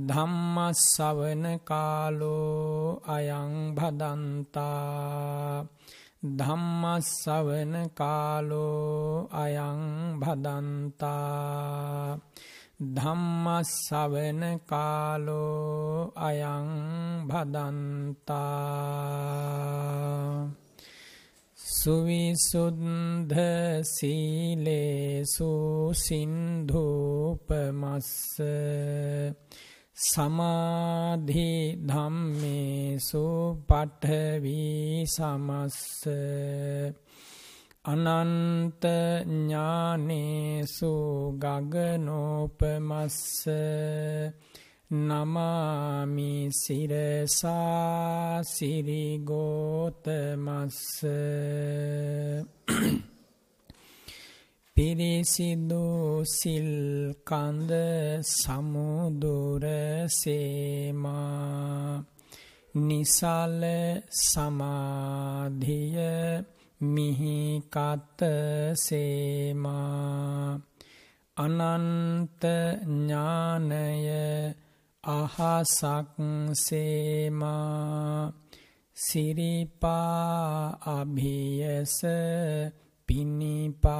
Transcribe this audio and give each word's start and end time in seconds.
ධම්මස්සවන 0.07 1.45
කාලෝ 1.63 3.02
අයං 3.07 3.54
භදන්තා 3.75 5.66
ධම්මස්සවන 6.23 7.89
කාලෝ 7.89 9.29
අයං 9.33 10.19
භදන්තා. 10.19 12.19
ධම්මස්සවන 12.79 14.60
කාලෝ 14.65 16.13
අයං 16.18 17.27
භදන්තා. 17.27 18.39
සුවිසුද්ධ 21.57 23.35
සීලේසු 23.83 25.91
සින්ධූපමස්ස. 25.96 28.10
සමාධි 29.95 31.77
ධම්මේසු 31.79 33.25
පඨවි 33.67 35.05
සමස්ස 35.05 36.05
අනන්ත 37.86 38.83
ඥානේසු 39.25 40.93
ගගනෝපමස්ස 41.38 43.19
නමාමි 44.91 46.33
සිරසා 46.53 48.44
සිරිගෝතමස්ස 48.45 49.21
පිරිසිදු 54.77 55.86
සිල්කන්ද 56.27 57.72
සමුදුරසේමා 58.23 59.52
නිසාල 62.73 63.63
සමාධිය 64.09 65.97
මිහිකත්ත 66.81 68.22
සේමා. 68.75 70.59
අනන්ත 71.38 72.44
ඥානය 72.83 73.73
අහසක් 75.03 76.16
සේමා. 76.56 78.31
සිරිපා 78.97 80.78
අභියස 80.91 81.97
පිණිපාවේවා. 83.11 83.91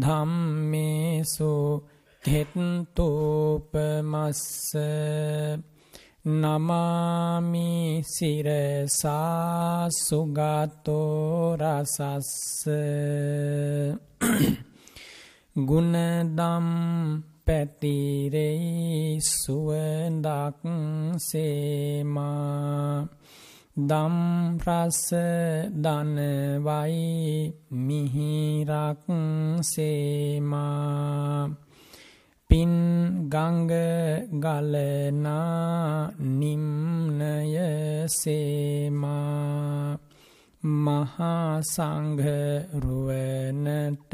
ධම්මේසු 0.01 1.53
හෙත්තූපමස්ස 2.23 3.63
නමාමි 6.23 8.03
සිරසා 8.05 9.89
සුගතෝ 9.89 11.57
රසස්ස. 11.57 12.65
ගුණදම් 15.55 16.67
පැතිරෙයි 17.43 19.19
සුවඳක් 19.21 20.61
සේමා. 21.19 23.07
දම්රස 23.87 25.13
දනවයි 25.69 27.53
මිහිරක් 27.71 28.97
සේමා. 29.61 31.49
පින් 32.49 32.71
ගංග 33.29 33.71
ගලනා 34.39 36.11
නිම්නය 36.19 37.57
සේමා. 38.07 39.97
මහා 40.63 41.61
සංඝරුවනට 41.61 44.13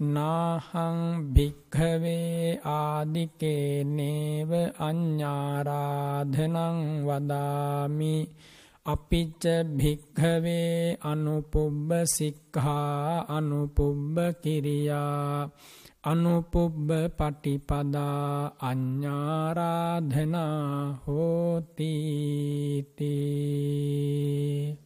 නාහං 0.00 1.26
භික්ඛවේ 1.34 2.60
ආදිකේ 2.64 3.84
නේව 3.86 4.52
අඤ්ඤාරාධනං 4.78 6.56
වදාමි। 7.02 8.28
අපිච්ච 8.86 9.44
භික්ඛවේ 9.76 10.96
අනුපුබ්බ 11.02 11.90
සික්ඛා 12.06 13.26
අනුපුබ්බ 13.28 14.16
කිරියා 14.42 15.50
අනුපුබ්බ 16.04 16.90
පටිපදා 17.16 18.52
අඤ්ඤාරාධනා 18.60 20.46
හෝති 21.06 22.86
තී। 22.96 24.78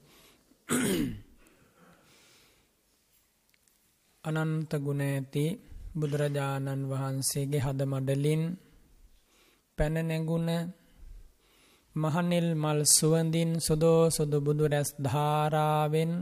අනන්ත 4.25 4.73
ගුණ 4.79 5.03
ඇති 5.03 5.45
බුදුරජාණන් 5.93 6.83
වහන්සේගේ 6.91 7.65
හද 7.65 7.81
මඩලින් 7.85 8.43
පැන 9.79 9.97
නැගුණ 10.01 10.51
මහනෙල් 11.97 12.49
මල් 12.55 12.81
සුවඳින් 12.89 13.51
සුදෝ 13.59 14.03
සුදු 14.09 14.39
බුදු 14.41 14.65
රැස් 14.65 14.91
ධාරාවෙන් 14.97 16.13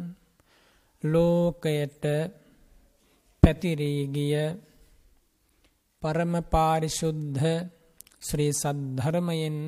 ලෝකයට 1.02 2.04
පැතිරී 3.42 4.00
ගිය 4.08 4.34
පරම 6.02 6.32
පාරිශුද්ධ 6.44 7.44
ශ්‍රී 8.20 8.52
සද්ධර්මයෙන් 8.54 9.58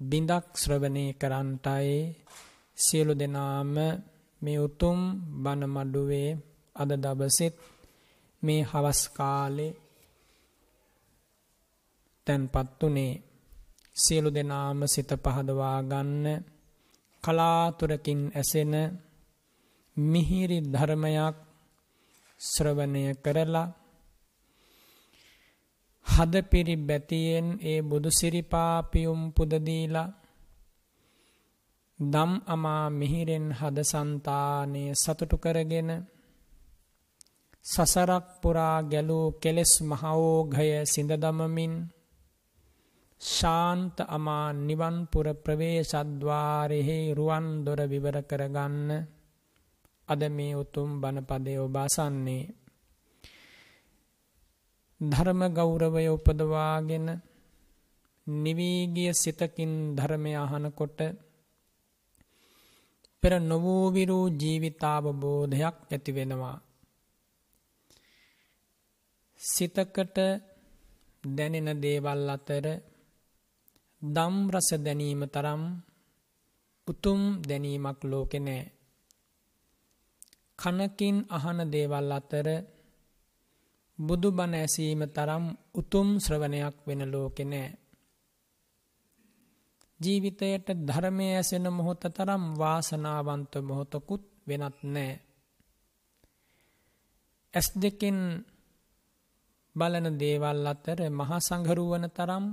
බිඳක් 0.00 0.46
ශ්‍රවණය 0.54 1.06
කරන්ටයි. 1.14 1.92
සියලු 2.78 3.12
දෙනාම 3.14 3.74
මේ 4.42 4.58
උතුම් 4.58 4.98
බණ 5.42 5.72
මඩුවේ 5.74 6.30
අද 6.76 6.90
දවසෙත් 6.96 7.54
මේ 8.42 8.62
හවස් 8.62 9.00
කාලේ 9.08 9.72
තැන්පත් 12.26 12.80
උනේ. 12.82 13.14
සියලු 13.96 14.30
දෙනාම 14.30 14.80
සිත 14.86 15.10
පහදවා 15.16 15.78
ගන්න 15.82 16.26
කලාතුරකින් 17.24 18.20
ඇසෙන 18.32 18.74
මිහිරි 19.96 20.58
ධර්මයක් 20.64 21.36
ශ්‍රවණය 22.40 23.04
කරලා 23.16 23.68
හද 26.06 26.34
පිරි 26.42 26.76
බැතියෙන් 26.78 27.46
ඒ 27.62 27.80
බුදු 27.82 28.10
සිරිපාපියුම් 28.10 29.20
පුදදීලා 29.32 30.14
දම් 31.98 32.32
අමා 32.46 32.86
මිහිරෙන් 32.90 33.46
හද 33.52 33.78
సంతානය 33.84 34.82
සතුටු 34.94 35.36
කරගෙන 35.38 35.90
සසරක් 37.66 38.24
පුරා 38.40 38.78
ගැලූ 38.82 39.26
කෙලෙස් 39.34 39.72
මහෝඝය 39.82 40.70
සිඳ 40.84 41.12
දමමින් 41.14 41.74
ශාන්ත 43.20 43.96
අමා 44.08 44.48
නිවන්පුර 44.58 45.26
ප්‍රවේශද්වාරෙහි 45.36 46.96
රුවන් 47.12 47.46
දොර 47.64 47.80
විවර 47.86 48.16
කරගන්න 48.22 48.88
අද 50.08 50.22
මේ 50.30 50.54
උතුම් 50.54 50.90
බණපදය 51.00 51.54
ඔබ 51.58 51.76
අසන්නේ 51.78 52.50
ධර්ම 55.00 55.40
ගෞරවය 55.50 56.04
උපදවාගෙන 56.08 57.06
නිවීගිය 58.26 59.12
සිතකින් 59.14 59.72
ධර්මය 59.96 60.32
අහනකොට 60.36 60.98
පෙර 63.22 63.32
නොවූවිරූ 63.42 64.26
ජීවිතාවබෝධයක් 64.32 65.76
ඇති 65.86 66.12
වෙනවා. 66.12 66.58
සිතකට 69.42 70.18
දැනෙන 71.24 71.68
දේවල් 71.80 72.28
අතර 72.30 72.66
දම් 74.02 74.36
රස 74.50 74.68
දැනීම 74.78 75.22
තරම් 75.28 75.62
උතුම් 76.86 77.20
දැනීමක් 77.40 78.00
ලෝකෙ 78.02 78.38
නෑ. 78.38 78.62
කනකින් 80.58 81.16
අහන 81.28 81.58
දේවල් 81.70 82.10
අතර 82.10 82.46
බුදු 83.98 84.28
බණ 84.30 84.54
ඇසීම 84.56 85.02
තරම් 85.08 85.44
උතුම් 85.74 86.08
ශ්‍රවණයක් 86.20 86.76
වෙන 86.86 87.02
ලෝකෙ 87.10 87.44
නෑ. 87.44 87.68
ජීවිතයට 90.00 90.66
ධර්මය 90.80 91.26
ඇසෙන 91.30 91.66
මොහොත 91.70 92.02
තරම් 92.08 92.44
වාසනාවන්ත 92.58 93.52
මොහොතකුත් 93.60 94.24
වෙනත් 94.48 94.78
නෑ. 94.84 95.12
ඇස් 97.54 97.68
දෙකෙන් 97.74 98.18
බලන 99.76 100.06
දේවල් 100.18 100.66
අතර 100.66 101.00
මහා 101.10 101.38
සංඝරුවන 101.38 102.04
තරම් 102.10 102.44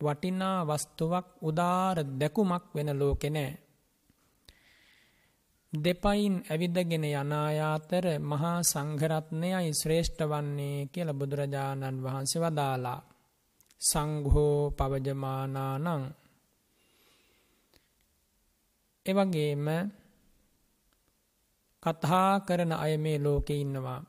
වටිනා 0.00 0.58
වස්තුවක් 0.64 1.26
උදාර 1.40 1.96
දැකුමක් 2.20 2.64
වෙන 2.74 2.90
ලෝකෙ 2.98 3.28
නෑ. 3.30 3.52
දෙපයින් 5.72 6.34
ඇවිදගෙන 6.44 7.04
යනායාතර 7.12 8.06
මහා 8.22 8.58
සංඝරත්නයයි 8.62 9.70
ශ්‍රේෂ්ඨ 9.72 10.22
වන්නේ 10.22 10.78
කියල 10.92 11.10
බුදුරජාණන් 11.12 12.02
වහන්සේ 12.04 12.42
වදාලා. 12.42 13.00
සංඝෝ 13.80 14.58
පවජමානානං 14.70 16.04
එවගේම 19.06 19.66
කතා 21.82 22.32
කරන 22.38 22.72
අය 22.74 22.94
මේ 22.96 23.18
ලෝකෙ 23.18 23.54
ඉන්නවා. 23.54 24.00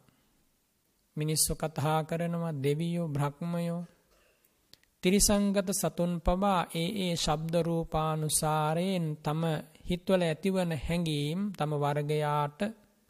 මිනිස්සු 1.15 1.54
කතා 1.56 2.00
කරනවා 2.04 2.54
දෙවියෝ 2.63 3.07
බ්‍රහ්මයෝ 3.07 3.81
තිරිසංගත 5.04 5.69
සතුන් 5.74 6.13
පවා 6.21 6.62
ඒ 6.74 6.89
ඒ 7.04 7.15
ශබ්දරූපානුසාරයෙන් 7.15 9.07
තම 9.18 9.42
හිත්වල 9.89 10.21
ඇතිවන 10.21 10.71
හැඟීම් 10.80 11.39
තම 11.51 11.71
වර්ගයාට 11.75 12.60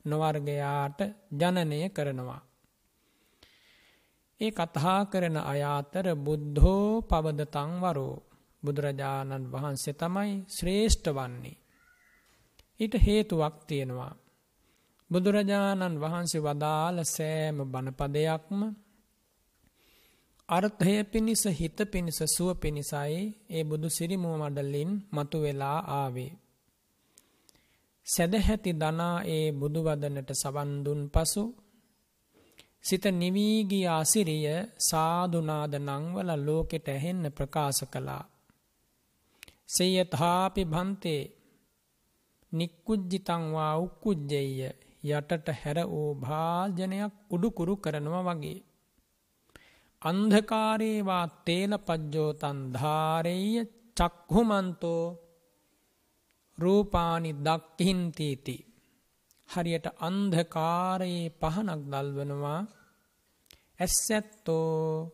නොවර්ගයාට 0.05 0.99
ජනනය 1.33 1.79
කරනවා. 1.89 2.41
ඒ 4.41 4.51
කතා 4.51 4.99
කරන 5.05 5.37
අයාතර 5.43 6.07
බුද්ධෝ 6.17 6.89
පවදතං 7.03 7.71
වරෝ 7.81 8.15
බුදුරජාණන් 8.63 9.51
වහන්සේ 9.51 9.95
තමයි 9.95 10.31
ශ්‍රේෂ්ඨ 10.49 11.09
වන්නේ. 11.11 11.61
ඊට 12.79 12.95
හේතුවක් 12.97 13.55
තියෙනවා. 13.67 14.13
බුදුරජාණන් 15.09 15.99
වහන්සේ 15.99 16.41
වදාළ 16.41 16.97
සෑම 17.07 17.57
බණපදයක්ම 17.65 18.59
අර්ථය 20.49 20.95
පිණිස 21.05 21.43
හිත 21.51 21.77
පිණිස 21.85 22.19
සුව 22.27 22.49
පිණිසයි 22.55 23.19
ඒ 23.49 23.63
බුදු 23.63 23.87
සිරිමුව 23.89 24.33
මඩලින් 24.41 24.91
මතු 25.11 25.37
වෙලා 25.39 25.79
ආවේ. 25.91 26.31
සැදහැති 28.07 28.71
දනා 28.73 29.17
ඒ 29.27 29.47
බුදුවදනට 29.51 30.29
සවන්දුන් 30.33 31.01
පසු 31.09 31.43
සිත 32.83 33.05
නිවීගිය 33.13 33.87
අසිරිය 33.91 34.47
සාධනාද 34.81 35.73
නංවල 35.79 36.29
ලෝකෙට 36.37 36.87
ඇහෙන්න 36.87 37.25
ප්‍රකාශ 37.31 37.83
කළා. 37.85 38.23
සෙයථාපි 39.67 40.63
භන්තේ 40.65 41.21
නික්කුජ්ජිතංවා 42.51 43.73
උක්කුජ්ජෙය 43.77 44.51
යටට 45.03 45.47
හැර 45.53 45.77
වූ 45.85 46.11
භාජනයක් 46.15 47.13
උඩුකුරු 47.29 47.73
කරනවා 47.77 48.23
වගේ. 48.29 48.59
අන්ධකාරේවා 50.01 51.25
තේල 51.45 51.73
පජ්ජෝතන් 51.79 52.59
ධාරෙය 52.73 53.47
චක්හුමන්තෝ 53.97 55.03
රූපානි 56.57 57.31
දක්හින්තීති. 57.39 58.57
හරියට 59.49 59.87
අන්ධකාරයේ 59.99 61.33
පහනක් 61.41 61.81
දල්වනවා 61.91 62.61
ඇස්සැත්තෝ 63.79 65.11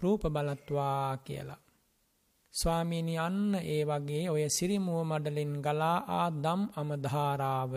රූප 0.00 0.22
බලත්වා 0.26 1.16
කියලා. 1.18 1.62
ස්වාමීනි 2.54 3.14
අන්න 3.18 3.54
ඒ 3.64 3.82
වගේ 3.84 4.24
ඔය 4.30 4.44
සිරිමුව 4.48 4.98
මඩලින් 5.02 5.52
ගලා 5.62 5.98
ආ 6.10 6.28
දම් 6.36 6.62
අමධාරාව. 6.76 7.72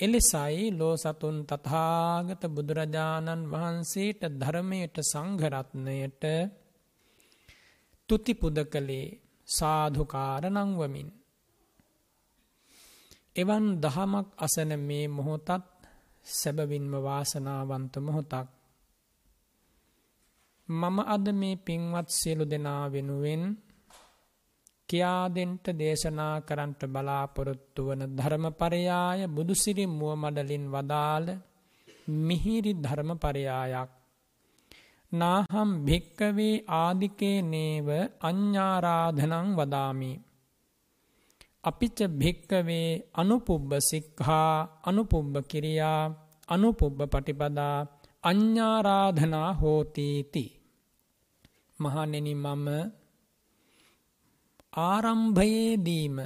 එලෙසයි 0.00 0.64
ලෝ 0.70 0.94
සතුන් 0.94 1.36
තථාගත 1.44 2.42
බුදුරජාණන් 2.46 3.42
වහන්සේට 3.46 4.22
ධර්මයට 4.34 4.96
සංඝරත්නයට 5.02 6.24
තුතිපුද 8.08 8.56
කළේ 8.64 9.16
සාධුකාර 9.48 10.44
නංවමින්. 10.50 11.08
එවන් 13.36 13.64
දහමක් 13.80 14.28
අසන 14.38 14.70
මේ 14.80 15.06
මොහොතත් 15.08 15.48
සැබවින්ම 16.26 16.92
වාසනාවන්ත 16.98 17.94
මොහොතක්. 17.98 18.48
මම 20.68 20.96
අද 21.06 21.26
මේ 21.32 21.56
පින්වත් 21.56 22.08
සියලු 22.10 22.44
දෙනා 22.44 22.84
වෙනුවෙන් 22.92 23.42
කියාදෙන්ට 24.88 25.66
දේශනා 25.74 26.34
කරන්ට 26.40 26.80
බලාපොරොත්තු 26.86 27.86
වන 27.86 28.02
ධර්මපරයාය 28.14 29.20
බුදුසිරි 29.28 29.84
මුව 29.88 30.12
මඩලින් 30.14 30.66
වදාළ 30.68 31.26
මිහිරි 32.20 32.72
ධර්මපරයායක්. 32.76 33.90
නාහම් 35.12 35.70
භික්කවේ 35.84 36.54
ආදිකේ 36.74 37.38
නේව 37.44 37.88
අඤ්ඥාරාධනං 38.20 39.48
වදාමි. 39.56 40.12
අපිච්ච 41.64 41.98
භික්කවේ 42.12 42.90
අනුපුබ්බ 43.14 43.70
සික්හා 43.80 44.54
අනුපුබ්බ 44.84 45.34
කිරියා 45.42 46.02
අනුපුබ්බ 46.48 46.98
පටිපදා 47.04 47.78
අඤ්ඥාරාධනා 48.24 49.50
හෝතීති. 49.52 50.44
මහනෙන 51.78 52.28
මම 52.36 52.66
ආරම්භයේදීම 54.76 56.16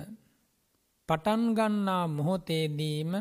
පටන්ගන්නා 1.09 2.05
මොහොතේදීම 2.09 3.13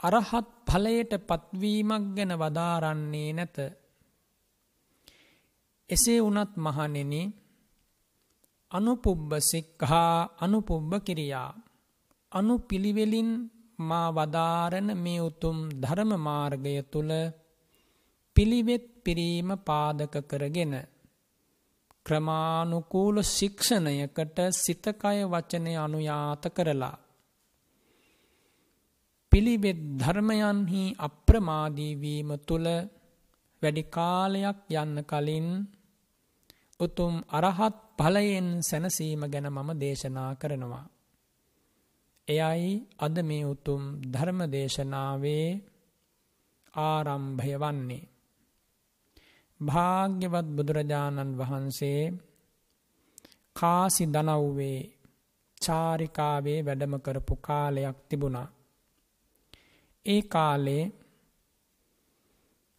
අරහත් 0.00 0.48
ඵලයට 0.66 1.12
පත්වීමක් 1.20 2.04
ගැන 2.16 2.32
වදාරන්නේ 2.34 3.30
නැත. 3.32 3.56
එසේ 5.90 6.20
වුණත් 6.20 6.52
මහණෙනි 6.56 7.22
අනුපුබ්බ 8.70 9.30
සික්ඛා 9.42 10.16
අනුපුබ්බ 10.38 10.90
කිරියා 11.04 11.50
අනුපිළිවෙලින් 12.32 13.30
මා 13.80 14.08
වදාරන 14.10 14.88
මේ 14.96 15.20
උතුම් 15.20 15.58
ධර්ම 15.82 16.12
මාර්ගය 16.20 16.74
තුල 16.84 17.10
පිළිවෙත් 18.36 18.84
පිරීම 19.04 19.48
පාදක 19.58 20.14
කරගෙන 20.30 20.74
ක්‍රමානුකූල 22.06 23.16
ශික්ෂණයකට 23.26 24.38
සිතකය 24.54 25.18
වචනය 25.26 25.72
අනුයාත 25.76 26.44
කරලා 26.50 26.96
පිළිවෙත් 29.32 29.80
ධර්මයන්හි 29.98 30.82
අප්‍රමාදීවීම 30.98 32.30
තුළ 32.46 32.68
වැඩි 33.62 33.82
කාලයක් 33.88 34.58
යන්න 34.74 34.96
කලින් 35.04 35.48
උතුම් 36.80 37.14
අරහත් 37.30 37.76
ඵලයෙන් 37.98 38.48
සැනසීම 38.60 39.22
ගැන 39.24 39.48
මම 39.48 39.70
දේශනා 39.74 40.32
කරනවා. 40.34 40.86
එයයි 42.28 42.72
අද 42.98 43.16
මේ 43.22 43.44
උතුම් 43.44 43.82
ධර්ම 44.12 44.40
දේශනාවේ 44.50 45.48
ආරම්භය 46.74 47.54
වන්නේ. 47.56 48.11
භාග්‍යවත් 49.62 50.48
බුදුරජාණන් 50.56 51.36
වහන්සේ 51.38 52.02
කාසි 53.56 54.04
දනව්වේ 54.06 54.78
චාරිකාවේ 55.60 56.60
වැඩම 56.62 56.94
කරපු 56.98 57.34
කාලයක් 57.38 57.98
තිබුණා. 58.08 58.48
ඒ 60.06 60.22
කාලේ 60.26 60.84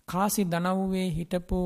කාසි 0.08 0.44
දනව්වේ 0.46 1.10
හිටපු 1.10 1.60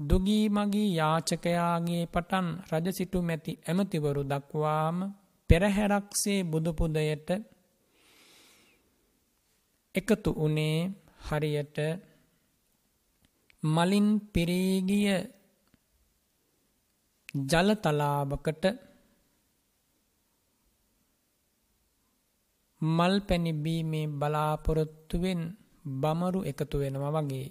දුගී 0.00 0.44
මගී 0.48 0.90
යාචකයාගේ 0.96 2.04
පටන් 2.06 2.46
රජසිටු 2.70 3.18
මැති 3.22 3.52
ඇමතිවරු 3.62 4.22
දක්වාම 4.24 4.96
පෙරහැරක්සේ 5.50 6.40
බුදුපුදයට 6.44 7.28
එකතු 9.94 10.30
වනේ 10.38 10.78
හරියට 11.26 11.78
මලින් 13.62 14.08
පිරේගිය 14.26 15.08
ජලතලාවකට 17.44 18.64
මල් 22.82 23.14
පැණිබීමේ 23.20 24.06
බලාපොරොත්තුවෙන් 24.10 25.42
බමරු 25.92 26.40
එකතු 26.42 26.76
වෙනවා 26.78 27.12
වගේ. 27.16 27.48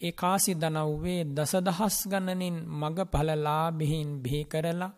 ඒ 0.00 0.12
කාසි 0.12 0.52
දනව්වේ 0.54 1.20
දසදහස් 1.26 1.96
ගණනින් 2.06 2.56
මග 2.72 2.98
පලලාබිහින් 3.04 4.08
බිහි 4.22 4.40
කරලා 4.44 4.92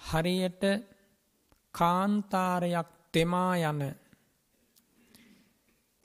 හරියට 0.00 0.62
කාන්තාරයක් 1.74 2.88
තෙමා 3.12 3.54
යන 3.62 3.80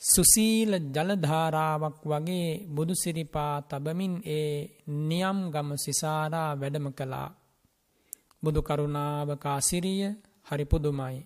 සුසීල 0.01 0.71
ජලධාරාවක් 0.87 1.97
වගේ 2.03 2.49
බුදුසිරිපා 2.67 3.55
තබමින් 3.61 4.13
ඒ 4.27 4.53
නියම් 5.01 5.39
ගම 5.51 5.69
සිසාරා 5.77 6.51
වැඩම 6.55 6.87
කළා. 6.91 7.29
බුදු 8.43 8.59
කරුණාවකාසිරිය 8.61 10.03
හරි 10.47 10.65
පුදුමයි. 10.65 11.17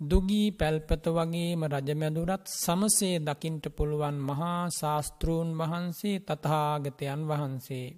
දුගී 0.00 0.48
පැල්පත 0.52 1.04
වගේම 1.08 1.62
රජමැදුරත් 1.66 2.44
සමසේ 2.54 3.16
දකින්ට 3.18 3.64
පුළුවන් 3.68 4.16
මහා 4.20 4.62
ශාස්තෘූන් 4.70 5.48
වහන්සේ 5.58 6.16
තථාගතයන් 6.20 7.20
වහන්සේ. 7.28 7.88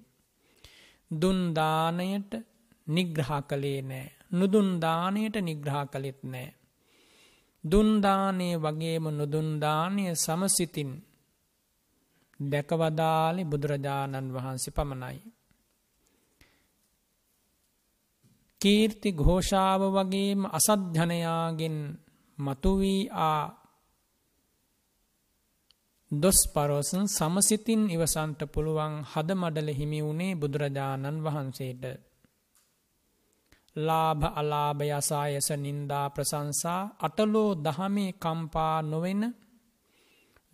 දුන්දානයට 1.10 2.32
නිග්‍රහ 2.86 3.32
කළේ 3.42 3.80
නෑ. 3.82 4.06
නුදුන්දානයට 4.32 5.36
නිග්‍රහ 5.42 5.80
කළෙත් 5.86 6.20
නෑ. 6.24 6.48
දුන්දානය 7.64 8.48
වගේම 8.56 9.04
නොදුන්දානය 9.12 10.04
සමසිතින් 10.16 10.90
දැකවදාලි 12.40 13.42
බුදුරජාණන් 13.44 14.32
වහන්සේ 14.32 14.72
පමණයි. 14.72 15.18
කීර්ති 18.60 19.10
ഘോഷාව 19.18 19.82
වගේම 19.92 20.40
අසද්ධනයාගෙන් 20.50 21.76
මතුවී 22.38 23.02
ආ 23.22 23.42
දොස් 26.10 26.38
පරෝසන් 26.48 27.04
සමසිතින් 27.08 27.82
ඉවසන්ට 27.90 28.40
පුළුවන් 28.46 28.94
හද 29.04 29.28
මඩල 29.32 29.68
හිමි 29.72 30.00
වුණේ 30.02 30.34
බුදුරජාණන් 30.34 31.22
වහන්සේට. 31.22 31.84
ලාභ 33.76 34.24
අලාභ 34.32 34.80
යසායස 34.88 35.48
නින්දා 35.56 36.06
ප්‍රසංසා 36.10 36.82
අටලෝ 37.00 37.50
දහමේ 37.58 38.12
කම්පා 38.14 38.76
නොවෙන 38.82 39.22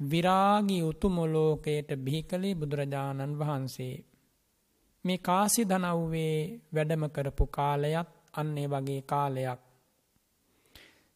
විරාගී 0.00 0.82
උතුමොලෝකයට 0.82 1.90
බිහි 1.98 2.22
කළේ 2.22 2.54
බුදුරජාණන් 2.54 3.38
වහන්සේ. 3.38 3.96
මේ 5.04 5.18
කාසි 5.20 5.62
දනව්වේ 5.64 6.36
වැඩම 6.74 7.04
කරපු 7.08 7.44
කාලයත් 7.48 8.10
අන්නේ 8.34 8.68
වගේ 8.68 9.02
කාලයක්. 9.04 9.60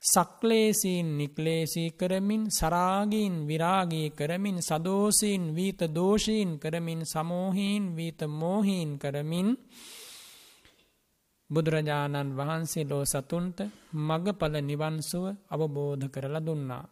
සක්ලේසීන් 0.02 1.08
නික්ලේසී 1.18 1.90
කරමින් 1.92 2.44
සරාගීන් 2.50 3.34
විරාගී 3.48 4.08
කරමින් 4.10 4.58
සදෝසීන් 4.60 5.44
වීත 5.56 5.80
දෝෂීන් 5.94 6.50
කරමින් 6.58 7.02
සමෝහීන් 7.06 7.84
වීත 7.96 8.20
මෝහීන් 8.30 8.98
කරමින් 8.98 9.48
බුදුරජාණන් 11.54 12.36
වහන්සේ 12.36 12.84
ලෝ 12.84 13.04
සතුන්ට 13.04 13.58
මගඵල 14.00 14.54
නිවන්සුව 14.60 15.24
අවබෝධ 15.50 16.04
කරලා 16.08 16.46
දුන්නා. 16.46 16.84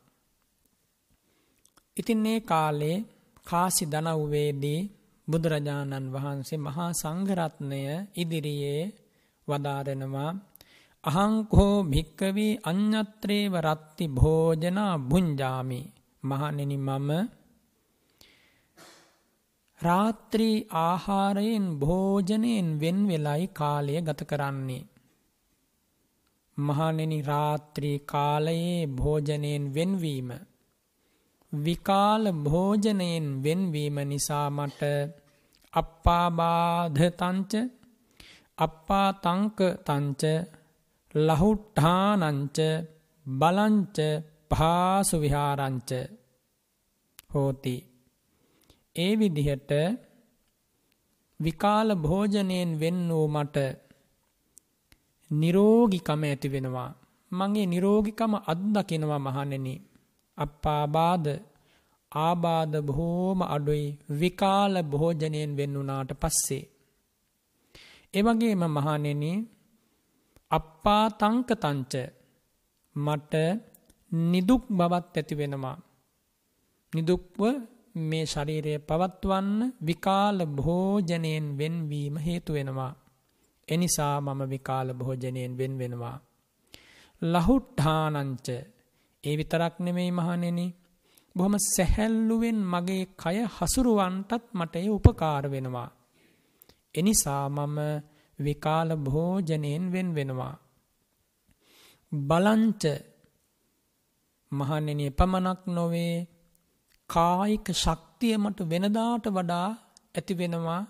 ඉතින් 1.96 2.26
ඒ 2.26 2.40
කාලේ 2.42 2.96
කාසි 3.46 3.84
දනව්වේදී 3.86 4.80
බුදුරජාණන් 5.28 6.12
වහන්සේ 6.12 6.58
මහා 6.58 6.90
සංඝරත්නය 6.92 7.82
ඉදිරියේ 8.14 8.82
වදාරෙනවා 9.48 10.30
අහංකෝ 11.04 11.76
භික්කවී 11.84 12.60
අඤ්ඤත්‍රේව 12.62 13.54
රත්ති 13.60 14.04
භෝජනා 14.10 14.94
භුංජාමි 15.00 15.80
මහණෙනි 16.22 16.76
මම 16.78 17.10
රාත්‍රී 19.82 20.56
ආහාරයෙන් 20.80 21.66
භෝජනයෙන් 21.78 22.68
වෙන් 22.80 22.98
වෙලයි 23.08 23.44
කාලය 23.50 23.94
ගත 24.00 24.20
කරන්නේ. 24.24 24.84
මහණෙනි 26.56 27.18
රාත්‍රී 27.22 27.98
කාලයේ 28.06 28.80
භෝජනයෙන් 28.92 29.64
වෙන්වීම 29.74 30.30
විකාල 31.52 32.24
භෝජනයෙන් 32.42 33.26
වෙන්වීම 33.44 33.96
නිසා 34.04 34.48
මට 34.50 34.82
අප්පාබාධ 35.74 37.00
තංච 37.12 37.52
අප්පා 38.58 39.08
තංක 39.18 39.58
තංච 39.84 40.22
ලහුට්ඨානංච 41.14 42.58
බලංච 43.26 43.98
පාසු 44.50 45.16
විහාරංච 45.20 45.90
හෝති 47.30 47.76
ඒ 48.96 49.12
විදිහට 49.16 49.70
විකාල 51.40 51.88
භෝජනයෙන් 51.96 52.70
වෙන් 52.80 52.98
වූ 53.08 53.28
මට 53.28 53.56
නිරෝගිකම 55.30 56.22
ඇති 56.22 56.48
වෙනවා. 56.48 56.90
මගේ 57.32 57.66
නිරෝගිකම 57.66 58.32
අත්දකිනවා 58.46 59.18
මහණෙනි. 59.18 59.74
අප්පාබාධ 60.38 61.28
ආබාධ 62.12 62.76
බොහෝම 62.80 63.40
අඩුයි 63.46 63.86
විකාල 64.12 64.74
භෝජනයෙන් 64.84 65.50
වෙන් 65.56 65.72
වුණාට 65.74 66.10
පස්සේ. 66.20 66.64
එවැගේම 68.14 68.62
මහණෙනි 68.68 69.32
අප්පා 70.50 71.04
තංක 71.12 71.48
තංච 71.54 71.92
මට 72.96 73.34
නිදුක් 74.12 74.64
බවත් 74.70 75.14
ඇති 75.16 75.34
වෙනවා. 75.34 75.78
නිදුක්ව 76.92 77.40
මේ 77.94 78.24
ශරීරය 78.24 78.74
පවත්වන්න 78.80 79.72
විකාල 79.80 80.38
භෝජනයෙන් 80.48 81.46
වෙන්වීම 81.58 82.14
හේතු 82.16 82.52
වෙනවා. 82.52 82.92
එනිසා 83.68 84.20
මම 84.20 84.40
විකාල 84.50 84.88
භෝජනයෙන් 84.94 85.52
වෙන් 85.58 85.72
වෙනවා. 85.78 86.16
ලහුට්ඨානංච 87.22 88.46
ඒ 89.24 89.34
විතරක් 89.36 89.74
නෙමෙයි 89.78 90.10
මහණෙනි. 90.10 90.66
බොහොම 91.36 91.54
සැහැල්ලුවෙන් 91.66 92.58
මගේ 92.64 93.04
කය 93.14 93.36
හසුරුවන්ටත් 93.56 94.44
මට 94.52 94.74
ඒ 94.76 94.88
උපකාර 94.88 95.44
වෙනවා. 95.50 95.90
එනිසා 96.94 97.44
මම 97.48 97.78
විකාල 98.38 98.88
භෝජනයෙන් 98.96 99.84
වෙන් 99.92 100.08
වෙනවා. 100.14 100.54
බලංච 102.12 102.82
මහනෙන 104.52 105.00
එපමණක් 105.00 105.60
නොවේ 105.66 106.16
කායික 107.12 107.66
ශක්තිය 107.74 108.34
මට 108.38 108.58
වෙනදාට 108.66 109.24
වඩා 109.28 109.68
ඇති 110.14 110.34
වෙනවා 110.34 110.82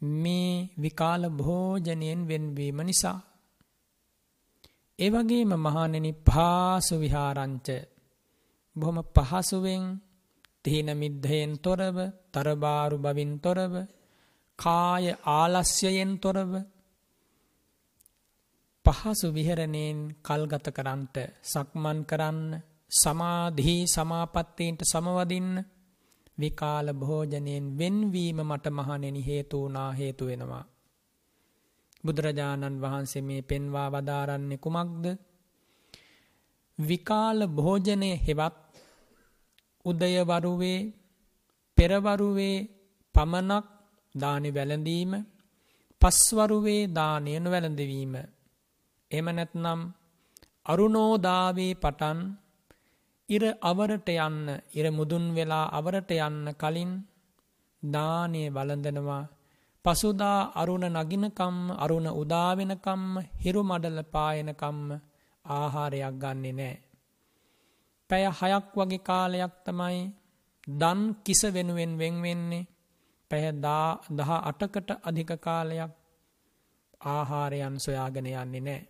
මේ 0.00 0.52
විකාල 0.76 1.22
භෝජනයෙන් 1.32 2.20
වෙන්වීම 2.28 2.78
නිසා. 2.82 3.18
ඒවගේම 4.98 5.52
මහනෙනි 5.56 6.12
පාසු 6.26 6.94
විහාරංච 6.96 7.68
බොහොම 8.76 8.98
පහසුවෙන් 9.16 9.84
තිහින 10.62 10.90
මිද්ධයෙන් 10.94 11.52
තොරව 11.58 11.96
තරබාරු 12.32 12.96
බවින් 12.98 13.32
තොරව 13.38 13.74
කාය 14.58 15.04
ආලස්්‍යයෙන් 15.32 16.12
තොරව 16.18 16.52
පහසු 18.86 19.26
විහරණයෙන් 19.30 19.98
කල්ගත 20.20 20.66
කරන්ට 20.70 21.16
සක්මන් 21.44 21.98
කරන්න 22.04 22.52
සමාධී 22.90 23.82
සමාපත්තීන්ට 23.86 24.82
සමවදින්න. 24.82 25.64
විකාල 26.38 26.88
භෝජනයෙන් 26.94 27.66
වෙන්වීම 27.78 28.38
මට 28.42 28.66
මහනෙනි 28.70 29.26
හේතුවනා 29.26 29.90
හේතු 29.92 30.26
වෙනවා. 30.26 30.64
බුදුරජාණන් 32.04 32.80
වහන්සේ 32.80 33.22
මේ 33.22 33.42
පෙන්වා 33.42 33.88
වදාරන්නේ 33.90 34.58
කුමක්ද? 34.58 35.04
විකාල 36.78 37.40
භෝජනය 37.48 38.10
හෙවත් 38.26 38.56
උදයවරුවේ 39.84 40.80
පෙරවරුවේ 41.78 42.56
පමණක් 43.14 43.66
දානි 44.14 44.50
වැළඳීම 44.54 45.12
පස්වරුවේ 46.02 46.82
දානයන 46.88 47.44
වැළඳවීම 47.44 48.14
එම 49.10 49.26
නැත්නම් 49.28 49.80
අරුණෝදාවේ 50.66 51.72
පටන් 51.74 52.18
ඉර 53.28 53.42
අවරට 53.62 54.08
යන්න 54.08 54.46
ඉර 54.72 54.86
මුදුන් 54.90 55.24
වෙලා 55.34 55.66
අවරට 55.70 56.10
යන්න 56.18 56.54
කලින් 56.54 56.92
දානය 57.82 58.42
වළඳනවා 58.48 59.24
පසුදා 59.84 60.40
අරුණ 60.54 60.86
නගිනකම්ම 60.94 61.58
අරුණ 61.76 62.08
උදාවෙනකම්ම 62.12 63.12
හිරු 63.38 63.62
මඩල 63.62 64.00
පායනකම්ම 64.06 64.80
ආහාරයක් 65.44 66.14
ගන්නේ 66.14 66.52
නෑ. 66.52 66.76
පැය 68.10 68.24
හයක් 68.30 68.66
වගේ 68.74 68.98
කාලයක් 69.00 69.54
තමයි 69.64 70.00
දන් 70.66 71.00
කිස 71.24 71.42
වෙනුවෙන් 71.46 71.92
වෙන්වෙන්නේ 71.98 72.68
පැහැ 73.30 73.52
දහ 74.16 74.30
අටකට 74.42 74.90
අධික 75.02 75.32
කාලයක් 75.38 75.92
ආහාරයන් 77.06 77.76
සොයාගෙන 77.78 78.26
යන්නේ 78.26 78.60
නෑ. 78.60 78.82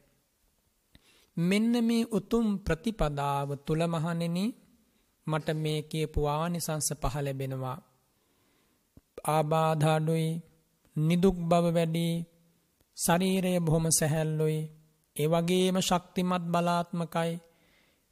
මෙන්න 1.38 1.72
මේ 1.84 2.08
උතුම් 2.10 2.46
ප්‍රතිපදාව 2.58 3.48
තුළ 3.56 3.82
මහනෙන 3.86 4.38
මට 5.26 5.48
මේ 5.54 5.80
කියපු 5.82 6.20
ආනිසංස 6.28 6.88
පහලැබෙනවා. 7.02 7.78
ආබාධාඩුයි 9.28 10.28
නිදුක් 10.96 11.36
බව 11.40 11.64
වැඩි 11.74 12.06
ශරීරය 12.96 13.52
බොහොම 13.60 13.86
සැහැල්ලුයි 13.90 14.60
ඒවගේම 15.16 15.76
ශක්තිමත් 15.80 16.44
බලාත්මකයි 16.44 17.32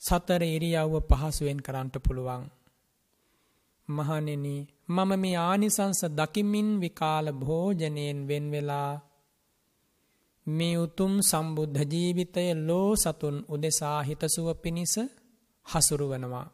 සතර 0.03 0.43
ඉරියව්ව 0.47 0.95
පහසුවෙන් 1.11 1.61
කරන්නට 1.61 1.97
පුළුවන්. 1.99 2.45
මහනෙන 3.89 4.47
මම 4.89 5.11
මේ 5.15 5.37
ආනිසංස 5.41 6.01
දකිමින් 6.11 6.69
විකාල 6.81 7.27
භෝජනයෙන් 7.33 8.19
වෙන්වෙලා 8.29 8.93
මේ 10.47 10.77
උතුම් 10.77 11.13
සම්බුද්ධ 11.21 11.81
ජීවිතය 11.85 12.47
ලෝ 12.59 12.91
සතුන් 12.97 13.37
උදෙසා 13.49 13.99
හිතසුව 14.03 14.49
පිණිස 14.55 14.95
හසුරුවනවා. 15.67 16.47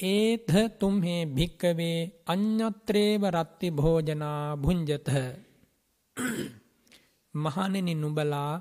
ඒත්හ 0.00 0.54
තුම්හේ 0.78 1.22
භික්කවේ 1.26 1.98
අඥත්‍රේව 2.26 3.22
රත්ති 3.26 3.68
භෝජනා 3.70 4.42
භුංජතහ 4.56 5.10
මහනෙනි 7.34 7.94
නුබලා 7.94 8.52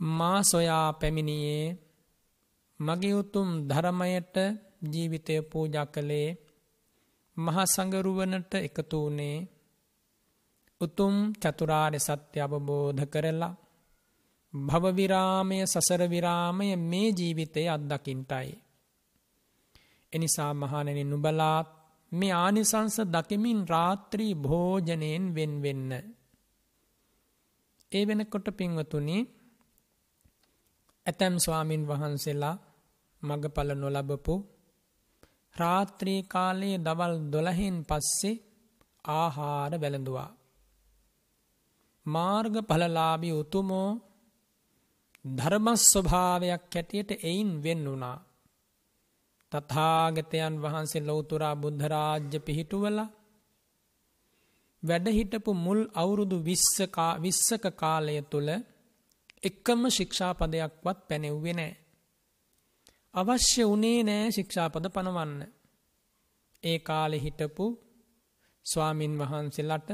මා 0.00 0.40
සොයා 0.42 0.88
පැමිණියේ 0.92 1.66
මගේ 2.80 3.14
උතුම් 3.14 3.48
ධර්මයට 3.68 4.36
ජීවිතය 4.92 5.34
පූජා 5.42 5.86
කළේ 5.86 6.28
මහසඟරුවනට 7.36 8.52
එකතු 8.58 8.98
වනේ 9.06 9.36
උතුම් 10.82 11.14
චතුරාර්ය 11.34 11.98
සත්‍ය 11.98 12.38
අවබෝධ 12.40 13.04
කරලා 13.04 13.54
භවවිරාමය 14.54 15.58
සසර 15.64 16.02
විරාමය 16.04 16.68
මේ 16.82 17.08
ජීවිතය 17.10 17.62
අත්දකින්ටයි. 17.68 18.50
එනිසා 20.12 20.52
මහනෙන 20.52 21.00
නුබලාත් 21.04 21.68
මේ 22.12 22.32
ආනිසංස 22.34 22.96
දකිමින් 23.06 23.60
රාත්‍රී 23.68 24.34
භෝජනයෙන් 24.36 25.24
වෙන් 25.34 25.52
වෙන්න. 25.62 25.90
ඒ 27.92 28.04
වෙනකොට 28.06 28.46
පින්වතුනි 28.50 29.18
ඇතැම් 31.06 31.34
ස්වාමින් 31.38 31.82
වහන්සේලා 31.88 32.56
මගපල 33.22 33.70
නොලබපු 33.74 34.34
රාත්‍රී 35.56 36.20
කාලයේ 36.24 36.78
දවල් 36.78 37.14
දොළහෙන් 37.32 37.78
පස්සේ 37.84 38.42
ආහාර 39.04 39.72
වැළඳවා. 39.80 40.30
මාර්ග 42.06 42.54
පලලාබි 42.62 43.30
උතුමෝ 43.32 43.90
ධර්මස් 45.24 45.82
ස්වභාවයක් 45.90 46.62
හැටියට 46.66 47.10
එයින් 47.20 47.50
වෙන් 47.62 47.80
වුණා. 47.84 48.18
තථාගතයන් 49.52 50.54
වහන්සේ 50.62 51.02
ලෞතුරා 51.02 51.54
බුද්ධරාජ්‍ය 51.56 52.38
පිහිටුවල 52.38 52.98
වැඩහිටපු 54.82 55.50
මුල් 55.56 55.80
අවුරුදු 55.94 56.36
විස්සක 57.20 57.64
කාලය 57.74 58.14
තුළ 58.22 58.50
එක්කම 59.42 59.82
ශික්ෂාපදයක්වත් 59.88 60.98
පැනෙව්වෙ 61.08 61.52
නෑ. 61.52 61.72
අවශ්‍ය 63.14 63.62
වනේ 63.64 64.00
නෑ 64.02 64.30
ශික්ෂාපද 64.30 64.84
පනවන්න. 64.88 65.40
ඒ 66.62 66.78
කාලෙ 66.80 67.16
හිටපු 67.18 67.64
ස්වාමින් 68.66 69.14
වහන්සේලට 69.18 69.90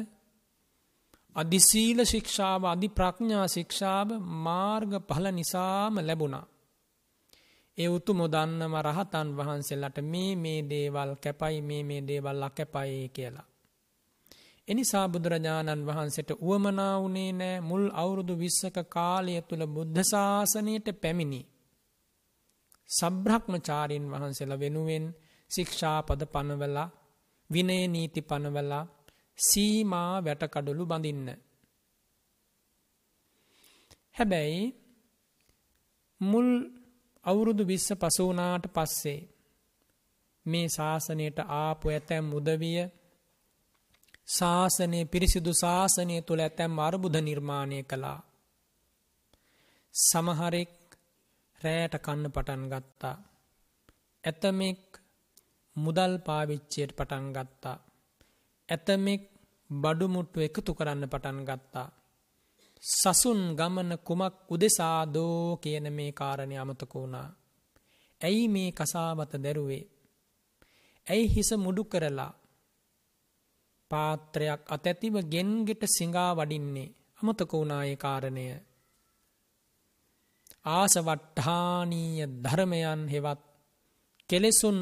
අධිසීල 1.39 1.99
ශික්ෂාව 2.05 2.63
අධි 2.65 2.89
ප්‍රඥා 2.89 3.47
ශික්ෂාව 3.47 4.09
මාර්ග 4.45 4.93
පහල 5.09 5.27
නිසාම 5.31 5.95
ලැබුණා. 6.01 6.47
ඒ 7.79 7.89
උතු 7.89 8.13
මොදන්නම 8.15 8.75
රහතන් 8.79 9.29
වහන්සේලට 9.37 9.99
මේ 10.05 10.33
මේ 10.37 10.61
දේවල් 10.63 11.11
කැපයි 11.17 11.61
මේ 11.61 11.83
මේ 11.83 12.01
දේවල් 12.01 12.43
අකැපයි 12.43 13.09
කියලා. 13.09 13.47
එනිසා 14.69 15.07
බුදුරජාණන් 15.09 15.87
වහන්සේට 15.87 16.31
උවමනා 16.41 16.95
වනේ 17.01 17.31
නෑ 17.33 17.57
මුල් 17.61 17.85
අවුරුදු 17.95 18.35
විස්සක 18.35 18.77
කාලය 18.89 19.35
තුළ 19.43 19.65
බුද්ධශාසනයට 19.67 20.89
පැමිණි. 21.03 21.41
සබ්‍රහ්ම 22.89 23.55
චාරීන් 23.61 24.07
වහන්සේල 24.11 24.53
වෙනුවෙන් 24.61 25.07
ශික්ෂාපද 25.51 26.21
පනවලා 26.27 26.89
විනය 27.51 27.79
නීති 27.87 28.21
පනවලා 28.21 28.85
සීමා 29.39 30.13
වැටකඩොලු 30.25 30.85
බඳින්න. 30.87 31.29
හැබැයි 34.17 34.63
මුල් 36.21 36.49
අවුරුදු 37.25 37.63
විස්ස 37.67 37.89
පසුවනාට 37.95 38.65
පස්සේ 38.67 39.21
මේ 40.47 40.69
ශාසනයට 40.69 41.39
ආපු 41.57 41.87
ඇතැම් 41.89 42.27
උදවිය 42.33 42.79
ශාසනය 44.29 45.01
පිරිසිදු 45.05 45.53
ශාසනය 45.55 46.17
තුළ 46.21 46.41
ඇතැම් 46.41 46.75
අර්බුධ 46.79 47.21
නිර්මාණය 47.21 47.79
කළා. 47.83 48.21
සමහරෙක් 49.95 50.75
රෑට 51.61 51.95
කන්න 51.97 52.25
පටන් 52.31 52.65
ගත්තා. 52.73 53.17
ඇතමෙක් 54.25 54.83
මුදල් 55.77 56.13
පාවිච්චයට 56.19 56.91
පටන් 56.93 57.27
ගත්තා. 57.33 57.79
ඇතමෙක් 58.69 59.23
බඩුමුට්ටු 59.71 60.39
එකතු 60.41 60.71
කරන්න 60.75 61.05
පටන් 61.09 61.41
ගත්තා. 61.45 61.89
සසුන් 62.83 63.41
ගමන 63.57 63.91
කුමක් 63.99 64.35
උදෙසාදෝ 64.51 65.57
කියන 65.57 65.87
මේ 65.93 66.13
කාරණය 66.13 66.57
අමතක 66.57 66.93
වුණා. 66.95 67.29
ඇයි 68.21 68.49
මේ 68.49 68.71
කසාවත 68.73 69.33
දැරුවේ. 69.35 69.85
ඇයි 71.07 71.27
හිස 71.29 71.51
මුඩු 71.57 71.83
කරලා 71.85 72.33
පාත්‍රයක් 73.91 74.63
අතැතිව 74.67 75.15
ගෙන්ගෙට 75.25 75.83
සිඟා 75.89 76.31
වඩින්නේ 76.35 76.93
අමතක 77.21 77.53
වුණාය 77.53 77.93
කාරණය. 77.97 78.45
ආසවට්ඨානීය 80.71 82.27
ධර්මයන් 82.43 83.03
හෙවත් 83.09 83.43
කෙලෙසුන් 84.31 84.79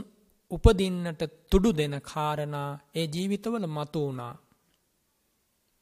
උපදින්නට 0.50 1.22
තුඩු 1.50 1.70
දෙන 1.72 1.94
කාරණා 2.02 2.70
ඒ 2.94 3.06
ජීවිතවල 3.06 3.64
මතු 3.68 4.00
වුණා. 4.00 4.34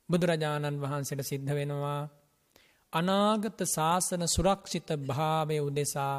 බුදුරජාණන් 0.09 0.81
වහන්සේට 0.83 1.22
සිද්ධ 1.22 1.53
වෙනවා 1.53 2.00
අනාගත 2.92 3.61
ශාසන 3.66 4.22
සුරක්ෂිත 4.27 4.88
භාවය 5.03 5.57
උදෙසා 5.61 6.16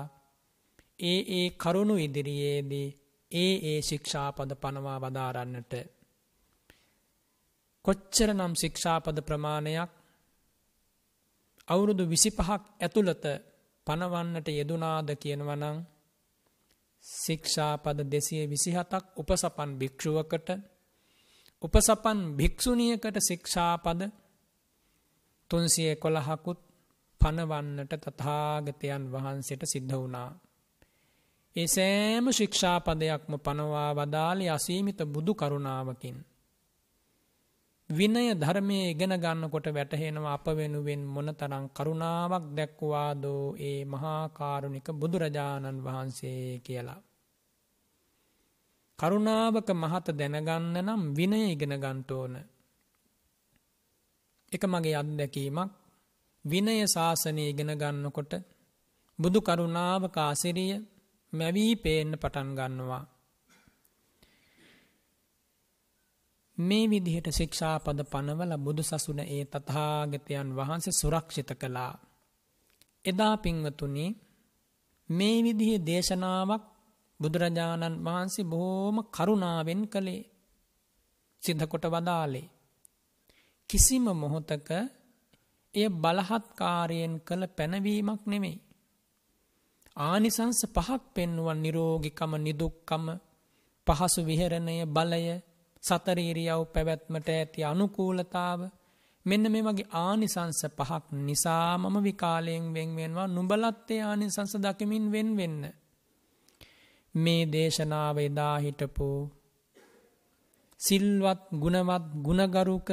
ඒ 1.00 1.20
ඒ 1.32 1.48
කරුණු 1.56 1.96
ඉදිරියේදී 1.98 2.88
ඒ 3.32 3.54
ඒ 3.64 3.80
ශික්ෂාපද 3.82 4.52
පනවා 4.56 5.00
වදාරන්නට 5.04 5.74
කොච්චර 7.86 8.30
නම් 8.34 8.54
ශික්ෂාපද 8.56 9.18
ප්‍රමාණයක් 9.22 9.92
අවුරුදු 11.68 12.04
විසිපහක් 12.06 12.50
ඇතුළත 12.80 13.26
පනවන්නට 13.88 14.48
යෙදුනාද 14.52 15.10
කියනවනං 15.18 15.78
ශික්ෂාපද 17.06 18.00
දෙසිය 18.08 18.44
විසිහතක් 18.48 19.06
උපසපන් 19.16 19.72
භික්ෂුවකට 19.80 20.50
උපසපන් 21.62 22.20
භික්‍ෂුණියකට 22.38 23.18
ශික්ෂාපද 23.22 24.02
තුන්සිය 25.52 25.92
කොළහකුත් 25.96 26.60
පනවන්නට 27.22 27.94
තථාගතයන් 27.98 29.04
වහන්සේට 29.12 29.64
සිද්ධ 29.66 29.94
වුණා. 29.94 30.30
ඒ 31.56 31.68
සෑම 31.68 32.26
ශික්ෂාපදයක්ම 32.32 33.34
පනවා 33.40 33.90
වදාළේ 33.96 34.50
අසීමිත 34.50 35.00
බුදු 35.08 35.34
කරුණාවකින්. 35.34 36.18
විනය 37.90 38.34
ධර්මය 38.34 38.78
ඉගෙන 38.90 39.14
ගන්නකොට 39.16 39.68
වැටහෙනවා 39.70 40.34
අප 40.34 40.46
වෙනුවෙන් 40.50 41.02
මොනතරම් 41.06 41.66
කරුණාවක් 41.70 42.46
දැක්වාදෝ 42.58 43.56
ඒ 43.60 43.86
මහාකාරුණික 43.86 44.88
බුදුරජාණන් 44.92 45.84
වහන්සේ 45.84 46.60
කියලා. 46.60 47.02
කරුණාවක 49.00 49.70
මහත 49.74 50.08
දැනගන්න 50.12 50.78
නම් 50.80 51.04
විනය 51.14 51.42
ඉගෙන 51.46 51.74
ගන්ටෝන. 51.78 52.34
එක 54.52 54.64
මගේ 54.66 54.96
අත්දැකීමක් 54.96 55.72
විනය 56.46 56.76
ශාසනය 56.88 57.44
ඉගෙන 57.44 57.72
ගන්නකොට 57.74 58.34
බුදු 59.20 59.40
කරුණාවක 59.42 60.18
ආසිරිය 60.20 60.74
මැවී 61.34 61.74
පේන්න 61.76 62.12
පටන් 62.14 62.50
ගන්නවා. 62.52 63.04
මේ 66.58 66.86
විදිහට 66.86 67.28
ශික්ෂාපද 67.32 68.00
පනවල 68.04 68.54
බුදු 68.58 68.84
සසුන 68.84 69.20
ඒ 69.26 69.44
තථාගතයන් 69.46 70.50
වහන්සේ 70.52 70.94
සුරක්ෂිත 70.94 71.52
කළා. 71.54 71.94
එදා 73.06 73.36
පින්වතුනි 73.38 74.06
මේ 75.10 75.38
විදිහේ 75.44 75.86
දේශනාවක් 75.86 76.64
බුදුරජාණන් 77.20 78.04
වහන්සේ 78.04 78.46
බොහෝම 78.46 78.98
කරුණාවෙන් 79.08 79.82
කළේ 79.88 80.28
සිද්ධකොට 81.44 81.86
වදාලේ. 81.86 82.52
කිසිම 83.70 84.06
මොහොතක 84.14 84.70
එය 85.76 85.88
බලහත්කාරයෙන් 85.94 87.14
කළ 87.20 87.44
පැනවීමක් 87.48 88.22
නෙමෙයි. 88.26 88.58
ආනිසංස 89.98 90.60
පහක් 90.68 91.02
පෙන්නුවන් 91.14 91.60
නිරෝගිකම 91.62 92.32
නිදුක්කම 92.38 93.06
පහසු 93.88 94.22
විහරණය 94.24 94.76
බලය 94.88 95.24
සතරීරියව් 95.86 96.62
පැවැත්මට 96.74 97.28
ඇති 97.32 97.60
අනුකූලතාව 97.64 98.60
මෙන්න 99.26 99.46
මේ 99.48 99.64
වගේ 99.64 99.92
ආනිසංස 99.98 100.62
පහක් 100.78 101.06
නිසා 101.20 101.72
මම 101.78 101.96
විකාලයෙන් 102.04 102.66
වෙන්වෙන්වා 102.74 103.28
නුබලත්තේ 103.28 104.02
ආනිසංස 104.02 104.54
දකිමින් 104.58 105.06
වෙන් 105.12 105.30
වෙන්න. 105.38 105.62
මේ 107.16 107.44
දේශනාව 107.46 108.18
එදා 108.20 108.56
හිටපු 108.58 109.08
සිල්වත් 110.80 111.42
ගුණවත් 111.54 112.06
ගුණගරුක 112.26 112.90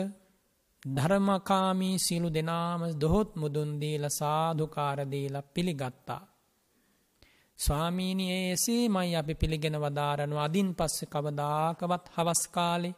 ධර්මකාමී 0.82 1.96
සියලු 1.98 2.28
දෙනාම 2.30 2.82
දොහොත් 3.00 3.30
මුදුන් 3.36 3.70
දීලා 3.80 4.08
සාදුකාර 4.10 4.98
දීලා 5.10 5.48
පිළිගත්තා. 5.54 6.22
ස්වාමීනී 7.62 8.36
එසේමයි 8.48 9.16
අපි 9.16 9.34
පිළිගෙන 9.34 9.76
වදාරනවා 9.80 10.44
අදින් 10.44 10.70
පස්සේ 10.74 11.08
කවදාකවත් 11.08 12.06
හවස් 12.14 12.42
කාලේ 12.48 12.94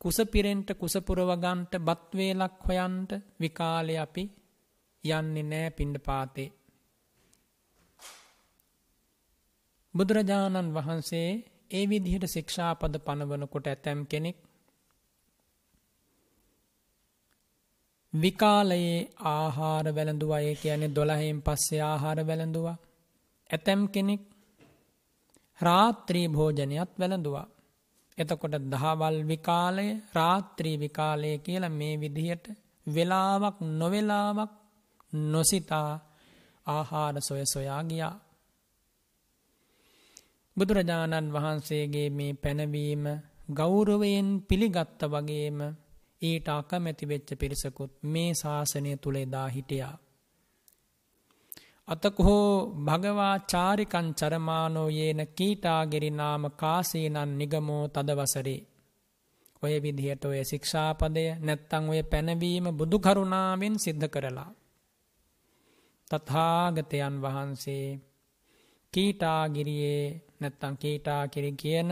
කුසපිරෙන්ට 0.00 0.68
කුසපුරවගන්ට 0.74 1.72
බත් 1.80 2.10
වේලක් 2.14 2.56
හොයන්ට 2.64 3.10
විකාලේ 3.40 3.98
අපි 3.98 4.24
යන්නේ 5.04 5.42
නෑ 5.44 5.70
පිණ්ඩපාතේ. 5.72 6.48
බුදුරජාණන් 9.94 10.74
වහන්සේ 10.74 11.28
ඒ 11.70 11.84
විදිහට 11.86 12.26
ශික්ෂාපද 12.26 12.94
පනවනකොට 13.00 13.66
ඇතැම් 13.66 14.00
කෙනෙක් 14.06 14.38
විකාලයේ 18.12 18.98
ආහාර 19.28 19.86
වැළඳුවා 19.94 20.40
ඒ 20.40 20.54
කියන්නේ 20.56 20.94
12න් 20.96 21.40
පස්සේ 21.42 21.82
ආහාර 21.82 22.20
වැළඳුවා. 22.26 22.78
ඇතැම් 23.50 23.82
කෙනෙක් 23.88 24.22
රාත්‍රී 25.60 26.26
භෝජනයත් 26.28 26.92
වැළඳුවා. 26.98 27.46
එතකොට 28.18 28.54
දහවල් 28.70 29.18
විකාලය 29.28 29.86
රාත්‍රී 30.14 30.76
විකාලය 30.78 31.30
කියලා 31.38 31.68
මේ 31.70 31.94
විදිහට 32.00 32.44
වෙලාවක් 32.86 33.56
නොවෙලාවක් 33.72 34.52
නොසිතා 35.12 35.92
ආහාර 36.66 37.16
සොය 37.20 37.42
සොයා 37.44 37.82
ගියා. 37.84 38.14
බුදුරජාණන් 40.56 41.32
වහන්සේගේ 41.32 42.08
මේ 42.10 42.32
පැනවීම 42.34 43.04
ගෞරවයෙන් 43.50 44.28
පිළිගත්ත 44.48 45.00
වගේම 45.04 45.58
ඊට 46.22 46.48
අකමැති 46.48 47.08
වෙච්ච 47.08 47.30
පිරිසකුත් 47.36 47.92
මේ 48.04 48.30
ශාසනය 48.34 48.92
තුළ 48.96 49.16
එදා 49.16 49.48
හිටියා. 49.48 49.94
අතකහෝ 51.88 52.48
භගවා 52.78 53.36
චාරිකන් 53.46 54.08
චරමානෝ 54.12 54.88
යේන 54.90 55.20
කීටාගෙරි 55.30 56.10
නාම 56.12 56.42
කාසීනන් 56.52 57.18
නිගමෝ 57.34 57.84
තදවසරේ. 57.88 58.60
ඔය 59.62 59.74
විදිහට 59.76 60.24
ඔය 60.24 60.40
ශික්ෂාපදය 60.44 61.24
නැත්තං 61.40 61.84
ඔය 61.88 62.00
පැනවීම 62.02 62.66
බුදුකරුණාවෙන් 62.72 63.76
සිද්ධ 63.76 64.06
කරලා. 64.06 64.50
තථාගතයන් 66.10 67.16
වහන්සේ 67.22 67.86
කීටාගිරියේ 68.92 70.04
නැත්තං 70.40 70.74
කීටා 70.76 71.22
කිරි 71.26 71.52
කියන 71.52 71.90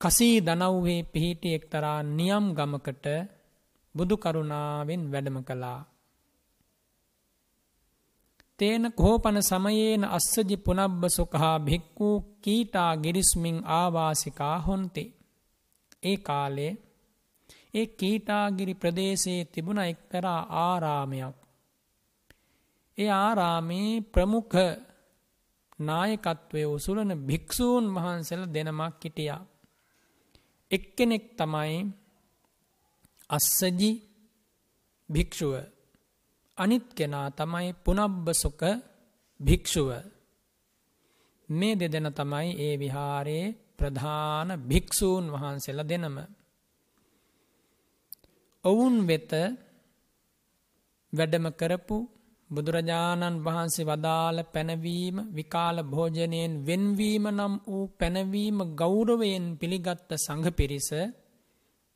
කසී 0.00 0.36
දනව්වේ 0.40 1.02
පිහිටි 1.04 1.48
එක්තරා 1.54 1.98
නියම් 2.10 2.44
ගමකට 2.54 3.06
බුදු 3.94 4.14
කරුණාවෙන් 4.16 5.02
වැඩම 5.12 5.38
කළා. 5.42 5.80
තේන 8.58 8.84
කෝපන 8.92 9.38
සමයේන 9.42 10.04
අස්සජි 10.08 10.56
පුනබ්බ 10.58 11.02
සුකහා 11.08 11.56
භික්කූ 11.60 12.16
කීටා 12.42 12.92
ගිරිස්මින් 12.96 13.58
ආවාසිකා 13.72 14.56
හොන්තේ. 14.60 15.08
ඒ 16.02 16.16
කාලේ 16.18 16.72
ඒ 17.74 17.86
කීටාගිරි 17.94 18.74
ප්‍රදේශයේ 18.74 19.42
තිබුණ 19.46 19.80
එක්තරා 19.84 20.40
ආරාමයක්. 20.60 21.36
ඒ 22.98 23.10
ආරාමේ 23.16 23.90
ප්‍රමුඛ 24.12 24.56
නායකත්වය 25.78 26.62
උසුලන 26.66 27.12
භික්‍ෂූන් 27.26 27.86
වහන්සල 27.94 28.42
දෙනමක් 28.54 29.02
හිටියා. 29.04 29.42
එක්කෙනෙක් 30.70 31.24
තමයි 31.36 31.78
අස්සජි 33.30 33.90
භික්‍ෂුව 35.08 35.54
අනිත් 36.58 36.86
කෙනා 36.90 37.28
තමයි 37.30 37.68
පුනබ්බසුක 37.76 38.62
භික්‍ෂුව 39.40 39.90
මේ 41.48 41.74
දෙදෙන 41.74 42.08
තමයි 42.10 42.48
ඒ 42.58 42.74
විහාරයේ 42.76 43.54
ප්‍රධාන 43.78 44.48
භික්‍ෂූන් 44.62 45.24
වහන්සේල 45.32 45.80
දෙනම. 45.84 46.16
ඔවුන් 48.64 48.94
වෙත 49.06 49.32
වැඩම 51.12 51.46
කරපු 51.52 51.96
බුදුරජාණන් 52.50 53.42
වහන්සේ 53.44 53.86
වදාළ 53.86 54.38
පැනවීම 54.46 55.16
විකාල 55.30 55.76
භෝජනයෙන් 55.84 56.52
වෙන්වීම 56.66 57.24
නම් 57.30 57.54
වූ 57.64 57.84
පැනවීම 57.94 58.58
ගෞරවයෙන් 58.74 59.46
පිළිගත්ත 59.56 60.10
සඟ 60.16 60.48
පිරිස 60.52 60.88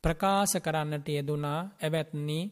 ප්‍රකාශ 0.03 0.55
කරන්නට 0.57 1.07
යෙදුනා 1.09 1.61
ඇවැත්නී 1.79 2.45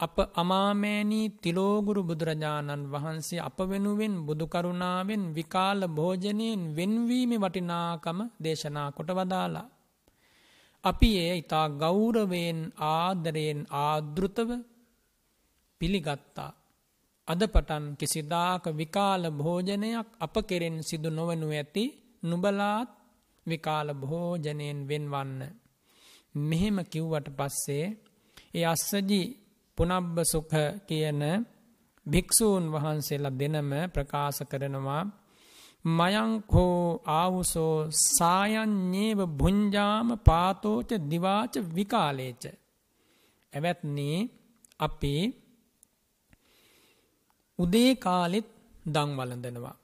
අප 0.00 0.16
අමාමෑනී 0.34 1.26
තිලෝගුරු 1.42 2.02
බුදුරජාණන් 2.02 2.82
වහන්සේ 2.86 3.40
අප 3.40 3.58
වෙනුවෙන් 3.70 4.14
බුදුකරුණාවෙන් 4.26 5.24
විකාල 5.34 5.80
භෝජනයෙන් 5.88 6.60
වෙන්වීම 6.76 7.32
වටිනාකම 7.34 8.18
දේශනා 8.42 8.88
කොට 8.92 9.10
වදාලා. 9.10 9.66
අපි 10.84 11.10
ඒ 11.18 11.32
ඉතා 11.36 11.66
ගෞරවයෙන් 11.76 12.60
ආදරයෙන් 12.90 13.60
ආදෘතව 13.80 14.50
පිළිගත්තා. 15.80 16.52
අද 17.28 17.40
පටන් 17.46 17.84
කිසිදාක 17.96 18.64
විකාල 18.72 19.22
භෝජනයක් 19.32 20.08
අප 20.20 20.34
කෙරෙන් 20.46 20.78
සිදු 20.82 21.10
නොවනු 21.10 21.48
ඇති 21.50 21.84
නුබලාත් 22.22 22.90
විකාල 23.46 23.88
භෝජනයෙන් 23.94 24.78
වෙන්වන්න. 24.88 25.40
මෙහෙම 26.34 26.78
කිව්වට 26.84 27.28
පස්සේ 27.30 27.86
ඒ 28.54 28.66
අස්සජී 28.66 29.26
පුනබ්බ 29.78 30.16
සුඛ 30.24 30.56
කියන 30.88 31.22
භික්‍ෂූන් 32.06 32.64
වහන්සේලා 32.72 33.38
දෙනම 33.38 33.72
ප්‍රකාශ 33.94 34.42
කරනවා 34.44 35.02
මයංකෝ 35.84 37.02
ආවුසෝ 37.06 37.76
සායන්්‍යේව 38.08 39.20
බුංජාම 39.32 40.08
පාතෝච 40.20 40.90
දිවාච 41.10 41.54
විකාලේච. 41.76 42.44
ඇවැත්නේ 43.52 44.18
අපි 44.80 45.14
උදේ 47.58 47.92
කාලෙත් 47.96 48.48
දං 48.86 49.10
වලඳනවා. 49.18 49.76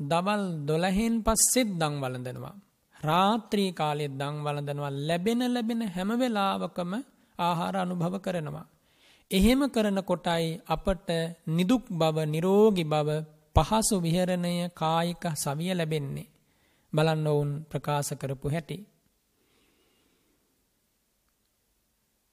දවල් 0.00 0.44
දොළහෙන් 0.66 1.14
පස්සෙත් 1.22 1.68
දං 1.72 1.94
වලඳනවා. 2.00 2.56
රාත්‍රී 3.00 3.70
කාලෙත් 3.72 4.12
දං 4.12 4.36
වලඳනවා 4.44 4.92
ලැබෙන 5.00 5.40
ලැබෙන 5.46 5.82
හැමවෙලාවකම 5.88 6.92
ආහාර 7.38 7.76
අනුභව 7.76 8.14
කරනවා. 8.18 8.66
එහෙම 9.30 9.60
කරන 9.68 10.00
කොටයි 10.02 10.60
අපට 10.66 11.10
නිදුක් 11.48 11.84
බව 11.90 12.16
නිරෝගි 12.26 12.84
බව 12.84 13.08
පහසු 13.56 13.96
විහරණය 14.00 14.54
කායික 14.72 15.24
සවිය 15.34 15.72
ලැබෙන්නේ. 15.74 16.30
බලන්න 16.92 17.26
ඔවුන් 17.26 17.50
ප්‍රකාශ 17.64 18.12
කරපු 18.14 18.46
හැටි. 18.48 18.78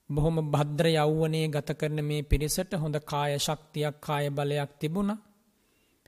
බොහොම 0.09 0.37
භද්‍ර 0.51 0.87
යෞවනයේ 0.89 1.47
ගත 1.47 1.69
කරන 1.73 1.99
මේ 2.01 2.21
පිරිසට 2.21 2.71
හොඳ 2.73 2.95
කාය 3.03 3.31
ශක්තියක් 3.37 3.95
කාය 3.99 4.25
බලයක් 4.29 4.71
තිබුණ. 4.79 5.11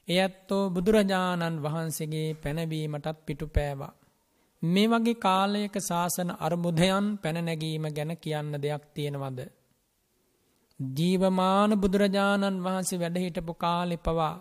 එයත්තෝ 0.08 0.64
බුදුරජාණන් 0.70 1.62
වහන්සේගේ 1.62 2.30
පැනවීමටත් 2.34 3.18
පිටු 3.26 3.46
පෑවා. 3.48 3.94
මේ 4.62 4.88
වගේ 4.88 5.18
කාලයක 5.18 5.76
ශාසන 5.82 6.30
අර්බුදයන් 6.40 7.06
පැනනැගීම 7.18 7.86
ගැන 7.90 8.12
කියන්න 8.18 8.54
දෙයක් 8.58 8.84
තියෙනවද. 8.94 9.40
ජීවමාන 10.80 11.72
බුදුරජාණන් 11.74 12.64
වහන්සේ 12.64 13.00
වැඩහිටපු 13.00 13.54
කාලෙ 13.56 13.98
පවා. 13.98 14.36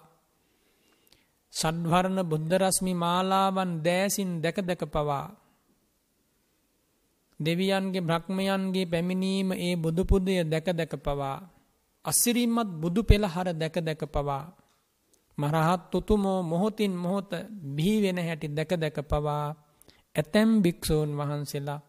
සඩ්වරණ 1.53 2.21
බුද්ධරස්මි 2.23 2.93
මාලාවන් 2.95 3.71
දෑසින් 3.83 4.31
දැක 4.43 4.59
දැක 4.61 4.83
පවා. 4.87 5.27
දෙවියන්ගේ 7.41 8.01
බ්‍රහ්මයන්ගේ 8.01 8.87
පැමිණීම 8.87 9.49
ඒ 9.57 9.75
බුදුපුදය 9.77 10.45
දැක 10.45 10.69
දැක 10.71 10.95
පවා. 10.99 11.39
අසිරිමත් 12.05 12.71
බුදු 12.75 13.01
පෙළහර 13.03 13.49
දැක 13.53 13.77
දැක 13.79 14.03
පවා. 14.07 14.45
මරහත් 15.39 15.93
උතුමෝ 15.95 16.41
මොහොතින් 16.43 16.93
මොහොත 16.95 17.31
බිහිවෙන 17.67 18.19
හැටි 18.19 18.49
දැක 18.49 18.73
දැක 18.75 18.99
පවා 19.03 19.47
ඇතැම් 20.17 20.51
භික්‍ෂූන් 20.63 21.11
වහන්සේලා 21.13 21.81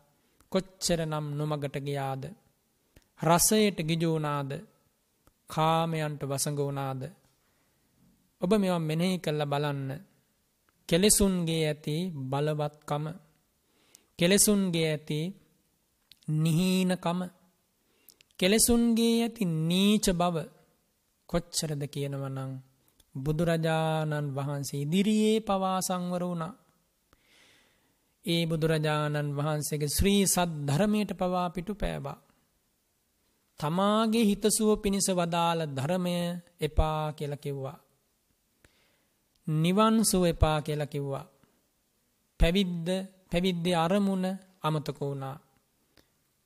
කොච්චර 0.51 0.99
නම් 1.05 1.25
නොමගට 1.37 1.75
ගියාද. 1.79 2.23
රසයට 3.19 3.77
ගිජූනාද 3.81 4.51
කාමයන්ට 5.49 6.21
වසඟවනාද. 6.23 7.01
ඔබ 8.41 8.51
මෙවා 8.53 8.79
මෙනෙහි 8.79 9.17
කල්ල 9.17 9.41
බලන්න. 9.43 9.89
කෙලෙසුන්ගේ 10.89 11.63
ඇති 11.67 11.95
බලවත්කම 12.25 13.05
කෙලෙසුන්ගේ 14.19 14.87
ඇති 14.87 15.19
නිහීනකම 16.35 17.19
කෙලෙසුන්ගේ 18.39 19.15
ඇති 19.17 19.43
නීච 19.63 20.05
බව 20.11 20.35
කොච්චරද 21.29 21.81
කියනවනං 21.85 22.51
බුදුරජාණන් 23.15 24.33
වහන්සේ 24.35 24.81
ඉදිරියේ 24.81 25.39
පවා 25.39 25.79
සංවර 25.81 26.23
වුණා. 26.23 26.53
ඒ 28.25 28.43
බුදුරජාණන් 28.45 29.35
වහන්සේගේ 29.35 29.89
ශ්‍රී 29.89 30.21
සත් 30.25 30.51
ධර්මයට 30.67 31.11
පවා 31.13 31.47
පිටු 31.49 31.73
පෑබා. 31.75 32.17
තමාගේ 33.59 34.25
හිතසුව 34.25 34.69
පිණිස 34.77 35.07
වදාළ 35.09 35.61
ධර්මය 35.67 36.15
එපා 36.59 37.13
කියල 37.13 37.33
කිව්වා. 37.35 37.77
නිවන්සුව 39.47 40.23
එපා 40.25 40.57
කියල 40.61 40.83
කිව්වා. 40.85 41.25
පැවිද්ද 42.39 42.87
පැවිද්දේ 43.29 43.75
අරමුණ 43.75 44.25
අමතක 44.63 44.97
වුණා. 45.01 45.37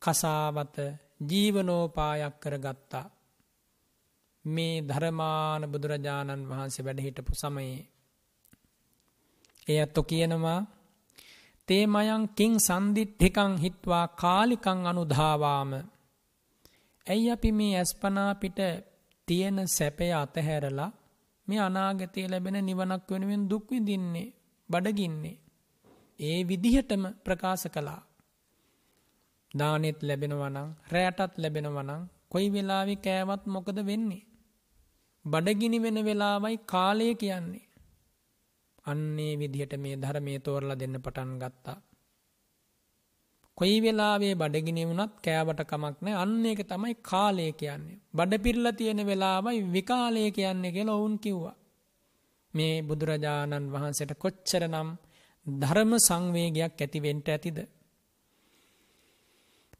කසාවත 0.01 0.75
ජීවනෝපායක් 1.29 2.35
කර 2.39 2.55
ගත්තා. 2.57 3.07
මේ 4.45 4.75
ධර්මාන 4.81 5.63
බුදුරජාණන් 5.71 6.49
වහන්සේ 6.49 6.85
වැඩහිටපු 6.85 7.33
සමයේ. 7.33 7.81
එය 9.67 9.77
ඇත්තු 9.79 10.01
කියනවා 10.03 10.59
තේමයන් 11.67 12.23
කින් 12.29 12.53
සන්දිට්ඨිකං 12.59 13.53
හිත්වා 13.57 14.05
කාලිකං 14.13 14.79
අනුධාවාම 14.87 15.71
ඇයි 17.07 17.31
අපි 17.31 17.49
මේ 17.51 17.73
ඇස්පනාපිට 17.77 18.59
තියෙන 19.27 19.57
සැපය 19.67 20.07
අතහැරලා 20.13 20.91
මේ 21.47 21.59
අනාගතය 21.59 22.21
ලැබෙන 22.29 22.57
නිවනක් 22.65 23.09
වෙනුවෙන් 23.11 23.43
දුක්විදින්නේ 23.49 24.33
බඩගින්නේ. 24.69 25.37
ඒ 26.19 26.39
විදිහටම 26.47 27.03
ප්‍රකාශ 27.25 27.67
කළා. 27.67 28.01
දානෙත් 29.51 29.99
ලැබෙනවනං 30.03 30.69
රෑටත් 30.91 31.33
ලැබෙනවනං 31.37 32.01
කොයි 32.29 32.47
වෙලාවි 32.53 32.95
කෑවත් 32.97 33.43
මොකද 33.45 33.77
වෙන්නේ. 33.85 34.27
බඩගිනි 35.25 35.79
වෙන 35.83 35.97
වෙලාවයි 36.05 36.57
කාලය 36.65 37.07
කියන්නේ. 37.15 37.69
අන්නේ 38.85 39.33
විදිහට 39.39 39.73
මේ 39.77 39.95
ධර්මය 39.95 40.33
තෝරලා 40.39 40.79
දෙන්න 40.79 40.95
පටන් 41.01 41.31
ගත්තා. 41.37 41.79
කොයි 43.61 43.77
වෙලාවේ 43.79 44.33
බඩගිනි 44.33 44.83
වුණත් 44.83 45.13
කෑවට 45.19 45.59
කමක් 45.63 45.97
නෑ 45.99 46.15
අන්න 46.15 46.45
එක 46.47 46.61
තමයි 46.65 46.93
කාලය 47.03 47.47
කියන්නේ. 47.53 47.97
බඩ 48.13 48.39
පිරලා 48.39 48.73
තියෙන 48.73 49.01
වෙලාවයි 49.05 49.59
විකාලය 49.69 50.23
කියන්නේ 50.31 50.71
කියලා 50.71 50.95
ඔවුන් 50.95 51.15
කිව්වා. 51.19 51.55
මේ 52.53 52.75
බුදුරජාණන් 52.81 53.71
වහන්සේට 53.73 54.13
කොච්චර 54.15 54.63
නම් 54.67 54.89
ධර්ම 55.45 55.91
සංවේගයක් 55.99 56.59
ඇතිවෙන්ට 56.77 57.27
ඇතිද. 57.27 57.59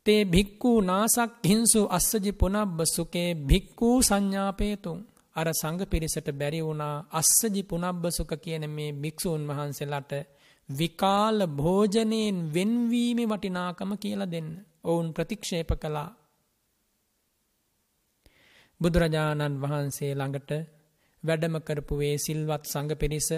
තේ 0.05 0.21
භික්කූ 0.25 0.77
නාසක් 0.83 1.31
හිංසු 1.43 1.81
අස්සජි 1.89 2.31
පුනබ්බ 2.33 2.77
සුකේ 2.87 3.29
භික්කූ 3.43 3.95
සංඥාපේතුන් 4.01 4.99
අර 5.35 5.47
සඟ 5.51 5.81
පිරිසට 5.85 6.27
බැරි 6.33 6.61
වුණා 6.61 6.95
අස්සජි 7.13 7.61
පුනබ්බ 7.63 8.03
සුක 8.09 8.31
කියන 8.35 8.63
මේ 8.69 8.91
භික්‍ෂූන් 8.93 9.43
වහන්සේලාට 9.49 10.11
විකාල 10.71 11.37
භෝජනයෙන් 11.53 12.37
වෙන්වීම 12.49 13.19
වටිනාකම 13.25 13.91
කියල 13.97 14.21
දෙන්න. 14.25 14.49
ඔවුන් 14.83 15.07
ප්‍රතික්ෂේප 15.13 15.71
කළා. 15.75 16.09
බුදුරජාණන් 18.81 19.59
වහන්සේ 19.61 20.13
ළඟට 20.13 20.51
වැඩම 21.23 21.55
කරපුවේ 21.59 22.15
සිල්වත් 22.17 22.63
සඟ 22.65 22.93
පිරිස 22.95 23.29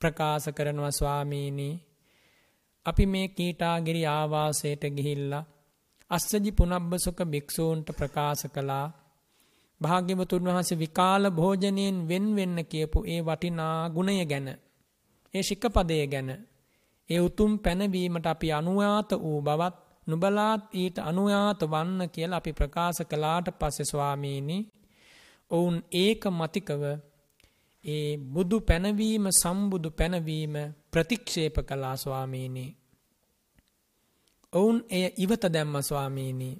ප්‍රකාශ 0.00 0.48
කරනවා 0.50 0.90
ස්වාමීණී 0.90 1.74
අපි 2.86 3.04
මේ 3.06 3.28
කීටාගිරි 3.28 4.02
ආවාසයට 4.08 4.84
ගිහිල්ලා 4.96 5.44
අස්සජි 6.10 6.50
පුනබ්බසුක 6.52 7.18
භික්‍ෂූන්ට 7.24 7.88
ප්‍රකාශ 7.90 8.44
කළා 8.48 8.86
භාග්‍යවතුන් 9.80 10.46
වහන්සේ 10.46 10.78
විකාල 10.78 11.24
භෝජනයෙන් 11.30 11.96
වෙන් 12.08 12.26
වෙන්න 12.36 12.58
කියපු 12.64 12.98
ඒ 13.06 13.20
වටිනා 13.20 13.78
ගුණය 13.90 14.16
ගැන 14.24 14.48
ඒ 15.34 15.42
ශික්කපදය 15.42 15.96
ගැන 16.06 16.30
ඒ 17.10 17.20
උතුම් 17.20 17.52
පැනවීමට 17.58 18.26
අපි 18.26 18.48
අනුයාත 18.52 19.10
වූ 19.18 19.40
බවත් 19.42 19.76
නුබලාත් 20.06 20.62
ඊට 20.74 20.96
අනුයාත 21.00 21.60
වන්න 21.64 22.00
කියලා 22.08 22.38
අපි 22.38 22.52
ප්‍රකාශ 22.52 23.02
කලාට 23.04 23.46
පස්සෙ 23.52 23.84
ස්වාමීණි 23.84 24.58
ඔවුන් 25.50 25.76
ඒක 25.94 26.22
මතිකව 26.30 26.82
ඒ 27.84 28.16
බුදු 28.26 28.56
පැනවීම 28.60 29.26
සම්බුදු 29.32 29.88
පැනවීම 29.90 30.54
ප්‍රතික්ෂේප 30.92 31.56
කලා 31.60 31.96
ස්වාමීණී. 31.96 32.70
ඔවුන් 34.52 34.78
එය 34.90 35.04
ඉවත 35.16 35.44
දැම්ම 35.52 35.76
ස්වාමීණී. 35.82 36.56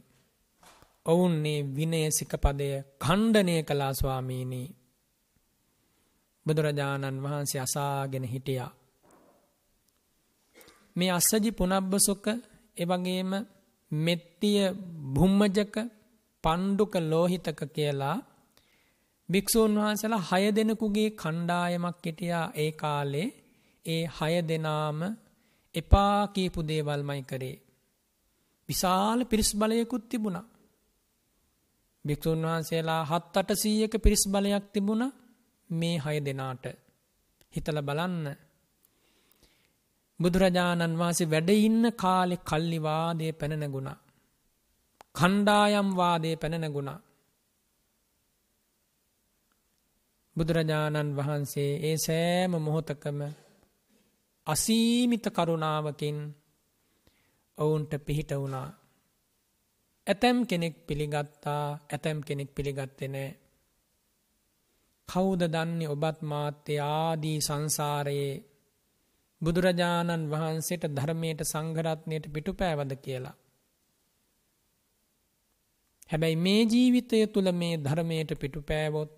ඔවුන්නේ 1.06 1.60
විනය 1.76 2.00
සිකපදය 2.10 2.68
කණ්ඩනය 2.98 3.56
කලා 3.62 3.92
ස්වාමීණී. 3.92 4.68
බුදුරජාණන් 6.46 7.22
වහන්සේ 7.22 7.60
අසාගෙන 7.60 8.24
හිටියා. 8.24 8.72
මේ 10.96 11.10
අස්සජි 11.10 11.50
පුනබ්බසොක 11.52 12.26
එවගේම 12.76 13.32
මෙත්තිය 13.92 14.60
බුම්මජක 15.14 15.74
පණ්ඩුක 16.44 16.94
ලෝහිතක 17.02 17.60
කියලා 17.72 18.16
භික්‍ෂූන් 19.28 19.74
වහන්සලා 19.76 20.26
හය 20.30 20.44
දෙනෙකුගේ 20.52 21.10
කණ්ඩායමක් 21.12 21.98
හිටියා 22.04 22.46
ඒ 22.54 22.70
කාලේ 22.72 23.28
ඒ 23.84 24.02
හය 24.16 24.34
දෙනාම 24.42 24.98
එපා 25.74 26.20
කියපු 26.28 26.60
දේවල්මයි 26.62 27.22
කරේ. 27.22 27.56
විශාල 28.68 29.20
පිරිස් 29.24 29.50
බලයකුත් 29.54 30.04
තිබුණා. 30.08 30.46
භික්‍ෂූන් 32.04 32.40
වහන්සේලා 32.42 33.02
හත් 33.04 33.34
අට 33.36 33.50
සීයක 33.54 33.94
පිරිස් 33.98 34.24
බලයක් 34.28 34.66
තිබුණ 34.72 35.04
මේ 35.74 35.96
හය 35.98 36.16
දෙනාට 36.20 36.64
හිතල 37.54 37.78
බලන්න. 37.80 38.26
බුදුරජාණන් 40.20 40.98
වහන්සේ 40.98 41.30
වැඩඉන්න 41.30 41.84
කාලෙ 41.94 42.36
කල්ලිවාදය 42.42 43.26
පැනනගුණ. 43.32 43.90
කණ්ඩායම් 45.14 45.88
වාදය 45.96 46.30
පැනනගුණා. 46.36 47.00
බුදුරජාණන් 50.36 51.16
වහන්සේ 51.16 51.72
ඒ 51.80 51.96
සෑම 51.96 52.52
මොහොතකම 52.58 53.20
අසීමිත 54.46 55.26
කරුණාවකින් 55.30 56.18
ඔවුන්ට 57.58 57.92
පිහිට 58.06 58.30
වුණා. 58.32 58.68
ඇතැම් 60.06 60.38
කෙනෙක් 60.46 60.74
පිළිගත්තා 60.86 61.64
ඇතැම් 61.92 62.18
කෙනෙක් 62.20 62.50
පිළිගත්තෙ 62.54 63.06
නෑ. 65.08 65.12
කෞද 65.12 65.40
දන්නේ 65.42 65.88
ඔබත් 65.88 66.22
මාත්‍ය 66.22 66.78
ආදී 66.78 67.38
සංසාරයේ 67.40 68.44
බුදුරජාණන් 69.42 70.30
වහන්සේට 70.30 70.84
ධර්මයට 70.94 71.40
සංඝරත්නයට 71.42 72.32
පිටු 72.32 72.52
පෑවද 72.54 72.92
කියලා. 72.96 73.34
හැබැයි 76.08 76.36
මේ 76.36 76.62
ජීවිතය 76.62 77.26
තුළ 77.26 77.52
මේ 77.52 77.76
ධර්මයට 77.76 78.30
පිටු 78.40 78.62
පෑවොත් 78.62 79.10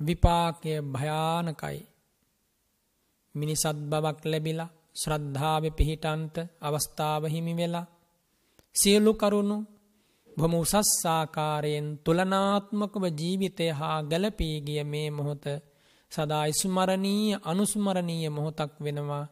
විපාකය 0.00 0.80
භයානකයි. 0.80 1.88
මිනිසත් 3.34 3.78
බවක් 3.88 4.24
ලැබිලා 4.24 4.70
ශ්‍රද්ධාව 4.94 5.64
පිහිටන්ට 5.70 6.36
අවස්ථාව 6.60 7.24
හිමි 7.26 7.54
වෙලා 7.56 7.86
සියලු 8.74 9.14
කරුණු 9.14 9.77
බොම 10.38 10.52
උසස්සාකාරයෙන් 10.54 11.86
තුළනාත්මකව 11.98 13.04
ජීවිතය 13.12 13.66
හා 13.70 13.98
ගැලපී 14.02 14.56
ගිය 14.60 14.82
මේ 14.84 15.08
මොහොත 15.10 15.44
සදා 16.12 16.44
ඉස්මරණීය 16.44 17.38
අනුස්මරණීය 17.42 18.30
මොහොතක් 18.30 18.72
වෙනවා. 18.80 19.24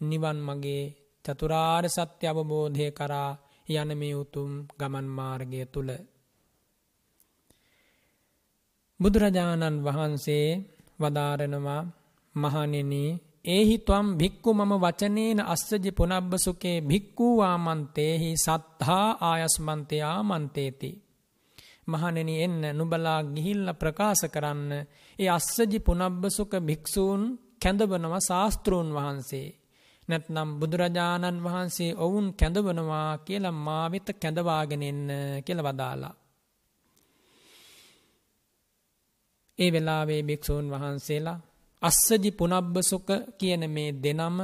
නිවන් 0.00 0.38
මගේ 0.40 0.84
චතුරාර් 1.24 1.84
සත්‍ය 1.88 2.24
අවබෝධය 2.26 2.86
කරා 2.90 3.30
යන 3.72 3.90
මේ 3.94 4.14
උතුම් 4.14 4.50
ගමන් 4.78 5.06
මාර්ගය 5.08 5.60
තුළ 5.64 5.90
බුදුරජාණන් 9.00 9.82
වහන්සේ 9.82 10.46
වදාරනවා 11.00 11.82
මහනෙනී 12.34 13.10
ඒහි 13.44 13.76
ත්වම් 13.78 14.08
භික්කු 14.16 14.50
මම 14.54 14.72
වචනේන 14.78 15.40
අස්සජි 15.44 15.90
පුනබ්බසුකේ 15.92 16.78
භික්කූවාමන්තේහි 16.80 18.30
සත්හා 18.36 19.08
ආයස්මන්තයා 19.22 20.18
මන්තේති. 20.22 20.90
මහනෙන 21.86 22.30
එන්න 22.36 22.62
නුබලා 22.72 23.20
ගිහිල්ල 23.24 23.66
ප්‍රකාශ 23.74 24.24
කරන්න 24.26 24.70
ඒ 25.18 25.28
අස්සජි 25.28 25.78
පුනබ්බසුක 25.80 26.52
භික්‍ෂූන් 26.60 27.22
කැඳවනව 27.58 28.14
ශාස්තෘූන් 28.20 28.88
වහන්සේ. 28.90 29.48
නැත්නම් 30.08 30.48
බුදුරජාණන් 30.60 31.44
වහන්සේ 31.44 31.96
ඔවුන් 31.96 32.26
කැඳවනවා 32.34 33.10
කියලා 33.18 33.60
මාවිත 33.60 34.08
කැඳවාගෙනෙන්න 34.14 35.08
කියල 35.46 35.60
වදාලා. 35.60 36.14
ඒ 39.58 39.70
වෙලාවේ 39.72 40.22
භික්‍ෂූන් 40.22 40.66
වහන්සේලා 40.70 41.40
අස්සජි 41.82 42.30
පුනබ්බසුක 42.32 43.08
කියන 43.38 43.62
මේ 43.68 43.92
දෙනම 43.94 44.36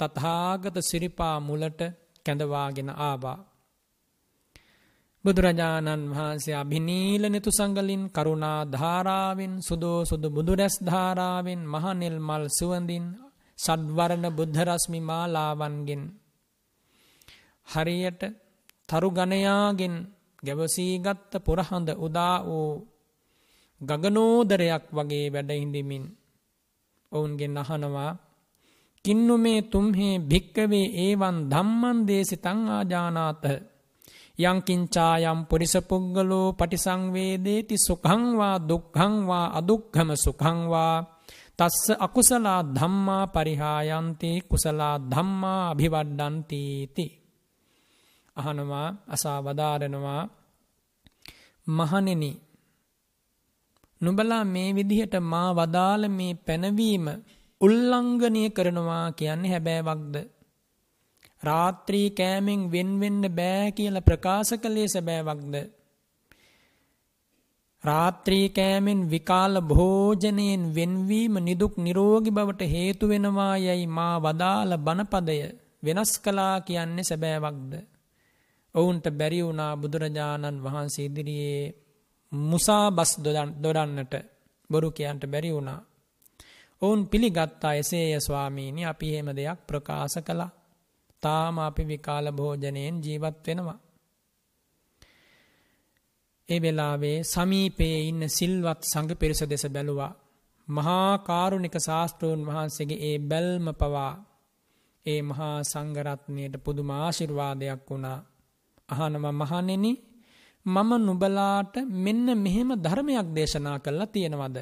තථාගත 0.00 0.76
සිරිපා 0.80 1.36
මුලට 1.40 1.80
කැඳවාගෙන 2.26 2.90
ආවා. 3.00 3.38
බුදුරජාණන් 5.24 6.04
වහන්සේ 6.10 6.56
අභිනීල 6.56 7.22
නෙතු 7.26 7.50
සංගලින් 7.50 8.02
කරුණා 8.08 8.60
ධාරාවෙන් 8.66 9.54
සුදෝ 9.60 10.00
සුදු 10.04 10.28
බුදුරැස් 10.30 10.76
ධාරාවෙන් 10.80 11.62
මහනෙල් 11.64 12.18
මල් 12.18 12.44
සුවඳින් 12.50 13.04
සඩ්වරණ 13.58 14.26
බුද්ධරස්මි 14.30 15.00
මාලාවන්ගෙන් 15.00 16.02
හරියට 17.66 18.22
තරු 18.88 19.08
ගණයාගෙන් 19.10 19.94
ගැවසීගත්ත 20.42 21.32
පුරහඳ 21.38 21.88
උදා 21.98 22.36
වූ 22.42 22.72
ගගනෝදරයක් 23.80 24.84
වගේ 24.90 25.26
වැඩහිඳමින් 25.28 26.04
ඔවුන්ගෙන් 27.12 27.58
අහනවා 27.58 28.12
කින්නු 29.04 29.34
මේ 29.36 29.60
තුම්හේ 29.64 30.14
භික්කවේ 30.20 30.86
ඒවන් 30.98 31.36
ධම්මන් 31.50 31.98
දේසිතං 32.06 32.58
ආජානාත. 32.68 33.44
යංකින්චායම් 34.38 35.40
පුරිසපුද්ගලෝ 35.44 36.46
පටිසංවේදේති 36.52 37.76
සුඛංවා 37.78 38.56
දුක්ඛංවා 38.60 39.46
අදුක්ඛම 39.52 40.10
සුඛංවා 40.16 40.96
තස්ස 41.58 41.86
අකුසලා 41.98 42.60
ධම්මා 42.68 43.24
පරිහායන්ති 43.26 44.30
කුසලා 44.40 44.96
ධම්මා 45.06 45.62
අභිවඩ්ඩන්ති 45.70 46.62
ති 46.96 47.06
අහනවා 48.36 48.88
අසා 49.06 49.38
වදාරනවා 49.40 50.22
මහණෙනි 51.66 52.30
නුබලා 54.00 54.44
මේ 54.46 54.68
විදිහට 54.74 55.14
මා 55.22 55.48
වදාළ 55.52 56.04
මේ 56.10 56.34
පැනවීම 56.46 57.06
උල්ලංඝනය 57.60 58.44
කරනවා 58.50 59.06
කියන්නේ 59.12 59.50
හැබෑවක්ද. 59.50 60.14
රාත්‍රී 61.42 62.08
කෑමෙන් 62.10 62.62
වෙන්වෙන්න 62.72 63.22
බෑ 63.30 63.66
කියල 63.72 63.96
ප්‍රකාශ 64.00 64.52
කළේ 64.56 64.88
සැබෑවක්ද. 64.88 65.54
රාත්‍රී 67.84 68.46
කෑමෙන් 68.50 69.02
විකාල 69.10 69.54
භෝජනයෙන් 69.62 70.64
වෙන්වීම 70.74 71.34
නිදුක් 71.40 71.74
නිරෝගි 71.78 72.30
බවට 72.30 72.70
හේතු 72.70 73.04
වෙනවා 73.08 73.54
යැයි 73.58 73.86
මා 73.90 74.14
වදාළ 74.18 74.72
බණපදය 74.78 75.38
වෙනස් 75.84 76.12
කලා 76.18 76.56
කියන්නේ 76.60 77.04
සැබෑවක්ද. 77.04 77.72
ඔවුන්ට 78.74 79.06
බැරි 79.12 79.40
වුණා 79.42 79.72
බුදුරජාණන් 79.76 80.62
වහන්සේ 80.62 81.04
ඉදිරියේ 81.04 81.64
මුසා 82.32 82.86
බස් 82.90 83.12
දොඩන්නට 83.62 84.14
බොරු 84.70 84.88
කියන්ට 84.90 85.22
බැරි 85.26 85.50
වුණා. 85.52 85.80
ඔවුන් 86.82 87.00
පිළිගත්තා 87.08 87.74
එසේය 87.74 88.20
ස්වාමීණි 88.20 88.82
අපි 88.84 89.06
එහෙම 89.14 89.28
දෙයක් 89.36 89.60
ප්‍රකාශ 89.66 90.18
කළා. 90.18 90.50
තාම 91.22 91.54
අපි 91.58 91.82
විකාල 91.84 92.26
භෝජනයෙන් 92.32 92.96
ජීවත් 93.04 93.46
වෙනවා. 93.46 93.78
ඒ 96.48 96.60
වෙලාවේ 96.62 97.18
සමීපයේ 97.24 97.98
ඉන්න 98.08 98.22
සිල්වත් 98.28 98.80
සඟ 98.82 99.12
පිරිස 99.16 99.42
දෙස 99.42 99.64
බැලුවා. 99.66 100.12
මහා 100.68 101.12
කාරුණික 101.20 101.76
ශාස්තෘූන් 101.78 102.46
වහන්සේගේ 102.46 103.02
ඒ 103.02 103.18
බැල්ම 103.20 103.66
පවා 103.74 104.12
ඒ 105.06 105.20
මහා 105.22 105.56
සංගරත්නයට 105.62 106.54
පුදුමාශිර්වාදයක් 106.64 107.82
වුණා. 107.90 108.18
අහනම 108.88 109.24
මහනෙනි 109.32 109.92
මම 110.66 110.90
නුබලාට 110.98 111.74
මෙන්න 111.96 112.26
මෙහෙම 112.38 112.70
ධර්මයක් 112.76 113.28
දේශනා 113.34 113.78
කළා 113.78 114.06
තියෙනවද. 114.06 114.56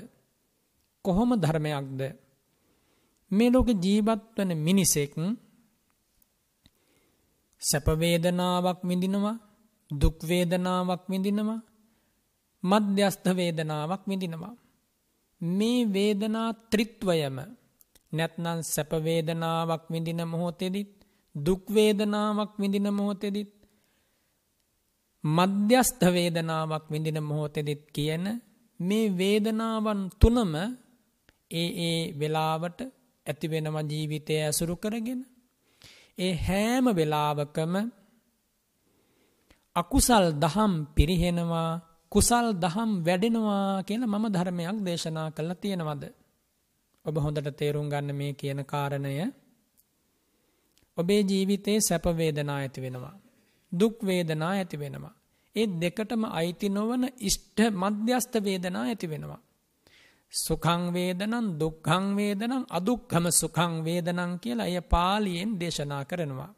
කොහොම 1.05 1.31
ධර්මයක්ද. 1.35 2.01
මේ 3.31 3.51
ලෝක 3.51 3.69
ජීවත් 3.83 4.23
වන 4.37 4.51
මිනිසෙක් 4.57 5.13
සැපවේදනාවක් 7.63 8.81
විඳිනවා 8.85 9.37
දුක්වේදනාවක් 9.91 11.03
විඳිනවා 11.11 11.61
මධ්‍යස්ථ 12.63 13.29
වේදනාවක් 13.37 14.03
විඳිනවා. 14.09 14.55
මේ 15.41 15.81
වේදනා 15.87 16.51
ත්‍රිත්වයම 16.71 17.37
නැත්නන් 18.13 18.61
සැපවේදනාවක් 18.65 19.85
විඳින 19.91 20.21
මොහොතෙදිත් 20.25 20.93
දුක්වේදනාවක් 21.35 22.53
විඳින 22.59 22.89
මොහොතෙදිත් 22.95 23.53
මධ්‍යස්ථ 25.25 26.05
වේදනාවක් 26.09 26.85
විඳින 26.91 27.19
මොහොතෙදිත් 27.23 27.83
කියන 27.93 28.27
මේ 28.81 29.13
වේදනාවන් 29.13 30.01
තුනම 30.21 30.55
ඒ 31.51 31.69
ඒ 31.81 32.01
වෙලාවට 32.19 32.81
ඇතිවෙනම 33.27 33.77
ජීවිතය 33.91 34.35
ඇසුරු 34.39 34.75
කරගෙන 34.77 35.21
ඒ 36.19 36.33
හෑම 36.39 36.87
වෙලාවකම 36.97 37.75
අකුසල් 39.77 40.25
දහම් 40.35 40.73
පිරිහෙනවා 40.95 41.73
කුසල් 42.13 42.47
දහම් 42.55 42.91
වැඩෙනවා 43.05 43.83
කියන 43.83 44.03
මම 44.05 44.25
ධර්මයක් 44.29 44.79
දේශනා 44.85 45.29
කළ 45.31 45.53
තියෙනවද. 45.55 46.05
ඔබ 47.05 47.15
හොඳට 47.17 47.49
තේරුම් 47.57 47.87
ගන්න 47.89 48.11
මේ 48.15 48.33
කියන 48.33 48.61
කාරණය 48.65 49.13
ඔබේ 50.97 51.23
ජීවිතයේ 51.23 51.81
සැපවේදනා 51.81 52.59
ඇති 52.59 52.81
වෙනවා. 52.81 53.17
දුක් 53.73 53.97
වේදනා 54.03 54.51
ඇති 54.51 54.77
වෙනවා. 54.79 55.15
ඒ 55.59 55.67
දෙකටම 55.81 56.23
අයිති 56.31 56.69
නොවන 56.69 57.05
ඉෂ්ඨ 57.21 57.63
මධ්‍යස්ථ 57.75 58.37
වේදනා 58.43 58.85
ඇති 58.85 59.07
වෙනවා. 59.07 59.41
සුඛං 60.33 60.83
වේදනං 60.93 61.47
දුක්ඛං 61.55 62.07
වේදනං 62.17 62.65
අදුක්ඛම 62.71 63.27
සුඛං 63.33 63.75
වේදනං 63.85 64.33
කියලා 64.39 64.67
එය 64.67 64.81
පාලියෙන් 64.85 65.53
දේශනා 65.61 66.05
කරනවා. 66.05 66.51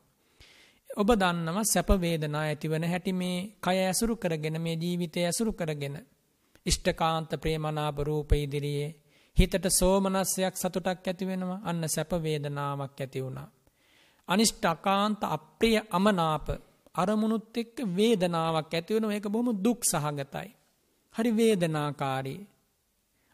ඔබ 0.90 1.08
දන්නවා 1.14 1.64
සැප 1.64 1.90
වේදනා 1.98 2.44
ඇතිවන 2.44 2.84
හැටි 2.84 3.12
මේ 3.12 3.38
කය 3.60 3.76
ඇසුරු 3.80 4.14
කරගෙන 4.16 4.56
මේ 4.60 4.76
ජීවිතය 4.76 5.20
ඇසුරු 5.20 5.52
කරගෙන 5.52 5.96
ඉෂ්ඨකාන්ත 6.66 7.30
ප්‍රේමනාප 7.36 7.98
රූප 8.00 8.32
ඉදිරියේ 8.34 8.90
හිතට 9.36 9.66
සෝමනස්සයක් 9.70 10.54
සතුටක් 10.54 11.06
ඇති 11.06 11.24
වෙනවා 11.26 11.60
අන්න 11.64 11.82
සැප 11.88 12.10
වේදනාවක් 12.18 13.00
ඇති 13.00 13.24
වුණා. 13.24 13.48
අනිෂ්ඨ 14.28 14.66
අකාන්ත 14.66 15.20
අප්‍රිය 15.26 15.78
අමනාප 15.90 16.46
අරමුණුත් 17.00 17.56
එක්ක 17.56 17.76
වේදනාවක් 17.90 18.72
ඇතිවෙන 18.72 19.10
ඒක 19.10 19.26
බොහොම 19.28 19.48
දුක් 19.58 19.80
සහගතයි. 19.84 20.48
හරි 21.14 21.30
වේදනාකාරී 21.36 22.40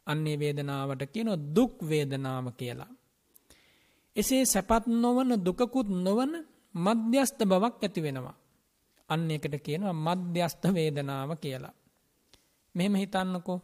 අන්නේ 0.07 0.37
වේදනාවට 0.37 1.03
කියන 1.07 1.31
දුක් 1.57 1.75
වේදනාව 1.83 2.47
කියලා. 2.53 2.93
එසේ 4.17 4.45
සැපත් 4.45 4.85
නොවන 4.95 5.31
දුකකුත් 5.39 5.89
නොවන 5.99 6.33
මධ්‍යස්ථ 6.75 7.43
බවක් 7.45 7.83
ඇති 7.83 8.01
වෙනවා. 8.03 8.37
අන්න 9.09 9.31
එකට 9.31 9.55
කියනවා 9.59 9.97
මධ්‍යස්ථ 10.07 10.67
වේදනාව 10.75 11.31
කියලා. 11.37 11.75
මෙහෙම 12.75 12.95
හිතන්නකෝ. 12.95 13.61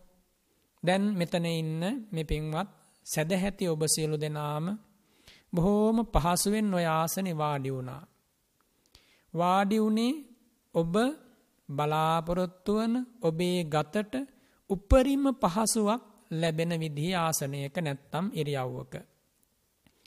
දැන් 0.83 1.05
මෙතන 1.15 1.47
ඉන්න 1.53 1.83
මේ 2.11 2.25
පින්වත් 2.25 2.69
සැදැහැති 3.07 3.69
ඔබ 3.69 3.83
සියලු 3.87 4.17
දෙනාම 4.21 4.67
බොහෝම 5.55 5.99
පහසුවෙන් 6.07 6.75
ඔය 6.75 6.87
ආසනේ 6.91 7.37
වාඩි 7.37 7.71
වුණා. 7.73 8.03
වාඩි 9.35 9.77
වුණේ 9.79 10.13
ඔබ 10.75 10.95
බලාපොරොත්තු 11.69 12.73
වන 12.75 12.95
ඔබේ 13.23 13.59
ගතට 13.65 14.15
උපරිම 14.71 15.25
පහසුවක් 15.35 16.03
ලැබෙන 16.31 16.73
විදිහේ 16.81 17.17
ආසනයක 17.17 17.77
නැත්තම් 17.79 18.27
ඉරියව්වක. 18.33 18.95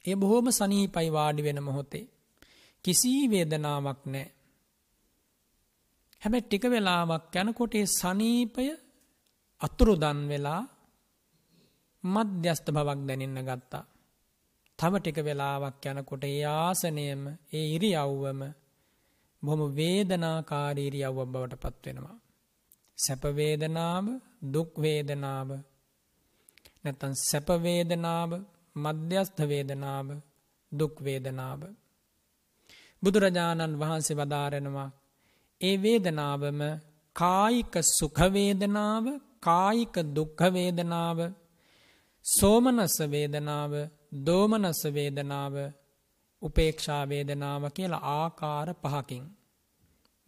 ඒ 0.05 0.15
බොහොම 0.15 0.47
සනීපයි 0.51 1.09
වාඩි 1.09 1.41
වෙන 1.43 1.59
මොහොතේ. 1.63 2.05
කිසි 2.85 3.11
වේදනාවක් 3.25 4.01
නැහැ. 4.05 4.33
හැබැයි 6.21 6.45
ටික 6.45 6.63
වෙලාවක් 6.65 7.35
යනකොට 7.35 7.73
ඒ 7.75 7.87
සනීපය 7.91 8.65
අතුරුදන් 9.61 10.19
වෙලා 10.29 10.61
මධ්‍යස්ථ 12.03 12.69
බවක් 12.71 12.99
දැනෙන්න 13.07 13.39
ගත්තා. 13.41 13.85
තව 14.79 14.93
ටික 14.95 15.17
වෙලාවක් 15.19 15.83
යනකොට 15.87 16.23
ඒ 16.25 16.43
ආසනයම 16.55 17.21
ඒ 17.53 17.65
ඉරියව්වම 17.75 18.41
බොහොම 19.45 19.61
වේදනාකාරී 19.75 20.87
ඉරියව්වක් 20.87 21.27
බවට 21.27 21.61
පත් 21.63 21.83
වෙනවා. 21.85 22.17
සැප 22.97 23.23
වේදනාව, 23.35 24.05
දුක් 24.53 24.71
වේදනාව, 24.77 25.49
නැත්නම් 26.83 27.13
සැප 27.21 27.47
වේදනාව, 27.61 28.31
මධ්‍යස්ථ 28.75 29.41
වේදනාව, 29.43 30.07
දුක් 30.71 30.95
වේදනාව. 30.99 31.61
බුදුරජාණන් 33.03 33.79
වහන්සේ 33.79 34.17
වදාරනවා 34.17 34.89
ඒ 35.61 35.75
වේදනාවම 35.77 36.59
කායික 37.15 37.75
සුඛ 37.89 38.21
වේදනාව, 38.29 39.05
කායික 39.39 39.95
දුක්ඛ 40.13 40.43
වේදනාව, 40.53 41.19
සෝමනස්ස 42.25 42.97
වේදනාව, 43.07 43.73
දෝමනස්ස 44.23 44.81
වේදනාව, 44.87 45.55
උපේක්ෂා 46.45 47.03
වේදනාව 47.05 47.63
කියලා 47.71 48.05
ආකාර 48.13 48.69
පහකින් 48.75 49.25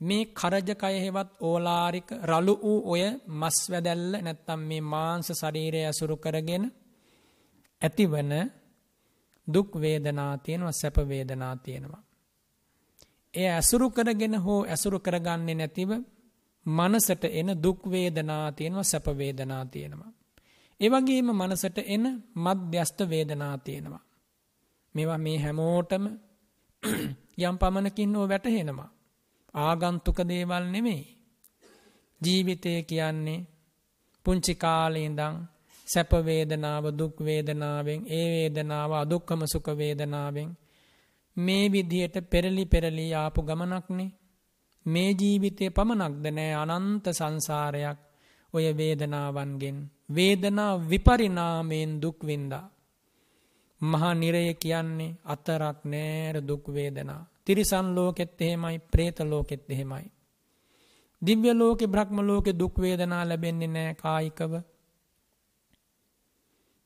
මේ 0.01 0.25
කරජකය 0.31 0.95
හෙවත් 0.95 1.29
ඕලාරික 1.41 2.09
රළු 2.23 2.53
වූ 2.57 2.79
ඔය 2.85 3.03
මස් 3.31 3.57
වැදැල්ල 3.71 4.13
නැත්තම් 4.17 4.61
මේ 4.61 4.83
මාංශ 4.83 5.31
ශරීරය 5.33 5.81
ඇසුරු 5.83 6.15
කරගෙන 6.17 6.65
ඇතිවන 7.81 8.31
දුක් 9.47 9.71
වේදනා 9.75 10.33
තියෙනවා 10.37 10.71
සැප 10.71 10.97
වේදනා 11.05 11.55
තියෙනවා. 11.57 12.03
එය 13.33 13.47
ඇසුරු 13.49 13.87
කරගෙන 13.89 14.35
හෝ 14.35 14.61
ඇසුරු 14.65 14.99
කරගන්නේ 14.99 15.55
නැතිව 15.55 15.91
මනසට 16.65 17.23
එන 17.31 17.49
දුක් 17.63 17.81
වේදනා 17.85 18.51
තියෙනවා 18.51 18.83
සැප 18.83 19.07
වේදනා 19.17 19.65
තියෙනවා. 19.65 20.11
ඒ 20.79 20.89
වගේම 20.89 21.29
මනසට 21.33 21.77
එන 21.85 22.03
මධ්‍යස්ත 22.35 22.99
වේදනා 23.09 23.57
තියෙනවා. 23.57 24.06
මේවා 24.95 25.17
මේ 25.17 25.37
හැමෝටම 25.37 26.05
යම් 27.41 27.55
පමණකින් 27.57 28.15
හෝ 28.15 28.27
වැටහෙනවා. 28.27 28.89
ආගන්තුක 29.53 30.19
දේවල් 30.23 30.65
නෙමෙයි. 30.67 31.03
ජීවිතය 32.21 32.71
කියන්නේ 32.83 33.45
පුංචි 34.25 34.53
කාලේ 34.55 35.05
ඉඳන් 35.05 35.35
සැප 35.87 36.11
වේදනාව 36.21 36.85
දුක් 36.91 37.15
වේදනාවෙන් 37.19 38.01
ඒ 38.09 38.25
වේදනාව 38.33 38.91
අදුක්කම 38.93 39.41
සුඛ 39.45 39.71
වේදනාවෙන් 39.73 40.49
මේ 41.37 41.65
විදියට 41.67 42.15
පෙරලි 42.23 42.63
පෙරලි 42.65 43.05
ආපු 43.13 43.39
ගමනක්නේ 43.41 44.09
මේ 44.85 45.11
ජීවිතේ 45.13 45.69
පමණක්ද 45.69 46.25
නෑ 46.29 46.53
අනන්ත 46.55 47.05
සංසාරයක් 47.11 47.99
ඔය 48.53 48.65
වේදනාවන්ගෙන් 48.73 49.77
වේදනා 50.09 50.73
විපරිණාමයෙන් 50.89 51.91
දුක් 52.01 52.19
විඳා 52.21 52.65
මහා 53.81 54.13
නිරය 54.13 54.53
කියන්නේ 54.53 55.17
අතරක් 55.25 55.79
නෑර 55.83 56.35
දුක් 56.47 56.65
වේදනා. 56.67 57.27
තිරිසන් 57.45 57.87
ලෝකෙත් 57.95 58.41
එහෙමයි 58.41 58.79
പ്രേත 58.91 59.19
ලෝකෙත් 59.21 59.63
එහෙමයි. 59.69 60.05
දිව්‍ය 61.21 61.53
ලෝකේ 61.53 61.87
බ්‍රහ්ම 61.87 62.19
ලෝකේ 62.21 62.59
දුක් 62.59 62.75
වේදනා 62.79 63.29
ලැබෙන්නේ 63.29 63.67
නෑ 63.67 63.93
කායිකව. 63.93 64.53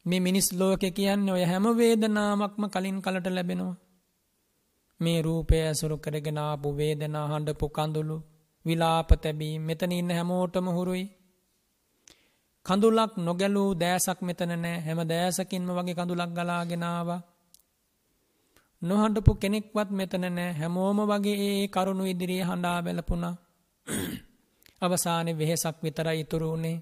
මේ 0.05 0.19
මිනිස් 0.19 0.47
ලෝකේ 0.53 0.91
කියන්නේ 0.91 1.33
ඔය 1.33 1.43
හැම 1.43 1.65
වේදනාවක්ම 1.77 2.63
කලින් 2.69 3.01
කලට 3.01 3.27
ලැබෙනවා. 3.27 3.75
මේ 4.99 5.21
රූපය 5.21 5.55
ඇසුරු 5.57 5.97
කරගෙන 5.97 6.37
ආපු 6.37 6.77
වේදනා 6.77 7.27
හඬපු 7.27 7.69
කඳුළු 7.69 8.17
විලාප 8.65 9.09
තැබීම් 9.21 9.61
මෙතන 9.61 9.91
ඉන්න 9.91 10.11
හැමෝටම 10.11 10.67
හුරුයි. 10.67 11.05
කඳුලක් 12.65 13.13
නොගැලූ 13.17 13.69
දෑසක් 13.73 14.19
මෙතන 14.21 14.53
නෑ. 14.55 14.77
හැම 14.79 14.99
දෑසකින්ම 15.03 15.69
වගේ 15.69 15.95
කඳුලක් 15.95 16.31
ගලාගෙන 16.31 16.83
ආවා. 16.85 17.21
නොහඬපු 18.81 19.31
කෙනෙක්වත් 19.35 19.89
මෙතන 19.91 20.25
නෑ. 20.29 20.51
හැමෝම 20.53 20.99
වගේ 21.03 21.37
ඒ 21.47 21.67
කරුණු 21.67 22.03
ඉදිරියේ 22.05 22.45
හඬා 22.45 22.77
බැලපුණා 22.79 23.35
අවසානයේ 24.83 25.37
වෙහෙසක් 25.37 25.77
විතරයි 25.83 26.19
ඉතුරු 26.19 26.47
වුනේ. 26.49 26.77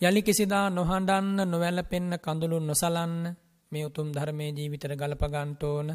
යලි 0.00 0.20
කිසිදා 0.22 0.66
නොහඬන්න 0.70 1.38
නොවැළපෙන්න 1.44 2.12
කඳුළු 2.18 2.58
නොසලන්න 2.60 3.16
මේ 3.72 3.84
උතුම් 3.86 4.08
ධර්මයේ 4.10 4.50
ජීවිතයට 4.50 4.96
ගලප 4.96 5.22
ගන්න 5.24 5.50
ඕන. 5.62 5.88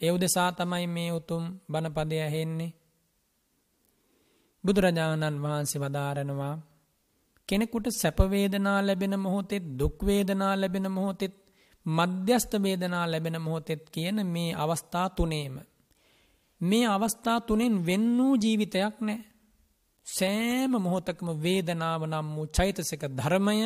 ඒ 0.00 0.10
උදෙසා 0.10 0.50
තමයි 0.52 0.86
මේ 0.86 1.10
උතුම් 1.12 1.44
බණපදය 1.72 2.16
ඇහෙන්නේ. 2.18 2.74
බුදුරජාණන් 4.64 5.42
වහන්සේ 5.42 5.80
වදාරනවා 5.80 6.56
කෙනෙකුට 7.50 7.86
සැප 7.92 8.18
වේදනා 8.30 8.78
ලැබෙන 8.82 9.14
මොහොතෙත් 9.18 9.64
දුක් 9.78 9.98
වේදනා 10.02 10.54
ලැබෙන 10.56 10.86
මොහොතෙත් 10.90 11.34
මධ්‍යස්ථ 11.86 12.54
වේදනා 12.58 13.04
ලැබෙන 13.06 13.36
මොහොතෙත් 13.40 13.82
කියන 13.90 14.18
මේ 14.26 14.50
අවස්ථා 14.54 15.08
තුනේම 15.10 15.56
මේ 16.60 16.86
අවස්ථා 16.86 17.38
තුනෙන් 17.40 17.74
වෙන් 17.86 18.04
වූ 18.18 18.34
ජීවිතයක් 18.34 18.96
නැහැ. 19.00 19.24
සෑම 20.06 20.72
මොහොතකම 20.78 21.28
වේදනාව 21.42 22.02
නම් 22.06 22.28
වූ 22.34 22.46
චෛතසික 22.48 23.02
ධර්මය 23.10 23.56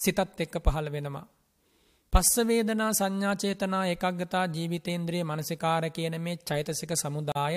සිතත් 0.00 0.40
එක්ක 0.40 0.54
පහළ 0.64 0.88
වෙනවා. 0.92 1.26
පස්ස 2.12 2.34
වේදනා 2.42 2.90
සංඥා 2.92 3.36
චේතනා 3.36 3.84
ඒකග්ගතා 3.86 4.44
ජීවිතේන්ද්‍රිය 4.46 5.24
මනසිකාර 5.24 5.84
කියන 5.90 6.16
මේ 6.20 6.36
චෛතසික 6.42 6.92
සමුදාය 6.94 7.56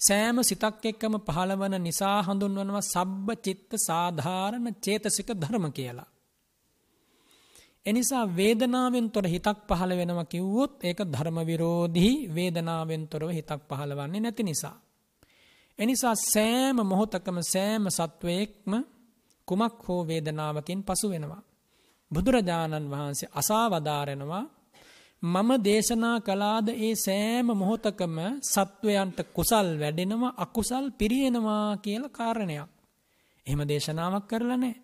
සෑම 0.00 0.38
සිතක් 0.42 0.84
එක්කම 0.84 1.14
පහළවන 1.20 1.74
නිසා 1.82 2.18
හඳුන්වනවා 2.22 2.84
සබ්බ 2.84 3.26
චිත්ත 3.44 3.70
සාධාරණ 3.78 4.68
චේතසික 4.76 5.30
ධර්ම 5.34 5.66
කියලා. 5.72 6.08
එනිසා 7.86 8.24
වේදනාවෙන් 8.36 9.06
තොර 9.10 9.26
හිතක් 9.26 9.58
පහළ 9.68 9.92
වෙනවා 9.96 10.24
කිව්වොත් 10.24 10.72
ඒක 10.84 11.00
ධර්ම 11.04 11.38
විරෝධී 11.46 12.14
වේදනාවෙන් 12.34 13.02
තොරව 13.08 13.30
හිතක් 13.30 13.60
පහළවන්නේ 13.68 14.20
නැති 14.20 14.42
නිසා. 14.42 14.76
එනිසා 15.78 16.14
සෑම 16.24 16.78
මොහොතකම 16.82 17.38
සෑම 17.44 17.84
සත්වයෙක්ම 17.88 18.72
කුමක් 19.48 19.78
හෝ 19.86 20.00
වේදනාවකින් 20.06 20.80
පසු 20.82 21.06
වෙනවා. 21.10 21.42
බුදුරජාණන් 22.10 22.90
වහන්සේ 22.90 23.32
අසා 23.32 23.66
වදාරෙනවා 23.70 24.44
මම 25.22 25.50
දේශනා 25.60 26.20
කළාද 26.20 26.68
ඒ 26.68 26.94
සෑම 26.96 27.46
මොහොතකම 27.52 28.18
සත්වයන්ට 28.44 29.18
කුසල් 29.34 29.68
වැඩෙනවා 29.76 30.34
අකුසල් 30.36 30.86
පිරියෙනවා 30.92 31.76
කියලා 31.76 32.08
කාරණයක්. 32.10 32.68
එහෙම 33.46 33.60
දේශනාවක් 33.62 34.28
කරලා 34.28 34.56
නැහැ. 34.56 34.76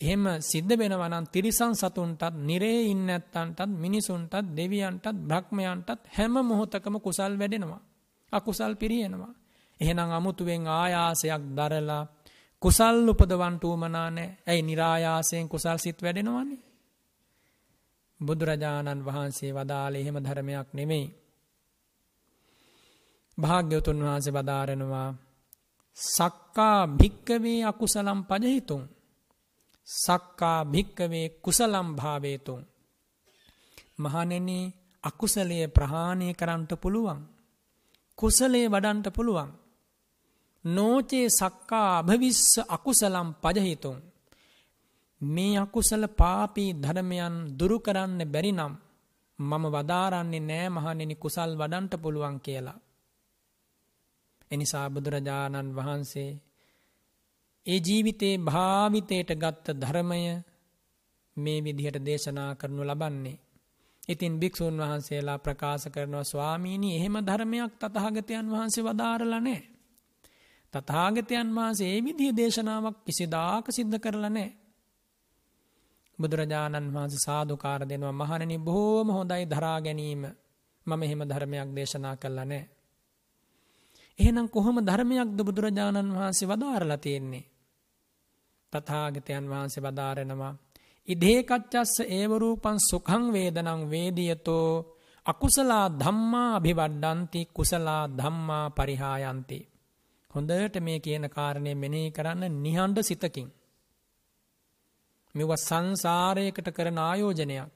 එහෙම 0.00 0.24
සිද්ධ 0.42 0.72
වෙනවා 0.72 1.08
නම් 1.08 1.26
තිරිසන් 1.26 1.74
සතුන්ටත්, 1.74 2.34
නිරේ 2.40 2.80
ඉන්න 2.82 3.06
නැත්තන්ටත්, 3.06 3.70
මිනිසුන්ටත්, 3.74 4.34
දෙවියන්ටත්, 4.50 5.06
බ්‍රහ්මයන්ටත් 5.20 6.00
හැම 6.08 6.34
මොහොතකම 6.42 6.96
කුසල් 6.98 7.32
වැඩෙනවා. 7.38 7.82
අකුසල් 8.32 8.74
පිරියෙනවා. 8.74 9.34
එහෙනම් 9.80 10.10
අමුතුවෙන් 10.10 10.66
ආයාසයක් 10.68 11.42
දරලා 11.56 12.04
කුසල් 12.62 13.08
උපදවන්ට 13.08 13.64
උමනා 13.64 14.10
නෑ. 14.10 14.28
ඇයි 14.46 14.62
નિરાයාසයෙන් 14.62 15.48
කුසල් 15.48 15.78
සිත් 15.78 15.98
වැඩෙනවන්නේ? 16.02 16.73
බුදුරජාණන් 18.20 19.04
වහන්සේ 19.04 19.52
වදාළේ 19.52 20.02
එහෙම 20.02 20.18
ධර්මයක් 20.18 20.68
නෙමෙයි. 20.72 21.06
භාග්‍යවතුන් 23.38 23.98
වහන්සේ 24.00 24.32
වදාරනවා 24.32 25.08
සක්කා 25.96 26.80
භික්කවේ 26.92 27.60
අකුසලම් 27.64 28.20
පජහිතුන් 28.24 28.84
සක්කා 29.88 30.60
භික්කවේ 30.64 31.26
කුසලම් 31.38 31.88
භාවේතුන් 31.96 32.62
මහණෙනි 33.98 34.60
අකුසලයේ 35.04 35.66
ප්‍රහාණය 35.68 36.28
කරන්නට 36.34 36.72
පුළුවන් 36.76 37.20
කුසලයේ 38.18 38.70
වඩන්ට 38.70 39.08
පුළුවන් 39.10 39.50
නෝචේ 40.64 41.26
සක්කා 41.30 41.88
අභවිස්ස 41.98 42.58
අකුසලම් 42.68 43.28
පජහිතුන්. 43.34 43.98
මේ 45.26 45.56
අකුසල 45.58 46.04
පාපී 46.12 46.70
ධර්මයන් 46.74 47.34
දුරු 47.58 47.76
කරන්න 47.80 48.20
බැරි 48.26 48.52
නම් 48.52 48.74
මම 49.38 49.64
වදාරන්නේ 49.66 50.40
නෑ 50.40 50.68
මහනෙනි 50.70 51.16
කුසල් 51.16 51.50
වඩන්ට 51.52 51.92
පුළුවන් 51.96 52.36
කියලා. 52.40 52.78
එනිසා 54.50 54.86
බුදුරජාණන් 54.90 55.74
වහන්සේ 55.74 56.30
ඒ 57.66 57.78
ජීවිතේ 57.78 58.34
භාවිතයට 58.40 59.30
ගත්ත 59.34 59.66
ධර්මය 59.74 60.20
මේ 61.36 61.58
විදිහට 61.60 61.98
දේශනා 62.00 62.54
කරනු 62.54 62.82
ලබන්නේ. 62.82 63.38
ඉතින් 64.08 64.34
භික්‍ෂූන් 64.34 64.78
වහන්සේලා 64.78 65.38
ප්‍රකාශ 65.38 65.86
කරනවා 65.88 66.24
ස්වාමීණී 66.24 66.96
එහෙම 66.96 67.16
ධර්මයක් 67.20 67.72
තතහාගතයන් 67.80 68.50
වහන්සේ 68.50 68.84
වදාරලනෑ. 68.84 69.60
තතාගතයන් 70.74 71.48
වහන්සේ 71.50 71.88
ඒ 71.88 72.04
විදිහ 72.04 72.32
දේශනාවක් 72.32 72.96
කිසිදාක 73.06 73.66
සිද්ධ 73.68 73.98
කරලනෑ. 73.98 74.50
බුදුරජාණන් 76.18 76.92
වහන්සේ 76.92 77.24
සාධකාර 77.26 77.82
දෙනවා 77.82 78.12
මහණනි 78.12 78.56
බොහෝම 78.58 79.08
හොඳයි 79.08 79.44
දරා 79.46 79.78
ගැනීම 79.80 80.22
මම 80.86 81.02
එහෙම 81.02 81.22
ධර්මයක් 81.22 81.70
දේශනා 81.74 82.16
කළා 82.16 82.44
නෑ. 82.44 82.64
එහෙනම් 84.18 84.46
කොහොම 84.48 84.76
ධර්මයක්ද 84.80 85.38
බුදුරජාණන් 85.38 86.14
වහන්සේ 86.14 86.48
වදාරලා 86.48 86.98
තියෙන්නේ. 86.98 87.44
තථාගතයන් 88.72 89.44
වහන්සේ 89.44 89.82
වදාරනවා 89.82 90.54
ඉදේකච්චස්ස 91.08 91.94
ඒවරූපන් 92.08 92.78
සුඛං 92.80 93.24
වේදනං 93.32 93.82
වේදියතෝ 93.90 94.68
අකුසලා 95.26 95.86
ධම්මා 95.94 96.48
අභිවඩ්ඩන්ති 96.54 97.40
කුසලා 97.48 98.02
ධම්මා 98.10 98.66
පරිහායන්ති. 98.70 99.58
හොඳට 100.30 100.76
මේ 100.80 100.98
කියන 101.00 101.26
කාරණය 101.30 101.72
මෙනෙහි 101.74 102.10
කරන්න 102.10 102.54
නිහඬ 102.62 102.98
සිතකින්. 103.02 103.48
මෙව 105.34 105.50
සංසාරයකට 105.58 106.68
කරන 106.70 106.98
ආයෝජනයක්. 107.00 107.72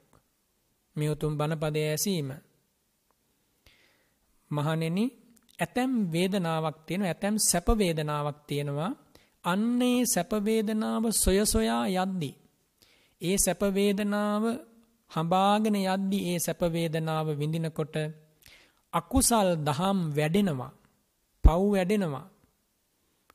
මේ 0.96 1.10
උතුම් 1.10 1.32
බණපදය 1.36 1.80
ඇසීම. 1.84 2.30
මහණෙනි 4.50 5.04
ඇතැම් 5.58 5.92
වේදනාවක් 6.12 6.76
තියෙන 6.86 7.02
ඇතැම් 7.02 7.36
සැප 7.40 7.68
වේදනාවක් 7.76 8.38
තියෙනවා 8.46 8.90
අන්නේ 9.44 10.00
සැප 10.04 10.32
වේදනාව 10.44 11.04
සොය 11.14 11.38
සොයා 11.46 11.84
යද්දී 11.96 12.34
ඒ 13.22 13.36
සැප 13.36 13.62
වේදනාව 13.74 14.44
හඹාගෙන 15.10 15.76
යද්දී 15.82 16.22
ඒ 16.26 16.38
සැප 16.38 16.60
වේදනාව 16.68 17.26
විඳිනකොට 17.38 17.96
අකුසල් 18.92 19.48
දහම් 19.58 19.98
වැඩෙනවා 20.16 20.72
පව් 21.44 21.60
වැඩෙනවා 21.72 22.26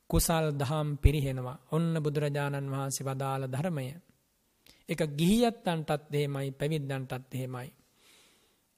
කුසල් 0.09 0.45
දහම් 0.53 0.87
පිරිහෙනවා 0.97 1.57
ඔන්න 1.71 1.93
බුදුරජාණන් 2.03 2.71
වහන්සේ 2.71 3.05
වදාළ 3.05 3.43
ධර්මය 3.47 3.85
එක 4.89 5.01
ගිහියත්තන්ටත් 5.17 6.13
එහෙමයි 6.13 6.51
පැවිද්දන්ටත් 6.51 7.33
එහෙමයි 7.33 7.69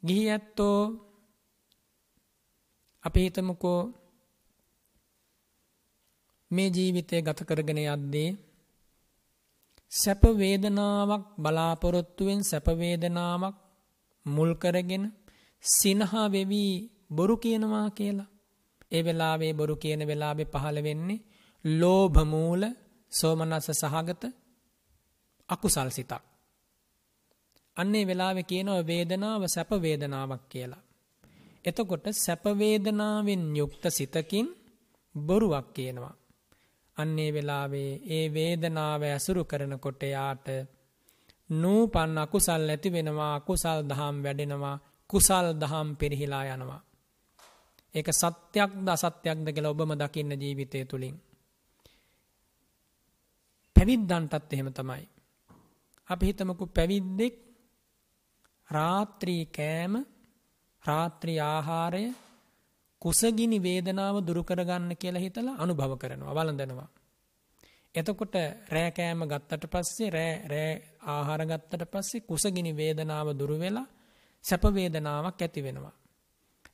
ගිහි 0.03 0.26
ඇත්තෝ 0.30 0.80
අපි 3.03 3.20
හිතමුකෝ 3.20 3.82
මේ 6.51 6.70
ජීවිතය 6.70 7.22
ගත 7.22 7.39
කරගෙන 7.43 7.80
යද්දී 7.86 8.30
සැප 9.91 10.24
වේදනාවක් 10.38 11.24
බලාපොරොත්තුවෙන් 11.38 12.41
සැප 12.43 12.68
වේදනාවක් 12.76 13.56
මුල් 14.26 14.51
කරගෙන 14.56 15.03
සිනහා 15.64 16.28
වෙවි 16.32 16.64
බොරු 17.10 17.36
කියනවා 17.38 17.89
කියලා. 17.89 18.34
ඒ 18.91 19.01
වෙලාවේ 19.03 19.53
බොරු 19.53 19.76
කියන 19.76 20.01
වෙලාවේ 20.08 20.51
පහළ 20.53 20.78
වෙන්නේ 20.84 21.26
ලෝභ 21.66 22.18
මූල 22.26 22.62
සෝමනස්ස 23.12 23.68
සහගත 23.74 24.24
අකුසල් 25.49 25.89
සිතක්. 25.89 26.21
අන්නේ 27.77 28.07
වෙලාවේ 28.07 28.43
කියනවා 28.43 28.87
වේදනාව 28.87 29.41
සැප 29.47 29.71
වේදනාවක් 29.81 30.43
කියලා. 30.49 30.83
එතකොට 31.65 32.05
සැප 32.15 32.43
වේදනාවෙන් 32.55 33.43
යුක්ත 33.55 33.83
සිතකින් 33.89 34.47
බොරුවක් 35.15 35.67
කියනවා. 35.73 36.15
අන්නේ 36.97 37.29
වෙලාවේ 37.33 37.91
ඒ 38.07 38.25
වේදනාව 38.33 39.01
ඇසුරු 39.03 39.43
කරනකොට 39.43 40.01
යාට 40.05 40.47
නූපන් 41.49 42.17
අකුසල් 42.17 42.69
ඇති 42.69 42.89
වෙනවා 42.91 43.35
අකුසල් 43.35 43.79
දහම් 43.89 44.15
වැඩෙනවා 44.23 44.77
කුසල් 45.09 45.47
දහම් 45.53 45.87
පිරිහිලා 45.95 46.45
යනවා. 46.45 46.81
ඒක 47.95 48.07
සත්‍යයක්ද 48.13 48.87
අසත්‍යයක්ද 48.87 49.47
කියලා 49.47 49.71
ඔබම 49.71 49.91
දකින්න 49.93 50.31
ජීවිතය 50.33 50.85
තුළින්. 50.85 51.15
පැවිද්දන්ටත් 53.75 54.53
එහෙම 54.53 54.69
තමයි. 54.73 55.03
අපි 56.08 56.26
හිතමකු 56.26 56.66
පැවිද්දෙක් 56.70 57.36
රාත්‍රී 58.70 59.45
කෑම 59.47 59.93
රාත්‍රී 60.84 61.39
ආහාරය 61.41 62.06
කුසගිනි 63.01 63.58
වේදනාව 63.60 64.16
දුරුකරගන්න 64.22 64.91
කියලා 64.95 65.22
හිතලා 65.22 65.56
අනුභව 65.58 65.91
කරනවා 65.97 66.34
වළඳනවා. 66.34 66.89
එතකොට 67.95 68.36
රෑකෑම 68.70 69.22
ගත්තට 69.24 69.66
පස්සේ 69.68 70.10
රෑ 70.10 70.34
රෑ 70.45 70.72
ආහාර 71.08 71.41
ගත්තට 71.43 71.84
පස්සේ 71.88 72.22
කුසගිනි 72.22 72.72
වේදනාව 72.74 73.28
දුරු 73.34 73.58
වෙලා 73.58 73.88
සැප 74.45 74.64
වේදනාවක් 74.72 75.41
ඇති 75.41 75.62
වෙනවා. 75.64 75.95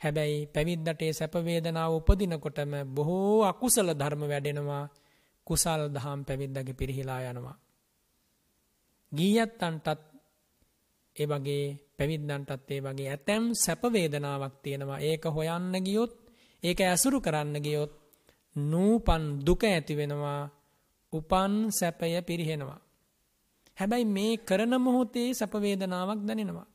හැබැයි 0.02 0.40
පැවිද්දට 0.48 1.02
ඒ 1.02 1.14
සැප 1.14 1.36
වේදනාව 1.42 1.92
උපදිනකොටම 1.94 2.74
බොහෝ 2.90 3.44
අකුසල 3.46 3.90
ධර්ම 3.94 4.24
වැඩෙනවා 4.26 4.86
කුසල් 5.48 5.82
දහම් 5.90 6.20
පැවිද්දගේ 6.24 6.74
පිරිහිලා 6.74 7.22
යනවා. 7.26 7.58
ගීයත්තන්ටත් 9.12 9.88
ඒ 11.16 11.26
වගේ 11.26 11.66
පැවිද්දන්ටත් 11.98 12.72
ඒ 12.72 12.82
වගේ 12.82 13.10
ඇතැම් 13.10 13.44
සැප 13.56 13.84
වේදනාවක් 13.94 14.56
තියෙනවා 14.64 15.00
ඒක 15.02 15.24
හොයන්න 15.28 15.74
ගියොත් 15.84 16.14
ඒක 16.64 16.80
ඇසුරු 16.82 17.18
කරන්න 17.22 17.56
ගියොත් 17.60 17.94
නූපන් 18.56 19.24
දුක 19.46 19.64
ඇති 19.64 19.94
වෙනවා 19.96 20.42
උපන් 21.14 21.54
සැපය 21.72 22.22
පිරිහෙනවා. 22.22 22.80
හැබැයි 23.78 24.06
මේ 24.06 24.34
කරන 24.40 24.74
මොහොතේ 24.82 25.30
සැප 25.34 25.54
වේදනාවක් 25.56 26.22
දැනෙනවා. 26.28 26.68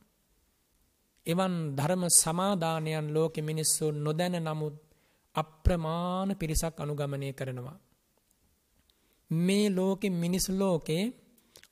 එවන් 1.26 1.54
ධර්ම 1.76 2.02
සමාදානයන් 2.12 3.08
ලෝකෙ 3.14 3.40
මිනිස්සු 3.42 3.84
නොදැන 3.94 4.36
නමුත් 4.44 4.76
අප්‍රමාණ 5.34 6.30
පිරිසක් 6.36 6.76
අනුගමනය 6.80 7.28
කරනවා. 7.32 7.78
මේ 9.30 9.66
ලෝකෙ 9.70 10.08
මිනිස් 10.12 10.46
ලෝකේ 10.50 11.04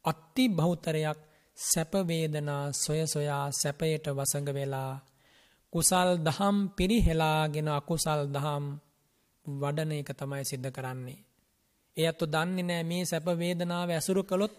අත්ති 0.04 0.44
බහුතරයක් 0.50 1.18
සැප 1.58 1.92
වේදනා 2.04 2.64
සොය 2.74 3.00
සොයා 3.06 3.46
සැපයට 3.52 4.06
වසඟ 4.08 4.50
වෙලා 4.50 4.92
කුසල් 5.72 6.10
දහම් 6.18 6.56
පිරිහෙලාගෙන 6.76 7.68
අකුසල් 7.70 8.20
දහම් 8.28 8.64
වඩන 9.46 9.92
එක 9.92 10.10
තමයි 10.12 10.44
සිද්ධ 10.44 10.70
කරන්නේ. 10.70 11.24
ඒ 11.96 12.06
අත්තු 12.06 12.24
දන්නේ 12.26 12.64
නෑ 12.64 12.84
මේ 12.84 13.04
සැප 13.04 13.26
වේදනාව 13.34 13.88
ඇසුරු 13.90 14.22
කළොත් 14.22 14.54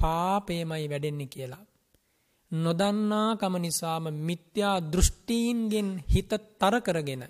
පාපේමයි 0.00 0.86
වැඩෙන්නේ 0.88 1.26
කියලා. 1.26 1.64
නොදන්නා 2.52 3.28
කම 3.36 3.54
නිසාම 3.58 4.04
මිත්‍යා 4.20 4.76
දෘෂ්ටීන්ගෙන් 4.82 5.88
හිත 6.04 6.32
තර 6.58 6.74
කරගෙන 6.80 7.22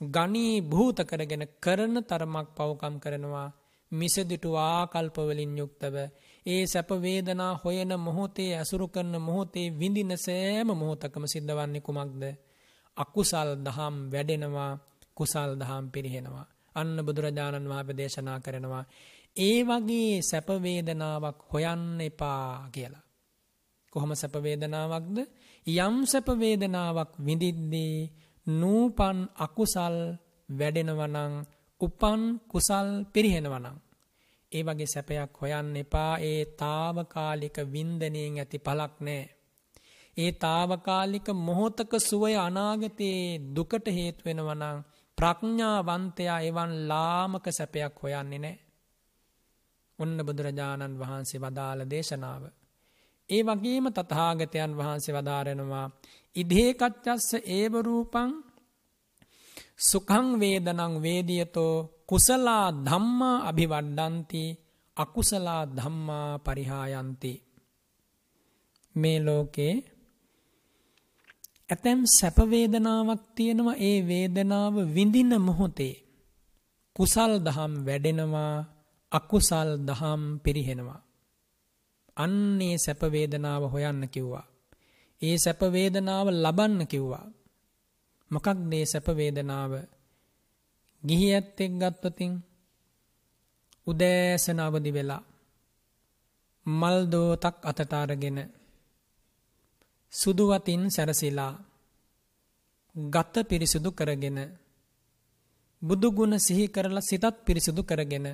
ගණී 0.00 0.54
භූත 0.62 0.98
කරගෙන 1.02 1.44
කරන 1.58 1.94
තරමක් 2.02 2.48
පවකම් 2.56 2.94
කරනවා 2.98 3.48
මිසදිටු 3.92 4.50
ආකල්පවලින් 4.56 5.52
යුක්තව 5.58 5.96
ඒ 6.46 6.64
සැප 6.66 6.90
වේදනා 6.98 7.52
හොයන 7.56 7.92
මොහොතේ 7.98 8.50
ඇසුරු 8.54 8.86
කරන 8.88 9.14
මොහොතේ 9.18 9.68
විඳින 9.72 10.12
සෑම 10.18 10.68
මොහොතකම 10.72 11.24
සිද්ධ 11.26 11.52
වන්නේ 11.52 11.80
කුමක්ද? 11.80 12.22
අකුසල් 12.96 13.50
දහම් 13.58 13.94
වැඩෙනවා 14.12 14.72
කුසල් 15.16 15.50
දහම් 15.56 15.84
පිරිහෙනවා. 15.90 16.46
අන්න 16.74 16.96
බුදුරජාණන් 16.98 17.70
වහන්සේ 17.70 17.96
දේශනා 17.96 18.38
කරනවා 18.40 18.84
ඒ 19.36 19.58
වගේ 19.62 20.22
සැප 20.22 20.48
වේදනාවක් 20.62 21.38
හොයන්න 21.50 22.00
එපා 22.00 22.68
කියලා. 22.70 23.04
කොහොම 23.92 24.12
සැප 24.12 24.34
වේදනාවක්ද? 24.38 25.16
යම් 25.66 25.96
සැප 26.04 26.28
වේදනාවක් 26.34 27.12
විඳිද්දී 27.18 27.96
නූපන් 28.46 29.18
අකුසල් 29.36 29.96
වැඩෙනවා 30.48 31.08
නම් 31.08 31.32
උපන් 31.80 32.20
කුසල් 32.48 32.88
පිරිහෙනවා 33.12 33.58
නම් 33.58 33.76
ඒ 34.54 34.62
වගේ 34.62 34.86
සැපයක් 34.86 35.32
හොයන්න 35.40 35.76
එපා 35.76 36.12
ඒ 36.22 36.42
తాවකාලික 36.56 37.56
වින්දනයෙන් 37.72 38.38
ඇති 38.38 38.58
පළක් 38.58 38.94
නෑ. 39.00 39.22
ඒ 40.16 40.32
తాවකාලික 40.38 41.28
මොහොතක 41.40 41.92
සුවය 42.00 42.34
අනාගතයේ 42.38 43.40
දුකට 43.56 43.86
හේතු 43.88 44.22
වෙනවා 44.24 44.54
නම් 44.54 44.78
ප්‍රඥාවන්තයා 45.18 46.40
එවන් 46.40 46.72
ලාමක 46.88 47.46
සැපයක් 47.50 47.96
හොයන්නේ 48.02 48.38
නෑ. 48.38 48.56
ඔන්න 49.98 50.16
බුදුරජාණන් 50.18 50.98
වහන්සේ 50.98 51.40
වදාළ 51.40 51.80
දේශනාව. 51.86 52.44
ඒ 53.30 53.42
වගේම 53.42 53.86
තථාගතයන් 53.90 54.72
වහන්සේ 54.76 55.14
වදාරනවා 55.14 55.86
ඉදේකච්චස්ස 56.36 57.28
ඒව 57.50 57.74
රූපං 57.80 58.30
සුඛං 59.80 60.28
වේදනං 60.40 60.94
වේදියතෝ 61.02 61.76
කුසලා 62.08 62.66
ධම්මා 62.82 63.36
අභිවඩ්ඩಂತಿ 63.48 64.44
අකුසලා 64.96 65.62
ධම්මා 65.68 66.38
පරිහායන්ති 66.38 67.32
මේ 68.94 69.18
ලෝකේ 69.20 69.74
ඇතැම් 71.70 72.00
සැප 72.08 72.38
වේදනාවක් 72.50 73.22
තියෙනවා. 73.34 73.80
ඒ 73.80 73.98
වේදනාව 74.02 74.74
විඳින 74.94 75.32
මොහොතේ 75.40 75.94
කුසල් 76.96 77.32
දහම් 77.38 77.72
වැඩෙනවා 77.86 78.54
අකුසල් 79.12 79.70
දහම් 79.86 80.22
පිරිහෙනවා. 80.38 81.00
අන්නේ 82.16 82.76
සැප 82.78 83.02
වේදනාව 83.12 83.62
හොයන්න 83.72 84.02
කිව්වා. 84.08 84.46
ඒ 85.22 85.36
සැප 85.38 85.60
වේදනාව 85.72 86.26
ලබන්න 86.34 86.80
කිව්වා. 86.86 87.26
මොකක්ද 88.30 88.58
මේ 88.62 88.84
සැප 88.84 89.06
වේදනාව? 89.10 89.72
ගිහියත් 91.04 91.58
එක් 91.60 91.72
ගත්තොතින් 91.80 92.32
උදෑසන 93.86 94.58
අවදි 94.60 94.90
වෙලා 94.90 95.22
මල් 96.66 96.98
දෝතක් 97.06 97.56
අතට 97.62 97.92
අරගෙන 97.94 98.38
සුදු 100.12 100.44
වතින් 100.50 100.82
සැරසිලා 100.90 101.52
ගත 102.94 103.34
පිරිසිදු 103.42 103.90
කරගෙන 103.90 104.38
බුදු 105.82 106.08
ගුණ 106.12 106.34
සිහි 106.38 106.64
කරලා 106.68 107.00
සිතත් 107.00 107.36
පිරිසිදු 107.46 107.82
කරගෙන 107.82 108.26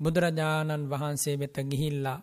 බුදුරජාණන් 0.00 0.88
වහන්සේ 0.90 1.36
වෙත 1.36 1.56
ගිහිල්ලා 1.70 2.20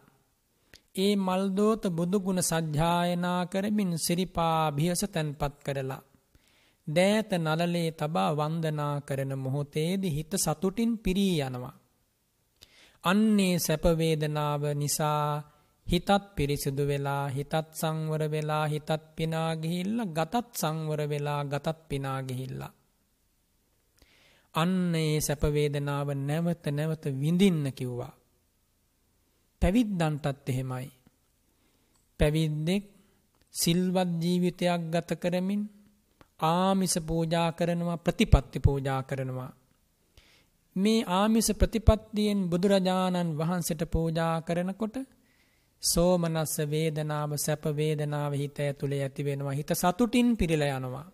ඒ 0.95 1.13
මල්දෝත 1.17 1.83
බුදු 1.89 2.17
ගුණ 2.19 2.41
සජ්ජායනා 2.41 3.41
කරමින් 3.45 3.91
සිරිපා 3.97 4.71
භියස 4.71 5.01
තැන්පත් 5.05 5.55
කරලා 5.65 6.01
දෑත 6.87 7.31
නලලේ 7.37 7.91
තබා 7.91 8.31
වන්දනා 8.31 8.95
කරන 9.01 9.33
මොහොතේදී 9.37 10.15
හිත 10.15 10.33
සතුටින් 10.35 10.91
පිරී 10.97 11.39
යනවා. 11.39 11.75
අන්නේ 13.03 13.55
සැප 13.59 13.83
වේදනාව 13.97 14.63
නිසා 14.75 15.43
හිතත් 15.87 16.09
පිරිසිදු 16.35 16.83
වෙලා 16.87 17.25
හිතත් 17.27 17.53
සංවර 17.73 18.23
වෙලා 18.31 18.65
හිතත් 18.67 18.89
පිනා 19.15 19.55
ගිහිල්ලා 19.55 20.05
ගතත් 20.07 20.45
සංවර 20.55 21.01
වෙලා 21.09 21.41
ගතත් 21.43 21.77
පිනා 21.89 22.19
ගිහිල්ලා. 22.23 22.73
අන්න 24.55 24.95
ඒ 24.95 25.19
සැප 25.19 25.43
වේදනාව 25.55 26.07
නැවත 26.19 26.65
නැවත 26.71 27.05
විඳින්න 27.21 27.65
කිව්වා. 27.73 28.13
පැවිද්දන්ටත් 29.61 30.49
එහෙමයි. 30.49 30.87
පැවිද්දෙක් 32.19 32.85
සිල්වත් 33.55 34.09
ජීවිතයක් 34.21 34.81
ගත 34.93 35.09
කරමින් 35.19 35.63
ආමිස 36.41 36.95
පූජා 37.07 37.51
කරනවා 37.51 37.97
ප්‍රතිපත්ති 37.97 38.59
පූජා 38.59 39.03
කරනවා. 39.03 39.51
මේ 40.75 41.03
ආමිස 41.09 41.47
ප්‍රතිපත්තියෙන් 41.53 42.49
බුදුරජාණන් 42.49 43.37
වහන්සේට 43.37 43.83
පූජා 43.91 44.41
කරනකොට 44.41 44.95
සෝමනස්ස 45.83 46.55
වේදනාව 46.69 47.31
සැප 47.37 47.63
වේදනාව 47.75 48.33
හිත 48.33 48.59
ඇතුලේ 48.59 49.01
ඇති 49.03 49.25
වෙනවා. 49.25 49.51
හිත 49.51 49.71
සතුටින් 49.73 50.37
පිරීලා 50.37 50.77
යනවා. 50.77 51.07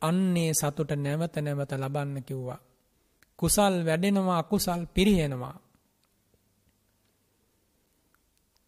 අන්නේ 0.00 0.52
සතුට 0.52 0.90
නැවත 0.96 1.36
නැවත 1.36 1.72
ලබන්න 1.72 2.22
කිව්වා. 2.22 2.60
කුසල් 3.38 3.74
වැඩෙනවා 3.84 4.38
අකුසල් 4.38 4.82
පිරිහෙනවා. 4.94 5.56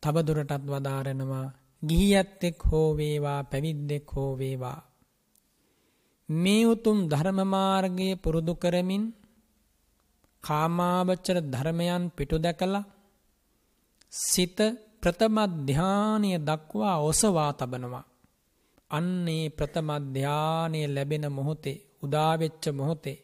තවදුරටත් 0.03 0.65
වදාරනවා 0.67 1.47
ගිහියත් 1.83 2.45
එක් 2.45 2.59
හෝ 2.63 2.89
වේවා 2.97 3.41
පැවිද්දෙක් 3.45 4.11
හෝ 4.13 4.33
වේවා. 4.39 4.79
මේ 6.29 6.65
උතුම් 6.65 6.99
ධර්ම 7.09 7.39
මාර්ගය 7.47 8.09
පුරුදු 8.17 8.55
කරමින් 8.55 9.05
කාමාවචර 10.45 11.39
ධර්මයන් 11.45 12.05
පිටු 12.11 12.37
දැකලා 12.39 12.85
සිත 14.13 14.59
ප්‍රථම 15.03 15.37
ධානය 15.67 16.31
දක්වා 16.39 16.97
ඔසවා 17.01 17.53
තබනවා. 17.53 18.05
අන්නේ 18.91 19.47
ප්‍රථම 19.49 19.89
ධානය 20.15 20.81
ලැබෙන 20.87 21.27
මොහොතේ 21.33 21.83
උදාවෙච්ච 22.03 22.65
මොහොතේ 22.71 23.19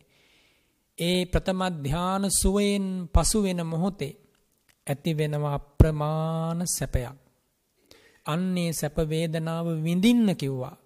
ඒ 0.98 1.20
ප්‍රථම 1.24 1.60
ධාන 1.82 2.24
සුවයෙන් 2.30 2.86
පසු 3.06 3.38
වෙන 3.42 3.60
මොහොතේ 3.66 4.14
ඇති 4.86 5.10
වෙනවා 5.14 5.54
අප්‍රමාණ 5.54 6.60
සැපයක්. 6.66 7.16
අන්නේ 8.26 8.70
සැප 8.72 8.96
වේදනාව 9.08 9.66
විඳින්න 9.84 10.28
කිව්වා. 10.36 10.76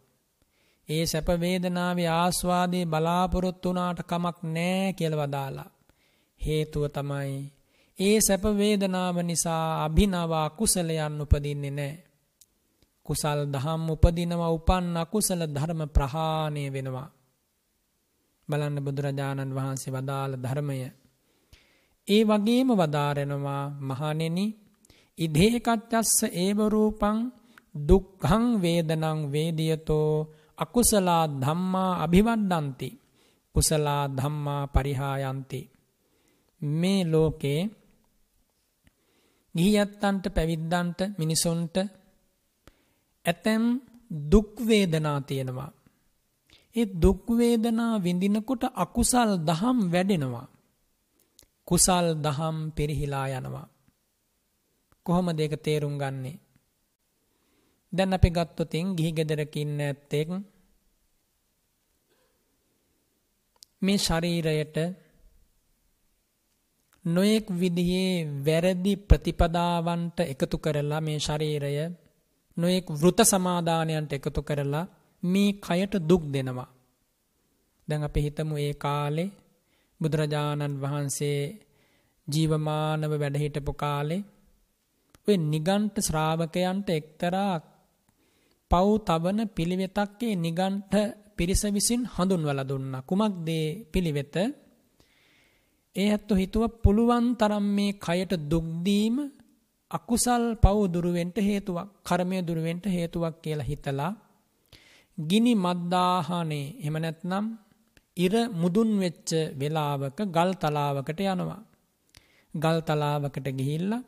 ඒ 0.89 1.05
සැප 1.07 1.29
වේදනාවේ 1.41 2.11
ආස්වාදයේ 2.13 2.87
බලාපොරොත්තු 2.87 3.69
වුණාට 3.69 4.01
කමක් 4.03 4.39
නැහැ 4.47 4.93
කියලා 4.93 5.21
වදාලා. 5.23 5.71
හේතුව 6.41 6.85
තමයි 6.89 7.37
ඒ 7.99 8.19
සැප 8.21 8.45
වේදනාව 8.53 9.17
නිසා 9.23 9.85
අභිනව 9.85 10.33
අකුසලයන් 10.39 11.21
උපදින්නේ 11.21 11.71
නැහැ. 11.71 12.03
කුසල් 13.09 13.41
දහම් 13.47 13.83
උපදිනවා 13.91 14.51
උපන්න 14.51 14.97
අකුසල 14.97 15.41
ධර්ම 15.47 15.81
ප්‍රහාණය 15.89 16.65
වෙනවා. 16.73 17.09
බලන්න 18.49 18.85
බුදුරජාණන් 18.85 19.55
වහන්සේ 19.55 19.93
වදාළ 19.93 20.33
ධර්මය. 20.37 20.79
ඒ 22.09 22.23
වගේම 22.25 22.69
වදාරනවා 22.73 23.65
මහණෙනි 23.81 24.47
ඉදේකච්චස්ස 25.19 26.19
ඒව 26.35 26.59
රූපං 26.69 27.19
දුක්ඛං 27.75 28.45
වේදනං 28.63 29.21
වේදියතෝ 29.33 30.11
අකුසලා 30.59 31.25
ධම්මා 31.41 31.93
අභිවද්දಂತಿ 32.05 32.89
කුසලා 33.55 34.03
ධම්මා 34.09 34.63
පරිහායන්ති 34.67 35.61
මේ 36.61 37.01
ලෝකේ 37.05 37.61
ගිහියත්තන්ට 39.55 40.25
පැවිද්දන්ට 40.35 41.01
මිනිසුන්ට 41.19 41.77
ඇතැම් 43.25 43.65
දුක් 44.33 44.53
වේදනා 44.69 45.21
තියෙනවා. 45.21 45.73
ඒ 46.77 46.87
දුක් 47.03 47.23
වේදනා 47.31 48.03
විඳිනකොට 48.03 48.65
අකුසල් 48.75 49.31
දහම් 49.47 49.79
වැඩෙනවා. 49.93 50.49
කුසල් 51.69 52.07
දහම් 52.23 52.57
පිරිහිලා 52.73 53.27
යනවා. 53.31 53.69
කොහොමද 55.07 55.39
ඒක 55.41 55.55
තේරුම් 55.63 55.95
ගන්නේ? 55.99 56.44
දැන් 57.95 58.13
අපි 58.13 58.29
ගත්තොතින් 58.31 58.87
ගිහි 58.97 59.11
ගෙදරක 59.13 59.55
ඉන්න 59.57 59.81
ඇත්තෙක් 59.81 60.29
මේ 63.83 63.99
ශරීරයට 63.99 64.77
නොයෙක් 67.05 67.47
විදිහේ 67.53 68.13
වැරදි 68.43 68.93
ප්‍රතිපදාවන්ට 68.99 70.19
එකතු 70.25 70.57
කරලා 70.59 71.01
මේ 71.01 71.19
ශරීරය 71.19 71.75
නොයෙක් 72.57 72.87
වෘත 72.93 73.19
සමාදානයන්ට 73.23 74.13
එකතු 74.13 74.41
කරලා 74.43 74.91
මේ 75.23 75.51
කයට 75.61 75.95
දුක් 76.09 76.25
දෙනවා. 76.33 76.71
දැන් 77.89 78.03
අපි 78.03 78.21
හිතමු 78.21 78.55
ඒ 78.57 78.75
කාලේ 78.75 79.35
බුදුරජාණන් 80.01 80.81
වහන්සේ 80.81 81.41
ජීවමානව 82.29 83.13
වැඩ 83.15 83.37
හිටපු 83.37 83.73
කාලේ 83.75 84.23
ඔය 85.29 85.37
නිගණ්ඨ 85.43 86.01
ශ්‍රාවකයන්ට 86.01 86.89
එක්තරා 86.91 87.55
පව් 88.75 88.89
තබන 89.07 89.41
පිළිවෙතක් 89.49 90.21
ඒ 90.23 90.35
නිගණ්ඨ 90.37 90.97
පිරිස 91.37 91.63
විසින් 91.67 92.03
හඳුන්වලා 92.07 92.69
දුන්නා. 92.69 93.03
කුමක්ද 93.03 93.49
පිළිවෙත? 93.93 94.35
ඒ 95.97 96.09
ඇත්තෝ 96.09 96.37
හිතුව 96.37 96.63
පුළුවන් 96.83 97.27
තරම් 97.35 97.67
මේ 97.77 97.93
කයට 97.97 98.33
දුක් 98.51 98.67
දීම 98.85 99.17
අකුසල් 99.91 100.45
පව් 100.55 100.79
දුරු 100.89 101.11
වෙන්න 101.13 101.33
හේතුවක්, 101.39 101.89
කර්මය 102.03 102.37
දුරු 102.43 102.61
වෙන්න 102.63 102.81
හේතුවක් 102.87 103.35
කියලා 103.43 103.71
හිතලා 103.71 104.13
ගිනි 105.19 105.53
මද්දාහනේ 105.57 106.67
එහෙම 106.81 106.97
නැත්නම් 106.97 107.45
ඉර 108.17 108.35
මුදුන් 108.53 108.91
වෙච්ච 108.99 109.31
වෙලාවක 109.59 110.19
ගල් 110.27 110.51
තලාවකට 110.53 111.21
යනවා. 111.25 111.63
ගල් 112.55 112.79
තලාවකට 112.81 113.47
ගිහිල්ලා 113.59 114.03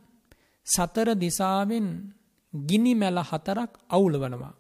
සතර 0.67 1.09
දිසාවෙන් 1.15 1.89
ගිනි 2.65 2.93
මැල 2.95 3.19
හතරක් 3.21 3.71
අවුලවනවා. 3.89 4.55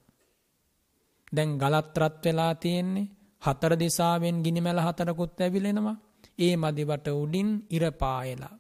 දැන් 1.33 1.51
ගලත් 1.59 1.95
රත් 1.99 2.25
වෙලා 2.25 2.55
තියෙන්නේ 2.55 3.11
හතර 3.43 3.73
දිසාවෙන් 3.77 4.37
ගිනි 4.43 4.61
මැල 4.61 4.81
හතරකුත් 4.81 5.41
ඇවිලෙනවා. 5.41 5.97
ඒ 6.39 6.55
මදිවට 6.57 7.07
උඩින් 7.15 7.49
ඉර 7.71 7.85
පායලා. 7.93 8.55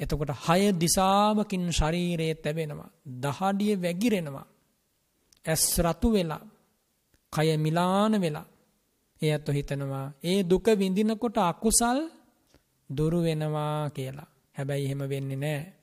එතකොට 0.00 0.32
හය 0.44 0.60
දිසාවකින් 0.74 1.64
ශරීරයේ 1.70 2.34
තැබෙනවා. 2.34 2.90
දහඩිය 3.22 3.74
වැగిරෙනවා. 3.76 4.46
ඇස් 5.44 5.64
රතු 5.78 6.08
වෙලා 6.12 6.44
කය 7.32 7.48
මිලාන 7.56 8.12
වෙලා 8.20 8.46
ඒ 9.20 9.32
අත 9.32 9.46
හිතනවා 9.48 10.06
ඒ 10.22 10.38
දුක 10.42 10.66
විඳිනකොට 10.78 11.36
අකුසල් 11.40 11.98
දුරු 12.90 13.18
වෙනවා 13.22 13.90
කියලා. 13.90 14.30
හැබැයි 14.56 14.86
එහෙම 14.86 15.02
වෙන්නේ 15.04 15.36
නැහැ. 15.36 15.75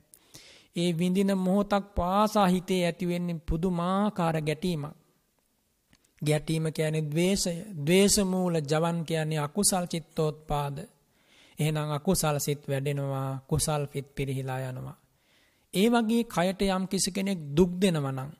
ඒ 0.76 0.90
විඳින 0.98 1.32
මොහොතක් 1.38 1.84
පාසා 1.94 2.48
හිතේ 2.48 2.82
ඇතිවෙන්නේ 2.84 3.42
පුදුමාකාර 3.48 4.36
ගැටීමක්. 4.40 4.94
ගැටීම 6.22 6.66
කියන්නේ 6.72 7.04
ද්වේෂය. 7.04 7.54
ද්වේෂ 7.86 8.16
මූල 8.24 8.54
ජවන් 8.62 8.98
කියන්නේ 9.04 9.38
අකුසල් 9.38 9.86
චිත්තෝත්පාද. 9.86 10.76
එහෙනම් 11.58 11.90
අකුසල් 11.90 12.36
සිත් 12.38 12.62
වැඩෙනවා, 12.68 13.44
කුසල් 13.48 13.82
පිට 13.86 14.08
පිරිහිලා 14.14 14.60
යනවා. 14.62 14.96
ඒ 15.74 15.88
වගේ 15.90 16.24
කයට 16.26 16.60
යම් 16.68 16.84
කිසි 16.86 17.10
කෙනෙක් 17.10 17.38
දුක් 17.56 17.70
දෙනවා 17.80 18.12
නම් 18.12 18.30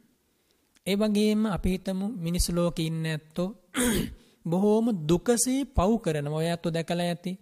ඒ 0.86 0.96
වගේම 0.96 1.40
අපි 1.46 1.68
හිතමු 1.70 2.06
මිනිස් 2.16 2.46
ලෝකේ 2.48 2.86
ඉන්න 2.86 3.06
ඇත්තෝ 3.06 3.48
බොහෝම 4.50 4.86
දුකසේ 5.08 5.60
පව් 5.66 5.90
කරනවා. 5.98 6.38
ඔය 6.38 6.46
ඇත්තෝ 6.46 6.72
දැකලා 6.72 7.06
ඇති. 7.06 7.32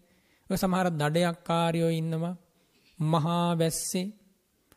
ඔය 0.51 0.57
සමහර 0.57 0.89
දඩයක්කාරයෝ 0.93 1.93
ඉන්නවා. 1.93 2.35
මහා 2.99 3.49
වැස්සේ 3.55 4.07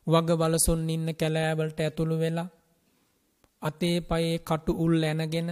වග 0.08 0.30
වලසුන් 0.34 0.90
ඉන්න 0.90 1.08
කැලෑවලට 1.16 1.80
ඇතුළු 1.80 2.16
වෙලා 2.20 2.50
අතේ 3.62 3.98
පයේ 4.02 4.38
කටු 4.40 4.72
උල් 4.76 5.04
ඇනගෙන 5.04 5.50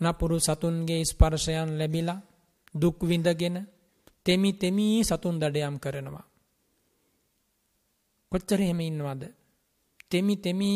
නපුරු 0.00 0.38
සතුන්ගේ 0.40 1.02
ස්පර්ශයන් 1.04 1.70
ලැබිලා 1.78 2.20
දුක් 2.74 2.98
විඳගෙන 3.02 3.56
තෙමි 4.26 4.50
තෙමී 4.52 4.96
සතුන් 5.02 5.36
දඩයම් 5.38 5.76
කරනවා. 5.78 6.26
කොච්චර 8.32 8.60
එහෙම 8.60 8.80
ඉන්නවද? 8.80 9.22
තෙමි 10.10 10.34
තෙමි 10.36 10.70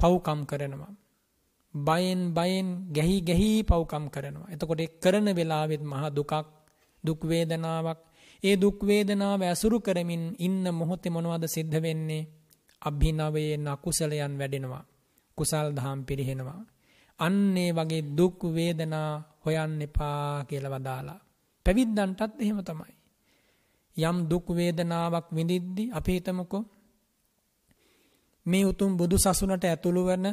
පව්කම් 0.00 0.40
කරනවා. 0.46 0.92
බයෙන් 1.74 2.20
බයෙන් 2.30 2.68
ගැහි 2.88 3.16
ගැහි 3.20 3.50
පව්කම් 3.62 4.04
කරනවා. 4.08 4.50
එතකොට 4.50 4.82
කරන 5.00 5.26
වෙලාවෙත් 5.30 5.82
මහා 5.82 6.08
දුකක් 6.10 6.32
දුක් 7.04 7.20
වේදනාවක් 7.22 8.00
ඒ 8.44 8.56
දුක් 8.56 8.78
වේදනාව 8.82 9.40
ඇසුරු 9.42 9.78
කරමින් 9.80 10.24
ඉන්න 10.38 10.64
මොහොතේ 10.70 11.10
මොනවද 11.10 11.44
සිද්ධ 11.46 11.76
වෙන්නේ? 11.78 12.28
අභිනවයෙන් 12.82 13.68
අකුසලයන් 13.68 14.34
වැඩෙනවා. 14.38 14.84
කුසල් 15.38 15.68
දහම් 15.72 16.00
පිරිහෙනවා. 16.04 16.60
අන්නේ 17.18 17.70
වගේ 17.72 18.02
දුක් 18.16 18.38
වේදනා 18.50 19.10
හොයන්න 19.44 19.82
එපා 19.82 20.44
කියලා 20.44 20.74
වදාලා. 20.74 21.20
පැවිද්දන්ටත් 21.66 22.40
එහෙම 22.40 22.60
තමයි. 22.60 22.94
යම් 23.96 24.18
දුක් 24.30 24.46
වේදනාවක් 24.48 25.26
විඳිද්දි 25.30 25.84
අපි 25.92 26.12
හිතමුකෝ 26.12 26.64
මේ 28.46 28.64
උතුම් 28.64 28.96
බුදු 28.96 29.16
සසුනට 29.18 29.64
ඇතුළු 29.64 30.02
වන 30.04 30.26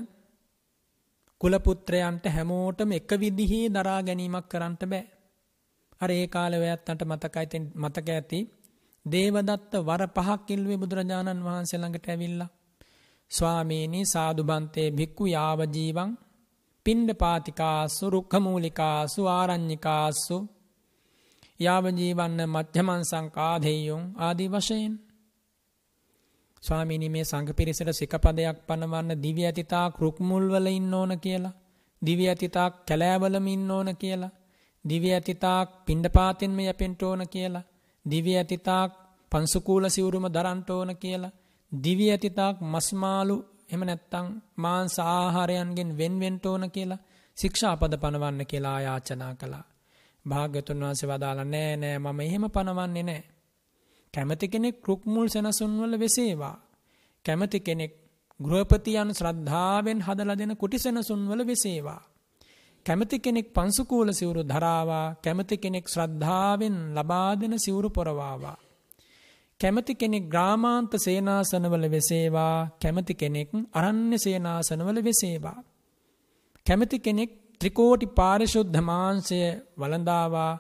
කුල 1.42 1.54
පුත්‍රයන්ට 1.60 2.26
හැමෝටම 2.28 2.92
එක 2.92 3.10
විදිහේ 3.14 3.68
දරා 3.68 4.00
ගැනීමක් 4.02 4.46
කරන්න 4.48 4.76
බෑ. 4.84 5.06
අර 6.02 6.12
ඒ 6.12 6.28
කාලේ 6.28 6.62
ඔයත්තන්ට 6.62 7.02
මතකයි 7.04 7.60
මතක 7.76 8.08
ඇති 8.10 8.40
දේවදත්ත 9.06 9.74
වර 9.82 10.04
පහක් 10.08 10.46
ඉල්ලුවේ 10.50 10.78
බුදුරජාණන් 10.78 11.44
වහන්සේ 11.44 11.80
ළඟට 11.80 12.08
ඇවිල්ලා. 12.10 12.50
ස්වාමීනි 13.32 14.02
සාදුබන්තේ 14.06 14.90
භික්ඛු 14.92 15.26
යාව 15.28 15.60
ජීවං 15.68 16.12
පින්ඩ 16.86 17.10
පාතිකාසු 17.14 18.10
රුක්ඛමූලිකාසු 18.10 19.22
ආරඤ්ඤිකාසු 19.30 20.38
යාව 21.60 21.86
ජීවන්න 21.92 22.42
මධ්‍යමං 22.48 23.04
සංකාදෙය්‍යොං 23.06 24.04
ආදී 24.18 24.50
වශයෙන්. 24.50 24.94
ස්වාමීනි 26.64 27.10
මේ 27.10 27.24
සංඝ 27.24 27.54
පිරිසට 27.54 27.92
සිකපදයක් 27.92 28.58
පනවන්න 28.68 29.22
දිව්‍ය 29.24 29.44
ඇතිතා 29.46 29.86
රුක්මුල් 30.00 30.46
වල 30.50 30.68
ඉන්න 30.70 30.94
ඕන 30.94 31.14
කියලා 31.20 31.58
දිව්‍ය 32.02 32.26
ඇතිතා 32.28 32.70
කැලෑවලම 32.88 33.48
ඉන්න 33.48 33.72
ඕන 33.72 33.90
කියලා 33.96 34.36
දිව්‍ය 34.86 35.10
ඇතිතාක් 35.12 35.70
පින්ඩපාතෙන්ම 35.86 36.58
යැපෙන්න 36.60 36.96
ඕන 37.02 37.22
කියලා 37.28 37.68
දිව්‍ය 38.06 38.34
ඇතිතාක් 38.36 38.92
පංසුකූල 39.32 39.86
සිවුරුම 39.88 40.26
දරන්න 40.28 40.62
ඕන 40.70 40.92
කියලා 40.96 41.36
දිවි 41.72 42.06
ඇතිතාක් 42.12 42.56
මස්මාලු 42.64 43.36
එහෙම 43.68 43.82
නැත්තම් 43.82 44.28
මාංශ 44.58 45.00
ආහාරයන්ගෙන් 45.06 45.90
වෙන් 45.98 46.16
වෙන්න 46.20 46.38
ඕන 46.44 46.64
කියලා 46.72 47.04
ශික්ෂාපද 47.38 47.94
පනවන්න 47.96 48.42
කියලා 48.46 48.76
ආයාචනා 48.76 49.34
කළා. 49.36 49.66
භාග්‍යතුන් 50.26 50.80
වහන්සේ 50.80 51.10
වදාලා 51.10 51.46
නෑ 51.46 51.76
නෑ 51.78 51.98
මම 52.00 52.20
එහෙම 52.20 52.46
පනවන්නේ 52.48 53.04
නෑ. 53.04 53.24
කැමති 54.14 54.48
කෙනෙක් 54.48 54.88
රුක් 54.88 55.02
මුල් 55.06 55.28
සෙනසුන් 55.28 55.74
වල 55.82 55.96
වෙසේවා. 56.00 56.58
කැමති 57.26 57.60
කෙනෙක් 57.60 57.94
ගෘහපතියන් 58.40 59.12
ශ්‍රද්ධාවෙන් 59.14 60.00
හදලා 60.02 60.38
දෙන 60.38 60.54
කුටි 60.58 60.78
සෙනසුන් 60.80 61.22
වල 61.30 61.42
වෙසේවා. 61.48 62.02
කැමති 62.86 63.18
කෙනෙක් 63.20 63.48
පංසුකූල 63.54 64.10
සිවුරු 64.12 64.42
ධරාවා 64.44 65.08
කැමති 65.24 65.56
කෙනෙක් 65.58 65.86
ශ්‍රද්ධාවෙන් 65.88 66.78
ලබා 66.96 67.32
දෙන 67.36 67.54
සිවුරු 67.58 67.90
පොරවාවා. 67.90 68.58
කැමති 69.60 69.94
කෙනෙක් 69.96 70.26
ග්‍රාමාන්ත 70.30 70.94
සේනාසනවල 70.98 71.86
වෙසේවා 71.88 72.58
කැමති 72.82 73.14
කෙනෙක් 73.14 73.50
අරණ්‍ය 73.74 74.18
සේනාසනවල 74.18 75.00
වෙසේවා. 75.04 75.60
කැමති 76.66 76.98
කෙනෙක් 77.00 77.32
ත්‍රිකෝටි 77.62 78.08
පාරිශුද්ධ 78.12 78.80
මාංශය 78.82 79.40
වළඳාවා 79.78 80.54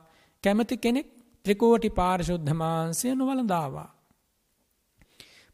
කැමති 0.43 0.75
කෙනෙක් 0.77 1.07
ත්‍රිකෝටි 1.45 1.89
පාරිශුද්ධ 1.91 2.51
මාංශය 2.53 3.07
නොවළඳාවා. 3.15 3.89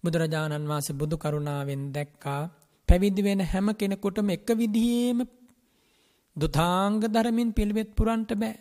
බුදුරජාණන් 0.03 0.69
වහන්සේ 0.69 0.95
බුදු 0.95 1.15
කරුණාවෙන් 1.17 1.83
දැක්කා 1.93 2.41
පැවිදි 2.89 3.21
වෙන 3.23 3.41
හැම 3.43 3.67
කෙනෙකුටම 3.73 4.29
එක 4.29 4.49
විදිහේම 4.53 5.19
දුතාංග 6.37 6.99
ධර්මින් 7.05 7.49
පිළිවෙත් 7.53 7.89
පුරන්ට 7.93 8.31
බෑ. 8.33 8.55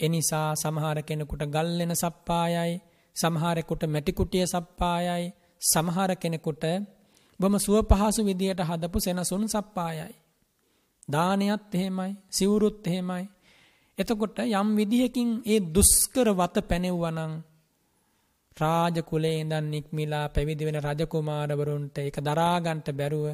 එනිසා 0.00 0.48
සමහර 0.54 0.98
කෙනෙකුට 1.02 1.42
ගල්ලෙන 1.46 1.92
සප්පායයි 1.94 2.74
සමහරෙකුට 3.16 3.82
මැටිකුටිය 3.86 4.46
සප්පායයි 4.46 5.32
සමහර 5.62 6.10
කෙනෙකුට 6.16 6.64
බොම 7.40 7.54
සුව 7.58 7.76
පහසු 7.90 8.20
විදියට 8.22 8.60
හදපු 8.60 8.98
සෙනසුන් 9.00 9.44
සප්පායයි. 9.48 10.14
දානයත් 11.08 11.74
එහෙමයි 11.74 12.12
සිවුරුත් 12.28 12.86
එහෙමයි. 12.86 13.24
එතකොට 13.98 14.38
යම් 14.40 14.68
විදිහකින් 14.76 15.30
ඒ 15.44 15.60
දුස්කර 15.68 16.28
වත 16.32 16.56
පැනෙව්වනං 16.62 17.32
රාජ 18.56 18.96
කුලේ 19.02 19.36
ඉඳන් 19.40 19.66
නික්මිලා 19.66 20.26
පැවිදි 20.28 20.64
වෙන 20.64 20.78
රජකුමාරවරුන්ට 20.80 21.96
ඒක 21.98 22.16
දරාගන්ට 22.20 22.88
බැරුව 22.92 23.26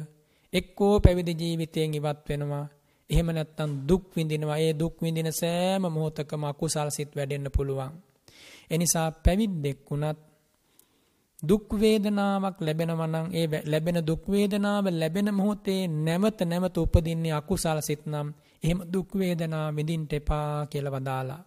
එක්කෝ 0.53 0.95
පැවිදි 0.99 1.33
ජීවිතයෙන් 1.33 1.93
ඉවත් 1.93 2.21
වෙනවා. 2.29 2.65
එහෙම 3.11 3.27
නැත්තම් 3.29 3.71
දුක් 3.87 4.03
විඳිනවා. 4.15 4.57
ඒ 4.57 4.73
දුක් 4.73 4.95
විඳින 5.01 5.29
සෑම 5.33 5.83
මොහොතකම 5.87 6.43
අකුසල් 6.43 6.89
සිත් 6.89 7.11
වැඩෙන්න 7.15 7.47
පුළුවන්. 7.51 7.91
එනිසා 8.71 9.07
පැවිද්දෙක් 9.17 9.79
වුණත් 9.89 10.19
දුක් 11.43 11.67
වේදනාවක් 11.73 12.57
ලැබෙනවා 12.59 13.07
නම් 13.07 13.27
ඒ 13.31 13.45
ලැබෙන 13.65 13.97
දුක් 14.05 14.23
වේදනාව 14.27 14.85
ලැබෙන 14.91 15.29
මොහොතේ 15.33 15.81
නැවත 15.99 16.39
නැවත 16.41 16.75
උපදින්නේ 16.77 17.33
අකුසල 17.33 17.79
සිත් 17.79 18.03
නම් 18.05 18.27
එහෙම 18.63 18.79
දුක් 18.93 19.09
වේදනා 19.15 19.67
විඳින්න 19.75 20.05
එපා 20.11 20.65
කියලා 20.65 20.95
වදාලා. 20.95 21.41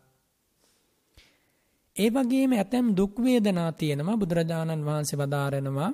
ඒ 1.97 2.09
වගේම 2.11 2.53
ඇතැම් 2.53 2.87
දුක් 2.97 3.15
වේදනා 3.19 3.71
තියෙනවා 3.73 4.17
බුදුරජාණන් 4.17 4.87
වහන්සේ 4.87 5.19
වදාරනවා 5.19 5.91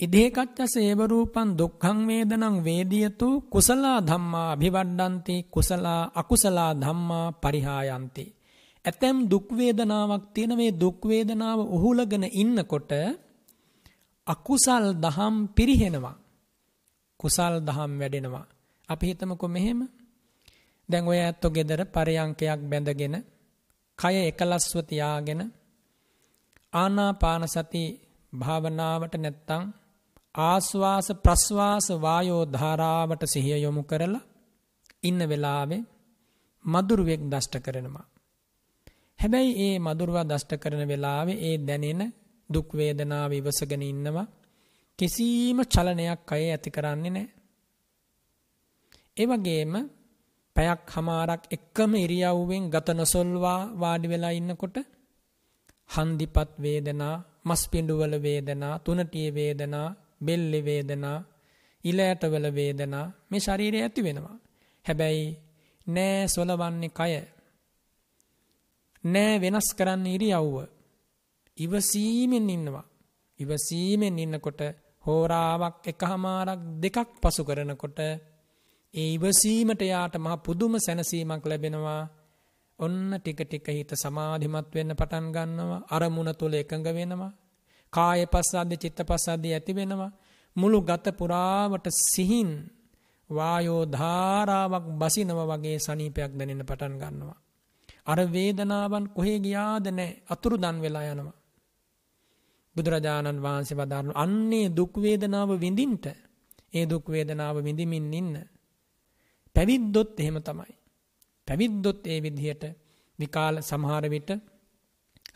ඉදේකච්චස 0.00 0.74
ඒව 0.78 1.00
රූපං 1.06 1.48
දුක්ඛං 1.54 1.98
වේදනං 2.08 2.56
වේදියතු 2.62 3.28
කුසලා 3.48 3.98
ධම්මා 4.00 4.48
අභිවඩ්ඩಂತಿ 4.52 5.36
කුසලා 5.50 6.02
අකුසලා 6.14 6.72
ධම්මා 6.74 7.26
පරිහායಂತಿ 7.34 8.24
ඇතැම් 8.84 9.16
දුක් 9.28 9.46
වේදනාවක් 9.50 10.24
තියෙන 10.34 10.52
මේ 10.56 10.72
දුක් 10.74 10.98
වේදනාව 11.02 11.58
උහුලගෙන 11.68 12.24
ඉන්නකොට 12.32 12.92
අකුසල් 14.26 14.84
දහම් 14.96 15.34
පිරිහෙනවා. 15.48 16.16
කුසල් 17.20 17.54
දහම් 17.60 17.92
වැඩෙනවා. 18.00 18.46
අපි 18.88 19.04
හිතමුකෝ 19.06 19.48
මෙහෙම. 19.48 19.80
දැන් 20.88 21.04
ඔය 21.08 21.18
ඇත්තෝ 21.18 21.50
ගෙදර 21.50 21.80
පරයන්කයක් 21.86 22.60
බැඳගෙන 22.62 23.16
කය 23.98 24.14
එකලස්ව 24.22 24.76
තියාගෙන 24.82 25.40
ආනාපාන 26.72 27.42
සති 27.48 27.82
භාවනාවට 28.32 29.14
නැත්තම් 29.16 29.62
ආස්වාස 30.34 31.08
ප්‍රස්වාස 31.24 31.86
වායෝ 32.00 32.44
ධාරාවට 32.44 33.22
සිහිය 33.24 33.58
යොමු 33.62 33.82
කරලා 33.82 34.26
ඉන්න 35.02 35.20
වෙලාවේ 35.28 35.82
මදුරුවෙක් 36.64 37.22
දෂ්ට 37.22 37.54
කරනවා. 37.58 38.06
හැබැයි 39.18 39.52
ඒ 39.58 39.76
මధుරවා 39.78 40.24
දෂ්ට 40.24 40.52
කරන 40.54 40.82
වෙලාවේ 40.88 41.42
ඒ 41.42 41.56
දැනෙන 41.58 42.02
දුක් 42.50 42.68
වේදනාව 42.72 43.32
ඉවසගෙන 43.32 43.82
ඉන්නවා 43.82 44.26
කිසිම 44.98 45.58
චලනයක් 45.64 46.32
අය 46.32 46.44
ඇති 46.46 46.70
කරන්නේ 46.70 47.10
නැහැ. 47.10 47.28
ඒ 49.16 49.26
වගේම 49.26 49.74
පැයක් 50.56 50.82
හමාරක් 50.94 51.42
එකම 51.50 51.92
ඉරියව්වෙන් 51.94 52.64
ගත 52.70 52.88
නොසොල්වා 52.92 53.60
වාඩි 53.74 54.08
වෙලා 54.08 54.30
ඉන්නකොට 54.30 54.76
හන්දිපත් 55.90 56.50
වේදනා, 56.58 57.16
මස්පිඬුවල 57.44 58.14
වේදනා, 58.22 58.74
තුනටිය 58.78 59.28
වේදනා, 59.34 59.88
බෙල්ලේ 60.20 60.64
වේදනා, 60.64 61.18
ඉලෑටවල 61.84 62.46
වේදනා 62.54 63.06
මේ 63.30 63.40
ශරීරය 63.40 63.78
ඇති 63.82 64.04
වෙනවා. 64.04 64.36
හැබැයි 64.84 65.26
නෑ 65.86 66.28
සොලවන්නේ 66.28 66.90
කය 66.90 67.12
නෑ 69.04 69.40
වෙනස් 69.40 69.68
කරන්න 69.74 70.06
ඉරියව්ව. 70.06 70.56
ඉවසීමෙන් 71.58 72.48
ඉන්නවා. 72.50 72.86
ඉවසීමෙන් 73.40 74.18
ඉන්නකොට 74.18 74.60
හෝරාවක් 75.04 75.86
එකහමාරක් 75.86 76.60
දෙකක් 76.82 77.10
පසු 77.22 77.42
කරනකොට 77.44 77.98
ඒ 78.94 79.08
ඉවසීමට 79.10 79.82
යාට 79.84 80.14
මහ 80.16 80.34
පුදුම 80.38 80.74
සැනසීමක් 80.78 81.44
ලැබෙනවා. 81.44 82.02
ඔන්න 82.78 83.14
ටික 83.14 83.40
ටික 83.42 83.66
හිත 83.68 83.90
සමාධිමත් 83.94 84.70
වෙන්න 84.74 84.92
පටන් 84.92 85.26
ගන්නවා. 85.30 85.84
අරමුණ 85.88 86.30
තුල 86.34 86.54
එකඟ 86.54 86.88
වෙනවා. 86.90 87.32
කාය 87.94 88.20
පස්සද්ද 88.26 88.72
චිත්ත 88.76 88.98
පස්සද්ද 89.02 89.44
ඇති 89.48 89.72
වෙනවා. 89.72 90.12
මුළු 90.56 90.78
ගත 90.80 91.06
පුරාවට 91.12 91.86
සිහින් 92.04 92.50
වායෝ 93.30 93.82
ධාරාවක් 93.86 94.86
බසිනව 95.00 95.38
වගේ 95.42 95.78
සනීපයක් 95.78 96.32
දැනෙන්න 96.32 96.62
පටන් 96.62 96.94
ගන්නවා. 96.94 97.38
අර 98.04 98.18
වේදනාවන් 98.28 99.06
කොහේ 99.08 99.38
ගියාද 99.38 99.86
නැහැ 99.88 100.20
අතුරු 100.28 100.56
දන් 100.56 100.76
වෙලා 100.80 101.04
යනවා. 101.04 101.38
බුදුරජාණන් 102.76 103.42
වහන්සේ 103.42 103.78
වදාරන 103.78 104.10
අන්නේ 104.14 104.66
දුක් 104.70 104.94
වේදනාව 104.96 105.50
විඳින්ට 105.58 106.06
ඒ 106.74 106.84
දුක් 106.84 107.06
වේදනාව 107.08 107.56
විඳිමින් 107.58 108.06
ඉන්න 108.12 108.34
පැවිද්දොත් 109.56 110.20
එහෙම 110.20 110.38
තමයි. 110.42 110.74
පැවිද්දොත් 111.48 112.00
ඒ 112.06 112.18
විදිහට 112.20 112.64
විකාල 113.18 113.56
සමහර 113.60 114.04
විට 114.08 114.30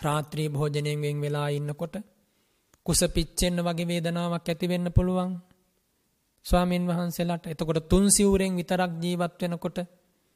රාත්‍රී 0.03 0.49
භෝජනයෙන් 0.49 1.03
වෙන් 1.03 1.19
වෙලා 1.21 1.49
ඉන්නකොට 1.49 1.95
කුස 2.89 3.01
පිච්චෙන්න 3.09 3.61
වගේ 3.61 3.87
වේදනාවක් 3.87 4.47
ඇති 4.49 4.67
වෙන්න 4.67 4.89
පුළුවන්. 4.91 5.31
ස්වාමින් 6.47 6.85
වහන්සේලාට 6.87 7.45
එතකොට 7.47 7.81
තුන් 7.87 8.05
සිවුරෙන් 8.09 8.53
විතරක් 8.57 8.93
ජීවත් 8.99 9.41
වෙනකොට 9.43 9.79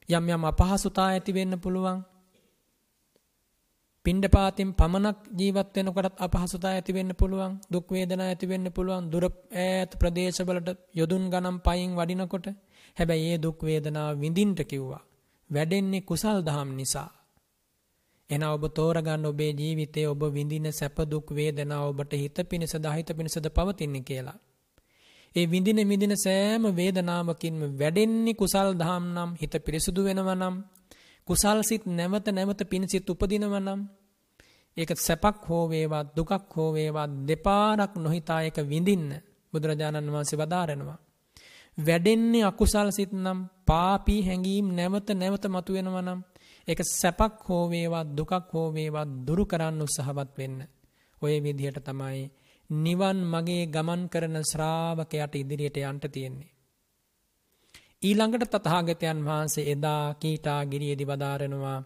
යම් 0.08 0.24
යම් 0.28 0.44
අපහසුතා 0.44 1.08
ඇති 1.08 1.32
වෙන්න 1.32 1.54
පුළුවන්. 1.58 1.98
පිණ්ඩපාතින් 4.06 4.70
පමණක් 4.72 5.18
ජීවත් 5.32 5.72
වෙනකොටත් 5.76 6.16
අපහසුතා 6.18 6.72
ඇති 6.72 6.92
වෙන්න 6.92 7.12
පුළුවන්. 7.14 7.52
දුක් 7.72 7.86
වේදනා 7.90 8.26
ඇති 8.26 8.46
වෙන්න 8.46 8.66
පුළුවන්. 8.70 9.04
දුර 9.10 9.24
ඈත 9.24 9.92
ප්‍රදේශවලට 9.98 10.68
යොදුන් 10.94 11.24
ගණන් 11.30 11.58
පයින් 11.60 11.90
වඩිනකොට 11.96 12.46
හැබැයි 12.96 13.28
ඒ 13.28 13.38
දුක් 13.38 13.58
වේදනාව 13.62 14.20
විඳින්න 14.20 14.54
කිව්වා. 14.62 15.02
වැඩෙන්නේ 15.50 16.02
කුසල් 16.02 16.38
දහම් 16.40 16.70
නිසා. 16.74 17.10
එන 18.32 18.42
ඔබ 18.46 18.64
තෝරගන්න 18.70 19.26
ඔබේ 19.26 19.52
ජීවිතයේ 19.52 20.06
ඔබ 20.06 20.22
විඳින 20.30 20.66
සැප 20.72 20.96
දුක් 21.04 21.28
වේදනා 21.30 21.82
ඔබට 21.82 22.12
හිත 22.14 22.36
පිණිස 22.48 22.74
දහිත 22.76 23.08
පිණිසද 23.08 23.46
පවතින්නේ 23.48 24.02
කියලා. 24.02 24.38
ඒ 25.36 25.46
විඳින 25.46 25.80
විඳින 25.88 26.14
සෑම 26.16 26.64
වේදනාවකින්ම 26.70 27.60
වැඩෙන්නේ 27.78 28.34
කුසල් 28.34 28.68
දහම් 28.74 29.04
නම් 29.14 29.30
හිත 29.40 29.54
පිරිසුදු 29.66 30.00
වෙනවා 30.04 30.34
නම් 30.34 30.56
කුසල් 31.28 31.58
සිත් 31.62 31.84
නැවත 31.88 32.26
නැවත 32.28 32.60
පිණසිත 32.70 33.10
උපදිනවා 33.10 33.60
නම් 33.60 33.80
ඒක 34.76 34.90
සැපක් 34.98 35.38
හෝ 35.48 35.64
වේවා 35.68 36.04
දුකක් 36.16 36.52
හෝ 36.56 36.70
වේවා 36.72 37.08
දෙපාරක් 37.28 37.92
නොහිතා 37.96 38.40
ඒක 38.42 38.58
විඳින්න 38.64 39.08
බුදුරජාණන් 39.52 40.12
වහන්සේ 40.12 40.38
වදාරනවා. 40.38 40.98
වැඩෙන්නේ 41.78 42.44
අකුසල් 42.44 42.88
සිත් 42.90 43.12
නම් 43.14 43.38
පාපී 43.66 44.20
හැඟීම් 44.22 44.66
නැවත 44.74 45.08
නැවත 45.12 45.44
මතුවෙනවා 45.46 46.02
නම් 46.02 46.20
ඒක 46.68 46.80
සැපක් 46.90 47.36
හෝ 47.42 47.64
වේවා 47.68 48.04
දුකක් 48.10 48.32
හෝ 48.52 48.68
වේවා 48.70 49.06
දුරු 49.26 49.44
කරන්න 49.46 49.82
උත්සාහවත් 49.82 50.30
වෙන්න. 50.38 50.58
ඔය 51.22 51.34
විදිහට 51.40 51.78
තමයි 51.80 52.22
නිවන් 52.70 53.18
මගේ 53.26 53.64
ගමන් 53.66 54.02
කරන 54.08 54.36
ශ්‍රාවකයාට 54.42 55.34
ඉදිරියට 55.34 55.76
යන්න 55.82 56.00
තියෙන්නේ. 56.06 56.52
ඊළඟට 58.02 58.52
තථාගතයන් 58.52 59.18
වහන්සේ 59.20 59.70
එදා 59.70 60.04
කීටාගිරියේදී 60.14 61.06
වදාරනවා 61.06 61.78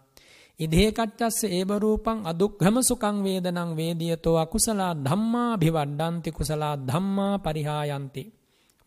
ඉදේ 0.61 0.89
කච්චස්ස 0.91 1.41
ඒව 1.49 1.70
රූපං 1.77 2.18
අදුක්ඛම 2.24 2.77
සුඛං 2.81 3.16
වේදනං 3.20 3.70
වේදියතෝ 3.77 4.37
අකුසලා 4.37 4.93
ධම්මා 4.99 5.53
භිවඩ්ඩಂತಿ 5.55 6.31
කුසලා 6.31 6.74
ධම්මා 6.83 7.35
පරිහායන්ති 7.39 8.22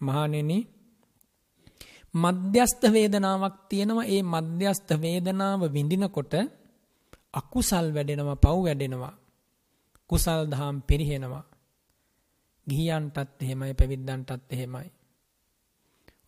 මහණෙනි 0.01 0.57
මධ්‍යස්ත 2.13 2.81
වේදනාවක් 2.85 3.55
තියෙනවා. 3.69 4.05
ඒ 4.05 4.21
මධ්‍යස්ත 4.23 4.89
වේදනාව 5.01 5.61
විඳිනකොට 5.73 6.33
අකුසල් 7.33 7.87
වැඩෙනවා 7.93 8.35
පව් 8.35 8.55
වැඩෙනවා. 8.65 9.13
කුසල් 10.09 10.41
දහම් 10.51 10.77
පිරිහෙනවා. 10.81 11.45
ගිහියන්ටත් 12.67 13.41
එහෙමයි 13.41 13.73
පැවිද්දන්ටත් 13.73 14.51
එහෙමයි. 14.51 14.89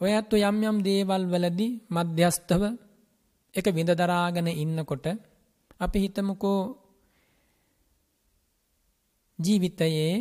ඔය 0.01 0.11
ඇත්තු 0.11 0.35
යම් 0.39 0.57
යම් 0.63 0.77
දේවල් 0.83 1.23
වලදී 1.25 1.73
මධ්‍යස්තව 1.89 2.63
එක 3.53 3.65
විඳ 3.67 3.91
දරාගෙන 3.91 4.47
ඉන්නකොට 4.53 5.05
අපි 5.79 5.97
හිතමුකෝ 5.99 6.61
ජීවිතයේ 9.39 10.13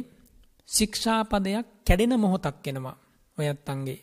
ශික්ෂාපදයක් 0.69 1.67
කැඩෙන 1.87 2.15
මොහොතක් 2.21 2.67
එනවා. 2.67 2.97
ඔයත් 3.39 3.69
අංගේ 3.69 4.01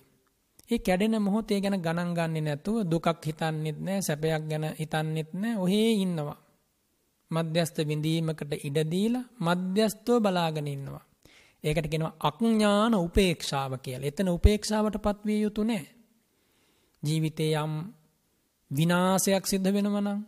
ඒ 0.69 0.79
කැඩෙන 0.79 1.15
මොහොතේ 1.19 1.59
ගැන 1.59 1.79
ගණන් 1.79 2.11
ගන්නේ 2.13 2.43
නැතුව 2.43 2.77
දුකක් 2.85 3.07
හිතන්නෙත් 3.21 3.79
නැහැ 3.79 4.01
සැපයක් 4.01 4.43
ගැන 4.45 4.65
හිතන්නෙත් 4.73 5.29
නැහැ 5.33 5.57
ඔහේ 5.57 5.91
ඉන්නවා 5.97 6.39
මධ්‍යස්ත 7.31 7.77
විඳීමකට 7.85 8.51
ඉඩ 8.59 8.77
දීලා 8.85 9.25
මධ්‍යස්තව 9.39 10.17
බලාගෙන 10.19 10.67
ඉන්නවා 10.67 11.07
ඒකට 11.63 11.87
කියනවා 11.87 12.15
අඥාන 12.21 12.93
උපේක්ෂාව 12.97 13.71
කියලා. 13.77 14.07
එතන 14.07 14.29
උපේක්ෂාවටපත් 14.29 15.19
විය 15.25 15.39
යුතු 15.41 15.63
නැහැ. 15.63 15.87
ජීවිතේ 17.03 17.51
යම් 17.55 17.73
විනාශයක් 18.71 19.45
සිද්ධ 19.45 19.69
වෙනවා 19.69 20.01
නම් 20.01 20.19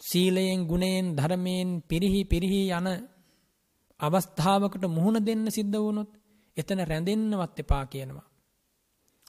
සීලයෙන් 0.00 0.60
ගුණයෙන් 0.66 1.06
ධර්මයෙන් 1.16 1.70
පිරිහි 1.82 2.22
පිරිහි 2.24 2.62
යන 2.70 2.88
අවස්ථාවකට 4.00 4.84
මුහුණ 4.88 5.18
දෙන්න 5.20 5.44
සිද්ධ 5.50 5.76
වුණොත් 5.76 6.10
එතන 6.56 6.80
රැඳෙන්නවත් 6.82 7.58
එපා 7.58 7.84
කියනවා. 7.86 8.27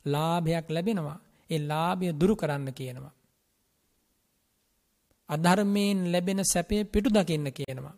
ලාභයක් 0.06 0.68
ලැබෙනවා. 0.70 1.20
ඒ 1.50 1.60
ලාභය 1.60 2.08
දුරු 2.14 2.36
කරන්න 2.36 2.68
කියනවා. 2.74 3.14
අධර්මයෙන් 5.30 6.00
ලැබෙන 6.12 6.42
සැපේ 6.44 6.84
පිටු 6.84 7.10
දකින්න 7.10 7.48
කියනවා. 7.52 7.96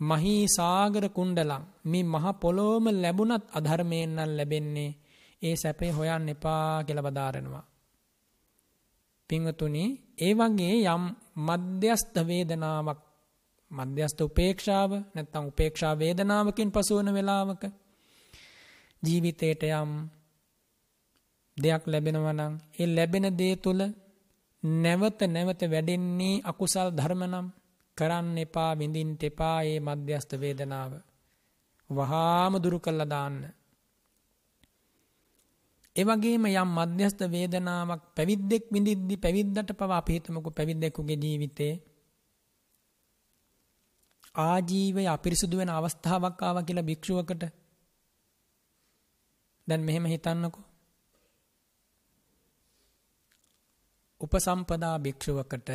මහී 0.00 0.44
සාගර 0.48 1.04
කුණ්ඩලං 1.08 1.64
මේ 1.84 2.04
මහ 2.04 2.26
පොළොවම 2.40 2.86
ලැබුණත් 2.94 3.44
අධර්මයෙන් 3.52 4.10
නම් 4.16 4.30
ලැබෙන්නේ 4.36 4.96
ඒ 5.42 5.56
සැපේ 5.56 5.90
හොයන්න 5.90 6.28
එපා 6.28 6.84
කියලා 6.84 7.02
බදාරනවා. 7.02 7.64
පින්වතුනි 9.30 9.84
ඒ 10.18 10.32
වගේ 10.34 10.76
යම් 10.86 11.04
මධ්‍යස්ත 11.38 12.14
වේදනාවක් 12.26 13.00
මධ්‍යස්ත 13.70 14.18
උපේක්ෂාව 14.20 14.90
නැත්නම් 15.14 15.44
උපේක්ෂා 15.46 15.94
වේදනාවකින් 15.94 16.70
පසුවන 16.70 17.08
වෙලාවක 17.14 17.62
ජීවිතේට 19.06 19.62
යම් 19.72 19.92
දෙයක් 21.56 21.82
ලැබෙනවා 21.86 22.34
නම් 22.34 22.54
ඒ 22.74 22.86
ලැබෙන 22.86 23.26
දේ 23.32 23.54
තුල 23.56 23.80
නැවත 24.62 25.20
නැවත 25.26 25.60
වැඩෙන්නේ 25.64 26.42
අකුසල් 26.42 26.88
ධර්ම 26.90 27.22
නම් 27.24 27.46
කරන්න 27.96 28.36
එපා 28.38 28.72
විඳින්ට 28.74 29.22
එපා 29.22 29.58
ඒ 29.62 29.78
මධ්‍යස්ත 29.80 30.30
වේදනාව. 30.34 30.92
වහාම 31.90 32.52
දුරු 32.56 32.78
කළා 32.78 33.06
දාන්න. 33.06 33.36
ඒ 35.96 36.04
වගේම 36.04 36.44
යම් 36.46 36.70
මධ්‍යස්ත 36.70 37.20
වේදනාවක් 37.26 38.02
පැවිද්දෙක් 38.16 38.64
විඳිද්දි 38.70 39.14
පැවිද්දට 39.16 39.70
පවා 39.72 39.96
අපි 39.96 40.12
හිතමුකෝ 40.12 40.52
පැවිද්දෙකුගේ 40.52 41.18
ජීවිතේ 41.18 41.74
ආජීවය 44.34 45.02
අපිරිසුදු 45.06 45.56
වෙන 45.56 45.70
අවස්ථාවක් 45.70 46.40
ආවා 46.42 46.62
කියලා 46.62 46.88
භික්ෂුවකට 46.88 47.42
දැන් 49.68 49.82
මෙහෙම 49.82 50.04
හිතන්නකෝ 50.04 50.64
උපසම්පදා 54.20 54.96
භික්ෂුවකට 54.98 55.70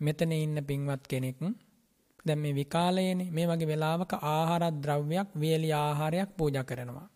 මෙතන 0.00 0.32
ඉන්න 0.34 0.58
පින්වත් 0.62 1.02
කෙනෙක් 1.06 1.38
දැන් 2.26 2.38
මේ 2.38 2.54
විකාලයේනේ 2.54 3.30
මේ 3.30 3.46
වගේ 3.46 3.68
වෙලාවක 3.68 4.12
ආහාර 4.26 4.64
ද්‍රව්‍යයක් 4.74 5.28
වේලි 5.40 5.70
ආහාරයක් 5.74 6.30
පූජා 6.36 6.64
කරනවා. 6.64 7.08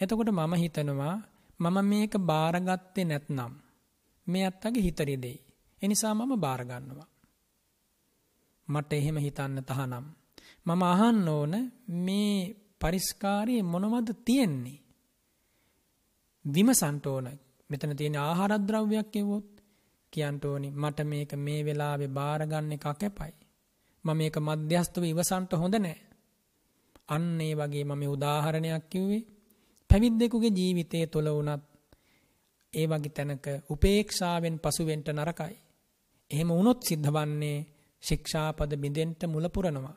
එතකොට 0.00 0.30
මම 0.30 0.52
හිතනවා 0.54 1.16
මම 1.60 1.76
මේක 1.84 2.14
බාරගත්තේ 2.20 3.04
නැත්නම් 3.04 3.52
මේ 4.26 4.44
අත්තගේ 4.46 4.82
හිත 4.82 5.00
රිදෙයි. 5.00 5.38
ඒ 5.82 5.88
නිසා 5.88 6.14
මම 6.14 6.32
බාර 6.40 6.60
ගන්නවා. 6.64 7.08
මට 8.68 8.92
එහෙම 8.92 9.16
හිතන්න 9.16 9.58
තහනම්. 9.64 10.04
මම 10.66 10.82
අහන්න 10.84 11.28
ඕන 11.28 11.52
මේ 11.98 12.65
පරිස්කාරයේ 12.80 13.62
මොනවද 13.64 14.08
තියෙන්නේ? 14.24 14.80
විමසන්ට 16.44 17.06
ඕන. 17.06 17.28
මෙතන 17.70 17.96
තියෙන 17.96 18.16
ආහාර 18.18 18.52
ද්‍රව්‍යයක් 18.60 19.08
කිව්වොත් 19.08 19.48
කියන්න 20.12 20.40
ඕනි 20.44 20.68
මට 20.72 20.98
මේක 21.04 21.32
මේ 21.36 21.60
වෙලාවේ 21.64 22.08
බාරගන්න 22.10 22.72
එක 22.72 22.86
කැපයි. 22.94 23.32
මම 24.04 24.16
මේක 24.16 24.36
මධ්‍යස්තව 24.38 25.02
ඉවසන්ට 25.04 25.52
හොඳ 25.54 25.74
නෑ. 25.76 25.98
අන්න 27.08 27.40
ඒ 27.40 27.54
වගේ 27.54 27.84
මම 27.84 28.02
උදාහරණයක් 28.08 28.84
කිව්වේ 28.90 29.26
පැවිද්දෙකුගේ 29.90 30.52
ජීවිතය 30.52 30.98
තුළ 31.06 31.28
වුණත් 31.28 31.64
ඒ 32.72 32.86
වගේ 32.86 33.10
තැනක 33.10 33.46
උපේක්ෂාවෙන් 33.70 34.56
පසුවෙන්ට 34.58 35.08
නරකයි. 35.10 35.54
එහෙම 36.30 36.48
වුණොත් 36.50 36.80
සිද්ධ 36.82 37.10
වන්නේ 37.10 37.58
ශික්ෂාපද 38.02 38.70
බිඳෙන්ට 38.76 39.20
මුල 39.24 39.46
පුරනවා. 39.48 39.96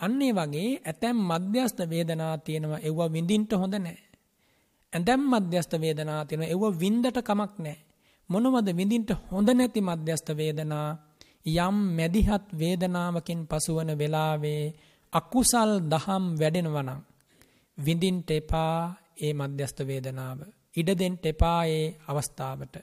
අන්නේ 0.00 0.32
වගේ 0.32 0.70
ඇතැම් 0.82 1.18
මධ්‍යස්ත 1.28 1.78
වේදනා 1.90 2.34
තියෙනවා 2.38 2.80
එව්වා 2.80 3.12
විඳින්ට 3.12 3.52
හොඳ 3.54 3.74
නෑ. 3.76 3.98
ඇඳැම් 4.92 5.22
මධ්‍යස්ථ 5.24 5.74
වේදනා 5.76 6.24
තියෙනවා. 6.24 6.48
ඒව 6.48 6.64
වින්දට 6.80 7.16
කමක් 7.20 7.52
නැහැ. 7.58 7.78
මොනවද 8.30 8.68
විඳින්න 8.76 9.06
හොඳ 9.30 9.48
නැති 9.50 9.80
මධ්‍යස්ථ 9.80 10.30
වේදනා 10.36 10.88
යම් 11.48 11.76
මැදිහත් 11.96 12.46
වේදනාවකින් 12.54 13.40
පසුවන 13.46 13.90
වෙලාවේ 13.98 14.64
අකුසල් 15.12 15.72
දහම් 15.88 16.24
වැඩෙනවා 16.36 16.82
නම් 16.82 17.00
විඳින්න 17.78 18.18
එපා 18.30 18.76
ඒ 19.18 19.32
මධ්‍යස්ථ 19.32 19.80
වේදනාව. 19.82 20.38
ඉඩ 20.76 20.90
දෙන්න 20.98 21.16
එපා 21.24 21.60
ඒ 21.66 21.84
අවස්ථාවට. 22.06 22.74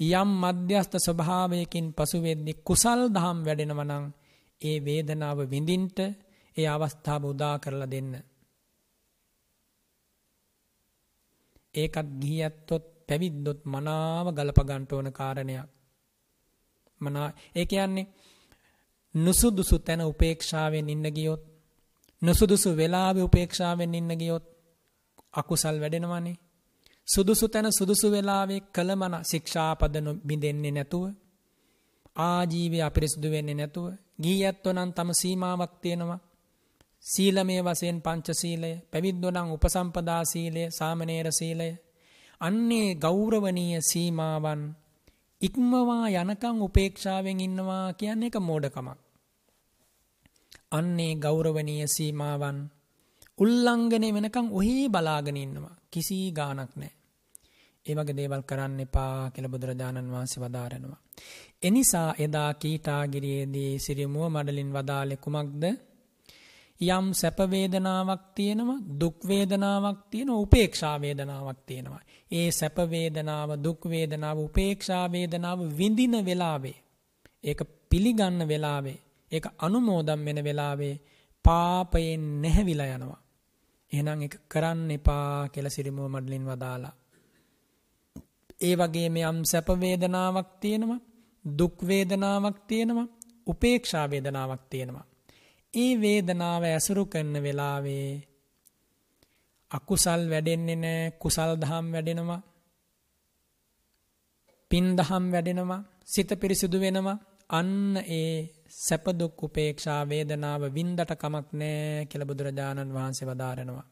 යම් 0.00 0.30
මධ්‍යස්ථ 0.42 0.96
ස්වභාවයකින් 0.98 1.86
පසු 1.92 2.18
වෙද්දී 2.18 2.60
කුසල් 2.60 3.00
දහම් 3.08 3.38
වැඩෙනවා 3.46 3.84
නම් 3.84 4.04
ඒ 4.62 4.78
වේදනාව 4.80 5.38
විඳින්න 5.50 5.86
ඒ 6.56 6.66
අවස්ථාව 6.66 7.22
උදා 7.24 7.56
කරලා 7.58 7.90
දෙන්න. 7.90 8.12
ඒකත් 11.74 12.08
ගිහියත්තොත් 12.20 12.84
පැවිද්දොත් 13.08 13.60
මනාව 13.64 14.26
ගලප 14.28 14.58
ගන්න 14.60 14.84
ඕන 14.90 15.08
කාරණයක්. 15.12 15.68
මනා 17.00 17.28
ඒ 17.56 17.66
කියන්නේ 17.66 18.06
නුසුදුසු 19.14 19.76
තැන 19.78 20.02
උපේක්ෂාවෙන් 20.02 20.88
ඉන්න 20.88 21.06
ගියොත් 21.08 21.42
නුසුදුසු 22.22 22.68
වෙලාවේ 22.76 23.22
උපේක්ෂාවෙන් 23.22 23.94
ඉන්න 23.94 24.12
ගියොත් 24.18 24.46
අකුසල් 25.34 25.76
වැඩෙනවනේ. 25.80 26.36
සුදුසු 27.08 27.46
තැන 27.48 27.66
සුදුසු 27.72 28.06
වෙලාවේ 28.10 28.60
කළමන 28.68 29.14
ශික්ෂාපද 29.24 29.94
බිඳෙන්නේ 30.26 30.70
නැතුව 30.70 31.04
ආජීවය 32.16 32.78
අපිරිසුදු 32.82 33.28
වෙන්නේ 33.30 33.54
නැතුව 33.54 33.86
ගිහියත්ව 34.20 34.66
නම් 34.68 34.90
තම 34.92 35.10
සීමාවක් 35.12 35.72
තියෙනවා. 35.82 36.20
සීලමය 37.04 37.56
වශයෙන් 37.62 37.98
පංචශීලය, 38.00 38.72
පැවිද්දෝ 38.90 39.30
නම් 39.30 39.48
උපසම්පදා 39.50 40.22
සීලය, 40.24 40.62
සාමණේර 40.70 41.28
සීලය. 41.32 41.70
අන්නේ 42.40 42.88
ගෞරවනීය 42.96 43.80
සීමාවන් 43.82 44.62
ඉක්මවා 45.40 46.06
යනකම් 46.14 46.56
උපේක්ෂාවෙන් 46.62 47.40
ඉන්නවා 47.40 47.86
කියන්නේ 47.92 48.26
එක 48.26 48.36
මෝඩකමක්. 48.40 48.98
අන්නේ 50.70 51.12
ගෞරවනීය 51.16 51.86
සීමාවන් 51.86 52.58
උල්ලංඝනය 53.38 54.08
වෙනකම් 54.14 54.46
ඔහි 54.52 54.76
බලාගෙන 54.88 55.36
ඉන්නවා. 55.36 55.76
කිසි 55.90 56.18
ගාණක් 56.32 56.72
නැහැ. 56.76 56.99
ඒ 57.90 57.94
වගේ 57.94 58.16
දේවල් 58.16 58.42
කරන්න 58.42 58.80
එපා 58.80 59.30
කියලා 59.30 59.52
බුදුරජාණන් 59.52 60.12
වහන්සේ 60.12 60.42
වදාරනවා. 60.42 61.00
එනිසා 61.62 62.08
එදා 62.18 62.50
කීටාගිරියේදී 62.54 63.72
සිරිමුව 63.78 64.26
මඩලින් 64.28 64.70
වදාලේ 64.72 65.22
කුමක්ද? 65.24 65.64
යම් 66.80 67.06
සැප 67.12 67.38
වේදනාවක් 67.50 68.22
තියෙනවා 68.34 68.78
දුක් 69.00 69.18
වේදනාවක් 69.28 69.98
තියෙනවා 70.10 70.38
උපේක්ෂා 70.38 70.96
වේදනාවක් 71.00 71.58
තියෙනවා. 71.66 72.02
ඒ 72.30 72.48
සැප 72.50 72.76
වේදනාව 72.90 73.50
දුක් 73.64 73.80
වේදනාව 73.84 74.38
උපේක්ෂා 74.38 75.04
වේදනාව 75.12 75.58
විඳින 75.78 76.14
වෙලාවේ 76.24 76.78
ඒක 77.44 77.60
පිළිගන්න 77.90 78.48
වෙලාවේ 78.48 78.98
ඒක 79.32 79.46
අනුමෝදම් 79.58 80.20
වෙන 80.24 80.40
වෙලාවේ 80.44 80.94
පාපයෙන් 81.44 82.24
නැහැවිලා 82.42 82.88
යනවා. 82.94 83.20
එහෙනම් 83.92 84.22
ඒක 84.22 84.34
කරන්න 84.48 84.90
එපා 84.90 85.48
කියලා 85.48 85.70
සිරිමුව 85.70 86.08
මඩලින් 86.08 86.44
වදාලා. 86.44 86.94
ඒ 88.60 88.74
වගේම 88.76 89.16
යම් 89.22 89.38
සැප 89.44 89.68
වේදනාවක් 89.80 90.48
තියෙනවා 90.60 91.00
දුක් 91.44 91.76
වේදනාවක් 91.82 92.58
තියෙනවා 92.66 93.08
උපේක්ෂා 93.46 94.06
වේදනාවක් 94.10 94.62
තියෙනවා. 94.70 95.06
ඒ 95.74 95.92
වේදනාව 96.00 96.62
ඇසුරු 96.64 97.04
කරන 97.06 97.34
වෙලාවේ 97.42 98.10
අකුසල් 99.70 100.22
වැඩෙන්නේ 100.30 100.76
නැහැ 100.76 101.10
කුසල් 101.18 101.52
දහම් 101.56 101.86
වැඩෙනවා 101.92 102.40
පින් 104.70 104.86
දහම් 104.96 105.24
වැඩෙනවා 105.32 105.82
සිත 106.04 106.30
පිරිසිදු 106.40 106.78
වෙනවා. 106.80 107.18
අන්න 107.50 107.96
ඒ 108.08 108.34
සැප 108.78 109.04
දුක් 109.18 109.42
උපේක්ෂා 109.42 110.00
වේදනාව 110.08 110.62
වින්දට 110.74 111.12
කමක් 111.12 111.48
නැහැ 111.52 112.06
කියලා 112.06 112.28
බුදුරජාණන් 112.28 112.94
වහන්සේ 112.94 113.28
වදාරනවා. 113.28 113.86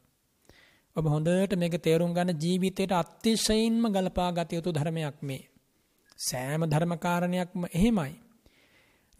ඔබ 0.97 1.05
හොඳට 1.07 1.53
මේක 1.55 1.75
තේරුම් 1.81 2.13
ගන්න 2.13 2.31
ජීවිතයට 2.37 2.93
අතිශයින්ම 2.93 3.85
ගලපා 3.89 4.31
ගත 4.33 4.51
යුතු 4.53 4.71
ධර්මයක් 4.73 5.19
මේ. 5.23 5.43
සෑම 6.19 6.63
ධර්මකාරණයක්ම 6.65 7.63
එහෙමයි. 7.69 8.15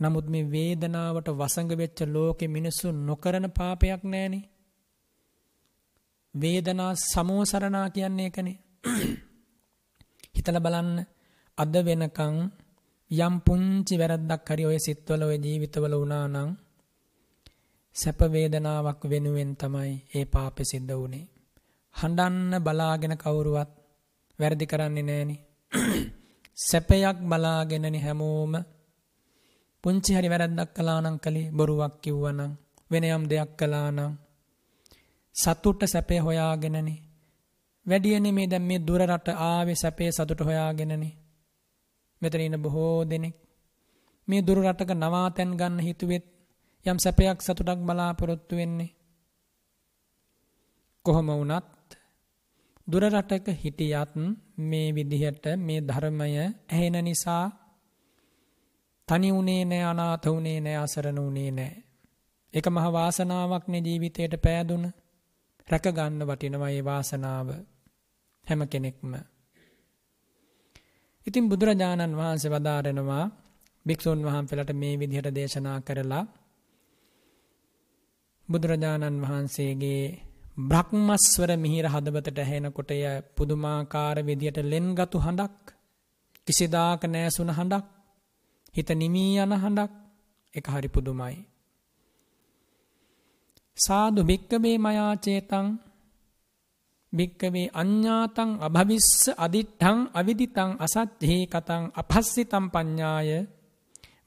නමුත් 0.01 0.27
මේ 0.27 0.47
වේදනාවට 0.47 1.29
වසඟ 1.31 1.73
වෙච්ච 1.73 2.01
ලෝකෙ 2.07 2.47
මිනිස්සු 2.49 2.87
නොකරන 3.01 3.47
පාපයක් 3.51 4.03
නෑනේ. 4.05 4.49
වේදනා 6.35 6.93
සමෝසරණා 7.03 7.87
කියන්නේ 7.91 8.27
ඒකනේ. 8.27 8.59
හිතලා 10.35 10.61
බලන්න 10.61 10.99
අද 11.59 11.75
වෙනකන් 11.85 12.37
යම් 13.11 13.35
පුංචි 13.41 13.95
වැරද්දක් 13.97 14.49
හරි 14.49 14.65
ඔය 14.65 14.79
සිත්වල 14.79 15.23
ඔය 15.23 15.37
ජීවිතවල 15.39 15.95
වුණා 15.95 16.27
නම් 16.27 16.51
සැප 17.97 18.21
වේදනාවක් 18.29 19.01
වෙනුවෙන් 19.05 19.53
තමයි 19.57 19.93
ඒ 20.15 20.25
පාපෙ 20.27 20.63
සිද්ධ 20.65 20.95
වුනේ. 20.95 21.27
හඬන්න 21.99 22.63
බලාගෙන 22.63 23.15
කවුරුවත් 23.17 23.71
වැරදි 24.39 24.67
කරන්නේ 24.67 25.03
නෑනි. 25.03 25.37
සැපයක් 26.61 27.19
බලාගෙනනි 27.23 28.01
හැමෝම. 28.01 28.55
පුංචි 29.85 30.11
හරි 30.15 30.29
වැරද්දක් 30.29 30.71
කලානං 30.77 31.19
කළේ 31.19 31.53
බොරුවක් 31.53 31.95
කිව්වනම් 32.03 32.53
වෙනයම් 32.91 33.23
දෙයක් 33.31 33.51
කලානම් 33.57 34.13
සතුට්ට 35.37 35.83
සැපේ 35.87 36.19
හොයාගෙනනි. 36.19 36.95
වැඩියනේ 37.87 38.33
මේ 38.33 38.51
දැන් 38.51 38.63
මේ 38.63 38.81
දුර 38.81 39.03
රට 39.03 39.29
ආවේ 39.41 39.75
සැපේ 39.75 40.11
සතුට 40.13 40.41
හොයාගෙනනි. 40.41 41.11
මෙතන 42.23 42.41
ඉන්න 42.41 42.63
බොහෝ 42.63 42.99
දෙනෙක්. 43.05 43.37
මේ 44.29 44.47
දුර 44.47 44.59
රටක 44.63 44.91
නවාතැන් 44.95 45.53
ගන්න 45.57 45.79
හිතුවෙත් 45.79 46.27
යම් 46.87 46.99
සැපයක් 46.99 47.39
සතුටක් 47.41 47.81
බලාපොරොත්තු 47.81 48.55
වෙන්නේ. 48.57 48.95
කොහොම 51.05 51.29
වුණත් 51.33 51.78
දුර 52.89 53.05
රටක 53.05 53.49
හිටියත් 53.55 54.13
මේ 54.61 54.89
විදිහට 54.91 55.45
මේ 55.59 55.81
ධර්මය 55.81 56.29
ඇහෙන 56.39 56.97
නිසා 57.05 57.45
තනි 59.09 59.29
වුණේ 59.33 59.63
නෑ 59.65 59.85
අනාථ 59.85 60.27
වුණේ 60.27 60.59
නෑ 60.61 60.77
අසරණ 60.77 61.19
වුණේ 61.19 61.51
නෑ. 61.51 61.73
ඒක 62.55 62.67
මහ 62.67 62.87
වාසනාවක්නේ 62.93 63.83
ජීවිතයට 63.83 64.35
පෑදුන. 64.39 64.85
රැක 65.69 65.87
ගන්න 65.89 66.23
වටිනවා 66.23 66.71
ඒ 66.71 66.85
වාසනාව 66.85 67.49
හැම 68.47 68.61
කෙනෙක්ම. 68.67 69.13
ඉතින් 71.27 71.49
බුදුරජාණන් 71.49 72.17
වහන්සේ 72.17 72.51
වදාරනවා 72.51 73.25
භික්ෂුන් 73.87 74.25
වහන්සේලාට 74.25 74.73
මේ 74.75 74.95
විදිහට 74.99 75.35
දේශනා 75.35 75.79
කරලා 75.81 76.25
බුදුරජාණන් 78.49 79.23
වහන්සේගේ 79.23 80.05
බ්‍රහ්මස්වර 80.59 81.51
මිහිර 81.57 81.87
හදවතට 81.87 82.39
ඇහෙනකොට 82.39 82.91
එය 82.91 83.05
පුදුමාකාර 83.33 84.19
විදියට 84.23 84.59
ලෙන්ගතු 84.65 85.19
හඬක් 85.19 85.75
කිසිදාක 86.47 87.03
නෑසුන 87.07 87.51
හඬක් 87.51 87.85
හිත 88.75 88.89
නිමී 88.93 89.39
යන 89.39 89.53
හඬක් 89.55 89.93
එක 90.55 90.67
හරි 90.67 90.89
පුදුමයි. 90.89 91.37
සාදු 93.77 94.21
භික්කවේ 94.23 94.77
මයාචේතං 94.79 95.67
භික්කවේ 97.13 97.69
අඤ්ඥාතං 97.75 98.51
අභවිස්ස 98.61 99.31
අදිට්ඨං 99.37 99.99
අවිදිතං 100.13 100.71
අසත්්හේ 100.79 101.43
කතං 101.47 101.85
අපස්සිතම් 101.95 102.65
පඤ්ඥාය 102.69 103.31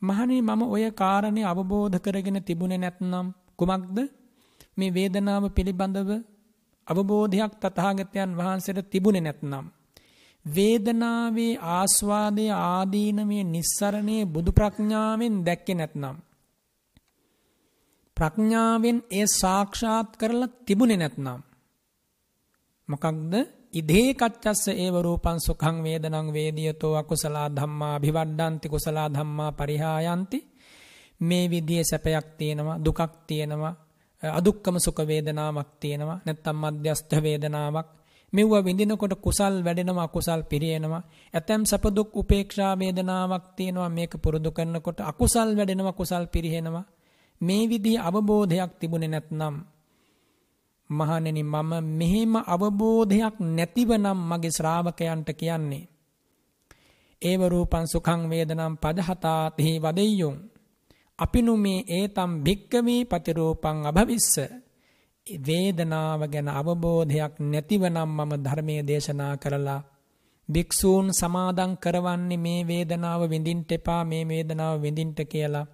මහනේ 0.01 0.41
මම 0.41 0.61
ඔය 0.65 0.86
කාරණය 0.93 1.41
අවබෝධ 1.43 1.97
කරගෙන 1.99 2.39
තිබුණ 2.41 2.75
නැත්නම් 2.75 3.27
කුමක්ද 3.57 3.97
මේ 4.82 4.93
වේදනාව 4.93 5.43
පිළිබඳව 5.49 6.09
අවබෝධයක් 6.88 7.53
තථාගතයන් 7.57 8.32
වහන්සේට 8.36 8.89
තිබුණේ 8.89 9.21
නැත්නම් 9.21 9.65
වේදනාවේ 10.45 11.53
ආස්වාදය 11.71 12.45
ආදීනමේ 12.51 13.43
නිස්සරණයේ 13.45 14.25
බුදු 14.27 14.51
ප්‍රඥාවෙන් 14.51 15.36
දැක්කේ 15.45 15.75
නැත්නම් 15.75 16.17
ප්‍රඥාවෙන් 18.17 18.99
ඒ 19.11 19.25
සාක්ෂාත් 19.32 20.09
කරලා 20.17 20.55
තිබුණේ 20.65 20.97
නැත්නම් 20.97 21.41
මොකක්ද? 22.89 23.34
ඉදේ 23.73 24.09
කච්චස්ස 24.13 24.65
ඒව 24.73 24.95
රූපං 24.97 25.38
සුඛං 25.39 25.77
වේදනං 25.79 26.27
වේදියතෝ 26.29 26.93
අකුසලා 26.95 27.47
ධම්මා 27.49 27.95
භිවඩ්ඩಂತಿ 27.99 28.67
කුසලා 28.69 29.07
ධම්මා 29.09 29.51
පරිහායන්ති 29.51 30.39
මේ 31.21 31.45
විදිහේ 31.47 31.84
සැපයක් 31.84 32.27
තියෙනවා 32.38 32.77
දුකක් 32.77 33.01
තියෙනවා. 33.27 33.73
අදුක්කම 34.24 34.78
සුඛ 34.78 35.01
වේදනාවක් 35.01 35.69
තියෙනවා. 35.80 36.22
නැත්නම් 36.26 36.57
මධ්‍යස්ථ 36.57 37.15
වේදනාවක්. 37.17 37.88
මෙව්ව 38.34 38.53
විඳිනකොට 38.65 39.13
කුසල් 39.15 39.55
වැඩෙනවා 39.63 40.03
අකුසල් 40.03 40.41
පිරියෙනවා 40.43 41.03
ඇතැම් 41.34 41.65
සැප 41.65 41.86
දුක් 41.95 42.15
උපේක්ෂා 42.15 42.80
වේදනාවක් 42.80 43.45
තියෙනවා. 43.55 43.89
මේක 43.89 44.13
පුරුදු 44.17 44.51
කරනකොට 44.51 44.99
අකුසල් 45.01 45.49
වැඩෙනවා 45.57 45.93
කුසල් 45.93 46.26
පිරිහෙනවා 46.26 46.86
මේ 47.41 47.63
විදිහ 47.67 47.99
අවබෝධයක් 47.99 48.72
තිබුණේ 48.80 49.07
නැත්නම් 49.07 49.55
මහණෙනි 50.89 51.43
මම 51.43 51.72
මෙහෙම 51.91 52.34
අවබෝධයක් 52.45 53.36
නැතිව 53.39 53.89
නම් 53.95 54.19
මගේ 54.30 54.51
ශ්‍රාවකයන්ට 54.51 55.30
කියන්නේ. 55.34 55.89
ඒව 57.22 57.41
රූපං 57.43 57.86
සුඛං 57.88 58.22
වේදනම් 58.30 58.74
පදහතාතෙහි 58.78 59.74
වදෙය්‍යුම්. 59.80 60.36
අපිනු 60.36 60.50
මේ 61.57 61.86
ඒතම් 61.89 62.32
භික්කවී 62.43 63.05
පතිරූපං 63.05 63.78
අභවිස්ස. 63.86 64.34
වේදනාව 65.28 66.22
ගැන 66.28 66.47
අවබෝධයක් 66.49 67.34
නැතිව 67.41 67.84
නම් 67.86 68.09
මම 68.09 68.32
ධර්මය 68.38 68.76
දේශනා 68.82 69.34
කරලා 69.38 69.82
භික්‍ෂූන් 70.49 71.07
සමාදන් 71.11 71.72
කරවන්නේ 71.78 72.38
මේ 72.38 72.61
වේදනාව 72.63 73.22
විඳින්ට 73.30 73.72
එපා 73.72 74.03
මේ 74.03 74.24
වේදනාව 74.26 74.76
විඳින්ට 74.82 75.19
කියලා 75.24 75.67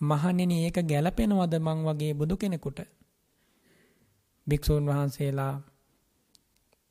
මහනෙන 0.00 0.50
ඒක 0.52 0.76
ගැලපෙනවද 0.82 1.54
මං 1.58 1.78
වගේ 1.86 2.14
බුදු 2.14 2.34
කෙනෙකුට 2.36 2.78
භික්‍ෂූන් 4.46 4.84
වහන්සේලා 4.86 5.54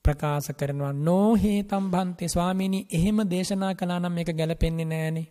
ප්‍රකාශ 0.06 0.50
කරනවා 0.52 0.94
නෝහේතම් 1.00 1.86
බන්තේ 1.92 2.28
ස්වාමීණි 2.28 2.80
එහෙම 2.92 3.20
දේශනා 3.30 3.74
කළා 3.74 4.00
නම් 4.00 4.14
මේක 4.14 4.32
ගැලපෙන්නේ 4.34 4.86
නෑනේ. 4.86 5.28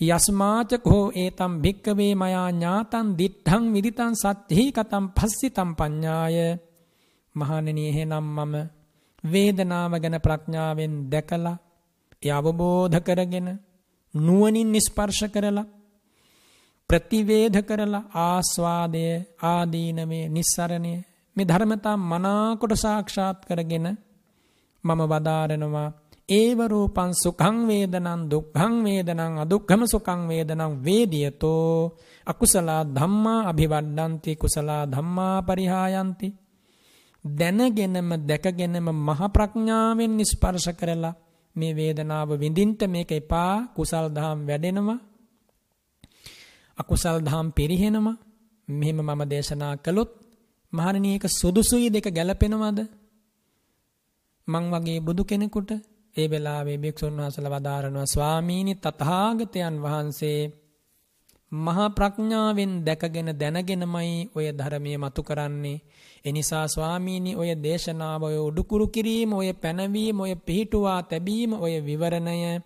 යස්මාචක 0.00 0.84
හෝ 0.84 1.12
ඒතම් 1.14 1.52
භික්කවේ 1.58 2.14
මයා 2.14 2.48
ඥාතන් 2.50 3.06
දිට්ඨං 3.16 3.64
විදිතං 3.72 4.14
සත්‍යෙහි 4.14 4.64
කතම් 4.70 5.04
පස්සිතම් 5.10 5.70
පඤ්ඤාය. 5.72 6.36
මහණෙනි 7.34 7.84
එහෙනම් 7.88 8.26
මම 8.36 8.54
වේදනාව 9.24 9.92
ගැන 9.94 10.16
ප්‍රඥාවෙන් 10.18 10.94
දැකලා 11.10 11.56
ඒ 12.22 12.32
අවබෝධ 12.32 12.98
කරගෙන 13.00 13.48
නුවණින් 14.14 14.74
ස්පර්ශ 14.80 15.24
කරලා 15.26 15.70
ප්‍රතිවේධ 16.90 17.60
කරලා 17.62 18.08
ආස්වාදය 18.22 19.04
ආදීනමේ 19.44 20.24
නිස්සරණය 20.28 20.94
මේ 21.36 21.44
ධර්මතා 21.44 21.96
මනාකොට 22.02 22.72
සාක්ෂාත් 22.76 23.38
කරගෙන 23.44 23.86
මම 24.84 25.00
වදාරනවා 25.04 25.88
ඒව 26.28 26.58
රූපං 26.64 27.14
සුඛං 27.14 27.56
වේදනං 27.64 28.26
දුක්ඛං 28.26 28.74
වේදනං 28.82 29.38
අදුක්ඛම 29.38 29.86
සුඛං 29.86 30.26
වේදනං 30.26 30.82
වේදියතෝ. 30.82 31.94
අකුසල 32.26 32.68
ධම්මා 32.88 33.46
අභිවඩ්ඩಂತಿ 33.46 34.32
කුසල 34.34 34.68
ධම්මා 34.86 35.42
පරිහායಂತಿ. 35.42 36.28
දැනගෙනම 37.24 38.10
දැකගෙනම 38.20 38.88
මහ 38.98 39.20
ප්‍රඥාවෙන් 39.28 40.18
ස්පර්ශ 40.24 40.70
කරලා 40.72 41.14
මේ 41.56 41.72
වේදනාව 41.72 42.30
විඳින්ට 42.34 42.80
මේක 42.84 43.10
එපා. 43.12 43.54
කුසල් 43.68 44.06
දහම් 44.08 44.38
වැඩෙනවා. 44.44 44.98
අකුසල් 46.78 47.18
දහම් 47.20 47.46
පිරිහෙනවා. 47.52 48.18
මෙහෙම 48.68 48.98
මම 48.98 49.22
දේශනා 49.24 49.74
කළොත් 49.76 50.10
මහණනි 50.72 51.08
ඒක 51.14 51.24
සුදුසුයි 51.30 51.88
දෙක 51.88 52.06
ගැලපෙනවද? 52.10 52.78
මං 54.48 54.64
වගේ 54.72 54.98
බුදු 55.00 55.22
කෙනෙකුට 55.24 55.70
ඒ 56.16 56.30
වෙලාවේ 56.30 56.78
භික්ෂුන් 56.78 57.16
වහන්සේලා 57.16 57.54
වදාරනවා 57.54 58.06
ස්වාමීනි 58.06 58.74
තථාගතයන් 58.76 59.76
වහන්සේ 59.82 60.40
මහා 61.52 61.90
ප්‍රඥාවෙන් 61.90 62.72
දැකගෙන 62.84 63.30
දැනගෙනමයි 63.40 64.30
ඔය 64.34 64.46
ධර්මයේ 64.52 64.98
මතු 64.98 65.22
කරන්නේ. 65.22 65.80
එනිසා 66.24 66.66
ස්වාමීනි 66.68 67.36
ඔය 67.36 67.50
දේශනාව 67.62 68.22
ඔය 68.22 68.38
උඩුකුරු 68.38 68.86
කිරීම 68.88 69.32
ඔය 69.32 69.52
පැනවීම 69.54 70.20
ඔය 70.20 70.34
පිහිටුවා 70.36 71.02
තැබීම 71.02 71.52
ඔය 71.54 71.74
විවරණය 71.84 72.60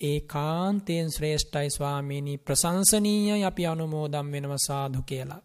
ඒකාන්තයෙන් 0.00 1.10
ශ්‍රේෂ්ඨයි 1.10 1.70
ස්වාමීනි 1.70 2.38
ප්‍රශංසනීයයි 2.38 3.44
අපි 3.44 3.66
අනුමෝදම් 3.66 4.26
වෙනවා 4.32 4.64
සාදු 4.66 5.02
කියලා. 5.02 5.42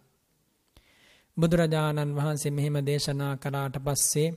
බුදුරජාණන් 1.38 2.16
වහන්සේ 2.16 2.52
මෙහෙම 2.52 2.78
දේශනා 2.86 3.34
කරාට 3.38 3.76
පස්සේ 3.84 4.36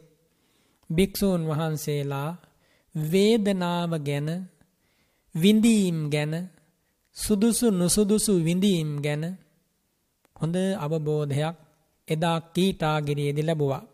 භික්‍ෂූන් 0.90 1.42
වහන්සේලා 1.46 2.30
වේදනාව 3.04 3.92
ගැන 4.00 4.28
විඳීම් 5.34 5.98
ගැන 6.10 6.32
සුදුසු 7.16 7.66
නුසුදුසු 7.70 8.32
විඳීම් 8.40 8.90
ගැන 9.02 9.24
හොඳ 10.36 10.56
අවබෝධයක් 10.76 11.56
එදා 12.08 12.38
කීටාගිරියේදි 12.46 13.42
ලැබුවා. 13.42 13.84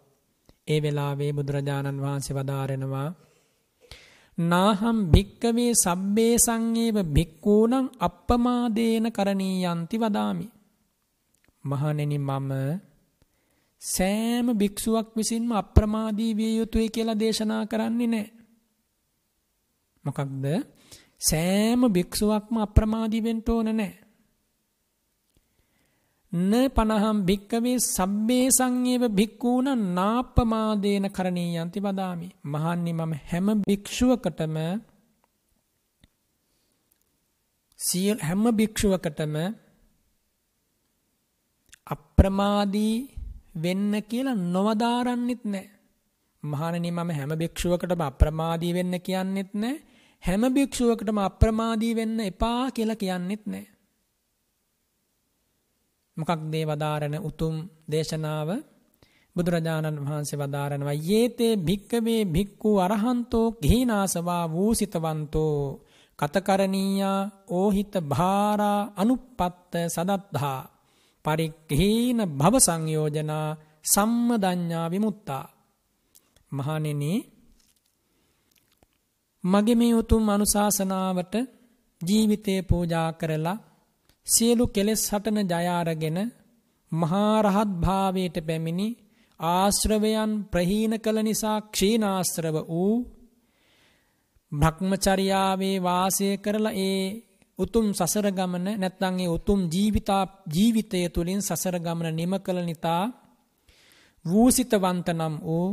ඒ 0.68 0.78
වෙලාවේ 0.82 1.32
බුදුරජාණන් 1.32 2.02
වහන්සේ 2.02 2.36
වදාරෙනවා 2.36 3.09
නාහම් 4.38 4.98
භික්කවේ 5.07 5.72
සබ්බේ 5.74 6.34
සංයේව 6.36 6.96
භික්කූනං 7.07 7.90
අප්පමාදේන 7.98 9.07
කරණීයන්ති 9.12 9.96
වදාමි. 9.96 10.46
මහනෙනි 11.64 12.18
මම 12.20 12.50
සෑම 13.82 14.46
භික්ෂුවක් 14.52 15.09
විසින්ම 15.16 15.50
අප්‍රමාදී 15.52 16.32
විය 16.34 16.52
යුතුයි 16.57 16.88
කියලා 16.88 17.20
දේශනා 17.20 17.64
කරන්නේ 17.66 18.07
නැහැ. 18.07 18.43
මොකක්ද? 20.05 20.44
සෑම 21.20 21.82
භික්ෂුවක්ම 21.88 22.57
අප්‍රමාදී 22.59 23.22
වෙන්න 23.22 23.42
ඕන 23.48 23.68
නැහැ. 23.70 23.92
න 26.32 26.52
පනහම් 26.68 27.18
භික්කවේ 27.22 27.78
සබ්බේ 27.86 28.46
සංයේව 28.50 29.02
භික්ඛූන 29.11 29.68
නාප්පමාදේන 29.94 31.07
කරණීයන්ති 31.11 31.80
වදාමි. 31.80 32.28
මහන්නි 32.44 32.92
මම 32.92 33.12
හැම 33.28 33.48
භික්ෂුවකටම 33.62 34.57
සියල් 37.78 38.18
හැම 38.18 38.44
භික්ෂුවකටම 38.52 39.36
අප්‍රමාදී 41.86 42.96
වෙන්න 43.57 43.92
කියලා 44.02 44.42
නොවදාරන්නෙත් 44.48 45.42
නෑ. 45.44 45.66
මහණනි 46.42 46.90
මම 46.90 47.11
හැම 47.11 47.32
භික්ෂුවකටම 47.34 48.02
අප්‍රමාදී 48.02 48.72
වෙන්න 48.72 48.94
කියන්නෙත් 49.00 49.52
නෑ. 49.55 49.74
හැම 50.25 50.43
භික්ෂුවකටම 50.51 51.18
අප්‍රමාදී 51.20 51.95
වෙන්න 51.97 52.20
එපා 52.22 52.70
කියලා 52.70 52.97
කියන්නෙත් 52.97 53.45
නෑ. 53.47 53.66
මොකක්ද 56.16 56.43
මේ 56.45 56.64
වදාරන 56.64 57.16
උතුම් 57.20 57.57
දේශනාව 57.91 58.49
බුදුරජාණන් 59.37 60.01
වහන්සේ 60.01 60.39
වදාරනවා 60.39 61.03
යේතේ 61.03 61.55
භික්කවේ 61.59 62.22
භික්ඛු 62.27 62.71
අරහන්තෝ 62.79 63.46
ගිහිනාසවා 63.63 64.45
වූසිතවන්තෝ 64.53 65.59
කතකරණීයා 66.18 67.18
ඕහිත 67.51 67.95
භාරා 68.09 68.80
අනුපත්ත 68.96 69.72
සදත්හා 69.88 70.61
පරික්හීන 71.25 72.18
භව 72.30 72.55
සංයෝජනා 72.59 73.49
සම්මදඥා 73.84 74.87
විමුත්තා. 74.91 75.45
මහනෙන 76.53 77.03
මගේ 79.45 79.75
මේ 79.75 79.95
උතුම් 79.95 80.25
අනුශාසනාවට 80.29 81.34
ජීවිතය 82.00 82.54
පූජා 82.62 83.11
කරලා 83.12 83.62
සියලු 84.26 84.64
කෙලෙස් 84.66 85.03
හටන 85.11 85.38
ජයාරගෙන 85.53 86.18
මහාරහත් 86.92 87.71
භාවයට 87.79 88.37
පැමිණි 88.41 88.88
ආශ්‍රවයන් 89.41 90.33
ප්‍රහීන 90.45 90.95
කළ 90.96 91.18
නිසා 91.22 91.58
ක්ෂීනාශ්‍රව 91.64 92.57
වූ 92.68 92.95
භ්‍රක්්මචරියාවේ 94.53 95.76
වාසය 95.80 96.29
කරලා 96.38 96.79
ඒ 96.80 97.00
උතුම් 97.58 97.87
සසර 97.92 98.26
ගමන 98.30 98.66
නැත්නම් 98.75 99.16
ඒ 99.18 99.29
උතුම් 99.29 99.61
ජීවිතා 99.68 100.25
ජීවිතය 100.54 101.00
තුලින් 101.08 101.42
සසර 101.42 101.76
ගමන 101.79 102.08
නිම 102.12 102.33
කළ 102.38 102.61
නිතා 102.62 103.03
වූසිතවන්ත 104.25 105.08
නම් 105.11 105.34
වූ 105.41 105.68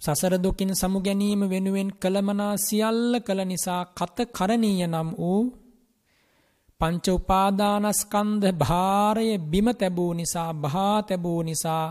සසර 0.00 0.34
දුකින් 0.38 0.72
සමු 0.72 0.98
ගැනීම 1.00 1.42
වෙනුවෙන් 1.44 1.90
කලමනා 1.92 2.54
සියල්ල 2.56 3.14
කළ 3.20 3.40
නිසා 3.44 3.82
කත 3.90 4.18
කරණීය 4.28 4.86
නම් 4.86 5.08
වූ 5.12 5.42
පංච 6.80 7.06
උපාදානස්කන්ධ 7.10 8.46
භාරය 8.62 9.28
බිම 9.50 9.68
තැබූ 9.80 10.12
නිසා 10.12 10.50
බහා 10.54 10.96
තැබූ 11.02 11.40
නිසා 11.42 11.86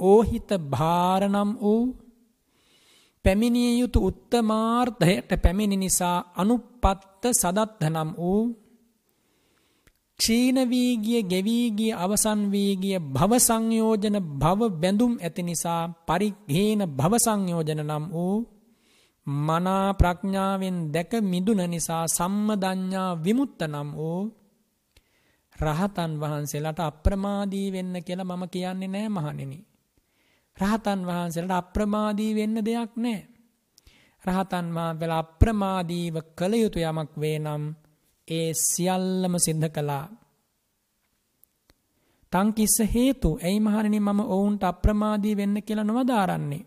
ඕහිත 0.00 0.50
භාර 0.72 1.22
නම් 1.28 1.50
වූ 1.56 1.82
පැමිණිය 3.24 3.72
යුතු 3.80 3.98
උත්තමාර්ථයට 4.08 5.30
පැමිණි 5.42 5.76
නිසා 5.76 6.18
අනුපත්ත 6.36 7.22
සදත්ත 7.32 7.80
නම් 7.84 8.10
වූ 8.16 8.42
ක්ෂීණ 10.18 10.58
වී 10.64 10.92
ගිය 10.96 11.22
ගෙවී 11.24 11.66
ගිය 11.70 11.92
අවසන් 11.94 12.40
වී 12.48 12.72
ගිය 12.76 12.98
භව 13.14 13.32
සංයෝජන 13.38 14.16
භව 14.40 14.60
බැඳුම් 14.72 15.12
ඇති 15.18 15.42
නිසා 15.42 15.82
පරිග්ඝේන 16.06 16.82
භව 16.90 17.12
සංයෝජන 17.16 17.80
නම් 17.82 18.04
වූ 18.08 18.36
මනා 19.26 19.88
ප්‍රඥාවෙන් 19.92 20.78
දැක 20.92 21.12
මිදුන 21.22 21.60
නිසා 21.66 22.04
සම්මදඤ්ඤා 22.08 23.10
විමුක්ත 23.16 23.60
නම් 23.64 23.88
වූ 23.92 24.20
රහතන් 25.56 26.12
වහන්සේලාට 26.20 26.80
අප්‍රමාදී 26.80 27.68
වෙන්න 27.72 27.94
කියලා 28.02 28.30
මම 28.30 28.44
කියන්නේ 28.48 28.88
නෑ 28.88 29.08
මහණෙනි. 29.08 29.58
රහතන් 30.56 31.00
වහන්සේලාට 31.06 31.60
අප්‍රමාදී 31.60 32.32
වෙන්න 32.34 32.56
දෙයක් 32.60 32.92
නැහැ. 32.96 33.22
රහතන් 34.24 34.66
වහන්සේලා 34.70 35.18
අප්‍රමාදීව 35.18 36.16
කළ 36.36 36.54
යුතු 36.54 36.78
යමක් 36.80 37.12
වේ 37.16 37.38
නම් 37.38 37.64
ඒ 38.28 38.52
සියල්ලම 38.54 39.34
සිද්ධ 39.38 39.68
කළා. 39.68 40.06
තං 42.32 42.48
කිස්ස 42.52 42.76
හේතු? 42.94 43.38
ඇයි 43.38 43.60
මහණෙනි 43.60 44.00
මම 44.00 44.20
ඔවුන්ට 44.26 44.62
අප්‍රමාදී 44.62 45.36
වෙන්න 45.36 45.56
කියලා 45.62 45.84
නොවදාරන්නේ? 45.84 46.66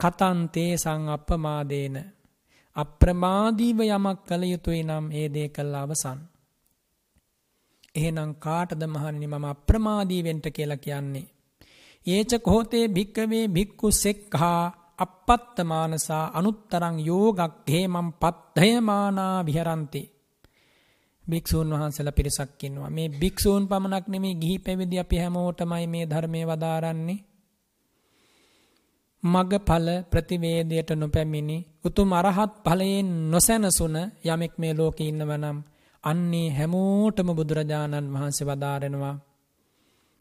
කතං 0.00 0.38
තේසං 0.48 1.08
අප්‍රමාදේන. 1.08 1.96
අප්‍රමාදීව 2.76 3.78
යමක් 3.80 4.18
කළ 4.28 4.42
යුතුයි 4.44 4.82
නම් 4.82 5.06
ඒ 5.12 5.28
දේ 5.28 5.48
කළා 5.48 5.82
අවසන්. 5.82 6.18
එහෙනම් 7.94 8.32
කාටද 8.36 8.82
මහණෙනි 8.86 9.26
මම 9.26 9.44
අප්‍රමාදී 9.44 10.24
වෙන්න 10.24 10.42
කියලා 10.48 10.76
කියන්නේ? 10.76 11.26
ඒච 12.06 12.32
කෝතේ 12.42 12.86
භික්කවේ 12.88 13.46
භික්ඛු 13.48 13.88
සෙක්ඛා 13.92 14.62
අපත්තමානසා 14.98 16.24
අනුත්තරං 16.34 16.96
යෝගක් 17.00 17.66
හේමම් 17.68 18.08
පත්තයමානා 18.12 19.46
විහරಂತಿ 19.46 20.02
භික්ෂූන් 21.26 21.70
වහන්සේලා 21.72 22.12
පිරිසක් 22.12 22.62
ඉන්නවා. 22.62 22.90
මේ 22.90 23.08
භික්ෂූන් 23.10 23.68
පමණක් 23.68 24.06
නෙමේ 24.06 24.34
ගිහි 24.34 24.58
පැවිදි 24.58 24.96
අපි 24.98 25.16
හැමෝටමයි 25.16 25.86
මේ 25.86 26.04
ධර්මයේ 26.04 26.46
වදාරන්නේ. 26.46 27.18
මගඵල 29.22 29.88
ප්‍රතිවේදයට 30.04 30.90
නොපැමිණි 30.92 31.56
උතුම් 31.84 32.10
අරහත් 32.12 32.52
ඵලයෙන් 32.64 33.08
නොසැනසුන 33.30 33.96
යමෙක් 34.24 34.54
මේ 34.58 34.72
ලෝකේ 34.74 35.08
ඉන්නවනම් 35.08 35.58
අන්නේ 36.04 36.48
හැමෝටම 36.50 37.28
බුදුරජාණන් 37.30 38.12
වහන්සේ 38.14 38.46
වදාරනවා. 38.46 39.16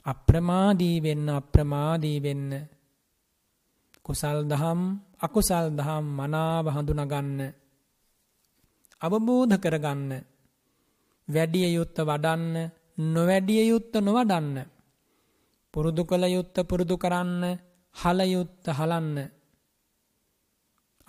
අප්‍රමාදී 0.05 0.97
වෙන්න 1.03 1.27
අප්‍රමාදී 1.31 2.17
වෙන්න. 2.23 2.51
කුසල් 4.05 4.39
දහම් 4.43 4.81
අකුසල් 5.19 5.67
දහම් 5.71 6.05
මනාව 6.17 6.65
හඳුනගන්න 6.69 7.39
අවබෝධ 9.01 9.55
කරගන්න. 9.57 10.11
වැඩිය 11.27 11.67
යුත්ත 11.73 11.97
වඩන්න 11.99 12.55
නොවැඩිය 12.97 13.63
යුත්ත 13.63 13.93
නොවඩන්න. 13.97 14.65
පුරුදු 15.73 16.03
කළ 16.03 16.25
යුත්ත 16.27 16.55
පුරුදු 16.63 16.95
කරන්න 16.97 17.43
හල 17.95 18.19
යුත්ත 18.27 18.65
හලන්න. 18.69 19.17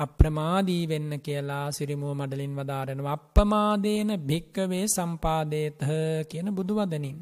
අප්‍රමාදී 0.01 0.82
වෙන්න 0.86 1.12
කියලා 1.18 1.66
සිරිමුව 1.70 2.12
මඩලින් 2.14 2.55
වදාරනවා. 2.55 3.12
අප්‍රමාදේන 3.12 4.10
භික්කවේ 4.20 4.84
සම්පාදේත 4.86 5.80
කියන 6.28 6.48
බුදු 6.55 6.74
වදනින් 6.74 7.18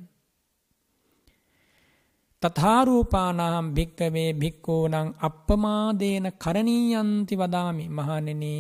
තථාරූපානාම් 2.43 3.67
භික්කවේ 3.75 4.31
භික්කූනං 4.35 4.95
අප්පමාදේන 5.21 6.27
කරණීයන්ති 6.35 7.35
වදාමි. 7.35 7.85
මහණෙනි 7.89 8.55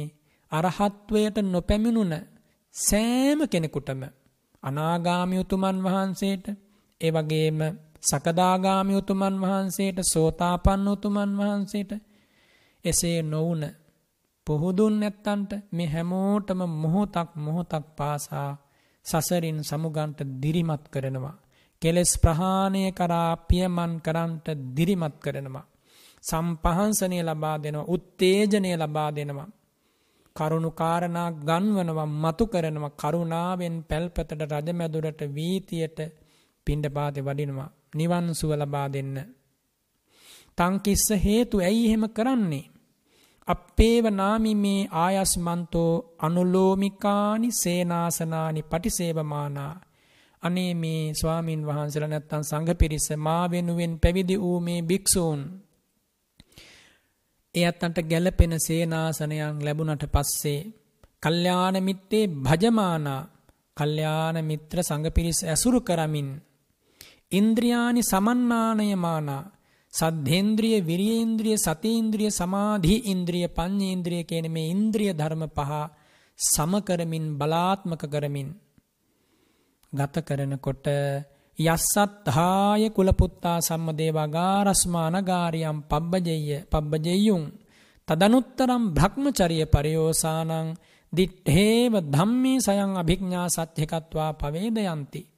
අරහත්වයට 0.52 1.36
නොපැමිණුන 1.44 2.14
සෑම 2.74 3.40
කෙනෙකුටම 3.48 4.02
අනාගාමී 4.64 5.38
උතුමන් 5.38 5.78
වහන්සේට 5.82 6.46
ඒ 7.00 7.12
වගේම 7.12 7.60
සකදාගාමී 8.02 8.96
උතුමන් 8.96 9.36
වහන්සේට 9.42 9.98
සෝතාපන්න 10.04 10.88
උතුමන් 10.88 11.32
වහන්සේට 11.38 11.92
එසේ 12.84 13.18
නොවුන 13.24 13.62
පුහුදුන් 14.46 14.94
නැත්තන්ට 15.00 15.52
මේ 15.72 15.88
හැමෝටම 15.88 16.60
මොහොතක් 16.76 17.30
මොහොතක් 17.38 17.86
පාසා 17.96 18.50
සසරින් 19.06 19.58
සමුගන්ට 19.62 20.18
දිරිමත් 20.42 20.84
කරනවා 20.88 21.36
කෙලෙස් 21.82 22.12
ප්‍රහාණය 22.16 22.82
කරා 22.90 23.32
පියමන් 23.42 23.92
කරන්ට 24.00 24.46
දිරිමත් 24.72 25.16
කරනවා. 25.18 25.66
සම්පහන්සනය 26.24 27.18
ලබා 27.22 27.56
දෙනවා 27.58 27.88
උත්තේජනය 27.88 28.70
ලබා 28.74 29.10
දෙනවා. 29.10 29.48
කරුණු 30.36 30.70
කාරණා 30.72 31.28
ගන්වනවා 31.42 32.12
මතු 32.14 32.44
කරනවා 32.46 32.96
කරුණාවෙන් 32.96 33.76
පැල්පතට 33.82 34.40
රජමැදුරට 34.52 35.20
වීතියට 35.34 35.98
පිණ්ඩපාතේ 36.66 37.24
වඩිනවා 37.24 37.70
නිවන් 37.94 38.26
සුව 38.34 38.52
ලබා 38.52 38.88
දෙන්න. 38.92 39.16
තංකිස්ස 40.58 41.06
හේතු 41.24 41.56
ඇයි 41.58 41.86
එහෙම 41.86 42.04
කරන්නේ? 42.08 42.70
අපේව 43.48 44.04
නාමි 44.10 44.52
මේ 44.54 44.88
ආයස්මන්තෝ 44.96 45.92
අනුලෝමිකානි 46.18 47.48
සේනාසනානි 47.52 48.62
පටිසේවමානා 48.62 49.74
අනේ 50.42 50.72
මේ 50.74 51.02
ස්වාමින් 51.12 51.66
වහන්සේලා 51.66 52.08
නැත්තම් 52.08 52.42
සංඝ 52.42 52.74
පිරිස 52.74 53.06
මා 53.16 53.44
වෙනුවෙන් 53.50 53.94
පැවිදි 54.00 54.36
වූ 54.40 54.58
මේ 54.60 54.80
භික්ෂූන් 54.82 55.40
එයත්න්ට 57.54 57.98
ගැළපෙන 58.02 58.54
සේනාසනයන් 58.58 59.62
ලැබුණට 59.64 60.04
පස්සේ 60.06 60.60
කල්යාණ 61.22 61.76
මිත්තේ 61.82 62.26
භජමානා 62.42 63.22
කල්යාණ 63.76 64.38
මිත්‍ර 64.42 64.78
සංඝ 64.82 65.10
පිරිස 65.10 65.40
ඇසුරු 65.44 65.80
කරමින් 65.80 66.28
ඉන්ද්‍රියානි 67.30 68.02
සමන්නානයමානා 68.02 69.42
සද්ධේන්ද්‍රිය 69.92 70.78
විරියේන්ද්‍රිය 70.80 71.56
සතේන්ද්‍රිය 71.56 72.30
සමාධි 72.30 72.96
ඉන්ද්‍රිය 73.04 73.46
පඤ්ඤේන්ද්‍රිය 73.48 74.22
කියන 74.22 74.46
මේ 74.50 74.70
ඉන්ද්‍රිය 74.70 75.12
ධර්ම 75.12 75.44
පහ 75.48 75.72
සම 76.38 76.72
කරමින් 76.80 77.26
බලාත්මක 77.38 78.02
කරමින් 78.10 78.48
ගත 79.92 80.14
කරනකොට 80.20 80.86
යස්සත්හාය 81.58 82.90
කුලපුත්තා 82.90 83.60
සම්මදේවගාරස්මානගාරියම් 83.60 85.82
පබ්බජෙය 85.82 86.64
පබ්බජෙයුම් 86.64 87.52
තදනුත්තරම් 88.08 88.90
බ්‍රහ්මචරිය 88.90 89.66
පරියෝසානං 89.66 90.74
දිට්ඨේව 91.12 92.06
ධම්මේ 92.06 92.60
සයං 92.60 92.96
අභිඥා 92.96 93.48
සත්‍යකත්වා 93.48 94.34
පවේදයන්ති. 94.34 95.28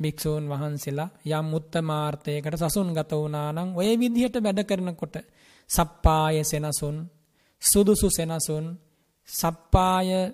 භික්ෂූන් 0.00 0.44
වහන්සේලා 0.44 1.08
යම් 1.32 1.54
උත්තමාර්ථයකට 1.54 2.62
සසුන් 2.62 2.92
ගත 2.92 3.12
වුණා 3.12 3.52
නම් 3.52 3.76
ඔය 3.76 3.94
විදිහට 3.94 4.38
වැඩ 4.38 4.62
කරනකොට 4.62 5.16
සප්පාය 5.70 6.42
සෙනසුන් 6.42 7.10
සුදුසු 7.62 8.10
සෙනසුන් 8.10 8.78
සප්පාය 9.28 10.32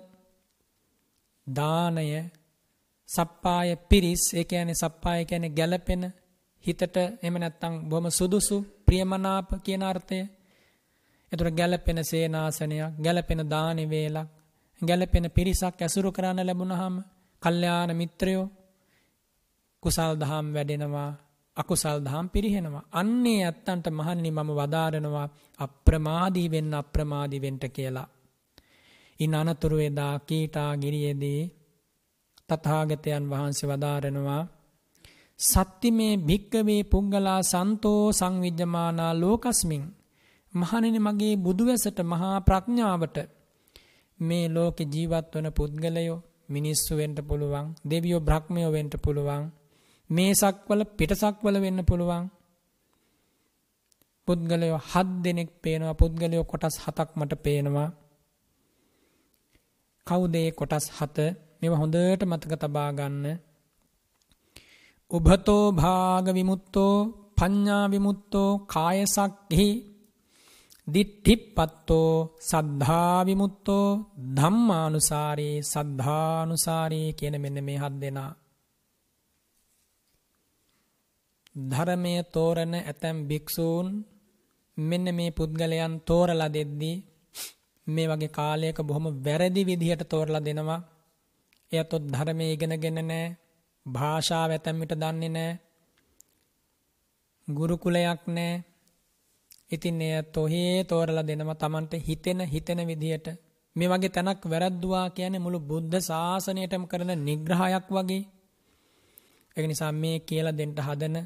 දානය 1.47 2.31
සප්පාය 3.11 3.69
පිරිස් 3.89 4.23
ඒ 4.33 4.43
කියන්නේ 4.43 4.75
සප්පාය 4.75 5.25
කියන්නේ 5.25 5.49
ගැළපෙන 5.51 6.03
හිතට 6.65 6.97
එහෙම 6.97 7.35
නැත්නම් 7.35 7.73
බොහොම 7.83 8.07
සුදුසු 8.09 8.57
ප්‍රියමනාප 8.85 9.49
කියන 9.61 9.83
අර්ථය. 9.83 10.19
ඒතර 11.31 11.47
ගැළපෙන 11.51 11.99
සේනාසනයක්, 12.03 12.93
ගැළපෙන 12.97 13.41
දානි 13.49 13.83
වේලක්, 13.85 14.27
ගැළපෙන 14.81 15.25
පිරිසක් 15.29 15.77
ඇසුරු 15.77 16.09
කරන්න 16.11 16.39
ලැබුණාම 16.39 16.95
කල්යාණ 17.43 17.91
මිත්‍රයෝ 17.95 18.45
කුසල් 19.83 20.13
දහම් 20.15 20.45
වැඩෙනවා 20.53 21.11
අකුසල් 21.57 21.99
දහම් 21.99 22.27
පිරිහෙනවා. 22.29 22.87
අන්නේ 22.91 23.41
ඇත්තන්ට 23.43 23.87
මහන්නි 23.89 24.31
මම 24.31 24.49
වදාරනවා 24.51 25.27
අප්‍රමාදී 25.59 26.51
වෙන්න 26.51 26.73
අප්‍රමාදී 26.73 27.41
වෙන්න 27.41 27.59
කියලා. 27.69 28.07
ඉන් 29.19 29.33
අනතුරු 29.35 29.77
එදා 29.79 30.15
කීටා 30.19 30.71
ගිරියේදී 30.77 31.41
තථාගතයන් 32.51 33.25
වහන්සේ 33.29 33.69
වදාරනවා 33.69 34.43
සත්තිමේ 35.39 36.13
භික්කවේ 36.19 36.81
පුද්ගලා 36.83 37.39
සන්තෝ 37.43 38.03
සංවිජ්ජමානා 38.11 39.13
ලෝකස්මින් 39.13 39.85
මහණෙනි 40.53 40.99
මගේ 40.99 41.35
බුදුවැසට 41.37 41.99
මහා 42.03 42.37
ප්‍රඥාවට 42.41 43.17
මේ 44.19 44.45
ලෝකේ 44.49 44.91
ජීවත් 44.93 45.33
වන 45.33 45.47
පුද්ගලයෝ 45.51 46.19
මිනිස්සු 46.49 46.91
වෙන්න 46.97 47.17
පුළුවන් 47.27 47.67
දෙවියෝ 47.89 48.21
බ්‍රහ්මයෝ 48.21 48.71
වෙන්න 48.71 48.93
පුළුවන් 49.03 49.45
මේ 50.09 50.31
සක්වල 50.33 50.81
පිටසක්වල 50.89 51.55
වෙන්න 51.59 51.79
පුළුවන්. 51.85 52.23
පුද්ගලයෝ 54.27 54.79
හත් 54.85 55.09
දෙනෙක් 55.23 55.49
පේනවා 55.61 55.93
පුද්ගලයෝ 55.93 56.43
කොටස් 56.43 56.75
හතක් 56.83 57.09
මට 57.15 57.33
පේනවා. 57.43 57.89
කවුද 60.07 60.33
ඒ 60.35 60.51
කොටස් 60.51 60.85
හත? 60.97 61.17
මේවා 61.61 61.79
හොඳට 61.79 62.21
මතක 62.23 62.53
තබා 62.55 62.89
ගන්න. 62.91 63.25
උභතෝ 65.11 65.65
භාග 65.71 66.25
විමුක්තෝ 66.29 66.95
පඤ්ඤා 67.37 67.85
විමුක්තෝ 67.91 68.51
කායසක්හි 68.65 69.69
දිට්ඨිප්පත්තෝ 70.87 72.13
සද්ධා 72.41 73.19
විමුක්තෝ 73.25 73.87
ධම්මානුසාරේ 74.35 75.55
සද්ධානුසාරේ 75.63 77.09
කියන 77.13 77.35
මෙන්න 77.41 77.57
මේ 77.63 77.77
හත් 77.77 77.95
දෙනා 78.01 78.31
ධර්මයේ 81.55 82.23
තෝරන 82.25 82.73
ඇතැම් 82.75 83.17
භික්ෂූන් 83.27 83.87
මෙන්න 84.77 85.07
මේ 85.15 85.31
පුද්ගලයන් 85.31 85.95
තෝරලා 86.01 86.53
දෙද්දී 86.53 86.97
මේ 87.87 88.07
වගේ 88.07 88.31
කාලයක 88.31 88.77
බොහොම 88.81 89.05
වැරදි 89.23 89.61
විදිහට 89.65 90.03
තෝරලා 90.09 90.45
දෙනවා 90.45 90.81
එයතොත් 91.71 92.03
ධර්මය 92.07 92.45
ඉගෙනගෙන 92.47 92.99
නෑ 93.01 93.25
භාෂාව 93.85 94.49
ඇතැම්මිට 94.51 94.93
දන්නේ 94.95 95.29
නෑ 95.29 95.51
ගුරුකුලයක් 97.47 98.21
නෑ 98.29 98.53
ඉතින් 99.71 100.01
එය 100.01 100.15
තොහේ 100.29 100.83
තෝරලා 100.83 101.23
දෙනම 101.23 101.51
තමන්ට 101.53 101.93
හිතෙන 101.99 102.39
හිතෙන 102.45 102.79
විදිහට 102.85 103.27
මේ 103.75 103.87
වගේ 103.87 104.09
තැනක් 104.09 104.43
වැරද්දවා 104.45 105.05
කියන 105.09 105.35
මුළු 105.37 105.59
බුද්ධ 105.61 105.97
ශාසනයටම 106.01 106.83
කරන 106.85 107.11
නිග්‍රහයක් 107.19 107.87
වගේ. 107.89 108.23
ඒක 109.57 109.65
නිසා 109.67 109.91
මේ 109.93 110.17
කියලා 110.21 110.57
දෙන්න 110.57 110.73
හදන 110.77 111.17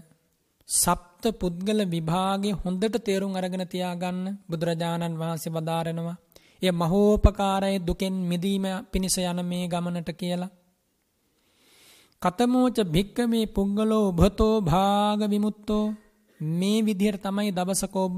සප්ත 0.69 1.23
පුද්ගල 1.33 1.79
විභාගයේ 1.85 2.59
හොඳට 2.59 2.95
තේරුම් 2.99 3.33
අරගෙන 3.33 3.65
තියාගන්න 3.67 4.27
බුදුරජාණන් 4.49 5.19
වහන්සේ 5.19 5.51
වදාරනවා. 5.51 6.17
එය 6.65 6.73
මහෝපකාරයේ 6.73 7.79
දුකෙන් 7.79 8.15
මිදීම 8.23 8.65
පිණිස 8.91 9.17
යන 9.21 9.39
මේ 9.43 9.65
ගමනට 9.67 10.09
කියලා. 10.13 10.51
කතමෝච 12.21 12.77
භික්කමේ 12.85 13.45
පුද්ගලෝ 13.47 14.05
උභතෝ 14.09 14.55
භාග 14.61 15.21
විමුත්තෝ 15.29 15.85
මේ 16.39 16.79
විදිහට 16.81 17.23
තමයි 17.23 17.51
දවසක 17.51 17.95
ඔබ 17.97 18.17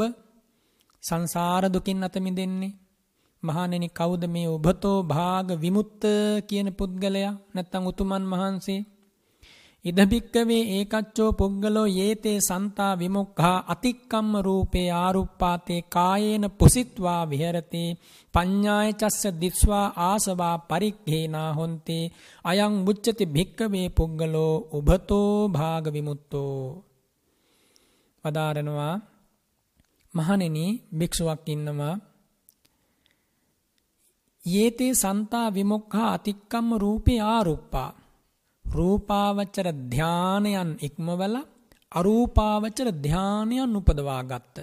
සංසාර 1.04 1.64
දුකින් 1.66 2.04
අත 2.04 2.16
මිදෙන්නේ. 2.18 2.78
මහණෙනි 3.44 3.90
කවුද 3.90 4.24
මේ 4.28 4.48
ඔබතෝ 4.48 4.98
භාග 5.04 5.48
විමුක්ත 5.56 6.04
කියන 6.50 6.70
පුද්ගලයා 6.74 7.34
නැත්තම් 7.54 7.84
උතුමන් 7.86 8.24
වහන්සේ 8.32 8.82
ඉදභික්කවේ 9.88 10.64
ඒකච්චෝ 10.70 11.32
පුද්ගලෝ 11.34 11.88
යේතේ 11.90 12.38
සන්තා 12.40 12.94
විමුක්ඛා 13.00 13.58
අතික්කම්ම 13.68 14.32
රූපේ 14.42 14.90
ආරුප්පාතේ 14.96 15.82
කායේන 15.90 16.46
පුසිත්වා 16.52 17.22
විහෙරති 17.30 17.84
පඤ්ඤාය 18.34 18.90
චස්ස 18.94 19.24
දිස්වා 19.42 19.86
ආසවා 20.08 20.56
පරික්ඛේනා 20.70 21.52
හොන්ති 21.54 22.00
අයං 22.46 22.74
මුච්චති 22.80 23.26
භික්කවේ 23.28 23.88
පුද්ගලෝ 23.90 24.54
උභතෝ 24.78 25.32
භාග 25.50 25.86
විමුක්තෝ 25.94 26.58
වදාරනවා 28.24 28.96
මහණෙනි 30.14 30.66
භික්ෂුවක් 30.98 31.46
ඉන්නවා 31.48 31.96
යේතේ 34.44 34.94
සන්තා 34.94 35.48
විමුක්ඛා 35.54 36.10
අතික්කම්ම 36.14 36.68
රූපේ 36.78 37.22
ආරුප්පා 37.28 37.90
රූපාවචර 38.72 39.68
ධානයන් 39.92 40.72
ඉක්මවල 40.82 41.36
අරූපාවචර 41.92 42.88
ධානයන් 43.04 43.76
උපදවා 43.76 44.24
ගත්ත. 44.24 44.58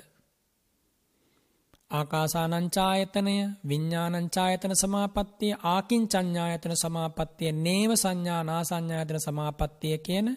ආකාසානංචායතනය 1.90 3.36
විඤ්ඥානංචායතන 3.68 4.74
සමාපත්තිය 4.74 5.52
ආකින්චඥායතන 5.64 6.74
සමාපත්තිය 6.74 7.52
නේව 7.58 7.90
සංඥානා 7.94 8.62
සංඥායතන 8.64 9.20
සමාපත්තිය 9.20 9.96
කියන 9.98 10.28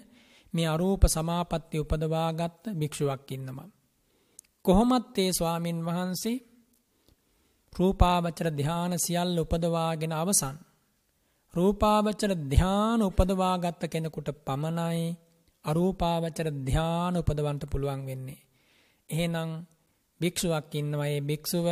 මේ 0.53 0.67
අරූප 0.67 1.03
සමාපත්තිය 1.07 1.79
උපදවා 1.79 2.29
ගත්ත 2.33 2.63
භික්ෂුවක් 2.73 3.31
ඉන්නම. 3.31 3.59
කොහොමත් 4.61 5.17
ඒ 5.17 5.31
ස්වාමින් 5.31 5.79
වහන්සේ 5.85 6.37
රූපාවචර 7.73 8.47
ධ්‍යාන 8.51 8.93
සියල්ල 8.99 9.37
උපදවාගෙන 9.39 10.13
අවසන්. 10.13 10.57
රූපාවචර 11.57 12.31
ධ්‍යාන 12.49 13.01
උපදවාගත්ත 13.01 13.81
කෙනෙකුට 13.85 14.29
පමණයි 14.45 15.03
අරූපාවචර 15.65 16.47
ධ්‍යාන 16.65 17.13
උපදවන්ට 17.15 17.63
පුළුවන් 17.71 18.01
වෙන්නේ. 18.05 18.45
එහෙනම් 19.09 19.49
භික්ෂුවක් 20.21 20.75
ඉන්නවයේ 20.75 21.21
භික්ෂුව 21.21 21.67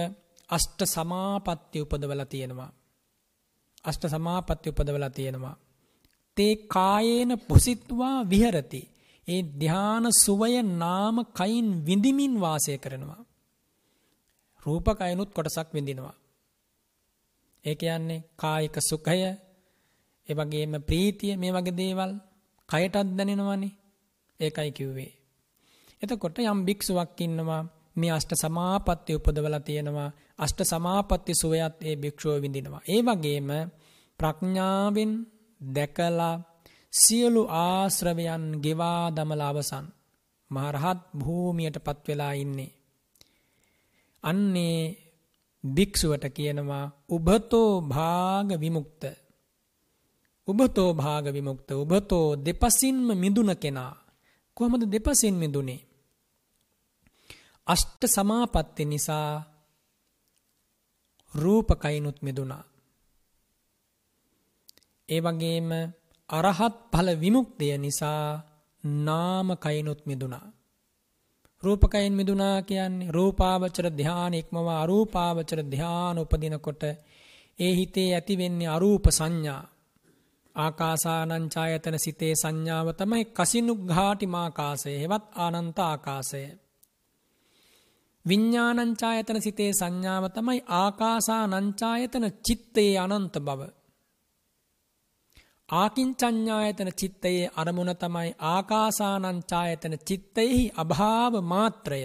අෂ්ට 0.49 0.79
සමාපත්ති 0.85 1.77
උපදවල 1.81 2.23
තියෙනවා. 2.23 2.71
අෂ්ට 3.85 4.03
සමාපත්ති 4.07 4.69
උපදවල 4.69 5.07
තියෙනවා. 5.09 5.55
තේ 6.37 6.53
කායේන 6.67 7.31
පුසිත්වා 7.47 8.17
විහරති. 8.29 8.81
ඒ 9.27 9.41
ධ්‍යාන 9.59 10.05
සුවය 10.23 10.53
නාම 10.75 11.15
කයින් 11.33 11.67
විඳිමින් 11.85 12.33
වාසය 12.41 12.77
කරනවා. 12.77 13.23
රූපකයනුත් 14.65 15.29
කොටසක් 15.33 15.67
විඳිනවා. 15.73 16.15
ඒ 17.65 17.75
කියන්නේ 17.75 18.25
කායික 18.35 18.77
සුඛය 18.89 19.19
ඒ 20.29 20.35
වගේම 20.35 20.73
ප්‍රීතිය 20.81 21.33
මේ 21.35 21.51
වගේ 21.51 21.77
දේවල් 21.77 22.11
කයටත් 22.69 22.95
දැනෙනවනේ. 23.17 23.75
ඒකයි 24.39 24.71
කිව්වේ. 24.71 25.11
එතකොට 26.01 26.37
යම් 26.41 26.59
භික්ෂුවක් 26.65 27.19
ඉන්නවා 27.21 27.63
මේ 27.95 28.11
අෂ්ට 28.11 28.31
සමාපatti 28.35 29.15
උපදවලා 29.15 29.59
තියෙනවා. 29.59 30.09
අෂ්ට 30.37 30.59
සමාපatti 30.63 31.33
සුවයත් 31.33 31.75
ඒ 31.81 31.95
භික්ෂුව 31.95 32.41
විඳිනවා. 32.41 32.81
ඒ 32.87 33.01
වගේම 33.01 33.49
ප්‍රඥාවෙන් 34.19 35.11
දැකලා 35.61 36.35
සියලු 36.93 37.41
ආශ්‍රවයන් 37.59 38.45
ගෙවා 38.63 39.03
දමලා 39.11 39.49
අවසන් 39.49 39.85
මහරහත් 40.51 40.99
භූමියට 41.17 41.77
පත් 41.79 41.99
වෙලා 42.07 42.33
ඉන්නේ. 42.33 42.71
අන්නේ 44.23 44.79
භික්ෂුවට 45.63 46.25
කියනවා 46.29 46.85
උබතෝ 47.09 47.71
භාග 47.83 48.49
විමුක්ත. 48.59 49.03
උබතෝ 50.47 50.89
භාග 50.93 51.25
විමුක්ත 51.33 51.69
උබතෝ 51.73 52.27
දෙපසින්ම 52.35 53.07
මිදුන 53.13 53.51
කෙනා. 53.55 53.93
කොහොමද 54.57 54.83
දෙපසින් 54.91 55.35
මිදුනේ. 55.35 55.81
අෂ්ට 57.67 58.01
සමාපත්ති 58.05 58.83
නිසා 58.85 59.31
රූපකයිනුත් 61.33 62.19
මිදුනා. 62.21 62.63
ඒ 65.09 65.21
වගේම 65.21 65.69
අරහත් 66.29 66.75
ඵල 66.91 67.09
විමුක්තිය 67.19 67.77
නිසා 67.77 68.25
නාමකයිනුත් 69.05 70.01
මිදුනා. 70.05 70.47
රූපකයෙන් 71.63 72.13
මිදුනා 72.13 72.57
කියන්නේ 72.61 73.11
රූපාවචර 73.11 73.87
ධානය 73.97 74.37
ඉක්මවා 74.37 74.81
අරූපාවචර 74.81 75.59
ධාන 75.71 76.17
උපදිනකොට 76.17 76.83
ඒ 77.59 77.73
හිතේ 77.75 78.09
ඇති 78.13 78.37
වෙන්නේ 78.37 78.67
අරූප 78.67 79.05
සංඥා. 79.09 79.63
ආකාසානං 80.55 81.45
ඡායතන 81.49 81.97
සිතේ 81.97 82.33
සංඥාව 82.35 82.87
තමයි 82.93 83.23
කසිනුග්ඝාටි 83.31 84.27
මාකාසය. 84.27 84.91
හෙවත් 85.01 85.25
ආනන්ත 85.35 85.79
ආකාසය. 85.81 86.43
විඤ්ඤාණං 88.25 88.93
ඡායතන 88.95 89.39
සිතේ 89.41 89.71
සංඥාව 89.73 90.25
තමයි 90.29 90.59
ආකාසානං 90.75 91.67
ඡායතන 91.73 92.25
චිත්තේ 92.43 92.93
අනන්ත 92.97 93.35
බව. 93.39 93.61
ආකින්චඤ්ඤායතන 95.69 96.89
චිත්තයේ 96.91 97.49
අරමුණ 97.55 97.95
තමයි 97.95 98.35
ආකාසානංචායතන 98.39 99.95
චිත්තයෙහි 100.07 100.71
අභාව 100.77 101.33
මාත්‍රය. 101.43 102.01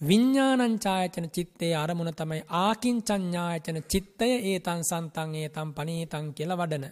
විඤ්ඥානංචායතන 0.00 1.26
චිත්තයේ 1.28 1.74
අරමුණ 1.74 2.12
තමයි 2.14 2.42
ආකින්චඤ්ඥායතන 2.56 3.78
චිත්තය 3.82 4.28
ඒතන් 4.44 4.82
සන්තන් 4.84 5.30
ඒතම් 5.34 5.70
පනීතන් 5.74 6.26
කියල 6.34 6.52
වඩන. 6.56 6.86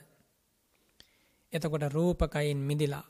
එතකොට 1.52 1.84
රූපකයින් 1.92 2.60
මිදිලා. 2.60 3.06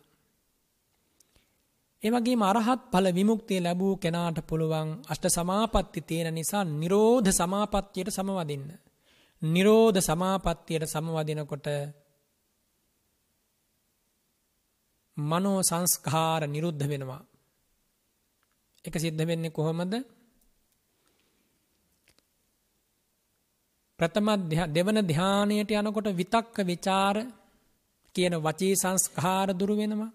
එවගේ 2.02 2.36
මරහත් 2.36 2.82
පල 2.90 3.06
විමුක්තිය 3.14 3.60
ලැබූ 3.60 3.94
කෙනාට 3.96 4.38
පුළුවන් 4.46 4.90
අෂ්ට 5.08 5.26
සමාපත්ති 5.28 6.00
තියෙන 6.00 6.34
නිසා 6.34 6.64
නිරෝධ 6.64 7.30
සමාපත්තියට 7.30 8.10
සමවදින්න. 8.10 8.68
නිරෝධ 9.42 10.00
සමාපත්තියට 10.00 10.84
සමවදිනකොට 10.86 11.66
මනෝ 15.16 15.60
සංස්කාර 15.62 16.42
නිරුද්ධ 16.46 16.88
වෙනවා. 16.88 17.22
එක 18.86 18.94
සිද්ධ 18.96 19.24
වෙන්නේ 19.24 19.50
කොහොමද? 19.50 19.94
ප්‍රථම 23.98 24.28
දෙවන 24.72 24.98
ධානයට 25.04 25.70
යනකොට 25.72 26.08
විතක්ක 26.12 26.56
ਵਿਚාර 26.62 27.16
කියන 28.14 28.34
වචී 28.38 28.74
සංස්කාර 28.74 29.48
දුරු 29.52 29.74
වෙනවා. 29.76 30.12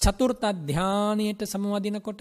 චතුර්ථ 0.00 0.46
ධානයට 0.66 1.40
සමවදිනකොට 1.44 2.20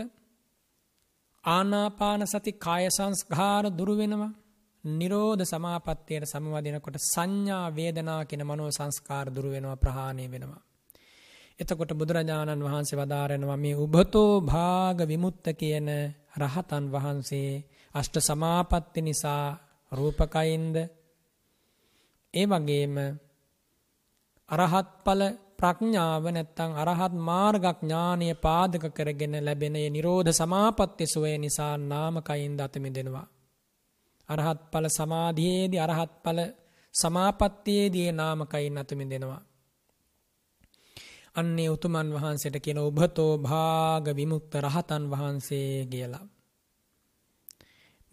ආනාපාන 1.43 2.21
සති 2.27 2.51
කාය 2.57 2.85
සංස්කාර 2.89 3.63
දුරු 3.71 3.93
වෙනවා. 3.95 4.37
නිරෝධ 4.83 5.43
සමාපත්තියට 5.43 6.25
සමවදිනකොට 6.25 6.97
සංඥා 7.03 7.65
වේදනා 7.71 8.21
කියන 8.25 8.43
මනෝ 8.43 8.69
සංස්කාර 8.69 9.27
දුරු 9.35 9.49
වෙනවා 9.49 9.75
ප්‍රහාණය 9.75 10.25
වෙනවා. 10.27 10.66
එතකොට 11.59 11.91
බුදුරජාණන් 11.91 12.63
වහන්සේ 12.63 12.97
වදාරනවා 12.97 13.57
මේ 13.57 13.75
උබතෝ 13.75 14.31
භාග 14.43 14.99
විමුක්ත 15.03 15.45
කියන 15.53 15.89
රහතන් 16.37 16.85
වහන්සේ 16.87 17.51
අෂ්ට 17.95 18.15
සමාපatti 18.19 18.99
නිසා 19.01 19.45
රූපකයින්ද 19.91 20.75
ඒ 22.33 22.45
වගේම 22.45 22.95
අරහත් 24.49 24.89
ඵල 25.03 25.21
ප්‍රඥාව 25.57 26.23
නැත්තම් 26.27 26.71
අරහත් 26.75 27.13
මාර්ගඥානීය 27.21 28.35
පාදක 28.37 28.83
කරගෙන 28.89 29.35
ලැබෙන 29.39 29.75
ඒ 29.75 29.89
නිරෝධ 29.89 30.31
සමාපatti 30.33 31.05
සෝය 31.05 31.35
නිසා 31.37 31.73
නාමකයින්ද 31.83 32.59
අත 32.59 32.75
මිදෙනවා 32.77 33.27
අරහත් 34.29 34.61
ඵල 34.71 34.87
සමාධියේදී 34.89 35.79
අරහත් 35.79 36.13
ඵල 36.23 36.39
සමාපත්තියේදී 36.93 38.11
නාමකයින් 38.11 38.77
අතුමි 38.77 39.05
දෙනවා. 39.09 39.41
අන්නේ 41.37 41.69
උතුමන් 41.69 42.09
වහන්සේට 42.13 42.57
කියන 42.59 42.79
ඔබතෝ 42.79 43.33
භාග 43.39 44.05
විමුක්ත 44.15 44.53
රහතන් 44.55 45.03
වහන්සේ 45.11 45.71
කියලා. 45.85 46.25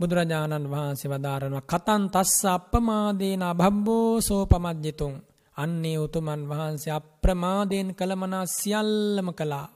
බුදුරජාණන් 0.01 0.71
වහන්සේ 0.71 1.11
වදාරනවා 1.11 1.69
කතන් 1.73 2.03
තස්ස 2.11 2.45
අප්පමාදේන 2.47 3.43
අභබ්බෝ 3.43 4.11
සෝපමජ්ජිතුන් 4.21 5.15
අන්නේ 5.57 5.99
උතුමන් 5.99 6.43
වහන්සේ 6.49 6.93
අප්‍රමාදයෙන් 6.93 7.89
කළමනා 7.95 8.47
සියල්ලම 8.49 9.29
කළා. 9.33 9.69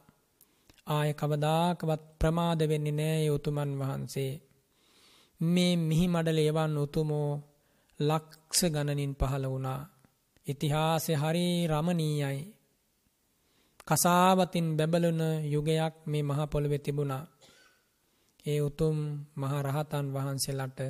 ආය 0.87 1.11
කවදාකවත් 1.15 2.03
ප්‍රමාද 2.19 2.61
වෙන්නේ 2.69 2.93
නෑ 2.93 3.19
ඒ 3.19 3.31
උතුමන් 3.31 3.73
වහන්සේ. 3.79 4.33
මේ 5.41 5.73
මිහි 5.79 6.07
මඩල 6.09 6.39
එවන් 6.43 6.75
උතුමෝ 6.77 7.31
ලක්ෂ 8.01 8.61
ගණනින් 8.65 9.13
පහළ 9.15 9.45
වුණා. 9.47 9.81
ඉතිහාසය 10.47 11.13
හරි 11.15 11.47
රමණීයයි. 11.67 12.39
කසාවතින් 13.89 14.69
බැබලුන 14.77 15.21
යුගයක් 15.45 15.95
මේ 16.07 16.23
මහ 16.23 16.41
පොළොවේ 16.47 16.79
තිබුණා. 16.79 17.25
ඒ 18.45 18.61
උතුම් 18.61 18.99
මහ 19.37 19.53
රහතන් 19.63 20.07
වහන්සේලාට 20.15 20.81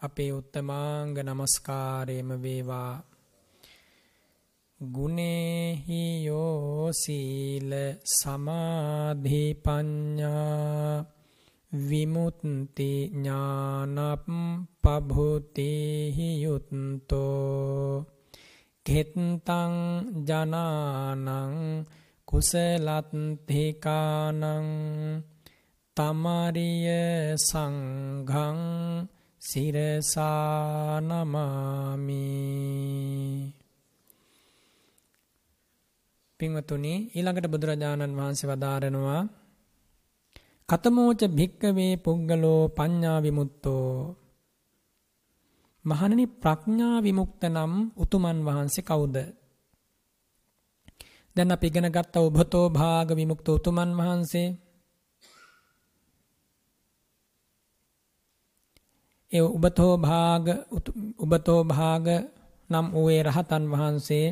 අපේ 0.00 0.30
උත්තමාංග 0.32 1.14
නමස්කාරයම 1.18 2.28
වේවා. 2.42 2.94
ගුණේහි 4.80 6.02
යෝ 6.24 6.90
සීල 6.92 7.72
සමාධි 8.12 9.42
පඤ්ඤා 9.54 11.04
විමුත්ති 11.72 12.90
ඥානප් 13.12 14.26
පභූතිහි 14.82 16.28
යුත්තෝ 16.42 18.13
ගෙත්තං 18.86 19.74
ජනානං 20.24 21.28
කුසලත්තිකානං 22.28 23.22
තමරිය 25.96 26.88
සංඝං 27.40 28.58
සිරසානමාමි. 29.42 30.26
පින්වතුනි 36.40 36.94
ඊළඟට 37.08 37.46
බුදුරජාණන් 37.46 38.16
වහන්සේ 38.16 38.48
වදාරනවා 38.50 39.22
කතමෝච 40.68 41.20
භික්කවේ 41.30 41.94
පුද්ගලෝ 41.96 42.62
පඤ්ඤා 42.68 43.18
විමුක්තෝ 43.22 43.88
මහණනි 45.84 46.26
ප්‍රඥා 46.34 46.98
විමුක්ත 47.02 47.42
නම් 47.44 47.72
උතුමන් 47.96 48.38
වහන්සේ 48.44 48.82
කවුද? 48.82 49.16
දැන් 51.36 51.50
අපි 51.50 51.66
ඉගෙන 51.66 51.88
ගත්ත 51.90 52.14
උභතෝ 52.18 52.66
භාග 52.70 53.08
විමුක්ත 53.10 53.46
උතුමන් 53.48 53.90
වහන්සේ 53.96 54.48
ඒ 59.32 59.44
උබතෝ 59.48 59.94
භාග 59.98 60.44
උබතෝ 61.18 61.60
භාග 61.64 62.06
නම් 62.70 62.86
වූ 62.92 63.08
රහතන් 63.22 63.64
වහන්සේ 63.72 64.26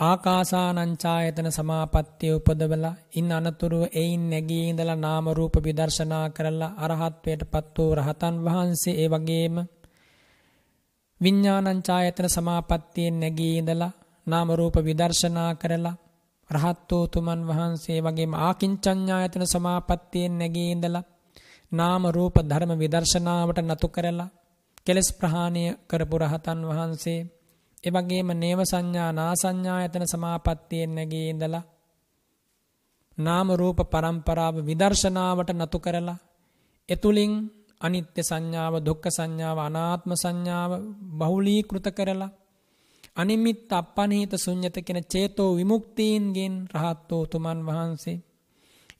ආකාසානංචායතන 0.00 1.48
සමාපත්තිය 1.50 2.30
උපදවලා 2.32 2.92
ඉන් 3.12 3.26
අනතුරුව 3.30 3.82
එයින් 3.92 4.22
නැගී 4.30 4.62
ඉඳලා 4.68 4.96
නාම 4.96 5.26
රූප 5.30 5.54
විදර්ශනා 5.58 6.26
කරලා 6.28 6.76
අරහත්ත්වයට 6.78 7.42
පත් 7.52 7.76
වූ 7.78 7.90
රහතන් 7.94 8.36
වහන්සේ 8.44 8.94
ඒ 8.94 9.08
වගේම 9.08 9.56
විඥානංචායතන 11.20 12.28
සමාපත්තියෙන් 12.28 13.16
නැගී 13.20 13.52
ඉඳලා 13.58 13.92
නාම 14.26 14.48
රූප 14.50 14.76
විදර්ශනා 14.78 15.50
කරලා 15.54 15.96
රහත් 16.50 16.88
වූ 16.90 17.04
තුමන් 17.06 17.42
වහන්සේ 17.48 17.98
වගේම 18.00 18.32
ආකින්චඤ්ඤායතන 18.38 19.44
සමාපත්තියෙන් 19.46 20.38
නැගී 20.38 20.70
ඉඳලා 20.70 21.08
නාම 21.72 22.02
රූප 22.08 22.36
ධර්ම 22.42 22.72
විදර්ශනාවට 22.78 23.60
නතු 23.62 23.88
කරලා 23.88 24.32
කෙලස් 24.86 25.08
ප්‍රහාණය 25.12 25.64
කරපු 25.86 26.16
රහතන් 26.18 26.60
වහන්සේ 26.70 27.20
ඒ 27.84 27.90
වගේම 27.90 28.30
නේව 28.34 28.60
සංඥා 28.62 29.10
නා 29.12 29.32
සංඥායතන 29.34 30.04
සමාපත්තියෙන් 30.06 30.90
නැගී 30.94 31.26
ඉඳලා 31.28 31.64
නාම 33.18 33.48
රූප 33.52 33.78
පරම්පරාව 33.84 34.54
විදර්ශනාවට 34.64 35.50
නතු 35.52 35.78
කරලා 35.78 36.18
එතුලින් 36.88 37.32
අනිත්‍ය 37.80 38.22
සංඥාව 38.22 38.74
දුක්ඛ 38.78 39.08
සංඥාව 39.08 39.58
අනාත්ම 39.58 40.10
සංඥාව 40.14 40.72
බහුලීකృత 41.18 41.86
කරලා 41.90 42.34
අනිමිත් 43.16 43.72
අපනීත 43.72 44.32
ශුන්්‍යත 44.36 44.76
කියන 44.78 45.00
චේතෝ 45.04 45.50
විමුක්තියෙන් 45.56 46.54
රහත් 46.74 47.08
වූ 47.10 47.24
තුමන් 47.26 47.60
වහන්සේ 47.66 48.18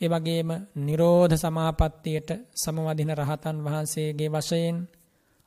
ඒ 0.00 0.08
වගේම 0.08 0.50
නිරෝධ 0.76 1.36
සමාපත්තියට 1.36 2.30
සමවදින 2.54 3.12
රහතන් 3.12 3.58
වහන්සේගේ 3.64 4.30
වශයෙන් 4.30 4.78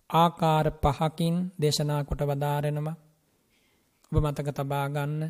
ආකාර 0.09 0.67
පහකින් 0.73 1.35
දේශනා 1.61 2.01
කොට 2.03 2.21
වදාරෙනවා. 2.21 2.95
ඔබ 4.13 4.21
මතක 4.21 4.49
තබා 4.51 4.87
ගන්න. 4.89 5.21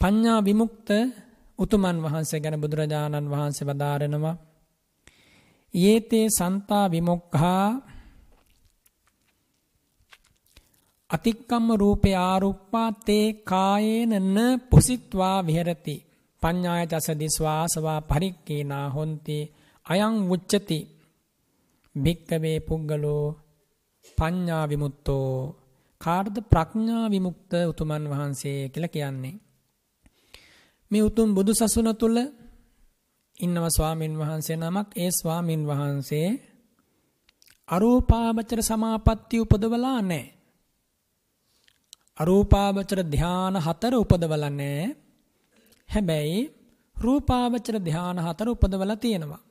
පඤ්ඤා 0.00 0.40
විමුක්ත 0.42 0.88
උතුමන් 1.58 1.98
වහන්සේ 2.02 2.40
ගැන 2.40 2.60
බුදුරජාණන් 2.60 3.30
වහන්සේ 3.30 3.66
වදාරනවා. 3.66 4.36
යේතේ 5.74 6.26
සන්තා 6.30 6.90
විමුක්ඛා 6.90 7.66
අතික්කම්ම 11.10 11.66
රූපේ 11.74 12.16
ආරුප්පා 12.22 12.90
තේ 13.06 13.26
කායේන 13.44 14.12
න 14.26 14.36
පුසිත්වා 14.70 15.38
විහෙරති 15.46 15.96
පඤ්ඤාය 16.42 16.86
චස 16.86 17.08
දිස්වාසවා 17.14 18.00
පරික්කේනා 18.00 18.86
හොන්ති 18.90 19.38
අයං 19.86 20.16
උච්චති 20.30 20.78
භික්කවේ 21.94 22.58
පුද්ගලෝ 22.60 23.24
පඤ්ඤා 24.18 24.64
විමුක්තෝ 24.68 25.30
කාටද 26.00 26.36
ප්‍රඥා 26.44 27.04
විමුක්ත 27.10 27.52
උතුමන් 27.68 28.04
වහන්සේ 28.08 28.60
කියලා 28.68 28.88
කියන්නේ. 28.88 29.34
මේ 30.90 31.02
උතුම් 31.02 31.28
බුදු 31.34 31.52
සසුන 31.54 31.88
තුල 31.96 32.16
ඉන්නව 33.40 33.64
ස්වාමින් 33.68 34.14
වහන්සේ 34.18 34.56
නමක් 34.56 34.88
ඒ 34.96 35.10
ස්වාමින් 35.10 35.62
වහන්සේ 35.66 36.28
අරූපාවචර 37.68 38.60
සමාපatti 38.62 39.36
උපදවලා 39.40 40.00
නැහැ. 40.02 40.24
අරූපාවචර 42.18 43.00
ධාන 43.04 43.54
හතර 43.56 43.94
උපදවලා 43.94 44.50
නැහැ. 44.50 44.86
හැබැයි 45.88 46.40
රූපාවචර 46.96 47.76
ධාන 47.80 48.18
හතර 48.18 48.48
උපදවලා 48.48 48.96
තියෙනවා. 48.96 49.42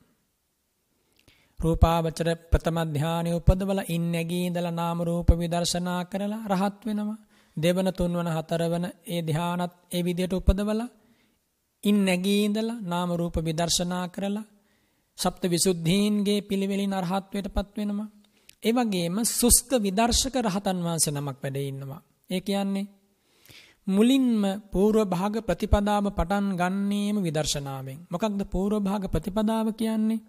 රූපාවචර 1.58 2.28
ප්‍රථම 2.50 2.78
ධානය 2.94 3.30
උපදවල 3.32 3.80
ඉන් 3.88 4.04
නැගී 4.12 4.44
ඉඳලා 4.46 4.72
නාම 4.72 4.98
රූප 5.00 5.30
විදර්ශනා 5.34 6.02
කරලා 6.04 6.42
රහත් 6.46 6.80
වෙනවා. 6.84 7.18
දෙවන 7.56 7.88
තුන්වන 7.92 8.28
හතරවන 8.28 8.84
ඒ 9.06 9.20
ධානත් 9.22 9.74
ඒ 9.92 10.02
විදියට 10.02 10.34
උපදවලා 10.34 10.88
ඉන් 11.82 11.98
නැගී 12.04 12.40
ඉඳලා 12.44 12.82
නාම 12.84 13.10
රූප 13.12 13.36
විදර්ශනා 13.38 14.04
කරලා 14.08 14.46
සප්ත 15.18 15.42
විසුද්ධීන්ගේ 15.46 16.40
පිළිවෙලින් 16.42 16.92
අරහත්වයටපත් 16.94 17.72
වෙනවා. 17.76 18.08
ඒ 18.62 18.72
වගේම 18.72 19.16
සුස්ත 19.30 19.70
විදර්ශක 19.78 20.34
රහතන් 20.38 20.78
වහන්සේ 20.80 21.12
නමක් 21.12 21.38
වැඩ 21.42 21.56
ඉන්නවා. 21.62 22.02
ඒ 22.30 22.40
කියන්නේ 22.40 22.86
මුලින්ම 23.86 24.42
పూర్ව 24.66 25.00
භාග 25.06 25.34
ප්‍රතිපදාව 25.40 26.06
පටන් 26.10 26.46
ගන්නේම 26.54 27.16
විදර්ශනාවෙන්. 27.18 27.98
මොකක්ද 28.06 28.40
పూర్ව 28.46 28.82
භාග 28.82 29.04
ප්‍රතිපදාව 29.06 29.66
කියන්නේ? 29.74 30.24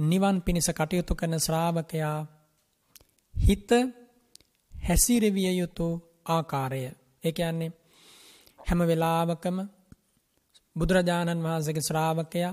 නිවන් 0.00 0.36
පිණිස 0.40 0.68
කටයුතු 0.70 1.12
කරන 1.14 1.34
ශ්‍රාවකයා 1.38 2.18
හිත 3.34 3.70
හැසිරවිය 4.72 5.50
යුතු 5.52 5.86
ආකාරය. 6.26 6.82
ඒ 7.24 7.32
කියන්නේ 7.32 7.72
හැම 8.60 8.80
වෙලාවකම 8.80 9.58
බුදුරජාණන් 10.76 11.44
වහන්සේගේ 11.44 11.82
ශ්‍රාවකයා 11.82 12.52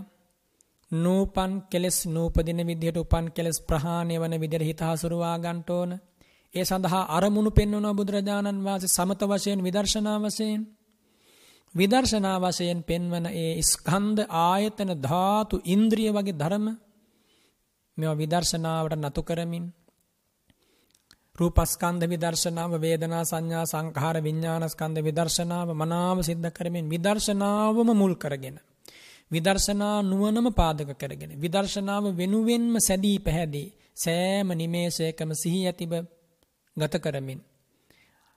නූපන් 0.91 1.51
කෙලස් 1.63 1.97
නූපදින 2.07 2.59
විදිහට 2.63 2.97
උපන් 2.97 3.25
කෙලස් 3.31 3.57
ප්‍රහාණය 3.61 4.15
වන 4.15 4.35
විදිහට 4.35 4.63
හිත 4.63 4.81
හසුරුවා 4.81 5.37
ගන්න 5.37 5.59
ඕන. 5.69 5.91
ඒ 6.55 6.65
සඳහා 6.65 7.03
අරමුණු 7.09 7.51
පෙන්වනවා 7.51 7.93
බුදුරජාණන් 7.93 8.63
වහන්සේ 8.63 8.93
සමත 8.95 9.21
වශයෙන් 9.23 9.63
විදර්ශනා 9.63 10.17
වශයෙන් 10.19 10.61
විදර්ශනා 11.75 12.37
වශයෙන් 12.39 12.79
පෙන්වන 12.83 13.25
ඒ 13.35 13.61
ස්කන්ධ 13.63 14.21
ආයතන 14.41 14.91
ධාතු 15.01 15.55
ඉන්ද්‍රිය 15.65 16.11
වගේ 16.11 16.33
ධර්ම 16.33 16.67
මේවා 17.97 18.15
විදර්ශනාවට 18.15 18.97
නතු 18.99 19.21
කරමින් 19.23 19.65
රූපස්කන්ධ 21.35 22.05
විදර්ශනාව 22.05 22.71
වේදනා 22.77 23.23
සංඥා 23.23 23.65
සංඛාර 23.65 24.17
විඥානස්කන්ධ 24.21 25.01
විදර්ශනාව 25.01 25.69
මනාව 25.73 26.17
සිද්ධ 26.21 26.49
කරමින් 26.51 26.85
විදර්ශනාවම 26.87 27.89
මුල් 27.93 28.15
කරගෙන 28.15 28.57
විදර්ශනා 29.31 29.97
නුවණම 30.03 30.47
පාදක 30.53 30.91
කරගෙන 30.95 31.31
විදර්ශනාව 31.35 32.05
වෙනුවෙන්ම 32.15 32.73
සැදී 32.79 33.19
පැහැදී 33.19 33.67
සෑම 33.95 34.49
නිමේෂයකම 34.53 35.31
සිහි 35.33 35.61
ඇතිව 35.65 35.93
ගත 36.77 36.93
කරමින් 36.97 37.39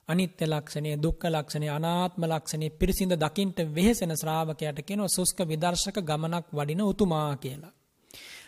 අනිත්‍ය 0.09 0.45
ලක්ෂණය 0.45 0.91
දුක්ඛ 0.97 1.25
ලක්ෂණය 1.27 1.67
අනාත්ම 1.69 2.23
ලක්ෂණය 2.25 2.67
පිරිසිඳ 2.71 3.13
දකින්ට 3.15 3.59
වෙහෙසෙන 3.69 4.13
ශ්‍රාවකයාට 4.15 4.79
කියනවා 4.83 5.07
සුස්ක 5.09 5.39
විදර්ශක 5.45 5.97
ගමනක් 6.01 6.47
වඩින 6.51 6.81
උතුමා 6.83 7.31
කියලා. 7.37 7.73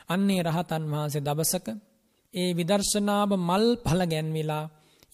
අන්නේ 0.10 0.42
රහතන් 0.42 0.84
වහන්සේ 0.86 1.22
දවසක 1.22 1.68
ඒ 2.34 2.50
විදර්ශනාව 2.54 3.30
මල් 3.40 3.66
ඵල 3.84 4.02
ගැන්විලා 4.06 4.66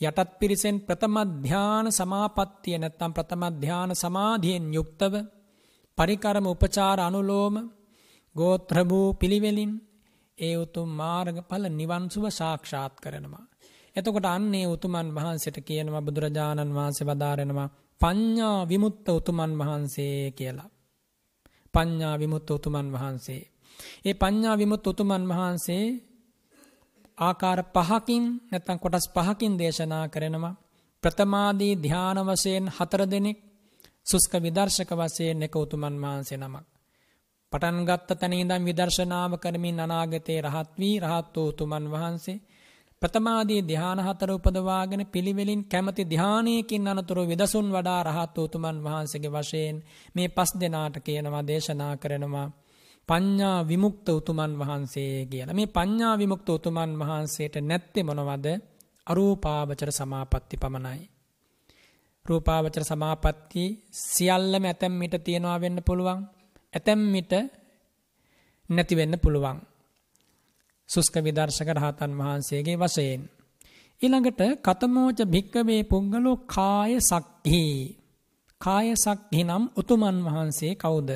යටත් 0.02 0.30
පිරිසෙන් 0.40 0.78
ප්‍රථම 0.80 1.16
ධාන 1.44 1.88
සමාපත්තිය 1.92 2.78
නැත්තම් 2.78 3.12
ප්‍රථම 3.12 3.44
ධාන 3.58 3.92
සමාධියෙන් 3.94 4.66
යුක්තව 4.74 5.14
පරිකරම 5.98 6.46
උපචාර 6.48 7.00
අනුලෝම 7.00 7.56
ගෝත්‍ර 8.36 8.78
වූ 8.86 9.08
පිළිවෙලින් 9.14 9.74
ඒ 10.38 10.56
උතුම් 10.56 10.90
මාර්ගඵල 10.92 11.64
නිවන් 11.72 12.04
සුව 12.08 12.26
සාක්ෂාත් 12.32 12.96
කරනවා. 12.96 13.46
එතකොට 13.96 14.28
අන්නේ 14.28 14.66
උතුමන් 14.68 15.08
වහන්සේට 15.16 15.58
කියනවා 15.62 16.02
බුදුරජාණන් 16.02 16.76
වහන්සේ 16.76 17.08
වදාරනවා 17.08 17.70
පඤ්ඤා 18.02 18.60
විමුක්ත 18.64 19.08
උතුමන් 19.10 19.54
වහන්සේ 19.60 20.32
කියලා. 20.32 20.70
පඤ්ඤා 21.74 22.16
විමුක්ත 22.18 22.50
උතුමන් 22.50 22.88
වහන්සේ. 22.94 23.42
ඒ 24.06 24.14
පඤ්ඤා 24.14 24.56
විමුක්ත 24.56 24.88
උතුමන් 24.88 25.24
වහන්සේ 25.28 25.86
ආකාර 27.18 27.60
පහකින් 27.68 28.24
නැත්නම් 28.44 28.80
කොටස් 28.80 29.06
පහකින් 29.10 29.54
දේශනා 29.56 30.06
කරනවා. 30.08 30.56
ප්‍රථමාදී 31.04 31.74
ධාන 31.78 32.18
වශයෙන් 32.28 32.66
හතර 32.70 33.02
දෙනෙක් 33.06 33.40
සුස්ක 34.06 34.34
විදර්ශක 34.38 34.92
වශයෙන් 34.94 35.44
එක 35.44 35.56
උතුමන් 35.56 35.96
වහන්සේ 35.98 36.38
නමක්. 36.38 36.66
පටන් 37.52 37.78
ගත්ත 37.82 38.10
තැන 38.12 38.34
ඉඳන් 38.36 38.64
විදර්ශනාව 38.64 39.32
කරමින් 39.38 39.80
අනාගතේ 39.80 40.40
රහත් 40.42 40.72
වී 40.78 40.98
රහත් 41.00 41.36
වූ 41.36 41.48
උතුමන් 41.48 41.86
වහන්සේ 41.88 42.42
ප්‍රථමාදී 43.02 43.62
ධ්‍යාන 43.64 44.00
හතර 44.00 44.32
උපදවාගෙන 44.32 45.04
පිළිවෙලින් 45.06 45.62
කැමති 45.66 46.04
ධ්‍යානයකින් 46.06 46.88
අනතුරු 46.88 47.24
විදසුන් 47.24 47.68
වඩා 47.70 48.02
රහත් 48.04 48.36
උතුමන් 48.38 48.78
වහන්සේගේ 48.84 49.32
වශයෙන් 49.32 49.78
මේ 50.16 50.28
පස් 50.30 50.52
දෙනාට 50.56 50.96
කියනවා 51.00 51.48
දේශනා 51.48 51.94
කරනවා 51.98 52.48
පඤ්ඤා 53.10 53.60
විමුක්ත 53.64 54.08
උතුමන් 54.10 54.54
වහන්සේ 54.60 55.14
කියලා. 55.26 55.54
මේ 55.54 55.70
පඤ්ඤා 55.70 56.16
විමුක්ත 56.18 56.50
උතුමන් 56.50 56.92
වහන්සේට 57.00 57.56
නැත්තේ 57.62 58.04
මොනවද? 58.04 58.48
අරූපාවචර 59.08 59.90
සමාපatti 59.92 60.56
පමණයි. 60.58 61.02
රූපාවචර 62.26 62.84
සමාපatti 62.84 63.64
සියල්ලම 64.04 64.64
ඇතැම් 64.66 64.94
මිට 64.94 65.16
තියනවා 65.20 65.58
වෙන්න 65.58 65.80
පුළුවන්. 65.82 66.20
ඇතැම් 66.74 67.02
මිට 67.08 67.34
නැති 68.70 68.96
වෙන්න 68.96 69.16
පුළුවන්. 69.20 69.58
සුස්ක 70.90 71.16
විදර්ශක 71.18 71.70
රහතන් 71.70 72.12
වහන්සේගේ 72.14 72.78
වශයෙන්. 72.78 73.22
ඊළඟට 74.02 74.42
කතමෝච 74.66 75.20
භික්කවේ 75.26 75.82
පුංගලෝ 75.84 76.38
කාය 76.48 76.92
සක්හි. 77.02 77.66
කාය 78.62 78.88
සක්හි 78.96 79.42
නම් 79.44 79.64
උතුමන් 79.76 80.18
වහන්සේ 80.26 80.74
කවුද? 80.76 81.10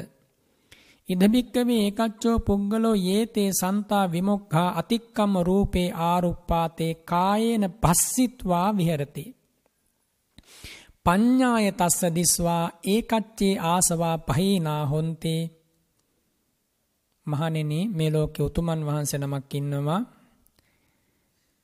ඉදභික්කවේ 1.09 1.79
ඒකච්චෝ 1.79 2.37
පුංගලෝ 2.39 2.95
ඒතේ 3.07 3.49
සන්තා 3.51 4.11
විමුක්ඛා 4.11 4.69
අතික්කම 4.79 5.33
රූපේ 5.41 5.89
ආරුප්පාතේ 6.03 6.93
කායේන 7.05 7.65
පස්සිත්වා 7.81 8.67
විහෙරති. 8.77 9.25
පඤ්ඤාය 11.05 11.67
තස්ස 11.71 12.01
දිස්වා 12.15 12.65
ඒකච්චේ 12.85 13.53
ආසවා 13.63 14.17
පහීනා 14.27 14.83
හොන්තේ 14.85 15.41
මහණෙනි 17.27 17.79
මේ 17.87 18.11
ලෝකේ 18.11 18.45
උතුමන් 18.45 18.85
වහන්සේ 18.85 19.19
නමක් 19.19 19.51
ඉන්නවා. 19.53 20.01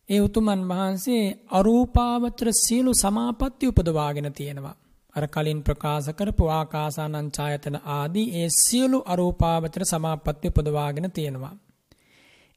ඒ 0.09 0.21
උතුමන් 0.21 0.61
වහන්සේ 0.67 1.23
අරූපාවචර 1.49 2.49
සියලු 2.57 2.91
සමාපatti 2.93 3.67
උපදවාගෙන 3.67 4.33
තියෙනවා. 4.33 4.77
අර 5.19 5.25
කලින් 5.27 5.61
ප්‍රකාශ 5.61 6.09
කරපු 6.11 6.45
ආකාසානං 6.49 7.31
ඡායතන 7.31 7.77
ආදී 7.93 8.27
ඒ 8.33 8.49
සියලු 8.55 8.99
අරූපාවචර 9.05 9.83
සමාපatti 9.85 10.47
උපදවාගෙන 10.49 11.07
තියෙනවා. 11.11 11.55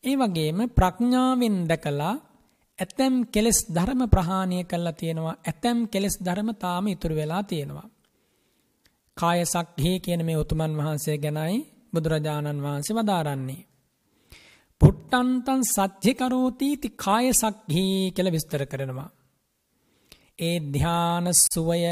ඒ 0.04 0.16
වගේම 0.16 0.58
ප්‍රඥාවෙන් 0.70 1.56
දැකලා 1.68 2.14
ඇතැම් 2.78 3.14
කෙලෙස් 3.26 3.58
ධර්ම 3.68 4.02
ප්‍රහාණය 4.08 4.58
කළා 4.64 4.92
තියෙනවා. 4.92 5.40
ඇතැම් 5.42 5.78
කෙලෙස් 5.88 6.16
ධර්ම 6.18 6.48
තාම 6.54 6.84
ඉතුරු 6.86 7.14
වෙලා 7.14 7.42
තියෙනවා. 7.42 7.88
කාය 9.16 9.40
සක්හේ 9.46 9.96
කියන 9.98 10.22
මේ 10.24 10.36
උතුමන් 10.36 10.72
වහන්සේ 10.78 11.16
ගැනයි 11.18 11.58
බුදුරජාණන් 11.92 12.62
වහන්සේ 12.62 12.96
වදාරන්නේ. 12.96 13.66
පුට්ටන්තන් 14.80 15.60
සච්චි 15.66 16.12
කරෝතීති 16.14 16.88
කාය 16.96 17.26
සක්හී 17.32 17.96
කියල 18.10 18.28
විස්තර 18.30 18.62
කරනවා. 18.66 19.10
ඒ 20.42 20.56
ධ්‍යාන 20.72 21.26
සුවය 21.44 21.82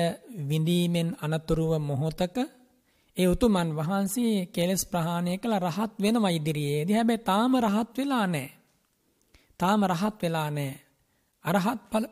විඳීමෙන් 0.48 1.08
අනතුරුව 1.20 1.72
මොහොතක 1.80 2.36
ඒ 3.16 3.26
උතුමන් 3.26 3.70
වහන්සේ 3.76 4.36
කෙලෙස් 4.46 4.82
ප්‍රහාණය 4.86 5.32
කළ 5.38 5.54
රහත් 5.58 5.92
වෙනවා 5.98 6.30
ඉදිරියේදී 6.30 6.96
හැබැයි 6.96 7.24
තාම 7.24 7.52
රහත් 7.56 7.90
වෙලා 7.98 8.26
නැහැ. 8.26 8.48
තාම 9.58 9.80
රහත් 9.84 10.16
වෙලා 10.22 10.48
නැහැ. 10.50 10.80
අරහත් 11.44 11.80
ඵල 11.90 12.06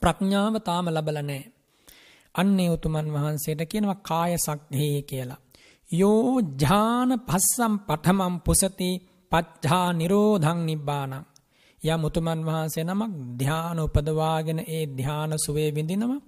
ප්‍රඥාව 0.00 0.54
තාම 0.60 0.86
ලබලා 0.88 1.22
නැහැ. 1.22 1.50
අන්නේ 2.34 2.68
උතුමන් 2.70 3.08
වහන්සේට 3.12 3.62
කියනවා 3.64 4.02
කාය 4.02 4.32
සක්හේ 4.38 4.98
කියලා. 5.02 5.40
යෝ 5.90 6.40
ඥාන 6.40 7.10
පස්සම් 7.20 7.74
පඨමම් 7.78 8.34
පුසති 8.40 8.90
පච්ඡා 9.32 9.88
නිරෝධං 9.92 10.60
නිබ්බානං 10.66 11.14
යම් 11.82 12.02
උතුමන් 12.04 12.40
වහන්සේ 12.44 12.84
නමක් 12.84 13.12
ධාන 13.40 13.78
උපදවාගෙන 13.78 14.60
ඒ 14.68 14.84
ධාන 14.98 15.32
සුවේ 15.38 15.70
විඳිනවා. 15.74 16.20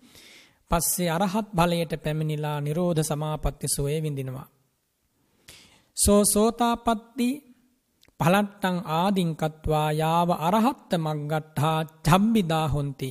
පස්සේ 0.71 1.11
අරහත් 1.11 1.49
ඵලයට 1.51 1.93
පැමිණිලා 2.05 2.59
නිරෝධ 2.61 3.03
සමාපatti 3.03 3.67
සුවේ 3.69 4.01
විඳිනවා. 4.03 4.49
සෝ 5.97 6.23
සෝතාපට්ටි 6.25 7.29
පලට්ටං 8.21 8.77
ආදින් 8.93 9.31
කତ୍වා 9.37 9.89
යාව 9.93 10.29
අරහත්ත 10.41 10.91
මග්ගට්ඨා 10.97 11.81
චම්බිදා 12.03 12.67
හොಂತಿ. 12.69 13.11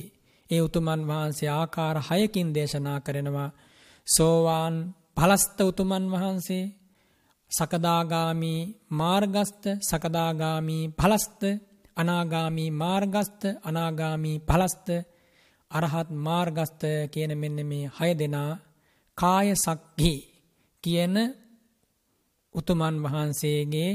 ඒ 0.50 0.60
උතුමන් 0.60 1.02
වහන්සේ 1.08 1.50
ආකාර 1.50 1.96
6කින් 2.00 2.48
දේශනා 2.54 2.98
කරනවා. 3.00 3.50
සෝවාන් 4.06 4.74
පලස්ත 5.14 5.58
උතුමන් 5.60 6.04
වහන්සේ 6.10 6.64
සකදාගාමී 7.50 8.60
මාර්ගස්ත 8.90 9.64
සකදාගාමී 9.80 10.84
පලස්ත 10.92 11.42
අනාගාමී 11.96 12.70
මාර්ගස්ත 12.72 13.42
අනාගාමී 13.62 14.38
පලස්ත 14.40 14.88
අරහත් 15.70 16.10
මාර්ගස්ත 16.20 16.82
කියන 17.12 17.32
මෙන්න 17.38 17.58
මේ 17.66 17.90
හය 17.96 18.10
දෙනා 18.14 18.52
කාය 19.18 19.48
සක්හි 19.56 20.14
කියන 20.84 21.14
උතුමන් 22.54 22.96
වහන්සේගේ 23.04 23.92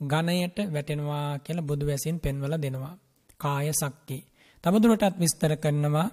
ගණයට 0.00 0.58
වැටෙනවා 0.68 1.38
කියලා 1.38 1.62
බුදු 1.62 1.84
වැසින් 1.86 2.16
පෙන්වල 2.16 2.54
දෙනවා. 2.56 2.94
කාය 3.36 3.68
සක්කි. 3.74 4.18
තවදුරටත් 4.64 5.16
විස්තර 5.18 5.52
කරනවා 5.56 6.08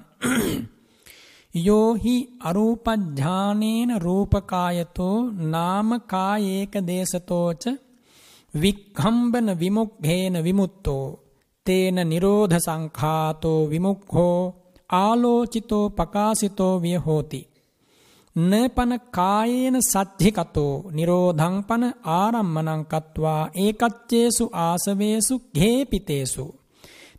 යෝහි 1.67 2.15
අරූපඥානේන 2.41 3.91
රූපකායතෝ 3.97 5.17
නාමකායේක 5.47 6.73
දේශතෝච 6.87 7.63
වික්ඛම්බන 8.55 9.47
විමුක්ඛේන 9.59 10.35
විමුත්තෝ 10.43 11.05
තේන 11.65 11.97
නිරෝධ 12.03 12.57
සංඛාතෝ 12.57 13.61
විමුක්ඛෝ 13.69 14.39
ආලෝචිතෝ 14.89 15.85
පකාසිතෝ 15.89 16.73
වියහෝති. 16.81 17.41
නපන 18.35 18.91
කායේන 19.11 19.77
සච්චිකතෝ 19.83 20.73
නිරෝධං 20.91 21.55
පන 21.63 21.83
ආරම්මණං 22.13 22.83
කତ୍වා 22.85 23.43
ඒකච්චේසු 23.55 24.45
ආසවේසු 24.59 25.35
ඝේපිතේසු 25.55 26.45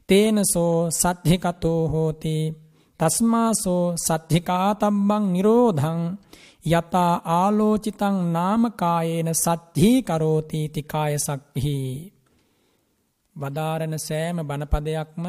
තේනසෝ 0.08 0.76
සච්චිකතෝ 0.92 1.80
හෝති 1.88 2.36
තස්මාසෝ 3.00 3.84
සත්්‍යිකාතම්බං 3.96 5.24
නිරෝධං 5.32 6.00
යතා 6.66 7.12
ආලෝචිතං 7.32 8.16
නාමකායේන 8.32 9.30
සත්්හී 9.34 9.98
කරෝතීති 10.02 10.82
කාය 10.84 11.18
සක්හි. 11.18 11.76
වදාරණ 13.36 13.98
සෑම 13.98 14.38
බණපදයක්ම 14.42 15.24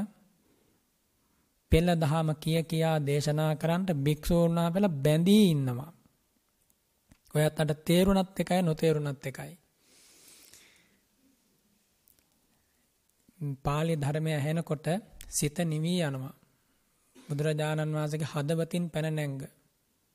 පෙළ 1.71 1.89
දහම 1.95 2.29
කිය 2.35 2.59
කියා 2.63 2.97
දේශනා 3.01 3.53
කරන්නට 3.55 3.89
භික්‍ෂූර්ණා 3.99 4.69
පෙළ 4.71 4.87
බැඳී 4.97 5.43
ඉන්නවා. 5.51 5.91
ඔයත් 7.35 7.59
අට 7.59 7.71
තේරුණත් 7.85 8.39
එකයි 8.39 8.61
නොතේරුණත් 8.61 9.25
එකයි. 9.25 9.53
පාලි 13.63 13.95
ධර්මය 13.95 14.31
ඇහෙනකොට 14.33 14.87
සිත 15.29 15.57
නිවී 15.65 16.01
යනවා. 16.01 16.33
බුදුරජාණන් 17.15 17.95
වහන්සේගේ 17.95 18.31
හදවතින් 18.33 18.85
පැන 18.89 19.09
නැංග. 19.15 19.39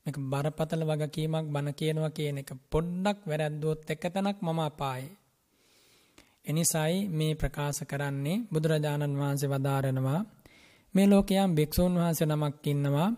මේක 0.05 0.17
බරපතල 0.23 0.83
වගකීමක් 0.83 1.47
බණ 1.47 1.73
කියනවා 1.73 2.11
කියන 2.11 2.37
එක 2.37 2.51
පොඩ්ඩක් 2.71 3.19
වැරද්දුවොත් 3.23 3.89
එක 3.89 4.03
තැනක් 4.05 4.39
මම 4.41 4.59
අපායේ. 4.61 5.11
එනිසායි 6.45 6.97
මේ 7.09 7.33
ප්‍රකාශ 7.33 7.81
කරන්නේ 7.83 8.43
බුදුරජාණන් 8.51 9.19
වහන්සේ 9.19 9.51
වදාරනවා 9.51 10.21
මේ 10.95 11.07
ලෝකයන් 11.07 11.55
භික්ෂූන් 11.55 11.93
වහන්සේ 11.93 12.27
නමක් 12.27 12.65
ඉන්නවා 12.67 13.09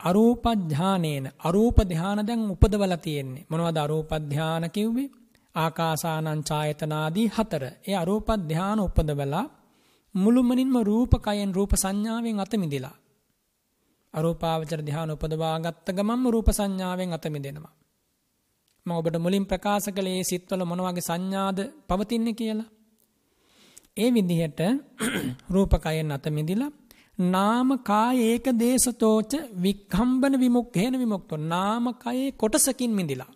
අරූප 0.00 0.44
ධානේන 0.68 1.24
අරූප 1.40 1.78
ධාන 1.84 2.18
දැන් 2.26 2.42
උපදවලා 2.50 2.96
තියෙන්නේ 2.98 3.46
මොනවද 3.48 3.78
අරූප 3.78 4.10
ධාන 4.30 4.64
කිව්වේ 4.70 5.08
ආකාසානං 5.54 6.40
ඡායතනාදී 6.42 7.28
හතර. 7.28 7.64
ඒ 7.88 7.94
අරූප 7.94 8.28
ධානය 8.48 8.80
උපදවලා 8.80 9.46
මුළුමනින්ම 10.14 10.76
රූපකයෙන් 10.82 11.50
රූප 11.54 11.72
සංඥාවෙන් 11.74 12.40
අත 12.40 12.52
මිදෙලා. 12.54 12.96
අරූපාවචර 14.16 14.80
ධානය 14.82 15.12
උපදවා 15.12 15.56
ගත්ත 15.60 15.86
ගමන්ම 15.92 16.24
රූප 16.28 16.48
සංඥාවෙන් 16.50 17.12
අත 17.12 17.26
මිදෙනවා. 17.28 17.74
මම 18.86 18.92
ඔබට 18.92 19.16
මුලින් 19.18 19.44
ප්‍රකාශ 19.44 19.88
කළේ 19.90 20.22
සිත්වල 20.22 20.62
මොන 20.64 20.80
වගේ 20.80 21.02
සංඥාද 21.02 21.58
පවතින්නේ 21.88 22.34
කියලා. 22.34 22.68
ඒ 23.96 24.08
විදිහට 24.10 24.60
රූපකයෙන් 25.54 26.12
අත 26.12 26.26
මිදිලා 26.30 26.72
නාම 27.26 27.68
කාය 27.80 28.16
ඒක 28.22 28.46
දේශතෝච 28.54 29.32
වික්ඛම්බන 29.56 30.34
විමුක්ඛේන 30.36 30.94
විමුක්තෝ 30.94 31.38
නාම 31.46 31.84
කයේ 31.96 32.30
කොටසකින් 32.34 32.92
මිදිලා. 32.92 33.32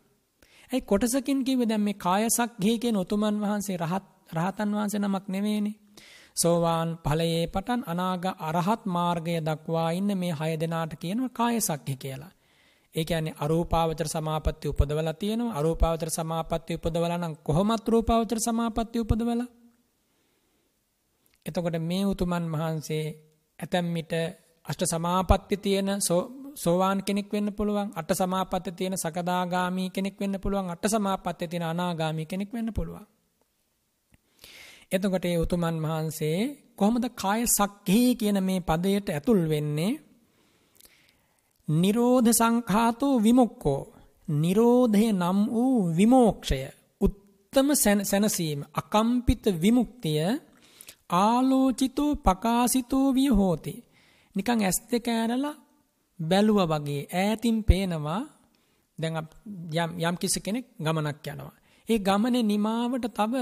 ඒ 0.71 0.81
කොටසකින් 0.83 1.41
කිව්වේ 1.41 1.69
දැන් 1.69 1.81
මේ 1.81 1.95
කායසක්ඛේ 1.97 2.77
කියන 2.79 2.97
උතුමන් 2.97 3.37
වහන්සේ 3.41 3.77
රහත් 3.79 4.07
රහතන් 4.31 4.71
වහන්සේ 4.71 5.01
නමක් 5.01 5.25
නෙවෙයිනේ. 5.29 5.77
සෝවාන් 6.43 6.91
ඵලයේ 6.99 7.47
පටන් 7.47 7.83
අනාග 7.87 8.25
අරහත් 8.41 8.83
මාර්ගය 8.87 9.35
දක්වා 9.41 9.89
ඉන්න 9.91 10.11
මේ 10.19 10.35
හය 10.41 10.53
දෙනාට 10.61 10.93
කියනවා 10.95 11.31
කායසක්ඛේ 11.31 11.97
කියලා. 11.97 12.33
ඒ 12.95 13.05
කියන්නේ 13.05 13.39
අරූපාවචර 13.41 14.09
සමාපatti 14.09 14.69
උපදවලා 14.69 15.15
තියෙනවා. 15.15 15.57
අරූපාවචර 15.59 16.11
සමාපatti 16.11 16.75
උපදවලා 16.75 17.19
නම් 17.19 17.35
කොහොමත් 17.39 17.89
රූපාවචර 17.89 18.39
සමාපatti 18.39 19.01
උපදවලා. 19.01 19.49
එතකොට 21.47 21.77
මේ 21.81 22.05
උතුමන් 22.05 22.47
වහන්සේ 22.53 23.05
ඇතැම් 23.59 23.87
මිට 23.87 24.13
අෂ්ට 24.67 24.83
සමාපatti 24.87 25.57
තියෙන 25.57 25.89
සෝවාන් 26.55 26.99
කෙනෙක් 27.03 27.33
වෙන්න 27.33 27.53
පුළුවන්. 27.53 27.89
අට 27.95 28.11
සමාපatti 28.13 28.71
තියෙන 28.73 28.97
සකදාගාමි 28.97 29.91
කෙනෙක් 29.91 30.17
වෙන්න 30.21 30.41
පුළුවන්. 30.41 30.71
අට 30.71 30.85
සමාපatti 30.87 31.49
තියෙන 31.49 31.63
අනාගාමි 31.65 32.27
කෙනෙක් 32.27 32.53
වෙන්න 32.53 32.73
පුළුවන්. 32.73 33.07
එතකොට 34.93 35.25
ඒ 35.25 35.37
උතුමන් 35.37 35.77
වහන්සේ 35.83 36.39
කොහොමද 36.77 37.07
කාය 37.15 37.41
සක්ඛේ 37.49 38.11
කියන 38.15 38.39
මේ 38.43 38.61
පදයට 38.61 39.09
ඇතුල් 39.09 39.43
වෙන්නේ? 39.49 39.93
නිරෝධ 41.69 42.31
සංඛාතෝ 42.31 43.15
විමුක්කෝ 43.19 43.83
නිරෝධය 44.35 45.07
නම් 45.13 45.39
වූ 45.47 45.77
විමෝක්ෂය. 45.91 46.61
උත්තම 47.01 47.69
සැනසීම. 48.05 48.61
අකම්පිත 48.75 49.45
විමුක්තිය 49.63 50.21
ආලෝචිතෝ 51.17 52.13
පකාසිතෝ 52.17 53.07
විය 53.15 53.31
හෝති 53.31 53.75
නිකන් 54.35 54.61
ඇස් 54.61 54.79
දෙක 54.91 55.07
ඇරලා 55.09 55.57
බැලුවා 56.19 56.71
වගේ 56.73 57.03
ඈතින් 57.15 57.59
පේනවා. 57.65 58.23
දැන් 58.99 59.17
යම් 59.75 59.91
යම් 60.03 60.17
කිසි 60.17 60.39
කෙනෙක් 60.41 60.67
ගමනක් 60.79 61.27
යනවා. 61.27 61.55
ඒ 61.89 61.99
ගමනේ 61.99 62.43
නිමාවට 62.43 63.07
තව 63.11 63.35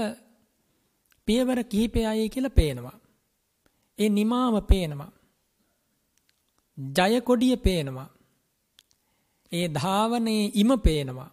පියවර 1.29 1.59
කිහිපයයි 1.63 2.29
කියලා 2.29 2.57
පේනවා 2.57 2.97
ඒ 3.99 4.09
නිමාව 4.11 4.55
පේනවා 4.67 5.11
ජය 6.77 7.21
කොඩිය 7.21 7.57
පේනවා 7.59 8.09
ඒ 9.51 9.67
ධාවනයේ 9.67 10.51
ඉම 10.53 10.71
පේනවා. 10.77 11.31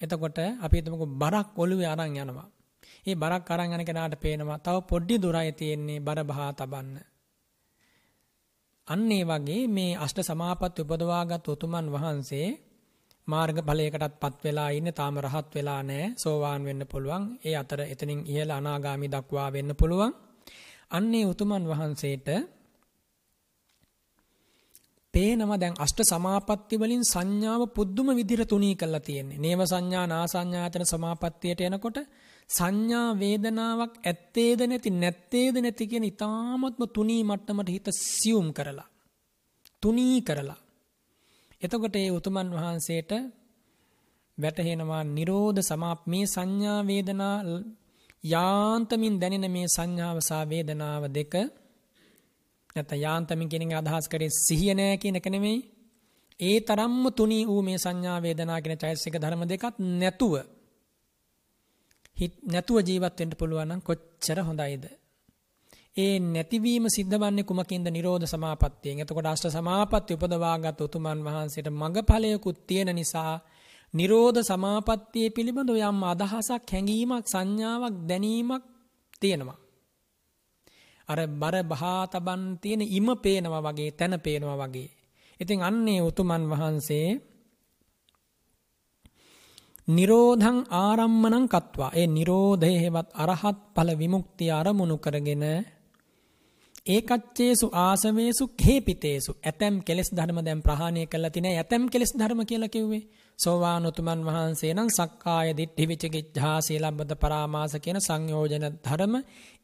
එතකොට 0.00 0.38
අපි 0.60 0.76
හිතමුකෝ 0.76 1.14
බරක් 1.14 1.58
ඔළුවේ 1.58 1.88
අරන් 1.88 2.16
යනවා. 2.16 2.48
ඒ 3.06 3.14
බරක් 3.14 3.50
අරන් 3.50 3.72
යන 3.72 3.84
කෙනාට 3.84 4.14
පේනවා 4.20 4.58
තව 4.58 4.76
පොඩි 4.82 5.16
දුරයි 5.16 5.52
තියෙන්නේ 5.52 6.00
බර 6.00 6.20
බහා 6.24 6.50
තබන්න. 6.52 6.96
අන්න 8.88 9.12
ඒ 9.12 9.24
වගේ 9.24 9.62
මේ 9.68 9.92
අෂ්ට 9.96 10.18
සමාපatti 10.20 10.82
උපදවාගත් 10.82 11.46
උතුමන් 11.48 11.86
වහන්සේ 11.90 12.48
මාර්ග 13.28 13.56
ඵලයකටත් 13.60 14.14
පත් 14.20 14.36
වෙලා 14.44 14.70
ඉන්නේ. 14.70 14.92
තාම 14.92 15.14
රහත් 15.18 15.50
වෙලා 15.54 15.80
නැහැ. 15.82 16.14
සෝවාන් 16.16 16.62
වෙන්න 16.64 16.82
පුළුවන්. 16.86 17.24
ඒ 17.44 17.54
අතර 17.54 17.80
එතනින් 17.84 18.20
ඉහළ 18.24 18.50
අනාගාමි 18.50 19.08
දක්වා 19.08 19.48
වෙන්න 19.52 19.70
පුළුවන්. 19.74 20.12
අන්නේ 20.90 21.24
උතුමන් 21.24 21.64
වහන්සේට 21.64 22.28
පේනවා 25.14 25.56
දැන් 25.56 25.74
අෂ්ට 25.78 26.00
සමාපatti 26.04 26.74
වලින් 26.76 27.04
සංඥාව 27.04 27.62
පුදුම 27.68 28.08
විදිහට 28.10 28.48
තුනී 28.48 28.74
කරලා 28.74 29.00
තියෙන්නේ. 29.00 29.38
නේව 29.38 29.60
සංඥා 29.64 30.06
නාසඤ්ඤායතන 30.06 30.84
සමාපත්තියට 30.84 31.60
එනකොට 31.62 31.98
සංඥා 32.50 33.08
වේදනාවක් 33.14 33.94
ඇත්තේද 34.02 34.60
නැති 34.62 34.90
නැත්තේද 34.94 35.56
නැති 35.56 35.84
කියන 35.86 36.04
ඊ타මත්ම 36.04 36.82
තුනී 36.88 37.22
මට්ටමට 37.24 37.68
හිත 37.68 37.88
සියුම් 37.94 38.48
කරලා 38.52 38.88
තුනී 39.82 40.18
කරලා 40.22 40.60
එතකොට 41.62 41.96
ඒ 41.96 42.08
උතුමන් 42.10 42.48
වහන්සේට 42.50 43.12
වැටහෙනවා 44.38 45.02
නිරෝධ 45.08 45.60
සමාප 45.60 46.00
මේ 46.06 46.26
සංඥා 46.26 46.80
වේදනා 46.82 47.36
යාන්තමින් 48.24 49.14
දැනෙන 49.18 49.46
මේ 49.50 49.66
සංඥාව 49.66 50.18
සහ 50.20 50.32
වේදනාව 50.44 51.04
දෙක 51.08 51.34
නැත්නම් 52.74 52.98
යාන්තමින් 52.98 53.48
කියන 53.48 53.64
එක 53.64 53.74
අදහස් 53.74 54.06
කරේ 54.08 54.36
සිහිය 54.38 54.74
නෑ 54.74 54.96
කියන 54.96 55.16
එක 55.16 55.26
නෙමෙයි. 55.26 55.58
ඒ 56.40 56.58
තරම්ම 56.60 57.04
තුනී 57.10 57.44
වූ 57.46 57.62
මේ 57.62 57.78
සංඥා 57.78 58.18
වේදනා 58.20 58.60
කියන 58.60 58.76
චෛතසික 58.76 59.16
ධර්ම 59.16 59.42
දෙකත් 59.44 59.74
නැතුව 59.94 60.34
හිත 62.16 62.34
නැතුව 62.44 62.76
ජීවත් 62.80 63.18
වෙන්න 63.20 63.32
පුළුවන් 63.32 63.68
නම් 63.68 63.80
කොච්චර 63.80 64.38
හොඳයිද? 64.40 64.84
ඒ 65.96 66.18
නැතිවීම 66.20 66.86
සිද්ධවන්නේ 66.88 67.44
කුමකින්ද? 67.44 67.86
නිරෝධ 67.88 68.26
සමාපත්තියෙන්. 68.26 69.00
එතකොට 69.00 69.26
අෂ්ට 69.26 69.48
සමාපatti 69.48 70.14
උපදවාගත් 70.14 70.80
උතුමන් 70.80 71.20
වහන්සේට 71.24 71.68
මඟඵලයකුත් 71.72 72.58
තියෙන 72.66 72.90
නිසා 72.92 73.34
නිරෝධ 73.94 74.40
සමාපත්තිය 74.42 75.28
පිළිබඳව 75.30 75.78
යම් 75.82 76.02
අදහසක් 76.04 76.64
හැඟීමක් 76.66 77.24
සංඥාවක් 77.24 77.96
දැනීමක් 78.08 78.64
තියෙනවා. 79.20 79.58
අර 81.08 81.20
බර 81.32 81.56
බහා 81.62 82.02
තබන් 82.06 82.42
තියෙන 82.58 82.82
ඉම 82.88 83.08
පේනවා 83.16 83.62
වගේ 83.62 83.90
තැන 83.90 84.14
පේනවා 84.20 84.58
වගේ. 84.58 84.90
ඉතින් 85.40 85.60
අන්නේ 85.62 86.00
උතුමන් 86.00 86.44
වහන්සේ 86.50 87.08
නිරෝධං 89.88 90.58
ආරම්මණං 90.76 91.46
කତ୍වා 91.48 91.90
ඒ 91.92 92.06
නිරෝධය 92.08 92.72
හෙවත් 92.74 93.08
අරහත් 93.14 93.58
ඵල 93.74 93.90
විමුක්තිය 93.94 94.50
අරමුණු 94.50 94.96
කරගෙන 94.98 95.44
ඒකච්චේසු 96.86 97.66
ආසවේසු 97.80 98.44
හේපිතේසු 98.64 99.32
ඇතැම් 99.42 99.76
කෙලෙස් 99.82 100.08
ධර්ම 100.12 100.38
දැන් 100.44 100.60
ප්‍රහාණය 100.62 101.02
කළා 101.06 101.30
තිනේ 101.30 101.54
ඇතැම් 101.56 101.84
කෙලෙස් 101.88 102.12
ධර්ම 102.14 102.40
කියලා 102.44 102.68
කිව්වේ 102.68 103.02
සෝවාන් 103.38 103.86
උතුමන් 103.86 104.20
වහන්සේ 104.24 104.72
නම් 104.74 104.88
සක්කාය 104.90 105.48
දිට්ඨි 105.56 105.84
විචිකිච්ඡා 105.88 106.58
සීලබ්බත 106.60 107.12
පරාමාස 107.16 107.74
කියන 107.76 107.98
සංයෝජන 108.00 108.66
ධර්ම 108.76 109.14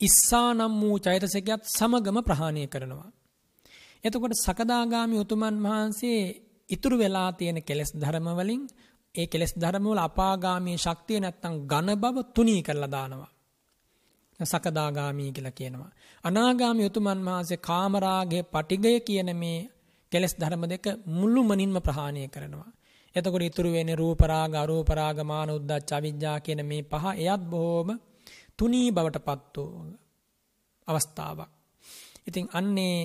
ඉස්සානම් 0.00 0.72
වූ 0.80 0.96
චෛතසිකයත් 0.98 1.62
සමගම 1.68 2.18
ප්‍රහාණය 2.20 2.64
කරනවා. 2.66 3.10
එතකොට 4.04 4.34
සකදාගාමි 4.36 5.16
උතුමන් 5.18 5.56
වහන්සේ 5.62 6.22
ඉතුරු 6.68 6.96
වෙලා 6.98 7.30
තියෙන 7.32 7.58
කෙලෙස් 7.62 7.90
ධර්ම 7.94 8.26
වලින් 8.32 8.62
ඒ 9.14 9.26
කෙලෙස් 9.26 9.52
ධර්ම 9.54 9.84
වල 9.84 10.00
අපාගාමී 10.00 10.78
ශක්තිය 10.78 11.18
නැත්තම් 11.20 11.54
ඝන 11.66 11.88
බව 11.96 12.16
තුනී 12.34 12.62
කරලා 12.62 12.90
දානවා. 12.90 13.30
සකදාගාමී 14.40 15.30
කියලා 15.32 15.50
කියනවා. 15.52 15.90
අනාගාමී 16.24 16.86
උතුමන් 16.86 17.20
වහන්සේ 17.20 17.60
කාමරාගයේ 17.60 18.44
පටිගය 18.44 18.92
කියන 19.00 19.30
මේ 19.36 19.58
කෙලෙස් 20.12 20.34
ධර්ම 20.36 20.64
දෙක 20.64 20.86
මුළුමනින්ම 21.08 21.76
ප්‍රහාණය 21.78 22.22
කරනවා. 22.28 22.70
එතකොට 23.14 23.42
ඉතුරු 23.42 23.70
වෙන්නේ 23.70 23.96
රූප 23.96 24.20
රාග 24.22 24.52
අරූප 24.54 24.88
රාග 24.90 25.18
මාන 25.22 25.48
උද්දච්ච 25.50 25.90
අවිජ්ජා 25.92 26.36
කියන 26.40 26.60
මේ 26.64 26.82
පහ 26.82 27.04
එයත් 27.16 27.42
බොහොම 27.44 27.88
තුනී 28.58 28.88
බවටපත් 28.90 29.56
වූ 29.56 29.82
අවස්ථාවක්. 30.88 31.50
ඉතින් 32.26 32.46
අන්නේ 32.52 32.96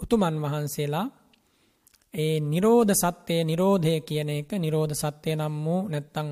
උතුමන් 0.00 0.36
වහන්සේලා 0.42 1.06
ඒ 2.14 2.36
නිරෝධ 2.42 2.92
සත්‍යය 2.94 3.40
නිරෝධය 3.42 3.94
කියන 4.00 4.30
එක 4.30 4.50
නිරෝධ 4.56 4.94
සත්‍යය 4.94 5.34
නම් 5.34 5.54
වූ 5.64 5.82
නැත්තම් 5.88 6.28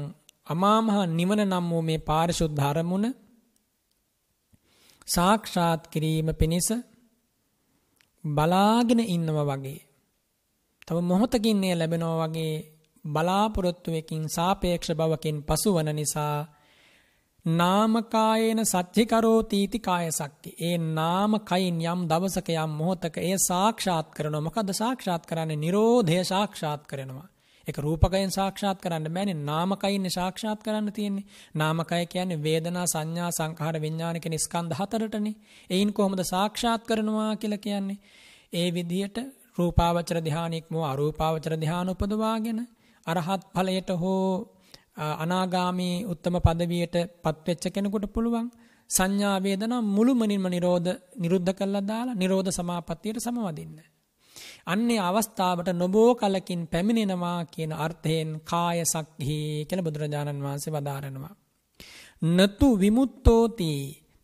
අමා 0.46 0.78
මහ 0.80 0.96
නිවන 1.10 1.40
නම් 1.44 1.66
වූ 1.70 1.82
මේ 1.82 2.00
පාරිශුද්ධ 2.00 2.62
අරමුණ 2.62 3.06
සාක්ෂාත් 5.10 5.82
කිරීම 5.86 6.28
පිණිස 6.34 6.68
බලාගෙන 8.24 9.00
ඉන්නවා 9.06 9.48
වගේ 9.50 9.80
තව 10.86 10.96
මොහොතකින් 11.02 11.64
එය 11.64 11.74
ලැබෙනවා 11.74 12.20
වගේ 12.22 12.54
බලාපොරොත්තුවකින් 13.04 14.24
සාපේක්ෂ 14.28 14.90
බවකින් 14.92 15.36
පසුවන 15.42 15.88
නිසා 15.96 16.36
නාමකායේන 17.44 18.66
සච්චිකරෝතීති 18.66 19.78
කාය 19.78 20.10
සක්ති. 20.12 20.50
ඒ 20.60 20.76
නාම 20.78 21.32
කයින් 21.42 21.80
යම් 21.82 22.00
දවසක 22.06 22.48
යම් 22.54 22.70
මොහොතක 22.70 23.16
ඒ 23.18 23.36
සාක්ෂාත් 23.40 24.08
කරනවා. 24.10 24.40
මොකද 24.40 24.72
සාක්ෂාත් 24.72 25.24
කරන්නේ 25.26 25.56
Nirodhe 25.56 26.24
සාක්ෂාත් 26.24 26.82
කරනවා. 26.86 27.28
ඒක 27.68 27.78
රූපකයෙන් 27.78 28.30
සාක්ෂාත් 28.30 28.78
කරන්න 28.80 29.08
බෑනේ 29.08 29.38
නාමකයින් 29.42 30.10
සාක්ෂාත් 30.10 30.60
කරන්න 30.62 30.92
තියෙන්නේ. 30.92 31.26
නාමකය 31.54 32.06
කියන්නේ 32.06 32.42
වේදනා 32.42 32.86
සංඥා 32.86 33.30
සංඛාර 33.30 33.76
විඥාන 33.80 34.20
කියන 34.20 34.38
ස්කන්ධ 34.38 34.78
හතරටනේ. 34.80 35.36
එයින් 35.70 35.92
කොහොමද 35.92 36.22
සාක්ෂාත් 36.24 36.82
කරනවා 36.84 37.36
කියලා 37.36 37.58
කියන්නේ? 37.58 37.98
ඒ 38.52 38.68
විදිහට 38.70 39.18
රූපාවචර 39.58 40.18
ධානයක් 40.20 40.66
මෝ 40.70 40.84
අරූපාවචර 40.84 41.54
ධාන 41.56 41.88
උපදවාගෙන 41.88 42.60
අරහත් 43.06 43.44
ඵලයට 43.54 43.90
හෝ 43.96 44.24
අනාගාමී 45.16 45.94
උත්තම 46.04 46.36
පදවියට 46.38 46.96
පත්වෙච්ච 47.22 47.64
කෙනෙකුට 47.68 48.06
පුළුවන් 48.06 48.48
සංඥා 48.90 49.36
වේදනා 49.38 49.82
මුළුමනින්ම 49.88 50.44
නිරෝධ 50.48 50.90
නිරුද්ධ 51.16 51.52
කළා 51.52 51.84
දාලා 51.84 52.14
නිරෝධ 52.14 52.50
සමාපත්තියට 52.50 53.18
සමවදින්න. 53.18 53.76
අන්නේ 54.70 55.00
අවස්ථාවට 55.00 55.68
නොබෝ 55.72 56.10
කලකින් 56.14 56.62
පැමිණෙනවා 56.66 57.38
කියන 57.44 57.72
අර්ථයෙන් 57.76 58.30
කාය 58.44 58.78
සක්හි 58.84 59.38
කියලා 59.68 59.86
බුදුරජාණන් 59.86 60.42
වහන්සේ 60.42 60.72
වදාරනවා. 60.72 61.34
නතු 62.28 62.68
විමුත්තෝති 62.78 63.70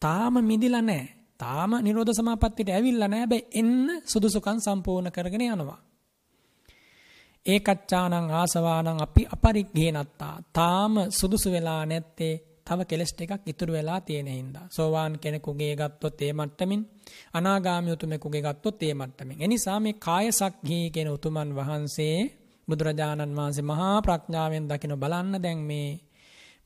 තාම 0.02 0.35
මිදිලා 0.43 0.82
නැහැ. 0.82 1.14
තාම 1.40 1.70
නිරෝධ 1.82 2.12
සමාපත්තියට 2.12 2.70
ඇවිල්ලා 2.70 3.09
නැහැ. 3.09 3.23
හැබැයි 3.23 3.48
එන්න 3.55 4.02
සුදුසුකම් 4.05 4.59
සම්පූර්ණ 4.59 5.12
කරගෙන 5.12 5.47
යනවා. 5.47 5.81
ඒකච්චානං 7.47 8.14
ආසවානං 8.32 9.02
අපි 9.02 9.23
අපරිග්ඝේනත්තා. 9.32 10.35
තාම 10.52 10.94
සුදුසු 11.10 11.48
වෙලා 11.51 11.82
නැත්තේ 11.86 12.35
තව 12.66 12.80
කෙලස් 12.84 13.12
ටිකක් 13.12 13.43
ඉතුරු 13.47 13.72
වෙලා 13.72 14.01
තියෙන 14.01 14.28
හින්දා. 14.28 14.66
සෝවාන් 14.68 15.12
කෙනෙකුගේ 15.18 15.74
ගත්තොත් 15.76 16.18
ඒ 16.22 16.32
මට්ටමින් 16.32 16.82
අනාගාමී 17.34 17.93
උතුමෙකුගේ 17.93 18.43
ගත්තොත් 18.43 18.82
ඒ 18.82 18.94
මට්ටමින්. 18.94 19.36
එනිසා 19.40 19.78
මේ 19.80 20.01
කාය 20.01 20.26
සක්හී 20.32 20.86
කියන 20.90 21.09
උතුමන් 21.09 21.51
වහන්සේ 21.55 22.18
බුදුරජාණන් 22.68 23.36
වහන්සේ 23.36 23.64
මහා 23.64 23.97
ප්‍රඥාවෙන් 24.02 24.64
දකින 24.64 24.94
බලන්න 24.94 25.34
දැන් 25.38 25.60
මේ 25.60 25.90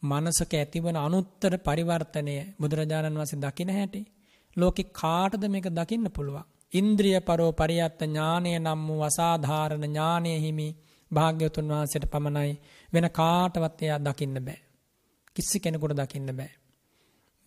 මනසක 0.02 0.52
ඇතිවන 0.54 0.96
අනුත්තර 0.98 1.54
පරිවර්තනය 1.58 2.36
බුදුරජාණන් 2.60 3.18
වහන්සේ 3.18 3.40
දකින 3.40 3.70
හැටි 3.70 4.00
ලෝකෙ 4.56 4.82
කාටද 4.92 5.42
මේක 5.46 5.66
දකින්න 5.70 6.06
පුළුවන්. 6.10 6.48
ඉන්ද්‍රිය 6.72 7.18
පරෝ 7.22 7.52
පරියත්ත 7.52 8.00
ඥානය 8.02 8.50
නම් 8.56 8.80
වූ 8.86 9.02
අසාධාරණ 9.02 9.84
ඥානය 9.84 10.32
හිමි 10.38 10.68
භාග්‍යවතුන් 11.10 11.70
වහන්සේට 11.70 12.06
පමණයි 12.06 12.52
වෙන 12.92 13.06
කාටවත් 13.10 13.82
එයා 13.82 14.00
දකින්න 14.00 14.36
බෑ. 14.40 14.60
කිසි 15.36 15.58
කෙනෙකුට 15.58 15.94
දකින්න 15.94 16.30
බෑ. 16.32 16.50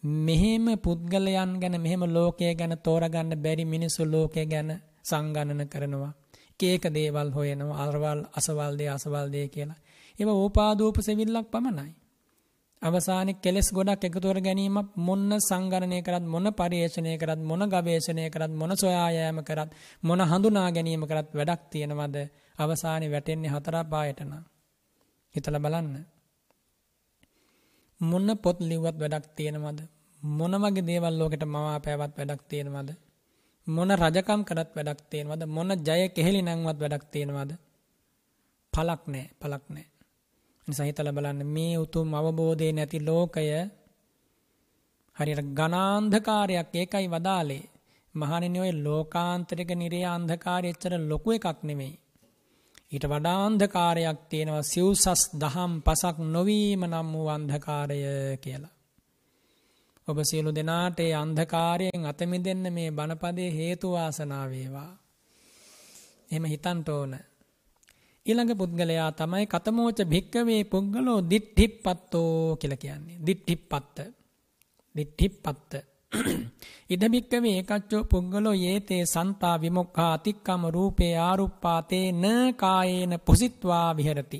මෙහෙම 0.03 0.65
පුද්ගලයන් 0.77 1.53
ගැන 1.55 1.76
මෙහෙම 1.77 2.03
ලෝකය 2.07 2.53
ගැන 2.53 2.73
තෝරගන්න 2.80 3.31
බැරි 3.38 3.65
මිනිස්සු 3.65 4.03
ලෝකය 4.05 4.45
ගැන 4.45 4.69
සංගණන 5.01 5.68
කරනවා. 5.68 6.14
කේක 6.60 6.84
දේවල් 6.89 7.30
හොයනවා 7.31 7.80
අරවල් 7.80 8.19
අසවල් 8.34 8.73
දේ 8.77 8.89
අසවල් 8.89 9.27
දේ 9.30 9.47
කියලා. 9.47 9.80
ඒවා 10.19 10.35
ඕපාදූප 10.35 10.97
සෙවිල්ලක් 10.99 11.47
පමණයි. 11.47 11.91
අවසානයේ 12.81 13.35
කෙලස් 13.35 13.68
ගොඩක් 13.72 14.03
එකතු 14.03 14.19
කර 14.22 14.39
ගැනීමක් 14.39 14.89
මොන 14.97 15.31
සංගණනය 15.39 15.99
කරත් 16.01 16.26
මොන 16.26 16.47
පරිේෂණය 16.51 17.14
කරත් 17.18 17.41
මොන 17.41 17.64
ගවේෂණය 17.65 18.26
කරත් 18.30 18.53
මොන 18.53 18.72
සොයා 18.76 19.10
යාම 19.11 19.39
කරත් 19.41 19.69
මොන 20.03 20.22
හඳුනා 20.22 20.69
ගැනීම 20.72 21.03
කරත් 21.03 21.30
වැඩක් 21.34 21.61
තියෙනවද 21.72 22.18
අවසානයේ 22.60 23.11
වැටෙන්නේ 23.11 23.49
හතර 23.49 23.76
පායට 23.85 24.19
නම් 24.22 24.43
හිතලා 25.35 25.60
බලන්න 25.60 26.12
මොන 28.03 28.30
පොත් 28.43 28.57
ලිව්වත් 28.61 28.97
වැඩක් 29.01 29.25
තියෙනවද? 29.38 29.80
මොන 30.21 30.53
වගේ 30.63 30.88
දේවල් 30.89 31.15
ලෝකෙට 31.19 31.45
මවාපෑවත් 31.45 32.13
වැඩක් 32.19 32.41
තියෙනවද? 32.49 32.89
මොන 33.67 33.89
රජකම් 33.93 34.41
කරත් 34.43 34.71
වැඩක් 34.77 35.01
තියෙනවද? 35.09 35.41
මොන 35.47 35.69
ජය 35.88 36.01
කෙහෙලි 36.15 36.41
නැන්වත් 36.41 36.77
වැඩක් 36.84 37.05
තියෙනවද? 37.13 37.51
පලක් 38.73 39.01
නැහැ 39.07 39.34
පලක් 39.41 39.65
නැහැ 39.69 39.93
නිසා 40.67 40.85
හිතලා 40.85 41.11
බලන්න 41.11 41.49
මේ 41.55 41.75
උතුම් 41.77 42.09
අවබෝධය 42.13 42.67
නැති 42.71 42.99
ලෝකය 43.05 43.47
හරියට 45.17 45.49
ඝනාන්ධකාරයක් 45.57 46.69
ඒකයි 46.73 47.07
වදාලේ. 47.07 47.63
මහණෙනි 48.15 48.59
ඔය 48.59 48.71
ලෝකාන්තරික 48.85 49.71
නිරේ 49.75 50.05
අන්ධකාරය 50.05 50.67
එච්චර 50.69 50.93
ලොකු 51.11 51.30
එකක් 51.38 51.59
නෙමෙයි. 51.63 51.93
ඊට 52.94 53.06
වඩා 53.07 53.40
අන්ධකාරයක් 53.45 54.20
තියෙනවා 54.30 54.64
සිව්සස් 54.64 55.22
දහම් 55.41 55.74
පසක් 55.82 56.18
නොවීම 56.28 56.82
නම් 56.86 57.07
වූ 57.14 57.28
අන්ධකාරය 57.28 57.99
කියලා. 58.38 58.74
ඔබ 60.07 60.18
සියලු 60.22 60.52
දෙනාට 60.52 60.99
ඒ 60.99 61.14
අන්ධකාරයෙන් 61.15 62.06
අත 62.06 62.20
මිදෙන්න 62.24 62.65
මේ 62.74 62.90
බණපදයේ 62.91 63.52
හේතු 63.52 63.88
වාසනා 63.91 64.45
වේවා. 64.49 64.91
එහෙම 66.32 66.45
හිතන්න 66.45 66.80
ඕන. 66.90 67.14
ඊළඟ 68.26 68.53
පුද්ගලයා 68.56 69.11
තමයි 69.11 69.45
කතමෝච 69.45 69.99
භික්කවේ 70.06 70.61
පුද්ගලෝ 70.65 71.20
දිට්ඨිප්පත්තෝ 71.30 72.57
කියලා 72.60 72.78
කියන්නේ. 72.78 73.18
දිට්ඨිප්පත්ත. 73.26 73.98
දිට්ඨිප්පත්ත. 74.95 75.72
ඉද 76.90 77.03
භික්කවේ 77.10 77.53
ඒකච්චෝ 77.53 78.03
පුද්ගලෝ 78.03 78.56
යේතේ 78.56 79.03
සන්තා 79.06 79.61
විමුක්ඛා 79.61 80.11
අතික්කම 80.14 80.64
රූපේ 80.69 81.14
ආරුප්පාතේ 81.19 82.07
න 82.14 82.26
කායේන 82.53 83.14
පුසිට්වා 83.19 83.95
විහෙරති. 83.98 84.40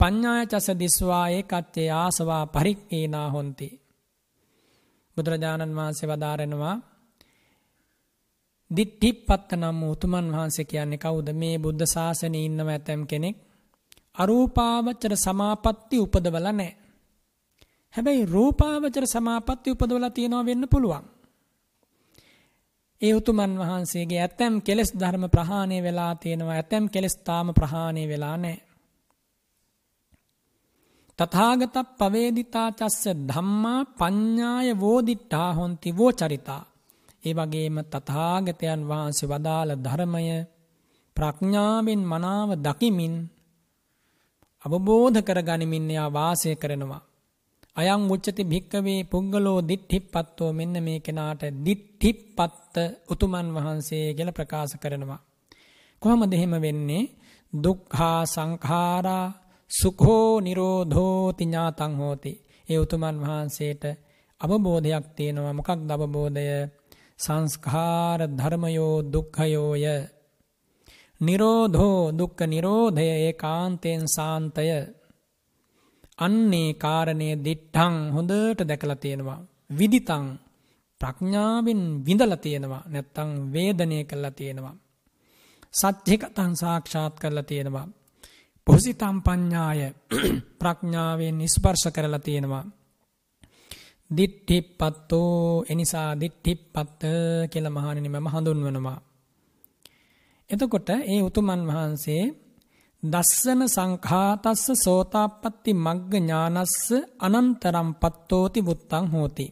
පඤ්ඤාය 0.00 0.46
චස 0.46 0.68
දිස්වා 0.78 1.26
ඒකච්චේ 1.28 1.90
ආසවා 1.94 2.44
පරික්කේනා 2.46 3.28
හොಂತಿ. 3.30 3.68
බුදුරජාණන් 5.16 5.76
වහන්සේ 5.76 6.08
වදාරනවා 6.08 6.76
දිට්ඨිප්පත්ත 8.70 9.50
නම් 9.52 9.78
උතුමන් 9.84 10.28
වහන්සේ 10.32 10.64
කියන්නේ 10.64 10.98
කවුද 10.98 11.28
මේ 11.32 11.56
බුද්ධ 11.58 11.86
ශාසනයේ 11.86 12.44
ඉන්නව 12.44 12.68
ඇතම් 12.68 13.02
කෙනෙක් 13.06 13.36
අරූපාවචර 14.14 15.12
සමාපatti 15.16 15.96
උපදවලා 15.98 16.52
නැහැ. 16.52 16.81
හැබැයි 17.94 18.24
රූපාවචර 18.26 19.04
සමාපatti 19.06 19.70
උපදවලා 19.70 20.10
තියනවා 20.10 20.46
වෙන්න 20.46 20.64
පුළුවන්. 20.68 21.04
ඒ 23.00 23.14
උතුමන් 23.14 23.54
වහන්සේගේ 23.58 24.20
ඇතැම් 24.20 24.54
කෙලෙස් 24.60 24.90
ධර්ම 25.00 25.24
ප්‍රහාණය 25.30 25.78
වෙලා 25.82 26.14
තියෙනවා 26.14 26.54
ඇතැම් 26.54 26.84
කෙලෙස් 26.88 27.16
තාම 27.18 27.48
ප්‍රහාණය 27.54 28.02
වෙලා 28.08 28.36
නැහැ. 28.36 28.60
තථාගත 31.18 31.76
පවේදිතා 31.98 32.68
චස්ස 32.70 33.04
ධම්මා 33.28 33.80
පඤ්ඤාය 33.98 34.68
වෝදිට්ඨා 34.80 35.50
හොಂತಿ 35.54 35.96
වෝ 35.96 36.12
චරිතා 36.12 36.62
ඒ 37.24 37.34
වගේම 37.34 37.76
තථාගතයන් 37.84 38.80
වහන්සේ 38.88 39.28
වදාළ 39.28 39.70
ධර්මය 39.76 40.26
ප්‍රඥාවෙන් 41.16 42.02
මනාව 42.02 42.50
දකිමින් 42.56 43.14
අවබෝධ 44.64 45.18
කරගනිමින් 45.22 45.90
එයා 45.90 46.10
වාසය 46.12 46.50
කරනවා. 46.56 47.02
අයං 47.76 48.02
උච්චති 48.10 48.42
භික්කවේ 48.44 49.00
පුද්ගලෝ 49.04 49.60
දිට්ඨිප්පත්තෝ 49.60 50.50
මෙන්න 50.52 50.76
මේ 50.78 50.98
කෙනාට 50.98 51.42
දිට්ඨිප්පත්ත 51.64 52.74
උතුමන් 53.08 53.48
වහන්සේ 53.48 54.06
කියලා 54.12 54.32
ප්‍රකාශ 54.32 54.74
කරනවා. 54.76 55.20
කොහොමද 56.02 56.32
එහෙම 56.32 56.54
වෙන්නේ? 56.60 57.10
දුක්ඛා 57.52 58.20
සංඛාරා 58.24 59.26
සුඛෝ 59.70 60.30
නිරෝධෝති 60.40 61.44
ඥාතං 61.44 61.92
හෝති. 61.96 62.32
ඒ 62.68 62.78
උතුමන් 62.78 63.16
වහන්සේට 63.20 63.82
අවබෝධයක් 64.40 65.06
තියෙනවා. 65.16 65.52
මොකක්ද 65.52 65.90
අවබෝධය? 65.90 66.46
සංස්කාර 67.18 68.20
ධර්මයෝ 68.30 68.96
දුක්ඛයෝය 69.04 69.86
නිරෝධෝ 71.20 72.00
දුක්ඛ 72.12 72.42
නිරෝධය 72.46 73.06
ඒකාන්තයෙන් 73.18 74.02
සාන්තය 74.08 74.66
අන්නේ 76.22 76.70
කාරණේ 76.74 77.34
දිට්ඨං 77.44 77.96
හොඳට 78.12 78.60
දැකලා 78.62 78.96
තියෙනවා. 78.96 79.40
විදිතං 79.70 80.26
ප්‍රඥාවෙන් 81.00 81.82
විඳලා 82.06 82.36
තියෙනවා. 82.38 82.82
නැත්තම් 82.86 83.30
වේදනය 83.52 83.98
කළා 84.04 84.30
තියෙනවා. 84.32 84.74
සත්‍යකතං 85.74 86.52
සාක්ෂාත් 86.56 87.14
කරලා 87.16 87.42
තියෙනවා. 87.42 87.86
පුසිතම් 88.66 89.16
පඤ්ඤාය 89.20 89.80
ප්‍රඥාවෙන් 90.60 91.38
ස්පර්ශ 91.48 91.86
කරලා 91.92 92.18
තියෙනවා. 92.18 92.64
දිට්ඨිප්පත්තෝ 94.10 95.64
එනිසා 95.68 96.10
දිට්ඨිප්පත්ත 96.20 97.02
කියලා 97.50 97.70
මහණෙනි 97.70 98.08
මම 98.10 98.28
හඳුන්වනවා. 98.28 98.98
එතකොට 100.50 100.88
ඒ 100.90 101.20
උතුමන් 101.22 101.62
වහන්සේ 101.68 102.22
දස්සන 103.02 103.62
සංඛාතස්ස 103.66 104.66
සෝතාපට්ටි 104.76 105.72
මග්ග 105.76 106.12
ඥානස්ස 106.14 106.74
අනන්තරම් 107.18 107.88
පත්තෝති 107.94 108.60
බුත්තං 108.60 109.06
හෝති. 109.06 109.46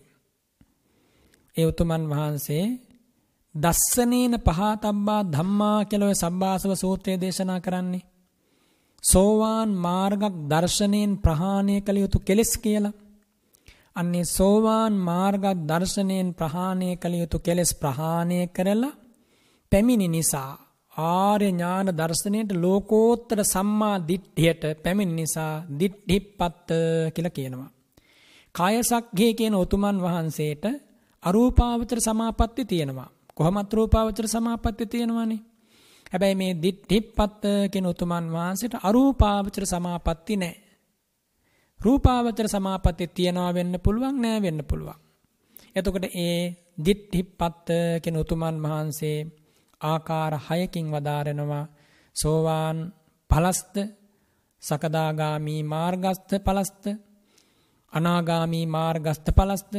ඒ 1.57 1.67
උතුමන් 1.67 2.05
වහන්සේ 2.11 2.67
දස්සනේන 3.55 4.35
පහතබ්බා 4.39 5.23
ධම්මා 5.25 5.79
කියලා 5.85 6.09
ඔය 6.09 6.15
සබ්බාසව 6.15 6.73
සූත්‍රය 6.75 7.13
දේශනා 7.21 7.61
කරන්නේ. 7.61 8.09
සෝවාන් 9.05 9.71
මාර්ගක් 9.77 10.25
දර්ශනයෙන් 10.49 11.13
ප්‍රහාණය 11.19 11.77
කළ 11.81 11.99
යුතු 11.99 12.19
කෙලෙස් 12.19 12.53
කියලා. 12.57 12.99
අන්නේ 13.97 14.25
සෝවාන් 14.29 14.95
මාර්ග 15.01 15.45
දර්ශනයෙන් 15.69 16.29
ප්‍රහාණය 16.35 16.89
කළ 16.97 17.15
යුතු 17.15 17.39
කෙලෙස් 17.39 17.71
ප්‍රහාණය 17.75 18.39
කරලා 18.47 18.99
පැමිණි 19.73 20.09
නිසා 20.09 20.53
ආර්ය 21.03 21.49
ඥාන 21.49 21.89
දර්ශනයට 21.93 22.51
ලෝකෝත්තර 22.57 23.41
සම්මා 23.45 23.97
දිට්ඨියට 24.09 24.63
පැමිණි 24.83 25.17
නිසා 25.17 25.53
දිට්ඨිප්පත්ත 25.81 26.69
කියලා 27.15 27.31
කියනවා. 27.31 27.71
කායසක්ඛේ 28.55 29.33
කියන 29.35 29.55
උතුමන් 29.55 29.99
වහන්සේට 29.99 30.65
අරූපාවචර 31.23 32.01
සමාපatti 32.01 32.65
තියෙනවා. 32.65 33.11
කොහොමත් 33.35 33.73
රූපාවචර 33.73 34.27
සමාපatti 34.27 34.87
තියෙනවනේ. 34.87 35.41
හැබැයි 36.13 36.35
මේ 36.35 36.53
දිට්ඨිප්පත්ත 36.63 37.43
කියන 37.73 37.87
උතුමන් 37.87 38.27
වහන්සේට 38.29 38.75
අරූපාවචර 38.83 39.65
සමාපatti 39.67 40.37
නැහැ. 40.37 40.59
රූපාවචර 41.81 42.49
සමාපatti 42.49 43.05
තියනවා 43.09 43.55
වෙන්න 43.55 43.75
පුළුවන් 43.79 44.17
නෑ 44.23 44.43
වෙන්න 44.43 44.61
පුළුවන්. 44.65 44.99
එතකොට 45.77 46.07
ඒ 46.17 46.41
දිට්ඨිපත්ත 46.79 47.69
කියන 48.03 48.17
උතුමන් 48.17 48.57
වහන්සේ 48.63 49.19
ආකාර 49.81 50.35
6කින් 50.41 50.87
වදාරනවා. 50.91 51.67
සෝවාන් 52.17 52.79
ඵලස්ත 53.31 53.75
සකදාගාමි 54.63 55.57
මාර්ගස්ත 55.65 56.31
ඵලස්ත 56.39 56.85
අනාගාමි 57.93 58.61
මාර්ගස්ත 58.69 59.27
ඵලස්ත 59.31 59.73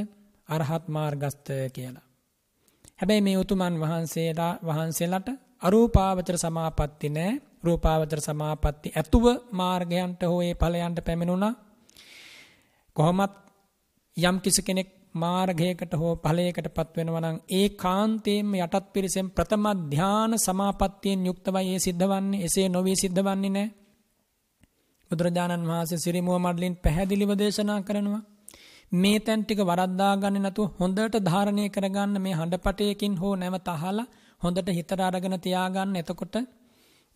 අරහත් 0.49 0.85
මාර්ගස්ත 0.87 1.47
කියලා. 1.73 2.07
හැබැයි 2.99 3.21
මේ 3.21 3.37
උතුමන් 3.37 3.75
වහන්සේලා 3.79 4.53
වහන්සේලාට 4.61 5.29
අරූපාවචර 5.61 6.37
සමාපatti 6.37 7.09
නෑ. 7.09 7.41
රූපාවචර 7.63 8.19
සමාපatti 8.19 8.93
ඇතුව 8.95 9.25
මාර්ගයන්ට 9.51 10.21
හෝ 10.23 10.41
ඒ 10.41 10.53
ඵලයන්ට 10.55 10.99
පැමිණුණා. 11.05 11.53
කොහොමත් 12.95 13.33
යම් 14.17 14.37
කිසි 14.39 14.61
කෙනෙක් 14.61 14.89
මාර්ගයකට 15.15 15.93
හෝ 15.93 16.13
ඵලයකටපත් 16.17 16.89
වෙනවා 16.95 17.21
නම් 17.21 17.37
ඒ 17.51 17.67
කාන්තේම 17.75 18.53
යටත් 18.55 18.85
පිරිසෙන් 18.93 19.27
ප්‍රථම 19.29 19.65
ධාන 19.89 20.33
සමාපත්තියෙන් 20.37 21.25
යුක්තවයි 21.25 21.69
ඒ 21.69 21.79
සිද්ධවන්නේ 21.79 22.43
එසේ 22.43 22.67
නොවී 22.69 22.95
සිද්ධවන්නේ 22.95 23.49
නැහැ 23.49 23.69
බුදුරජාණන් 25.11 25.67
වහන්සේ 25.67 25.97
සිරිමුව 25.97 26.37
මඩලින් 26.37 26.75
පැහැදිලිව 26.77 27.31
දේශනා 27.35 27.81
කරනවා 27.81 28.21
මේ 28.91 29.19
තැන් 29.19 29.41
ටික 29.41 29.61
වරද්දා 29.63 30.13
ගන්න 30.17 30.41
නැතුව 30.41 30.73
හොඳට 30.77 31.15
ධාරණය 31.21 31.65
කරගන්න 31.69 32.15
මේ 32.19 32.33
හඬපටයකින් 32.33 33.13
හෝ 33.17 33.35
නැවත 33.35 33.69
අහලා 33.69 34.07
හොඳට 34.41 34.69
හිතට 34.69 34.91
අරගෙන 34.99 35.35
තියාගන්න. 35.39 35.95
එතකොට 35.95 36.35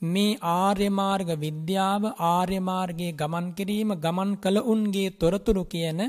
මේ 0.01 0.37
ආර්ය 0.53 0.87
මාර්ග 0.91 1.29
විද්‍යාව 1.37 2.03
ආර්ය 2.25 2.59
මාර්ගයේ 2.61 3.11
ගමන් 3.13 3.47
කිරීම 3.53 3.91
ගමන් 3.97 4.31
කළ 4.37 4.57
උන්ගේ 4.65 5.09
තොරතුරු 5.13 5.63
කියන 5.65 6.01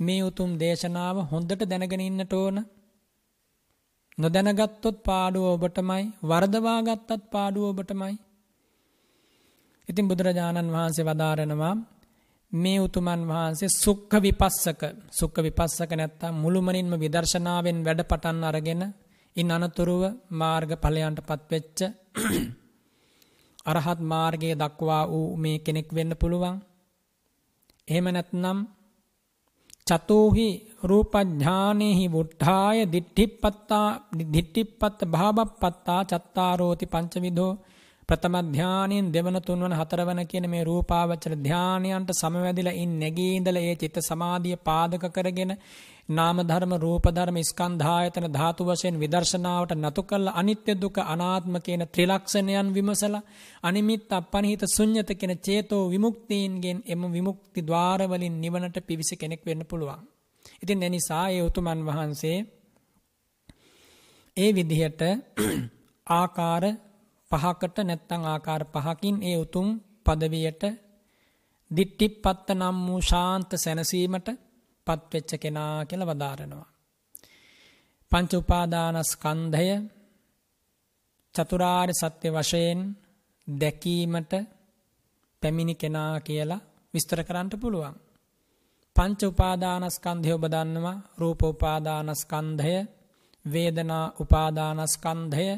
මේ 0.00 0.22
උතුම් 0.22 0.50
දේශනාව 0.58 1.16
හොඳට 1.30 1.62
දැනගෙන 1.62 2.00
ඉන්නට 2.00 2.32
ඕන. 2.32 2.58
නොදැනගත්තොත් 4.18 4.96
පාඩුව 5.02 5.44
ඔබටමයි 5.46 6.04
වරදවා 6.22 6.78
ගත්තත් 6.82 7.22
පාඩුව 7.30 7.64
ඔබටමයි. 7.64 8.14
ඉතින් 9.88 10.08
බුදුරජාණන් 10.08 10.72
වහන්සේ 10.72 11.04
වදාරනවා 11.04 11.74
මේ 12.52 12.78
උතුමන් 12.80 13.22
වහන්සේ 13.26 13.74
සුක්ඛ 13.74 14.16
විපස්සක 14.18 14.82
සුක්ඛ 15.10 15.40
විපස්සක 15.42 15.90
නැත්තම් 15.92 16.34
මුළුමනින්ම 16.34 16.92
විදර්ශනාවෙන් 16.94 17.78
වැඩ 17.84 18.00
පටන් 18.02 18.44
අරගෙන 18.44 18.82
ඉන් 19.36 19.50
අනතුරුව 19.50 20.02
මාර්ග 20.32 20.70
ඵලයන්ටපත් 20.74 21.42
වෙච්ච 21.50 21.78
අරහත් 23.66 24.00
මාර්ගයේ 24.04 24.54
දක්වා 24.54 25.02
වූ 25.06 25.36
මේ 25.36 25.58
කෙනෙක් 25.58 25.88
වෙන්න 25.94 26.12
පුළුවන්. 26.16 26.56
එහෙම 27.88 28.06
නැත්නම් 28.06 28.58
චතෝහි 29.86 30.48
රූපඥානෙහි 30.82 32.04
වුට්ඨාය 32.08 32.78
දිට්ඨිපත්තා 32.86 33.88
දිට්ඨිපත්ත 34.32 35.00
භාවපත්තා 35.06 36.00
චත්තාරෝති 36.04 36.86
පංචවිධෝ 36.86 37.52
ප්‍රථම 38.08 38.36
ධානයෙන් 38.48 39.06
දෙවන 39.10 39.36
තුන්වන 39.40 39.72
හතරවන 39.72 40.20
කියන 40.24 40.46
මේ 40.46 40.64
රූපාවචර 40.64 41.32
ධානයන්ට 41.40 42.10
සමවැදිලා 42.12 42.74
ඉන් 42.74 42.92
නැගී 43.00 43.32
ඉඳලා 43.34 43.62
ඒ 43.62 43.74
චිත්ත 43.74 43.96
සමාධිය 44.00 44.56
පාදක 44.60 45.06
කරගෙන 45.08 45.52
නාම 46.08 46.38
ධර්ම 46.40 46.72
රූප 46.76 47.06
ධර්ම 47.08 47.38
ස්කන්ධායතන 47.42 48.26
ධාතු 48.28 48.62
වශයෙන් 48.64 48.96
විදර්ශනාවට 48.96 49.72
නතු 49.76 50.02
කළ 50.04 50.28
අනිත්‍ය 50.32 50.72
දුක 50.76 50.96
අනාත්ම 51.04 51.54
කියන 51.58 51.82
ත්‍රිලක්ෂණයන් 51.88 52.68
විමසලා 52.70 53.22
අනිමිත් 53.62 54.12
අපනිහිත 54.12 54.62
ශුන්්‍යත 54.68 55.10
කියන 55.12 55.34
චේතෝ 55.38 55.82
විමුක්තීන්ගෙන් 55.86 56.78
එම 56.86 57.02
විමුක්ති 57.10 57.60
ద్వාර 57.62 58.00
වලින් 58.04 58.36
නිවනට 58.36 58.76
පිවිසි 58.82 59.14
කෙනෙක් 59.16 59.42
වෙන්න 59.44 59.62
පුළුවන්. 59.64 60.00
ඉතින් 60.62 60.82
ඒ 60.82 60.90
නිසා 60.90 61.24
ඒ 61.28 61.42
උතුමන් 61.42 61.80
වහන්සේ 61.82 62.38
ඒ 64.36 64.50
විදිහට 64.52 65.00
ආකාර 66.16 66.64
පහකට 67.30 67.76
නැත්තම් 67.80 68.22
ආකාර 68.26 68.62
පහකින් 68.66 69.16
ඒ 69.22 69.36
උතුම් 69.36 69.68
පදවියට 70.06 70.62
දිට්ටිපත්ත 71.70 72.48
නම් 72.52 72.76
වූ 72.86 73.00
ශාන්ත 73.02 73.50
සැනසීමට 73.56 74.28
පත්වෙච්ච 74.86 75.30
කෙනා 75.36 75.84
කියලා 75.84 76.10
වදාරනවා. 76.10 76.66
පංච 78.12 78.32
උපාදානස්කන්ධය 78.34 79.68
චතුරාර්ය 81.34 81.94
සත්‍ය 81.94 82.28
වශයෙන් 82.30 82.80
දැකීමට 83.48 84.32
පැමිණි 85.42 85.74
කෙනා 85.74 86.14
කියලා 86.20 86.64
විස්තර 86.94 87.20
කරන්න 87.22 87.48
පුළුවන්. 87.54 87.96
පංච 88.96 89.20
උපාදානස්කන්ධය 89.24 90.30
ඔබ 90.32 90.44
දන්නවා 90.46 91.02
රූප 91.18 91.40
උපාදානස්කන්ධය 91.44 92.76
වේදනා 93.44 94.06
උපාදානස්කන්ධය 94.20 95.48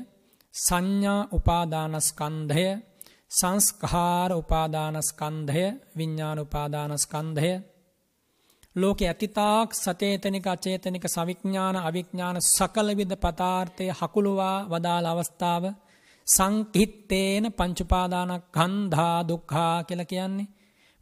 සංඥා 0.55 1.21
උපාදානස්කන්ධය 1.33 2.67
සංස්කාර 3.31 4.31
උපාදානස්කන්ධය 4.33 5.65
විඤ්ඥාන 5.97 6.39
උපාදානස්කන්ධය 6.39 7.53
ලෝක 8.81 9.01
ඇතිතාක් 9.03 9.69
සචේතනික 9.75 10.47
අචේතනික 10.47 11.05
සවිඥ්ඥාන 11.07 11.77
අවිඥ්ඥාන 11.79 12.39
සකලවිද 12.47 13.13
පතාර්ථය 13.17 13.85
හකුළුවා 13.91 14.57
වදාළ 14.65 15.07
අවස්ථාව. 15.07 15.65
සංකිත්තේන 16.27 17.45
පංචුපාදානක් 17.53 18.45
කන්ධා 18.53 19.19
දුක්හා 19.29 19.77
කියල 19.85 20.03
කියන්නේ. 20.05 20.53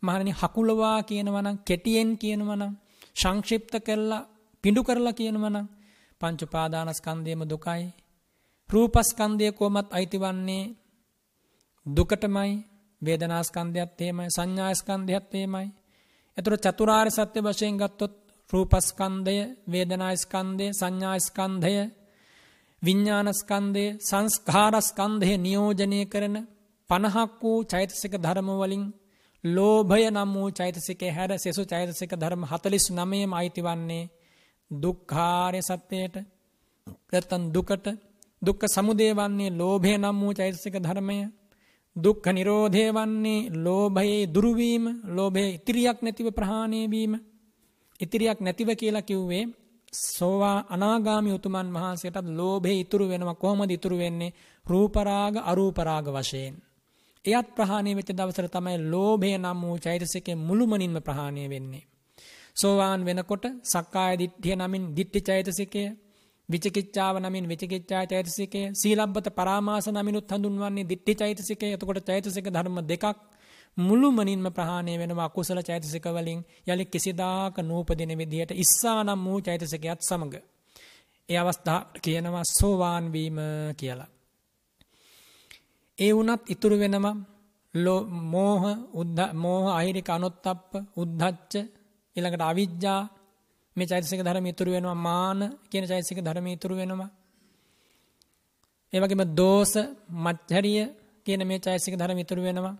මහනි 0.02 0.32
හකුලවා 0.32 0.98
කියනවනම් 1.02 1.56
කෙටියෙන් 1.58 2.10
කියනවනම් 2.18 2.72
සංක්ෂිප්ත 3.16 3.72
කරලා 3.86 4.26
පිඩු 4.64 4.80
කරලා 4.84 5.12
කියනවනම් 5.12 5.66
පංචුපාදානස්කන්දයම 6.20 7.40
දුකයි. 7.44 7.84
රූපස්කන්දය 8.70 9.46
කෝමත් 9.52 9.88
අයිතිවන්නේ? 9.90 10.64
දුකටමයි. 11.86 12.52
වේදනාස්කන්ධයත් 13.02 14.00
ඒමයි 14.00 14.28
සංඥාස්කන්ධයත් 14.30 15.34
ඒමයි 15.34 15.68
එතුර 16.38 16.54
චතුරාර් 16.58 17.08
සත්‍ය 17.10 17.38
වශයෙන් 17.40 17.76
ගත්තොත් 17.76 18.14
රූපස්කන්දය 18.50 19.36
වේදනාස්කන්දය 19.66 20.66
සංඥාස්කන්දය 20.72 21.72
විඤ්ඥානස්කන්දය 22.82 23.84
සංස්කාරස්කන්දය 24.00 25.30
නියෝජනය 25.38 26.00
කරන 26.06 26.36
පණහක් 26.90 27.42
වූ 27.42 27.58
චෛතසික 27.64 28.14
ධර්මවලින් 28.16 28.84
ලෝභය 29.44 30.04
නම් 30.10 30.30
වූ 30.34 30.48
චෛතසිකේ 30.50 31.10
හැර 31.10 31.30
සෙසු 31.36 31.62
චෛතසික 31.64 32.12
ධර්ම 32.14 32.42
හතලිස් 32.44 32.86
නමයම 32.90 33.32
අයිතිවන්නේ 33.32 34.04
දුක්ඛාරය 34.70 35.60
සත්‍යයට. 35.62 36.16
ගතන් 37.10 37.42
දුකට 37.52 37.86
දුක්ක 38.42 38.62
සමුදේ 38.66 39.12
වන්නේ 39.12 39.50
ලෝභය 39.52 39.92
නම් 39.94 40.16
වූ 40.20 40.32
චෛතසික 40.32 40.76
ධර්මය. 40.78 41.18
දුක්ඛ 41.96 42.28
නිරෝධය 42.28 42.84
වන්නේ 42.90 43.48
ලෝභයේ 43.56 44.22
දුරුවීම 44.26 44.84
ලෝභයේ 45.08 45.54
ඉතිරියක් 45.54 45.98
නැතිව 46.02 46.28
ප්‍රහාණය 46.30 46.80
වීම. 46.86 47.12
ඉතිරියක් 48.00 48.38
නැතිව 48.40 48.68
කියලා 48.74 49.02
කිව්වේ 49.02 49.44
සෝවා 49.92 50.58
අනාගාමි 50.68 51.30
උතුමන් 51.32 51.68
වහන්සේටත් 51.74 52.28
ලෝභේ 52.30 52.80
ඉතුරු 52.80 53.04
වෙනවා. 53.08 53.34
කොහොමද 53.34 53.70
ඉතුරු 53.70 53.96
වෙන්නේ? 53.98 54.34
රූපරාග 54.66 55.34
අරූපරාග 55.42 56.06
වශයෙන්. 56.08 56.54
එයත් 57.24 57.48
ප්‍රහාණය 57.54 57.90
වෙච්ච 57.94 58.10
දවසට 58.12 58.52
තමයි 58.52 58.76
ලෝභය 58.90 59.30
නම් 59.34 59.58
වූ 59.62 59.76
චෛතසිකේ 59.78 60.36
මුළුමනින්ම 60.38 60.96
ප්‍රහාණය 61.02 61.44
වෙන්නේ. 61.48 61.84
සෝවාන් 62.56 63.00
වෙනකොට 63.04 63.44
සක්කාය 63.64 64.14
දිට්ඨිය 64.18 64.56
නමින් 64.56 64.84
දිට්ඨි 64.96 65.20
චෛතසිකය 65.20 65.84
විචිකිච්ඡාව 66.48 67.14
නමින් 67.18 67.46
විචිකිච්ඡා 67.48 68.04
චෛතසිකය 68.06 68.62
සීලබ්බත 68.74 69.26
පරාමාස 69.30 69.86
නමිනුත් 69.88 70.30
හඳුන්වන්නේ 70.30 70.84
දිට්ඨි 70.84 71.12
චෛතසිකය. 71.14 71.66
එතකොට 71.68 72.00
චෛතසික 72.02 72.46
ධර්ම 72.48 72.78
දෙකක් 72.84 73.04
මුළුමනින්ම 73.76 74.46
ප්‍රහාණය 74.48 74.92
වෙනවා 74.94 75.26
අකුසල 75.26 75.60
චෛතසික 75.60 76.06
වලින් 76.08 76.40
යලි 76.66 76.84
කිසිදාක 76.86 77.56
නූපදින 77.60 78.12
විදියට 78.14 78.52
ඉස්සා 78.54 78.98
නම් 79.04 79.20
වූ 79.24 79.40
චෛතසිකයත් 79.40 80.00
සමග. 80.00 80.34
ඒ 81.28 81.38
අවස්ථාවට 81.38 81.94
කියනවා 82.00 82.44
සෝවාන් 82.50 83.04
වීම 83.12 83.38
කියලා. 83.76 84.10
ඒ 85.98 86.12
වුණත් 86.12 86.42
ඉතුරු 86.48 86.76
වෙනම 86.78 87.06
මෝහ 88.24 88.62
උද්ධ 88.94 89.22
මෝහ 89.34 89.66
අහිරික 89.70 90.08
අනුත්තප්ප 90.08 90.70
උද්ධච්ච 90.96 91.52
ඊළඟට 92.16 92.42
අවිජ්ජා 92.42 93.00
මේ 93.76 93.86
චෛතසික 93.86 94.20
ධර්ම 94.22 94.46
ඉතුරු 94.46 94.70
වෙනවා 94.72 94.98
මාන 95.00 95.40
කියන 95.70 95.84
චෛතසික 95.84 96.18
ධර්ම 96.18 96.46
ඉතුරු 96.46 96.74
වෙනවා. 96.76 97.10
ඒ 98.92 99.00
වගේම 99.00 99.22
දෝෂ 99.34 99.74
මච්චරිය 100.16 100.80
කියන 101.26 101.40
මේ 101.46 101.58
චෛතසික 101.58 101.94
ධර්ම 101.96 102.18
ඉතුරු 102.18 102.42
වෙනවා. 102.42 102.74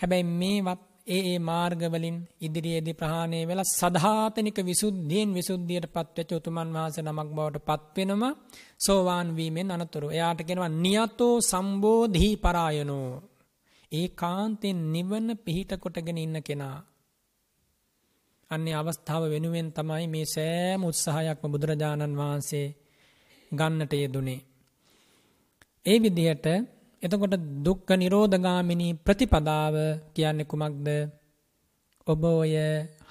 හැබැයි 0.00 0.26
මේවත් 0.32 0.82
ඒ 1.06 1.20
ඒ 1.26 1.38
මාර්ග 1.40 1.80
වලින් 1.84 2.16
ඉදිරියේදී 2.40 2.94
ප්‍රහාණය 2.94 3.38
වෙලා 3.46 3.70
සදාතනික 3.70 4.58
විසුද්ධියෙන් 4.60 5.30
විසුද්ධියට 5.30 5.86
පත්වෙච්ච 5.86 6.30
උතුමන් 6.32 6.70
වහන්සේ 6.72 7.02
නමක් 7.02 7.30
බවට 7.30 7.66
පත් 7.68 7.96
වෙනවා 7.98 8.32
සෝවාන් 8.80 9.28
වීමෙන් 9.36 9.68
අනතුරු. 9.70 10.06
එයාට 10.08 10.40
කියනවා 10.40 10.72
නියතෝ 10.76 11.34
සම්බෝධි 11.42 12.30
පරායනෝ. 12.36 13.10
ඒකාන්තෙන් 13.92 14.78
නිවන 14.92 15.28
පිහිට 15.36 15.72
කොටගෙන 15.78 16.18
ඉන්න 16.18 16.38
කෙනා 16.40 16.78
අන්නේ 18.52 18.74
අවස්ථාව 18.74 19.22
වෙනුවෙන් 19.26 19.68
තමයි 19.70 20.06
මේ 20.06 20.26
සෑම 20.26 20.80
උත්සාහයක්ම 20.84 21.46
බුදුරජාණන් 21.46 22.18
වහන්සේ 22.18 22.66
ගන්නට 23.52 23.92
යෙදුනේ. 23.94 24.40
ඒ 25.86 25.98
විදිහට 25.98 26.46
එතකොට 27.02 27.34
දුක්ඛ 27.60 27.92
නිරෝධගාමිනී 27.94 28.92
ප්‍රතිපදාව 28.96 29.74
කියන්නේ 30.10 30.44
කුමක්ද? 30.44 30.88
ඔබ 32.06 32.22
ඔය 32.34 32.54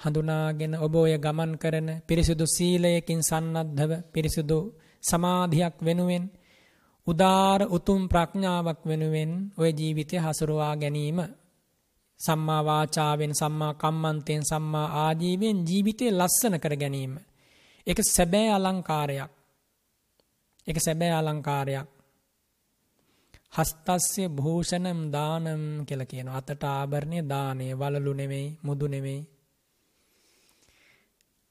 හඳුනාගෙන 0.02 0.74
ඔබ 0.76 0.94
ඔය 0.96 1.12
ගමන් 1.16 1.52
කරන 1.56 1.88
පිරිසිදු 2.02 2.44
සීලයකින් 2.46 3.20
සන්නද්ධව 3.20 3.92
පිරිසිදු 4.12 4.58
සමාධියක් 5.02 5.76
වෙනුවෙන් 5.80 6.24
උදාර 7.06 7.60
උතුම් 7.68 8.02
ප්‍රඥාවක් 8.08 8.80
වෙනුවෙන් 8.84 9.30
ඔය 9.56 9.70
ජීවිතය 9.70 10.16
හසුරුවා 10.18 10.74
ගැනීම 10.76 11.18
සම්මා 12.26 12.62
වාචාවෙන් 12.64 13.34
සම්මා 13.34 13.74
කම්මන්තෙන් 13.74 14.42
සම්මා 14.42 14.88
ආජීවයෙන් 15.04 15.58
ජීවිතය 15.68 16.06
ලස්සන 16.10 16.54
කර 16.58 16.74
ගැනීම. 16.76 17.14
ඒක 17.86 17.98
සැබෑ 18.06 18.48
අලංකාරයක්. 18.48 19.30
ඒක 20.66 20.78
සැබෑ 20.80 21.12
අලංකාරයක්. 21.12 21.88
හස්තස්ය 23.52 24.22
භූෂණම් 24.28 25.00
දානම් 25.12 25.62
කියලා 25.86 26.06
කියනවා. 26.06 26.36
අතට 26.36 26.64
ආභරණය 26.64 27.18
දානය 27.28 27.66
වලලු 27.80 28.12
නෙමෙයි, 28.12 28.48
මුදු 28.62 28.86
නෙමෙයි. 28.86 29.20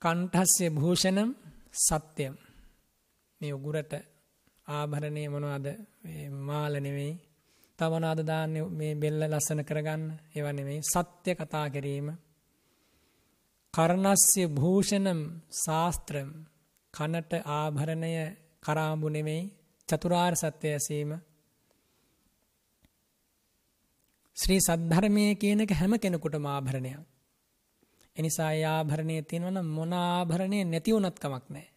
කණ්ඨස්ය 0.02 0.66
භූෂණම් 0.70 1.30
සත්‍යම්. 1.86 2.34
මේ 3.42 3.54
උගුරට 3.54 3.94
ආභරණය 4.68 5.24
මොනවද? 5.30 5.68
මාල 6.48 6.74
නෙමෙයි. 6.82 7.14
තව 7.82 7.92
මොනවද 7.94 8.22
දාන්නේ 8.24 8.66
මේ 8.72 8.94
බෙල්ල 8.96 9.24
ලස්සන 9.26 9.62
කරගන්න? 9.64 10.04
ඒව 10.32 10.48
නෙමෙයි. 10.52 10.82
සත්‍ය 10.84 11.32
කතා 11.36 11.66
කිරීම. 11.70 12.08
කර්ණස්ය 13.74 14.44
භූෂණම් 14.50 15.22
ශාස්ත්‍රම් 15.58 16.30
කනට 16.94 17.32
ආභරණය 17.52 18.12
කරාඹු 18.62 19.08
නෙමෙයි 19.10 19.44
චතුරාර්ය 19.90 20.38
සත්‍ය 20.38 20.68
ඇසීම 20.70 21.12
ශ්‍රී 24.38 24.60
සද්ධර්මයේ 24.60 25.34
කියන 25.36 25.62
එක 25.62 25.74
හැම 25.74 25.94
කෙනෙකුටම 25.98 26.46
ආභරණයක්. 26.48 27.00
එනිසා 28.16 28.52
ඒ 28.52 28.66
ආභරණය 28.68 29.16
තියෙනවා 29.24 29.54
නම් 29.54 29.70
මොන 29.70 29.94
ආභරණය 29.96 30.60
නැති 30.66 30.94
වුණත් 30.94 31.18
කමක් 31.18 31.46
නැහැ. 31.50 31.70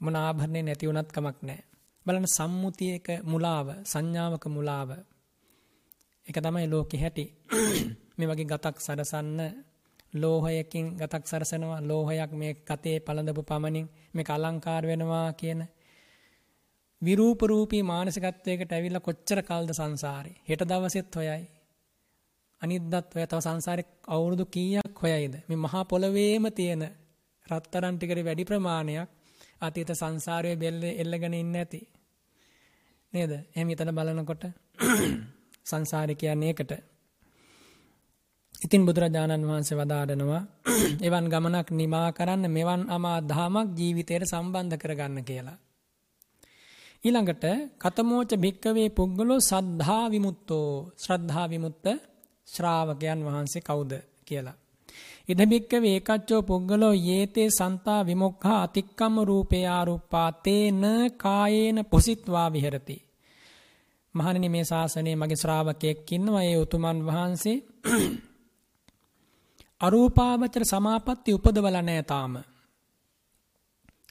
මොන 0.00 0.16
ආභරණය 0.18 0.60
නැති 0.62 0.88
වුණත් 0.88 1.10
කමක් 1.10 1.38
නැහැ. 1.42 1.69
බලන්න 2.06 2.26
සම්මුතියක 2.28 3.08
මුලාව, 3.22 3.66
සංඥාවක 3.84 4.44
මුලාව. 4.48 4.90
ඒක 6.26 6.38
තමයි 6.38 6.66
ලෝකෙ 6.66 6.96
හැටි. 6.98 7.24
මේ 8.16 8.28
වගේ 8.28 8.46
ගතක් 8.46 8.76
සරසන්න 8.78 9.40
ලෝහයකින් 10.12 10.86
ගතක් 10.96 11.24
සරසනවා 11.24 11.80
ලෝහයක් 11.82 12.32
මේ 12.32 12.54
ගතේ 12.62 12.98
පළඳපු 13.00 13.42
පමණින් 13.42 13.86
මේක 14.14 14.30
අලංකාර 14.30 14.82
වෙනවා 14.82 15.32
කියන 15.32 15.60
විරූප 17.02 17.40
රූපී 17.42 17.82
මානසිකත්වයකට 17.84 18.72
ඇවිල්ලා 18.72 19.00
කොච්චර 19.00 19.40
කල්ද 19.42 19.70
සංසාරේ. 19.72 20.40
හෙට 20.48 20.62
දවසෙත් 20.62 21.16
හොයයි. 21.16 21.44
අනිද්දාත් 22.62 23.14
ඔය 23.14 23.26
තව 23.26 23.40
සංසාරේ 23.40 23.86
අවුරුදු 24.06 24.44
කීයක් 24.46 24.96
හොයයිද? 25.02 25.34
මේ 25.48 25.56
මහා 25.58 25.84
පොළවේම 25.84 26.44
තියෙන 26.52 26.82
රත්තරන් 27.46 27.96
ටිකට 27.96 28.24
වැඩි 28.24 28.44
ප්‍රමාණයක් 28.44 29.08
අතීත 29.60 29.90
සංසාරයේ 29.92 30.56
බෙල්ල 30.56 30.82
එල්ලගෙන 30.94 31.34
ඉන්න 31.34 31.54
ඇති. 31.54 31.80
නේද? 33.12 33.32
එහෙම 33.48 33.68
හිතන 33.68 33.92
බලනකොට 33.92 34.44
සංසාරේ 35.70 36.16
කියන්නේ 36.16 36.50
ඒකට. 36.50 36.72
ඉතින් 38.60 38.82
බුදුරජාණන් 38.82 39.48
වහන්සේ 39.48 39.76
වදාඩනවා 39.76 40.42
එවන් 41.06 41.26
ගමනක් 41.28 41.68
නිමා 41.72 42.08
කරන්න 42.12 42.44
මෙවන් 42.50 42.82
අමා 42.88 43.18
දහමක් 43.22 43.68
ජීවිතයට 43.78 44.24
සම්බන්ධ 44.26 44.76
කරගන්න 44.76 45.24
කියලා. 45.24 45.58
ඊළඟට 47.04 47.44
කතමෝච 47.78 48.32
භික්කවේ 48.36 48.88
පුද්ගලෝ 48.90 49.40
සද්ධා 49.42 50.04
විමුත්තෝ 50.08 50.70
ශ්‍රද්ධා 50.96 51.46
විමුත්ත 51.48 51.86
ශ්‍රාවකයන් 52.48 53.20
වහන්සේ 53.26 53.62
කවුද 53.62 53.92
කියලා. 54.24 54.59
ඉද 55.30 55.40
භික්කවේ 55.46 55.90
ඒකච්චෝ 55.90 56.42
පුද්ගලෝ 56.42 56.94
යේතේ 57.00 57.48
සන්තා 57.50 58.06
විමුක්ඛා 58.06 58.62
අතික්කම 58.62 59.14
රූපේ 59.24 59.66
ආරූපා 59.68 60.30
තේන 60.38 60.82
කායේන 61.16 61.78
පුසිට්වා 61.84 62.48
විහෙරති. 62.52 62.96
මහණෙනි 64.14 64.48
මේ 64.48 64.64
ශාසනයේ 64.64 65.16
මගේ 65.16 65.36
ශ්‍රාවකයෙක් 65.36 66.12
ඉන්නවා 66.12 66.42
ඒ 66.42 66.56
උතුමන් 66.56 66.98
වහන්සේ 67.06 67.56
අරූපාවචර 69.80 70.64
සමාපatti 70.64 71.34
උපදවලා 71.34 71.82
නැහැ 71.82 72.02
තාම. 72.04 72.34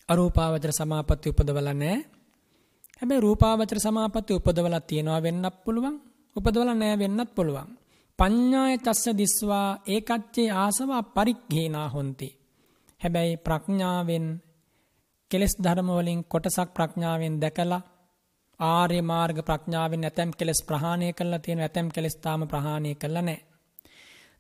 අරූපාවචර 0.10 0.72
සමාපatti 0.72 1.30
උපදවලා 1.30 1.74
නැහැ. 1.74 2.06
හැබැයි 3.02 3.22
රූපාවචර 3.22 3.80
සමාපatti 3.80 4.32
උපදවලා 4.34 4.82
තියෙනවා 4.82 5.24
වෙන්නත් 5.24 5.56
පුළුවන්. 5.66 5.96
උපදවලා 6.36 6.76
නැහැ 6.76 7.00
වෙන්නත් 7.00 7.36
පුළුවන්. 7.36 7.78
පඤ්ඤාය 8.20 8.76
තස්ස 8.78 9.06
දිස්වා 9.18 9.68
ඒකච්චේ 9.88 10.50
ආසව 10.56 10.91
පරික්ඛේනා 11.16 11.88
හොಂತಿ. 11.90 12.30
හැබැයි 13.02 13.38
ප්‍රඥාවෙන් 13.38 14.26
කෙලස් 15.32 15.54
ධර්ම 15.64 15.90
වලින් 15.90 16.22
කොටසක් 16.24 16.70
ප්‍රඥාවෙන් 16.74 17.36
දැකලා 17.40 17.82
ආර්ය 18.60 19.00
මාර්ග 19.02 19.38
ප්‍රඥාවෙන් 19.41 20.04
ඇතැම් 20.04 20.32
කෙලස් 20.32 20.60
ප්‍රහාණය 20.64 21.14
කළා 21.14 21.40
තියෙනවා. 21.40 21.66
ඇතැම් 21.66 21.88
කෙලස් 21.90 22.16
තාම 22.16 22.41
ප්‍රහාණය 22.48 22.91
කළා 22.96 23.22
නැහැ. 23.22 23.46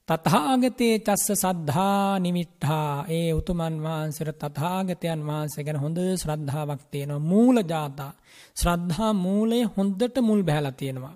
තථාගතේ 0.07 0.95
චස්ස 0.99 1.41
සද්ධා 1.43 2.19
නිමිට්ඨා 2.19 3.05
ඒ 3.09 3.29
උතුමන් 3.33 3.75
වහන්සේට 3.77 4.39
තථාගතයන් 4.43 5.21
වහන්සේ 5.27 5.63
ගැන 5.63 5.79
හොඳ 5.79 5.99
ශ්‍රද්ධාවක් 6.15 6.83
තියෙනවා. 6.91 7.27
මූල 7.31 7.57
ජාතා. 7.63 8.11
ශ්‍රද්ධා 8.57 9.13
මූලය 9.15 9.59
හොඳට 9.75 10.15
මුල් 10.21 10.41
බැහැලා 10.43 10.71
තියෙනවා. 10.73 11.15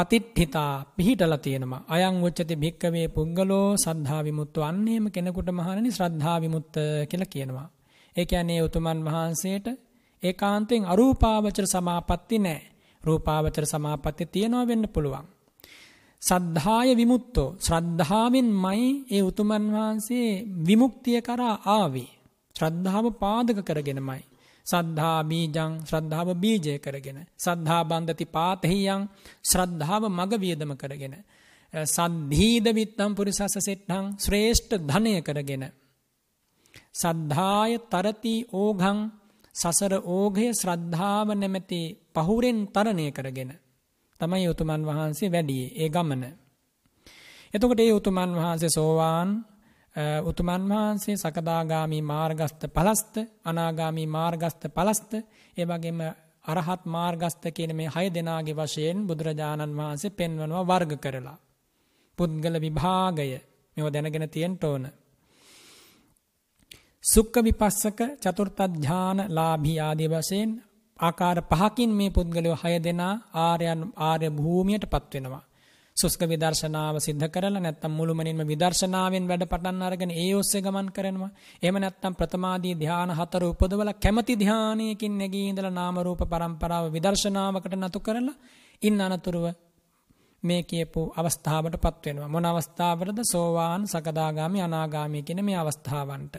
පතිට්ඨිතා 0.00 0.84
පිහිටලා 0.96 1.38
තියෙනවා. 1.38 1.82
අයං 1.88 2.16
උච්චති 2.22 2.54
භික්කවේ 2.56 3.08
පුද්ගලෝ 3.08 3.76
සද්ධා 3.76 4.24
විමුක්තෝ. 4.24 4.64
අන්නේම 4.64 5.06
කෙනෙකුට 5.10 5.48
මහණනි 5.50 5.90
ශ්‍රද්ධා 5.90 6.38
විමුක්ත 6.40 6.74
කියලා 7.10 7.26
කියනවා. 7.26 7.68
ඒ 8.16 8.24
කියන්නේ 8.26 8.62
උතුමන් 8.62 9.04
වහන්සේට 9.04 9.66
ඒකාන්තයෙන් 10.22 10.84
අරූපාවචර 10.84 11.66
සමාපatti 11.66 12.38
නැහැ. 12.38 12.70
රූපාවචර 13.02 13.66
සමාපatti 13.66 14.26
තියනවා 14.26 14.66
වෙන්න 14.66 14.88
පුළුවන්. 14.88 15.26
සද්ධාය 16.22 16.96
විමුක්තෝ. 16.96 17.48
ශ්‍රද්ධාවෙන්මයි 17.58 18.88
ඒ 19.10 19.22
උතුමන් 19.22 19.66
වහන්සේ 19.72 20.28
විමුක්තිය 20.66 21.20
කරා 21.22 21.56
ආවේ. 21.68 22.10
ශ්‍රද්ධාව 22.56 23.06
පාදක 23.14 23.58
කරගෙනමයි. 23.64 24.22
සද්ධා 24.70 25.20
බීජං 25.24 25.72
ශ්‍රද්ධාව 25.84 26.28
බීජය 26.36 26.78
කරගෙන. 26.78 27.18
සද්ධා 27.38 27.82
බන්ධති 27.84 28.26
පාතහියං 28.28 29.02
ශ්‍රද්ධාව 29.42 30.02
මග 30.10 30.32
වියදම 30.36 30.72
කරගෙන. 30.76 31.14
සද්ධීද 31.74 32.66
විත්තම් 32.70 33.10
පුරිසස්ස 33.14 33.56
සෙට්ටං 33.58 34.04
ශ්‍රේෂ්ඨ 34.18 34.74
ධනය 34.80 35.14
කරගෙන. 35.22 35.64
සද්ධාය 36.94 37.72
තරති 37.86 38.36
ඕඝං 38.54 38.98
සසර 39.54 39.92
ඕඝය 40.08 40.48
ශ්‍රද්ධාව 40.52 41.28
නැමැති 41.32 41.82
පහුරෙන් 42.14 42.58
තරණය 42.68 43.06
කරගෙන. 43.10 43.50
තමයි 44.20 44.48
උතුමන් 44.48 44.82
වහන්සේ 44.82 45.28
වැඩියේ 45.28 45.74
ඒ 45.76 45.88
ගමන. 45.88 46.24
එතකොට 47.54 47.80
ඒ 47.80 47.92
උතුමන් 47.92 48.30
වහන්සේ 48.32 48.70
සෝවාන් 48.70 49.28
උතුමන් 50.22 50.68
වහන්සේ 50.68 51.16
සකදාගාමි 51.16 52.00
මාර්ගස්ත 52.04 52.62
පලස්ත 52.68 53.14
අනාගාමි 53.44 54.06
මාර්ගස්ත 54.08 54.62
පලස්ත 54.70 55.12
ඒ 55.56 55.66
වගේම 55.66 56.00
අරහත් 56.44 56.84
මාර්ගස්ත 56.86 57.42
කියන 57.50 57.76
මේ 57.76 57.88
හය 57.88 58.06
දෙනාගේ 58.08 58.54
වශයෙන් 58.54 59.06
බුදුරජාණන් 59.06 59.76
වහන්සේ 59.76 60.10
පෙන්වනවා 60.12 60.64
වර්ග 60.64 60.92
කරලා. 60.96 61.38
පුද්ගල 62.18 62.56
විභාගය 62.58 63.30
මෙව 63.76 63.86
දැනගෙන 63.88 64.28
තියෙන්න 64.28 64.56
ඕන. 64.62 64.84
සුක්ක 67.04 67.34
විපස්සක 67.38 68.00
චතුර්ථ 68.18 68.62
ධාන 68.76 69.18
ලාභී 69.28 69.78
ආදී 69.80 70.08
වශයෙන් 70.08 70.50
ආකාර 71.00 71.38
පහකින් 71.42 71.90
මේ 71.90 72.10
පුද්ගලයෝ 72.10 72.56
හය 72.56 72.74
දෙනා 72.78 73.14
ආර්යයන් 73.40 73.82
ආර්ය 73.98 74.28
භූමියට 74.30 74.84
පත් 74.84 75.12
වෙනවා. 75.14 75.44
සුස්ක 76.00 76.22
විදර්ශනාව 76.24 76.96
සිද්ධ 76.98 77.26
කරලා 77.26 77.60
නැත්තම් 77.60 77.92
මුළුමනින්ම 77.92 78.42
විදර්ශනාවෙන් 78.44 79.24
වැඩ 79.26 79.44
පටන් 79.44 79.82
අරගෙන 79.82 80.12
ඒ 80.14 80.30
ඔස්සේ 80.34 80.60
ගමන් 80.60 80.88
කරනවා. 80.90 81.30
එහෙම 81.62 81.76
නැත්තම් 81.76 82.14
ප්‍රථමාදී 82.14 82.74
ධ්‍යාන 82.74 83.10
හතර 83.10 83.44
උපදවලා 83.44 83.96
කැමැති 83.96 84.34
ධ්‍යානයකින් 84.34 85.18
නැගී 85.18 85.46
ඉඳලා 85.48 85.72
නාම 85.72 85.96
රූප 86.00 86.22
පරම්පරාව 86.26 86.84
විදර්ශනාවකට 86.90 87.74
නතු 87.78 88.00
කරලා 88.00 88.36
ඉන්න 88.82 89.00
අනතුරුව 89.00 89.46
මේ 90.42 90.62
කියපු 90.62 91.00
අවස්ථාවටපත් 91.16 92.04
වෙනවා. 92.06 92.28
මොන 92.28 92.46
අවස්ථාවටද? 92.46 93.18
සෝවාන්, 93.24 93.82
සකදාගාමි, 93.86 94.58
අනාගාමි 94.60 95.22
කියන 95.22 95.44
මේ 95.44 95.56
අවස්ථාවන්ට. 95.56 96.34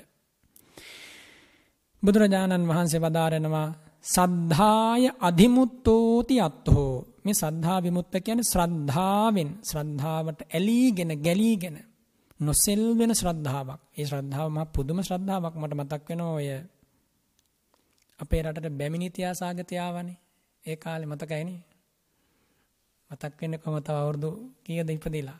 බුදුරජාණන් 2.03 2.67
වහන්සේ 2.67 3.01
වදාරනවා 3.01 3.67
සද්ධාය 4.05 5.03
අධිමුත්තෝති 5.19 6.35
අත්හෝ 6.41 6.95
මේ 7.25 7.33
සද්ධා 7.33 7.79
විමුත්ත 7.79 8.13
කියන්නේ 8.17 8.43
ශ්‍රද්ධාවෙන් 8.43 9.49
ශ්‍රද්ධාවට 9.63 10.39
ඇලීගෙන 10.49 11.11
ගැලීගෙන 11.19 11.77
නොසෙල් 12.39 12.83
වෙන 12.97 13.11
ශ්‍රද්ධාවක්. 13.13 13.81
ඒ 13.97 14.05
ශ්‍රද්ධාව 14.05 14.47
මහ 14.49 14.65
පුදුම 14.73 14.99
ශ්‍රද්ධාවක් 15.01 15.55
මට 15.55 15.73
මතක් 15.73 16.07
වෙනවා 16.09 16.33
ඔය 16.33 16.47
අපේ 18.19 18.41
රටට 18.41 18.77
බැමිණි 18.77 19.05
ඉතිහාසාගතය 19.05 19.75
ආවනේ. 19.77 20.17
ඒ 20.63 20.75
කාලේ 20.75 21.07
මතකයිනේ. 21.07 21.59
මතක් 23.11 23.33
වෙන්නේ 23.41 23.59
කොහොමද 23.59 23.85
තව 23.85 23.95
අවුරුදු 23.95 24.29
කීයද 24.63 24.89
ඉපදිලා. 24.89 25.39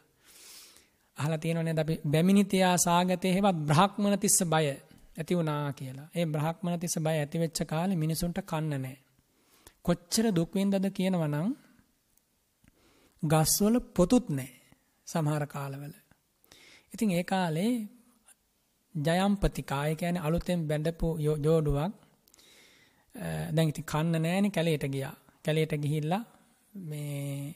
අහලා 1.18 1.38
තියෙනව 1.38 1.62
නේද 1.62 1.80
අපි 1.80 1.96
බැමිණි 2.06 2.42
ඉතිහාසාගතේ 2.42 3.34
හැවත් 3.34 3.60
බ්‍රහ්මන 3.68 4.16
තිස්ස 4.20 4.40
බය 4.46 4.66
ඇති 5.18 5.34
වුණා 5.36 5.74
කියලා. 5.74 6.08
ඒ 6.16 6.26
බ්‍රහ්මන 6.26 6.80
තිස්ස 6.80 6.96
බය 7.00 7.16
ඇති 7.16 7.38
වෙච්ච 7.40 7.60
කාලේ 7.66 7.96
මිනිසුන්ට 7.96 8.40
කන්න 8.44 8.74
නැහැ. 8.76 8.98
කොච්චර 9.82 10.26
දුක් 10.32 10.52
විඳද 10.54 10.88
කියනවනම් 10.92 11.50
ගස්වල 13.24 13.76
පොතුත් 13.96 14.30
නැහැ. 14.30 14.60
සමහර 15.08 15.46
කාලවල. 15.48 15.94
ඉතින් 16.94 17.12
ඒ 17.12 17.24
කාලේ 17.24 17.72
ජයම්පති 18.96 19.62
කාය 19.64 19.96
කියන්නේ 19.96 20.22
අලුතෙන් 20.22 20.68
බැඳපු 20.68 21.08
ජෝඩුවක් 21.20 21.94
දැන් 23.56 23.70
ඉතින් 23.70 23.86
කන්න 23.86 24.16
නෑනේ 24.18 24.52
කැලේට 24.52 24.86
ගියා. 24.88 25.16
කැලේට 25.46 25.74
ගිහිල්ලා 25.76 26.24
මේ 26.74 27.56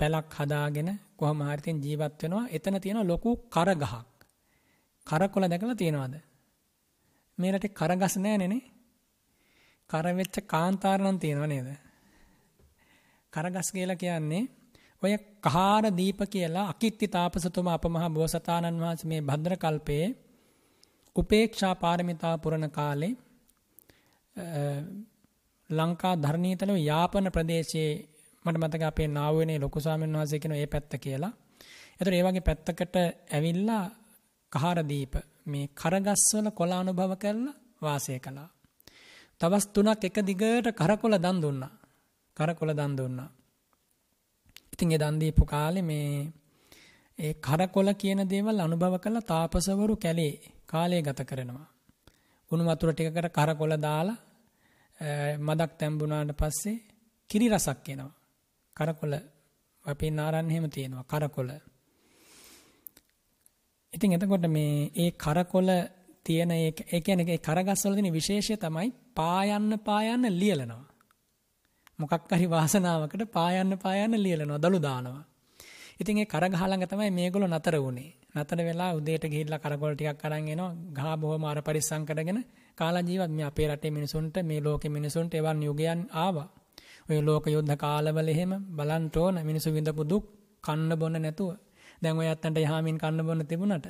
පැලක් 0.00 0.34
හදාගෙන 0.34 0.90
කොහොම 1.16 1.40
හරි 1.42 1.62
තින් 1.62 1.76
ජීවත් 1.78 2.22
වෙනවා. 2.22 2.48
එතන 2.48 2.80
තියෙන 2.80 3.00
ලොකු 3.04 3.30
කරගහක්. 3.48 3.94
කරකොල 5.06 5.44
දැකලා 5.44 5.74
තියෙනවද? 5.74 6.14
මේ 7.38 7.52
රටේ 7.52 7.68
කරගස් 7.70 8.14
නෑනේ 8.16 8.48
නේ. 8.48 8.64
කර 9.90 10.06
වෙච්ච 10.12 10.36
කාන්තාර 10.44 10.98
නම් 11.00 11.18
තියෙනව 11.18 11.44
නේද? 11.46 11.68
කරගස් 13.32 13.68
කියලා 13.72 13.96
කියන්නේ 13.96 14.44
ඔය 15.04 15.14
කහාර 15.42 15.84
දීප 15.92 16.20
කියලා 16.26 16.66
අකිත්ති 16.68 17.06
තාපසතුමා 17.08 17.74
අපමහා 17.74 18.10
බෝසතාණන් 18.10 18.80
වහන්සේ 18.80 19.08
මේ 19.08 19.22
භද්‍ර 19.22 19.54
කල්පයේ 19.56 20.08
උපේක්ෂා 21.16 21.74
පාරමිතා 21.76 22.34
පුරණ 22.38 22.68
කාලේ 22.70 23.12
ලංකා 25.70 26.14
ධර්ණීතලව 26.16 26.78
යාපන 26.80 27.28
ප්‍රදේශයේ 27.30 27.92
මට 28.44 28.56
මතක 28.58 28.82
අපේ 28.82 29.08
නාවුවනේ 29.08 29.58
ලොකු 29.58 29.80
ස්වාමීන් 29.80 30.12
වහන්සේ 30.12 30.38
කියන 30.38 30.54
ඒ 30.54 30.66
පැත්ත 30.66 30.94
කියලා. 30.98 31.32
ඒතර 31.94 32.12
ඒ 32.12 32.22
වගේ 32.22 32.40
පැත්තකට 32.40 32.96
ඇවිල්ලා 33.30 33.84
කහරදීප 34.52 35.14
මේ 35.46 35.66
කරගස්වල 35.74 36.48
කොළ 36.50 36.72
අනුභව 36.72 37.12
කරලා 37.16 37.54
වාසය 37.82 38.18
කළා. 38.18 38.48
තවස් 39.40 39.66
තුනක් 39.68 40.04
එක 40.04 40.18
දිගට 40.22 40.68
කරකොල 40.72 41.14
දන් 41.18 41.38
දුන්නා. 41.38 41.72
කරකොල 42.36 42.70
දන් 42.72 42.92
දුන්නා. 42.96 43.30
ඉතින් 44.74 44.92
ඒ 44.92 44.98
දන් 44.98 45.20
දීපු 45.20 45.44
කාලේ 45.46 45.82
මේ 45.82 46.32
ඒ 47.18 47.34
කරකොල 47.36 47.88
කියන 47.94 48.20
දේවල් 48.26 48.58
අනුභව 48.60 48.94
කරලා 48.98 49.24
තාපසවරු 49.24 49.96
කැලේ 49.96 50.32
කාලය 50.66 51.02
ගත 51.02 51.20
කරනවා. 51.22 51.68
උණු 52.50 52.64
වතුර 52.64 52.90
ටිකකට 52.92 53.28
කරකොල 53.30 53.72
දාලා 53.80 54.18
මදක් 55.40 55.70
තැම්බුණාට 55.78 56.32
පස්සේ 56.34 56.82
කිරි 57.30 57.46
රසක් 57.48 57.88
එනවා. 57.88 58.12
කරකොල 58.76 59.12
අපේ 59.84 60.10
නාරන්න 60.10 60.50
එහෙම 60.50 60.66
තියෙනවා 60.68 61.04
කරකොල. 61.04 61.50
ඉතින් 63.92 64.12
එතකොට 64.12 64.46
මේ 64.48 64.90
ඒ 64.96 65.10
කරකොල 65.16 65.68
තියෙන 66.26 66.50
ඒ 66.52 67.00
කියන්නේ 67.00 67.30
ඒ 67.30 67.38
කරගස්වල 67.38 67.94
තියෙන 67.94 68.12
විශේෂය 68.12 68.56
තමයි 68.56 68.88
පායන්න 69.14 69.78
පායන්න 69.80 70.24
ලියලනවා. 70.32 70.84
මොකක් 71.98 72.30
හරි 72.30 72.46
වාසනාවකට 72.46 73.22
පායන්න 73.30 73.72
පායන්න 73.78 74.14
ලියලනවා 74.16 74.58
දළු 74.58 74.80
දානවා. 74.80 75.22
ඉතින් 75.96 76.18
ඒ 76.18 76.26
කරගහ 76.26 76.60
ළඟ 76.60 76.86
තමයි 76.86 77.10
මේගොල්ලෝ 77.10 77.50
නතර 77.50 77.76
වුනේ. 77.78 78.10
නතර 78.34 78.58
වෙලා 78.60 78.90
උදේට 78.92 79.24
ගිහිල්ලා 79.24 79.58
කරකොල 79.58 79.94
ටිකක් 79.94 80.24
අරන් 80.24 80.48
එනවා. 80.48 80.72
ගහ 80.92 81.06
බොහොම 81.16 81.44
අර 81.44 81.58
පරිස්සම් 81.60 82.02
කරගෙන 82.04 82.40
කාලා 82.78 83.02
ජීවත් 83.02 83.30
මේ 83.30 83.44
අපේ 83.44 83.68
රටේ 83.68 83.90
මිනිසුන්ට 83.90 84.36
මේ 84.42 84.60
ලෝකේ 84.60 84.90
මිනිසුන්ට 84.90 85.34
එවන් 85.34 85.58
යුගයන් 85.62 86.00
ආවා. 86.14 86.48
ඔය 87.08 87.18
ලෝක 87.20 87.44
යුද්ධ 87.46 87.74
කාලවල 87.76 88.28
එහෙම 88.28 88.52
බලන්න 88.70 89.04
ඕන 89.16 89.34
මිනිසු 89.42 89.68
විඳපු 89.70 90.02
දුක් 90.04 90.24
කන්න 90.64 90.90
බොන්න 90.94 91.16
නැතුව. 91.16 91.50
දැන් 92.02 92.18
ඔය 92.18 92.28
අත්තන්ට 92.28 92.58
යහමින් 92.60 92.98
කන්න 92.98 93.20
බොන්න 93.22 93.42
තිබුණට. 93.44 93.86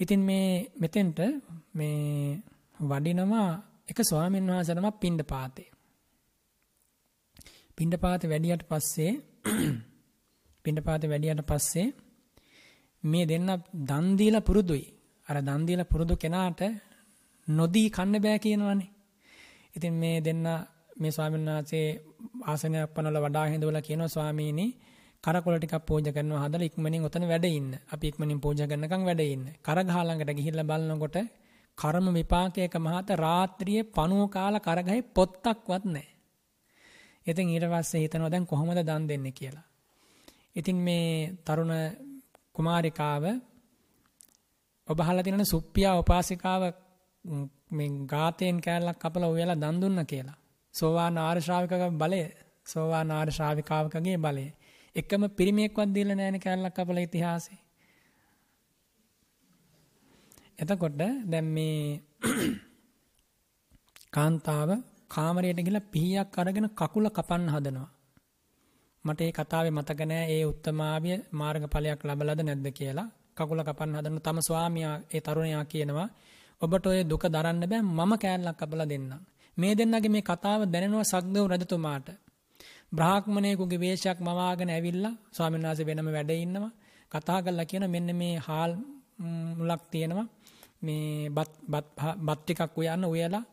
ඉතින් 0.00 0.20
මේ 0.20 0.48
මෙතෙන්ට 0.74 1.18
මේ 1.72 2.42
වඩිනවා 2.80 3.48
එක 3.88 3.98
ස්වාමීන් 4.02 4.46
වහන්සේ 4.46 4.74
නමක් 4.74 4.96
පිණ්ඩපාතේ. 5.00 5.68
පිණ්ඩපාතේ 7.78 8.30
වැඩියට 8.30 8.62
පස්සේ 8.64 9.12
පිණ්ඩපාතේ 10.64 11.10
වැඩියට 11.10 11.42
පස්සේ 11.44 11.86
මේ 13.04 13.24
දෙන්න 13.24 13.50
දන් 13.82 14.06
දීලා 14.16 14.40
පුරුදුයි. 14.40 14.86
අර 15.28 15.36
දන් 15.40 15.66
දීලා 15.66 15.84
පුරුදු 15.84 16.14
කෙනාට 16.16 16.60
නොදී 17.48 17.88
කන්න 17.90 18.16
බෑ 18.18 18.38
කියනවනේ. 18.38 18.90
ඉතින් 19.74 19.94
මේ 19.94 20.16
දෙන්න 20.20 20.44
මේ 20.96 21.10
ස්වාමීන් 21.10 21.48
වහන්සේ 21.48 21.86
ආසනයක් 22.44 22.94
පනවලා 22.94 23.22
වඩා 23.22 23.46
හිඳවලා 23.46 23.82
කියනවා 23.82 24.08
ස්වාමීනි 24.08 24.66
කරකොල 25.24 25.56
ටිකක් 25.56 25.84
පූජා 25.84 26.12
කරනවා 26.12 26.44
හදලා 26.44 26.68
ඉක්මනින් 26.70 27.04
උතන 27.04 27.24
වැඩ 27.24 27.46
ඉන්න. 27.50 27.70
අපි 27.92 28.06
ඉක්මනින් 28.08 28.40
පූජා 28.40 28.66
කරනකම් 28.66 29.02
වැඩ 29.04 29.22
ඉන්න. 29.26 29.44
කරගහ 29.62 29.96
ළඟට 29.98 30.36
ගිහිල්ලා 30.38 30.70
බලනකොට 30.70 31.16
කර්ම 31.78 32.06
විපාකයක 32.14 32.74
මහත 32.78 33.08
රාත්‍රියේ 33.18 33.88
පණුව 33.90 34.28
කාලා 34.30 34.66
කරගහේ 34.66 35.08
පොත්තක්වත් 35.14 35.84
නැහැ. 35.86 36.15
ඉතින් 37.26 37.48
ඊට 37.48 37.66
පස්සේ 37.66 38.00
හිතනවා 38.00 38.30
දැන් 38.30 38.46
කොහොමද 38.46 38.80
දන් 38.80 39.08
දෙන්නේ 39.08 39.32
කියලා. 39.32 39.66
ඉතින් 40.56 40.76
මේ 40.78 41.32
තරුණ 41.44 41.74
කුමාරිකාව 42.52 43.24
ඔබ 44.88 44.98
අහලා 45.00 45.22
තියෙන 45.22 45.46
සුප්පියා 45.46 45.98
උපාසිකාව 45.98 46.62
මේ 47.70 47.90
ගාතයෙන් 48.06 48.58
කෑල්ලක් 48.60 48.98
කපලා 48.98 49.30
උයලා 49.30 49.60
දන් 49.60 49.80
දුන්න 49.80 50.06
කියලා. 50.06 50.38
සෝවාන් 50.74 51.18
ආර්ය 51.18 51.40
ශ්‍රාවිකගේ 51.40 51.90
බලය, 51.92 52.22
සෝවාන් 52.66 53.10
ආර්ය 53.10 53.32
ශ්‍රාවිකාවකගේ 53.32 54.18
බලය. 54.18 54.46
එකම 54.96 55.22
පිරිමියෙක්වත් 55.30 55.94
දීලා 55.94 56.16
නැහැනේ 56.16 56.40
කෑල්ලක් 56.40 56.74
කපලා 56.74 57.00
ඉතිහාසෙ. 57.00 57.54
එතකොට 60.58 60.94
දැන් 61.30 61.46
මේ 61.46 62.00
කාන්තාව 64.14 64.70
කාමරයට 65.10 65.58
ගිහලා 65.58 65.88
පිහියක් 65.92 66.38
අරගෙන 66.38 66.68
කකුල 66.70 67.06
කපන්න 67.08 67.48
හදනවා. 67.48 67.88
මට 69.04 69.20
ඒ 69.20 69.32
කතාවේ 69.32 69.70
මතක 69.70 70.00
නෑ 70.02 70.24
ඒ 70.30 70.44
උත්තමාවිය 70.44 71.18
මාර්ගඵලයක් 71.32 72.00
ලැබලාද 72.04 72.40
නැද්ද 72.42 72.66
කියලා. 72.70 73.08
කකුල 73.36 73.60
කපන්න 73.62 73.96
හදන 73.96 74.18
තම 74.20 74.38
ස්වාමියා 74.40 74.96
ඒ 75.14 75.20
තරුණයා 75.20 75.64
කියනවා 75.64 76.08
ඔබට 76.60 76.86
ඔය 76.86 77.00
දුක 77.04 77.24
දරන්න 77.26 77.62
බෑ 77.62 77.82
මම 77.82 78.12
කෑල්ලක් 78.16 78.58
කපලා 78.60 78.88
දෙන්නම්. 78.88 79.12
මේ 79.58 79.72
දෙන්නගේ 79.74 80.08
මේ 80.08 80.22
කතාව 80.22 80.60
දැනෙනවා 80.64 81.04
සක්දෙව් 81.04 81.44
රජතුමාට. 81.52 82.08
බ්‍රාහ්මණයෙකුගේ 82.92 83.80
වේශයක් 83.80 84.18
මවාගෙන 84.20 84.70
ඇවිල්ලා 84.70 85.14
ස්වාමීන් 85.32 85.64
වහන්සේ 85.64 85.86
වෙනම 85.86 86.08
වැඩ 86.08 86.30
ඉන්නවා. 86.36 86.72
කතා 87.12 87.38
කරලා 87.42 87.70
කියන 87.70 87.84
මෙන්න 87.90 88.10
මේ 88.14 88.34
හාල් 88.38 88.72
මුලක් 89.58 89.82
තියෙනවා. 89.90 90.26
මේ 90.82 91.30
බත් 91.30 91.52
බත් 92.26 92.38
ටිකක් 92.38 92.78
උයන්න 92.78 93.04
උයලා 93.06 93.44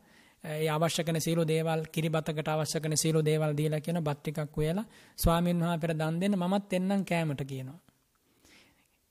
ඒ 0.44 0.68
අවශ්‍ය 0.68 1.04
කරන 1.04 1.20
සීල 1.20 1.40
දේවල් 1.46 1.82
කිරිබතකට 1.88 2.50
අවශ්‍ය 2.50 2.80
කරන 2.80 2.96
සීල 2.96 3.18
දේවල් 3.22 3.52
දීලා 3.54 3.80
කියන 3.80 4.00
බත් 4.02 4.20
ටිකක් 4.20 4.58
උයලා 4.58 4.86
ස්වාමීන් 5.20 5.60
වහන්සේ 5.60 5.82
පෙර 5.82 5.92
දන් 5.94 6.16
දෙන්න 6.20 6.36
මමත් 6.36 6.74
එන්නම් 6.74 7.04
කෑමට 7.04 7.44
කියනවා. 7.44 7.80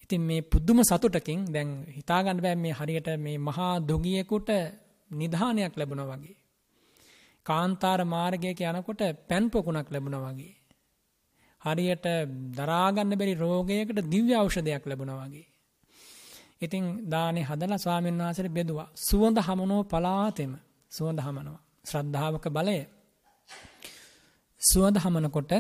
ඉතින් 0.03 0.23
මේ 0.23 0.43
පුදුම 0.45 0.79
සතුටකින් 0.83 1.41
දැන් 1.47 1.69
හිතාගන්න 1.89 2.41
බෑ 2.41 2.57
මේ 2.57 2.73
හරියට 2.73 3.09
මේ 3.19 3.39
මහා 3.41 3.75
දුගියෙකුට 3.81 4.51
නිධානයක් 5.11 5.77
ලැබුණා 5.77 6.11
වගේ. 6.13 6.37
කාන්තාර 7.47 8.01
මාර්ගයක 8.07 8.61
යනකොට 8.63 9.03
පැන් 9.29 9.45
පොකුණක් 9.49 9.89
ලැබුණා 9.91 10.27
වගේ. 10.27 10.55
හරියට 11.63 12.07
දරාගන්න 12.53 13.15
බැරි 13.15 13.35
රෝගයකට 13.37 14.03
දිව්‍ය 14.07 14.35
ඖෂධයක් 14.35 14.85
ලැබුණා 14.85 15.23
වගේ. 15.23 15.47
ඉතින් 16.61 16.85
දානේ 17.07 17.45
හදලා 17.45 17.79
ස්වාමීන් 17.79 18.19
වහන්සේට 18.19 18.51
බෙදුවා. 18.51 18.89
සුවඳ 18.99 19.39
හමනෝ 19.39 19.83
පලාතෙම 19.85 20.53
සුවඳ 20.93 21.21
හමනවා. 21.21 21.61
ශ්‍රද්ධාවක 21.85 22.47
බලය. 22.49 22.79
සුවඳ 24.61 24.97
හමනකොට 24.97 25.53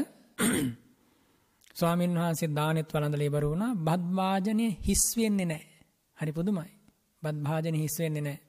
ස්වාමීන් 1.79 2.15
වහන්සේ 2.15 2.51
දානෙත් 2.51 2.89
වළඳලා 2.95 3.29
ඉවර 3.31 3.45
වුණා. 3.45 3.73
බත් 3.79 4.03
වාජනය 4.17 4.67
හිස් 4.81 5.05
වෙන්නේ 5.17 5.47
නැහැ. 5.47 5.69
හරි 6.17 6.33
පුදුමයි. 6.33 6.71
බත් 7.23 7.37
භාජනය 7.43 7.79
හිස් 7.79 7.97
වෙන්නේ 7.99 8.23
නැහැ. 8.23 8.41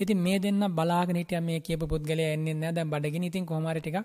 ඉතින් 0.00 0.18
මේ 0.18 0.38
දෙන්න 0.38 0.62
බලාගෙන 0.70 1.16
හිටියා 1.16 1.40
මේ 1.40 1.60
කියපු 1.60 1.86
පුද්ගලයා 1.86 2.32
එන්නේ 2.32 2.54
නැහැ. 2.54 2.74
දැන් 2.74 2.90
බඩගිනි 2.90 3.26
ඉතින් 3.26 3.46
කොහොම 3.46 3.66
හරි 3.66 3.80
ටිකක් 3.80 3.98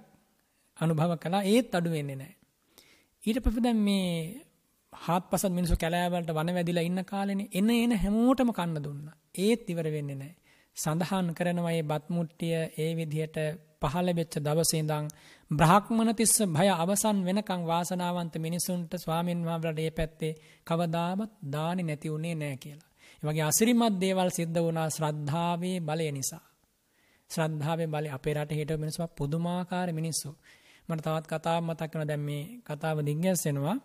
අනුභව 0.77 1.13
කළා. 1.17 1.43
ඒත් 1.45 1.75
අඩු 1.75 1.89
වෙන්නේ 1.89 2.15
නැහැ. 2.15 2.35
ඊට 3.23 3.39
පස්සේ 3.39 3.63
දැන් 3.63 3.79
මේ 3.79 4.07
හාත්පසත් 4.93 5.51
මිනිස්සු 5.51 5.75
කැලෑ 5.75 6.09
වලට 6.09 6.31
වන 6.31 6.53
වැදිලා 6.53 6.83
ඉන්න 6.83 7.01
කාලේනේ 7.05 7.49
එන 7.53 7.69
එන 7.75 7.93
හැමෝටම 7.97 8.51
කන්න 8.51 8.83
දුන්නා. 8.83 9.17
ඒත් 9.37 9.69
ඉවර 9.69 9.89
වෙන්නේ 9.91 10.15
නැහැ. 10.15 10.42
සඳහන් 10.77 11.27
කරනවා 11.33 11.65
මේ 11.67 11.83
බත් 11.83 12.05
මුට්ටිය 12.09 12.55
ඒ 12.77 12.91
විදිහට 12.95 13.37
පහළ 13.81 14.09
වෙච්ච 14.11 14.35
දවසේ 14.39 14.79
ඉඳන් 14.79 15.05
බ්‍රහ්මන 15.51 16.09
තිස්ස 16.11 16.35
භය 16.47 16.67
අවසන් 16.75 17.17
වෙනකන් 17.25 17.61
වාසනාවන්ත 17.63 18.35
මිනිසුන්ට 18.37 18.91
ස්වාමින් 18.95 19.39
වහන්සේලාට 19.39 19.77
මේ 19.77 19.91
පැත්තේ 19.91 20.33
කවදාවත් 20.67 21.31
දානි 21.51 21.83
නැති 21.83 22.07
උනේ 22.09 22.35
නැහැ 22.35 22.57
කියලා. 22.57 22.89
ඒ 23.23 23.25
වගේ 23.27 23.43
අසිරිමත් 23.43 23.95
දේවල් 24.01 24.29
සිද්ධ 24.29 24.59
වුණා 24.59 24.89
ශ්‍රද්ධාවේ 24.89 25.77
බලය 25.79 26.07
නිසා. 26.11 26.43
ශ්‍රද්ධාවේ 27.31 27.87
බලය 27.87 28.09
අපේ 28.09 28.33
රටේ 28.33 28.57
හිටපු 28.57 28.77
මිනිස්සු 28.77 29.07
පුදුමාකාර 29.17 29.89
මිනිස්සු. 29.91 30.29
මට 30.89 31.05
තවත් 31.05 31.25
කතාවක් 31.31 31.63
මතක් 31.63 31.91
වෙනවා 31.91 32.09
දැන් 32.09 32.19
මේ 32.21 32.43
කතාව 32.67 32.97
දිග්ගැස්සෙනවා. 32.99 33.77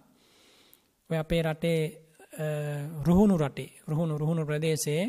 ඔය 1.10 1.16
අපේ 1.16 1.42
රටේ 1.42 1.80
රුහුණු 3.02 3.36
රටේ 3.36 3.70
රුහුණු 3.88 4.14
රුහුණු 4.18 4.42
ප්‍රදේශයේ 4.46 5.06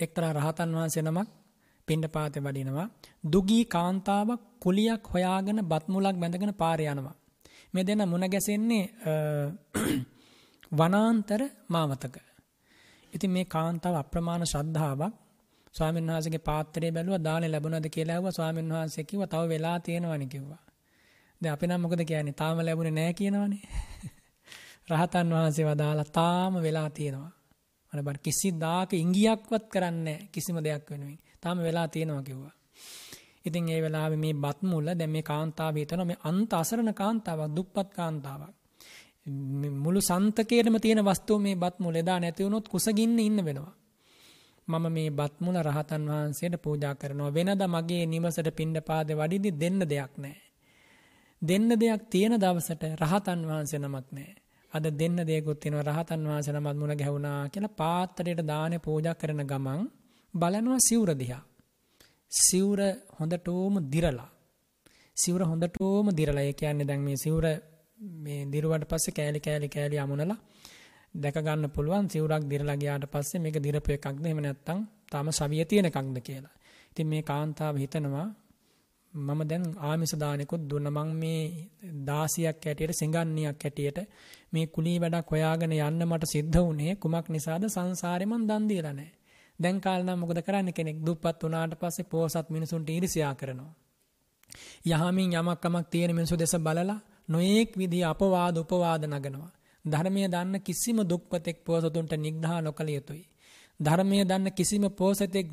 එක්තරා 0.00 0.32
රහතන් 0.32 0.76
වහන්සේ 0.76 1.02
නමක් 1.02 1.28
පිණ්ඩපාතේ 1.88 2.42
වඩිනවා. 2.42 2.88
දුගී 3.24 3.64
කාන්තාවක් 3.66 4.40
කුලියක් 4.60 5.04
හොයාගෙන 5.06 5.60
බත් 5.64 5.84
මුලක් 5.88 6.16
බැඳගෙන 6.16 6.54
පාරේ 6.54 6.90
යනවා. 6.90 7.16
මේ 7.74 7.84
දෙන්න 7.84 8.08
මුණ 8.08 8.26
ගැසෙන්නේ 8.26 8.84
වනාන්තර 10.78 11.42
මාවතක. 11.68 12.16
ඉතින් 13.12 13.30
මේ 13.30 13.46
කාන්තාව 13.46 13.94
අප්‍රමාණ 13.94 14.46
ශ්‍රද්ධාවක් 14.46 15.14
ස්වාමීන් 15.74 16.06
වහන්සේගේ 16.06 16.38
පාත්‍රය 16.40 16.92
බැලුවා 16.92 17.24
දානේ 17.24 17.50
ලැබුණාද 17.50 17.86
කියලා 17.88 18.14
ඇහුවා 18.14 18.32
ස්වාමීන් 18.32 18.68
වහන්සේ 18.68 19.04
කිව්වා 19.04 19.26
තව 19.26 19.48
වෙලා 19.48 19.78
තියෙනවනේ 19.80 20.26
කිව්වා. 20.26 20.62
දැන් 21.40 21.54
අපි 21.54 21.66
නම් 21.66 21.80
මොකද 21.80 22.02
කියන්නේ 22.04 22.32
තාම 22.32 22.58
ලැබුණේ 22.60 22.92
නැහැ 22.92 23.14
කියනවනේ. 23.14 23.62
රහතන් 24.90 25.28
වහන්සේ 25.30 25.66
වදාලා 25.66 26.12
තාම 26.12 26.54
වෙලා 26.62 26.90
තියෙනවා. 26.90 27.33
අර 27.94 28.02
බර 28.02 28.18
කිසිදාක 28.18 28.90
ඉංගියක්වත් 28.94 29.64
කරන්නේ 29.68 30.18
කිසිම 30.32 30.56
දෙයක් 30.58 30.90
වෙනුවෙන්. 30.90 31.18
තාම 31.40 31.58
වෙලා 31.58 31.88
තියෙනවා 31.88 32.22
කිව්වා. 32.22 32.54
ඉතින් 33.44 33.68
ඒ 33.68 33.80
වෙලාවේ 33.82 34.16
මේ 34.16 34.34
බත් 34.34 34.58
මුල 34.62 34.86
දැන් 34.90 35.10
මේ 35.10 35.22
කාන්තාව 35.22 35.74
හිතනවා 35.76 36.04
මේ 36.04 36.22
අන්ත 36.22 36.52
අසරණ 36.52 36.94
කාන්තාවක් 36.94 37.54
දුප්පත් 37.56 37.88
කාන්තාවක්. 37.90 38.52
මුළු 39.76 40.00
සන්තකේටම 40.00 40.76
තියෙන 40.78 41.00
වස්තුව 41.00 41.38
මේ 41.40 41.56
බත් 41.56 41.76
මුල 41.78 41.94
එදා 41.94 42.18
නැති 42.20 42.44
වුණොත් 42.44 42.68
කුසගින්න 42.68 43.18
ඉන්න 43.20 43.38
වෙනවා. 43.38 43.74
මම 44.68 44.84
මේ 44.88 45.10
බත් 45.10 45.34
මුල 45.40 45.56
රහතන් 45.58 46.02
වහන්සේට 46.06 46.54
පූජා 46.62 46.94
කරනවා. 46.94 47.34
වෙනදා 47.34 47.68
මගේ 47.68 48.04
නිවසට 48.06 48.48
පිණ්ඩපාතේ 48.50 49.16
වඩිදි 49.16 49.50
දෙන්න 49.60 49.80
දෙයක් 49.82 50.12
නැහැ. 50.16 50.42
දෙන්න 51.42 51.68
දෙයක් 51.74 52.02
තියෙන 52.10 52.34
දවසට 52.40 52.82
රහතන් 53.02 53.40
වහන්සේ 53.46 53.78
නමක් 53.78 54.06
නැහැ. 54.12 54.43
අද 54.74 54.86
දෙන්න 54.92 55.18
දෙයක්ත් 55.22 55.58
තියෙනවා 55.60 55.88
රහතන් 55.88 56.22
වහන්සේ 56.26 56.54
නමත් 56.54 56.76
මුණ 56.76 56.94
ගැහුණා 56.94 57.40
කියලා 57.48 57.74
පාත්‍රයට 57.74 58.40
දානේ 58.44 58.78
පූජා 58.78 59.14
කරන 59.14 59.42
ගමන් 59.44 59.82
බලනවා 60.34 60.78
සිවුර 60.80 61.10
දිහා. 61.14 61.42
සිවුර 62.30 62.80
හොඳටම 63.18 63.74
දිරලා. 63.88 64.30
සිවුර 65.16 65.42
හොඳටම 65.42 66.06
දිරලා. 66.10 66.44
ඒ 66.44 66.52
කියන්නේ 66.52 66.86
දැන් 66.86 67.00
මේ 67.00 67.16
සිවුර 67.16 67.46
මේ 68.18 68.40
දිරුවට 68.46 68.84
පස්සේ 68.84 69.14
කෑලි 69.14 69.40
කෑලි 69.40 69.68
කෑලි 69.68 69.98
අමුණලා 69.98 70.40
දැක 71.14 71.36
ගන්න 71.36 71.70
පුළුවන් 71.70 72.06
සිවුරක් 72.08 72.44
දිරලා 72.44 72.76
ගියාට 72.76 73.06
පස්සේ 73.06 73.40
මේක 73.40 73.56
දිරපු 73.58 73.90
එකක්ද 73.92 74.24
එහෙම 74.26 74.40
නැත්නම් 74.40 74.80
තාම 75.10 75.26
සවිය 75.30 75.64
තියෙන 75.64 75.86
එකක්ද 75.86 76.18
කියලා. 76.20 76.54
ඉතින් 76.90 77.06
මේ 77.06 77.22
කාන්තාව 77.22 77.74
හිතනවා 77.76 78.28
මම 79.14 79.40
දැන් 79.44 79.64
ආමිස 79.80 80.12
දානෙකුත් 80.14 80.62
දුන්න 80.70 80.88
මං 80.88 81.10
මේ 81.14 81.42
16ක් 82.02 82.64
හැටියට 82.64 82.92
සිඟන්නියක් 82.92 83.62
හැටියට 83.62 83.98
මේ 84.52 84.66
කුලී 84.68 84.98
වැඩක් 84.98 85.30
හොයාගෙන 85.30 85.74
යන්න 85.78 86.02
මට 86.04 86.24
සිද්ධ 86.26 86.58
වුණේ 86.58 86.94
කුමක් 86.96 87.28
නිසාද 87.28 87.64
සංසාරේ 87.68 88.26
මං 88.26 88.48
දන් 88.48 88.64
දීලා 88.68 88.92
නැහැ. 88.92 89.12
දැන් 89.58 89.78
කාලේ 89.80 90.06
නම් 90.06 90.18
මොකද 90.18 90.40
කරන්නේ 90.42 90.72
කෙනෙක් 90.72 90.98
දුප්පත් 91.00 91.38
වුණාට 91.42 91.74
පස්සේ 91.76 92.06
පෝසත් 92.06 92.46
මිනිසුන්ට 92.50 92.88
ඊර්ෂ්‍යා 92.88 93.34
කරනවා. 93.34 93.72
යහමින් 94.86 95.30
යමක් 95.32 95.60
කමක් 95.60 95.86
තියෙන 95.86 96.12
මිනිසු 96.14 96.34
දෙස 96.36 96.54
බලලා 96.58 96.98
නොයේක් 97.28 97.70
විදිහ 97.74 98.04
අපවාද 98.04 98.56
උපවාද 98.56 99.02
නගනවා. 99.06 99.52
ධර්මයේ 99.84 100.28
දන්න 100.28 100.56
කිසිම 100.60 100.98
දුක්පතෙක් 101.04 101.58
පෝසතුන්ට 101.64 102.12
නිග්‍රහ 102.18 102.54
නොකළ 102.62 102.90
යුතුයි. 102.90 103.24
ධර්මයේ 103.80 104.24
දන්න 104.24 104.52
කිසිම 104.52 104.84
පෝසතෙක් 104.92 105.48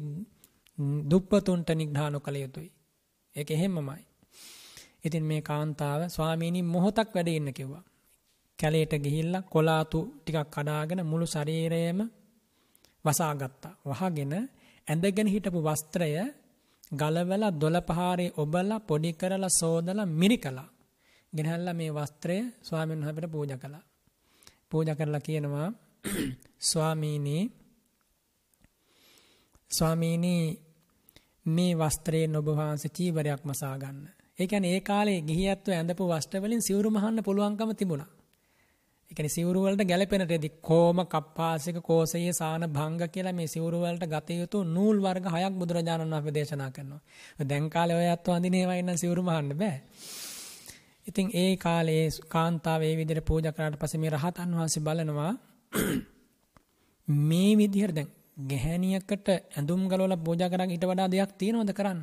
දුප්පතුන්ට 1.09 1.69
නිග්‍රහ 1.73 2.09
නොකළ 2.09 2.38
යුතුයි. 2.38 2.71
ඒක 3.35 3.49
එහෙමමයි. 3.51 4.01
ඉතින් 5.03 5.23
මේ 5.23 5.41
කාන්තාව 5.41 6.01
ස්වාමීනි 6.07 6.61
මොහොතක් 6.65 7.09
වැඩ 7.13 7.29
ඉන්න 7.29 7.49
කිව්වා. 7.51 7.83
කැලේට 8.59 8.93
ගිහිල්ලා 8.99 9.47
කොලාතු 9.47 9.99
ටිකක් 10.15 10.49
කඩාගෙන 10.49 11.01
මුළු 11.05 11.25
ශරීරයම 11.25 11.99
වසාගත්තා. 13.05 13.73
වහගෙන 13.85 14.33
ඇඳගෙන 14.87 15.27
හිටපු 15.27 15.59
වස්ත්‍රය 15.59 16.11
ගලවලා 16.91 17.51
දොළ 17.53 17.77
පහාරේ 17.81 18.33
ඔබලා 18.37 18.79
පොඩි 18.81 19.11
කරලා 19.13 19.51
සෝදලා 19.51 20.11
මිරිකලා. 20.13 20.69
ගෙනහැල්ලා 21.33 21.73
මේ 21.73 21.91
වස්ත්‍රය 21.91 22.37
ස්වාමීන් 22.61 22.99
වහන්සේට 22.99 23.31
පූජා 23.31 23.57
කළා. 23.57 23.83
පූජා 24.69 24.95
කරලා 24.95 25.19
කියනවා 25.19 25.69
ස්වාමීනි 26.69 27.37
ස්වාමීනි 29.71 30.35
මේ 31.45 31.76
වස්ත්‍රයෙන් 31.76 32.35
ඔබ 32.35 32.47
වහන්සේ 32.51 32.91
චීවරයක් 32.91 33.43
මසා 33.43 33.76
ගන්න. 33.77 34.07
ඒ 34.39 34.47
කියන්නේ 34.47 34.73
ඒ 34.73 34.81
කාලේ 34.81 35.22
ගිහියත්ව 35.22 35.72
ඇඳපු 35.72 36.03
වස්ත්‍ර 36.07 36.41
වලින් 36.41 36.61
සිවුරු 36.61 36.89
මහන්න 36.89 37.23
පුළුවන්කම 37.23 37.72
තිබුණා. 37.73 38.09
ඒ 39.11 39.13
කියන්නේ 39.13 39.30
සිවුරු 39.30 39.61
වලට 39.61 39.84
ගැළපෙන 39.84 40.23
රෙදි 40.23 40.49
කොම 40.61 40.97
කප්පාසික 41.05 41.77
කෝසයේ 41.81 42.34
සාන 42.34 42.63
භංග 42.69 43.01
කියලා 43.07 43.34
මේ 43.34 43.47
සිවුරු 43.47 43.77
වලට 43.80 44.05
ගත 44.05 44.30
යුතු 44.31 44.63
නූල් 44.65 44.97
වර්ග 44.99 45.26
හයක් 45.27 45.53
බුදුරජාණන් 45.53 46.13
වහන්සේ 46.13 46.34
දේශනා 46.34 46.72
කරනවා. 46.72 47.01
දැන් 47.47 47.69
කාලේ 47.69 47.97
ඔය 47.97 48.07
අත්ව 48.07 48.31
අඳින 48.31 48.53
ඒවා 48.53 48.76
ඉන්න 48.76 48.97
සිවුරු 48.97 49.22
මහන්න 49.23 49.57
බෑ. 49.57 49.77
ඉතින් 51.07 51.27
ඒ 51.34 51.51
කාලේ 51.57 52.09
කාන්තාව 52.27 52.81
ඒ 52.81 52.95
විදිහට 52.95 53.26
පූජා 53.26 53.51
කරාට 53.51 53.80
පස්සේ 53.80 53.99
මේ 53.99 54.09
රහතන් 54.09 54.51
වහන්සේ 54.51 54.84
බලනවා 54.84 55.34
මේ 57.26 57.51
විදිහට 57.57 57.95
දැන් 57.95 58.09
ගැහැණියකට 58.37 59.27
ඇඳුම් 59.29 59.81
ගලවලා 59.87 60.17
පූජා 60.17 60.49
කරන් 60.49 60.71
ඊට 60.71 60.85
වඩා 60.85 61.09
දෙයක් 61.09 61.31
තියනවද 61.37 61.71
කරන්න? 61.73 62.01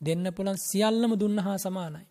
දෙන්න 0.00 0.24
පුළුවන් 0.32 0.58
සියල්ලම 0.60 1.12
දුන්නා 1.14 1.56
සමානයි. 1.56 2.06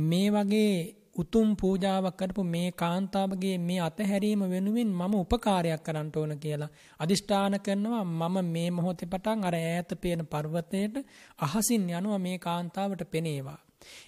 මේ 0.00 0.28
වගේ 0.30 0.74
උතුම් 1.16 1.48
පූජාවක් 1.56 2.16
කරපු 2.16 2.42
මේ 2.44 2.68
කාන්තාවගේ 2.72 3.56
මේ 3.58 3.80
අතහැරීම 3.80 4.42
වෙනුවෙන් 4.44 4.90
මම 4.90 5.14
උපකාරයක් 5.14 5.82
කරන්න 5.82 6.08
ඕන 6.16 6.32
කියලා 6.38 6.74
අදිෂ්ඨාන 7.00 7.56
කරනවා 7.60 8.04
මම 8.04 8.36
මේ 8.46 8.68
මොහොතේ 8.70 9.06
පටන් 9.06 9.44
අර 9.44 9.56
ඈත 9.56 9.90
පේන 10.00 10.22
පර්වතයට 10.26 10.94
අහසින් 11.38 11.84
යනවා 11.90 12.18
මේ 12.18 12.38
කාන්තාවට 12.38 13.02
පෙනේවා. 13.10 13.60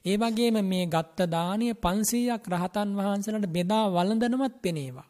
ඒ 0.05 0.17
වගේම 0.17 0.59
මේ 0.65 0.85
ගත්ත 0.87 1.19
දානීය 1.31 1.75
500ක් 1.81 2.45
රහතන් 2.53 2.91
වහන්සේලාට 2.99 3.49
බෙදා 3.49 3.85
වළඳනවත් 3.89 4.57
පෙනේවා. 4.63 5.09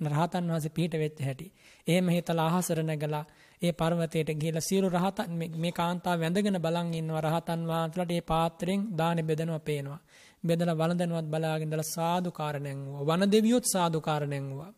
රහතන් 0.00 0.44
වහන්සේ 0.46 0.70
පිහිට 0.70 0.94
වෙච්ච 0.94 1.18
හැටි. 1.20 1.46
එහෙම 1.86 2.08
හිතලා 2.08 2.48
අහසර 2.50 2.78
නැගලා 2.82 3.24
ඒ 3.62 3.72
පර්වතයට 3.72 4.30
ගිහිලා 4.34 4.60
සියලු 4.60 4.88
රහතන් 4.88 5.30
මේ 5.56 5.72
කාන්තාව 5.72 6.20
වැඳගෙන 6.20 6.58
බලන් 6.60 6.94
ඉන්නවා 6.94 7.22
රහතන් 7.22 7.60
වහන්සේලාට 7.66 8.12
ඒ 8.12 8.22
පාත්‍රයෙන් 8.22 8.80
දානෙ 8.92 9.22
බෙදනවා 9.22 9.60
පේනවා. 9.60 10.00
බෙදලා 10.44 10.74
වළඳනවත් 10.74 11.26
බලාගෙන 11.26 11.66
ඉඳලා 11.66 11.88
සාදුකාර 11.88 12.56
නැංගුවා. 12.60 13.06
වන 13.08 13.32
දෙවියොත් 13.32 13.64
සාදුකාර 13.66 14.22
නැංගුවා. 14.26 14.72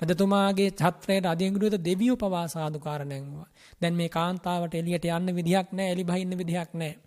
රජතුමාගේ 0.00 0.70
ඡත්‍රයට 0.72 1.26
අධිගෘහිත 1.26 1.76
දෙවියෝ 1.80 2.16
පවා 2.16 2.46
සාදුකාර 2.48 3.02
නැංගුවා. 3.04 3.48
දැන් 3.80 3.94
මේ 3.94 4.08
කාන්තාවට 4.08 4.74
එළියට 4.74 5.06
යන්න 5.08 5.36
විදිහක් 5.36 5.68
නැහැ, 5.72 5.92
එලි 5.92 6.04
බහින්න 6.04 6.38
විදිහක් 6.38 6.70
නැහැ. 6.74 6.98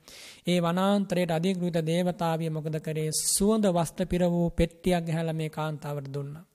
ඒ 0.47 0.59
වනාන්තරයට 0.61 1.31
අධිගෘහිත 1.31 1.77
දේවතාවිය 1.83 2.49
මොකද 2.49 2.79
කරේ? 2.79 3.09
සුවඳ 3.27 3.65
වස්ත්‍ර 3.69 4.05
පිර 4.05 4.23
වූ 4.29 4.47
පෙට්ටියක් 4.51 5.05
ගහලා 5.07 5.33
මේ 5.33 5.49
කාන්තාවට 5.49 6.13
දුන්නා. 6.13 6.45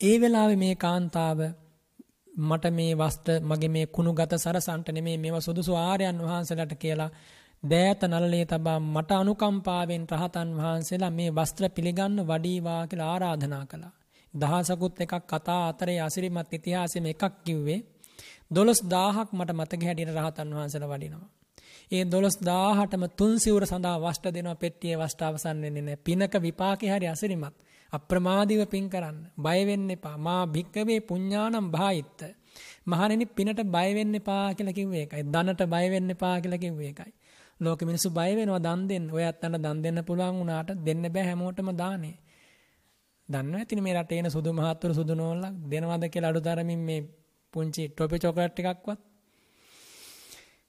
ඒ 0.00 0.16
වෙලාවේ 0.20 0.56
මේ 0.56 0.74
කාන්තාව 0.76 1.40
මට 2.40 2.64
මේ 2.70 2.92
වස්ත්‍ර 2.94 3.40
මගේ 3.42 3.68
මේ 3.68 3.86
කුණු 3.86 4.12
ගත 4.12 4.32
සරසන්ට 4.36 4.88
නෙමේ 4.88 5.16
මේවා 5.16 5.40
සුදුසු 5.40 5.72
ආර්යයන් 5.78 6.18
වහන්සේලාට 6.18 6.74
කියලා 6.74 7.10
දෑත 7.62 8.02
නලලේ 8.04 8.44
තබා 8.46 8.78
මට 8.86 9.10
අනුකම්පාවෙන් 9.12 10.04
රහතන් 10.12 10.50
වහන්සේලා 10.58 11.10
මේ 11.10 11.30
වස්ත්‍ර 11.30 11.64
පිළිගන්න 11.70 12.16
වඩීවා 12.22 12.86
කියලා 12.86 13.10
ආරාධනා 13.10 13.64
කළා. 13.66 13.92
දහසකුත් 14.34 15.00
එකක් 15.00 15.14
කතා 15.28 15.60
අතරේ 15.68 16.00
අසිරිමත් 16.00 16.52
ඉතිහාසෙම 16.52 17.06
එකක් 17.06 17.24
කිව්වේ 17.44 17.80
12000ක් 18.50 19.28
මට 19.32 19.50
මතක 19.52 19.82
හැටියට 19.82 20.16
රහතන් 20.16 20.54
වහන්සේලා 20.54 20.92
වඩිනවා. 20.92 21.28
ඒ 21.92 22.04
12000ටම 22.06 23.04
තුන් 23.16 23.34
සිවුර 23.38 23.64
සඳහා 23.66 23.98
වස්ත්‍ර 24.00 24.32
දෙනවා 24.34 24.56
පෙට්ටියේ 24.56 24.98
වස්ත්‍ර 24.98 25.24
අවසන් 25.24 25.58
වෙන්නේ 25.58 25.82
නැහැ. 25.82 26.04
පිනක 26.04 26.34
විපාකේ 26.40 26.90
හරි 26.90 27.08
අසිරිමත්. 27.08 27.56
අප්‍රමාදීව 27.92 28.62
පින් 28.66 28.88
කරන්න. 28.88 29.16
බය 29.38 29.60
වෙන්න 29.64 29.90
එපා. 29.90 30.16
මා 30.18 30.42
භික්කවේ 30.46 31.00
පුඤ්ඤානම් 31.02 31.66
භායිත්ත. 31.68 32.20
මහණෙනි 32.86 33.26
පිනට 33.28 33.60
බය 33.66 33.88
වෙන්න 33.94 34.14
එපා 34.14 34.54
කියලා 34.54 34.72
කිව්වේ 34.72 35.00
ඒකයි. 35.00 35.22
ධනට 35.26 35.62
බය 35.66 35.86
වෙන්න 35.90 36.10
එපා 36.10 36.36
කියලා 36.40 36.58
කිව්වේ 36.58 36.88
ඒකයි. 36.88 37.12
ලෝකෙ 37.60 37.84
මිනිස්සු 37.84 38.08
බය 38.10 38.30
වෙනවා 38.32 38.60
දන් 38.60 38.80
දෙන්න. 38.88 39.06
ඔය 39.10 39.24
අත්තන්ට 39.24 39.58
දන් 39.58 39.78
දෙන්න 39.82 39.98
පුළුවන් 40.04 40.36
වුණාට 40.36 40.70
දෙන්න 40.80 41.02
බෑ 41.08 41.24
හැමෝටම 41.24 41.70
දානේ. 41.74 42.16
දන්නව 43.28 43.56
ඇතිනේ 43.56 43.82
මේ 43.82 43.94
රටේ 43.96 44.18
එන 44.18 44.30
සුදු 44.30 44.50
මහත්තුරු 44.52 44.94
සුදු 44.94 45.14
නෝල්ලා 45.14 45.52
දෙනවද 45.70 46.04
කියලා 46.08 46.30
අඩුතරමින් 46.30 46.80
මේ 46.80 47.00
පුංචි 47.54 47.82
ටොපි 47.88 48.18
චොකලට් 48.18 48.52
ටිකක්වත් 48.52 49.00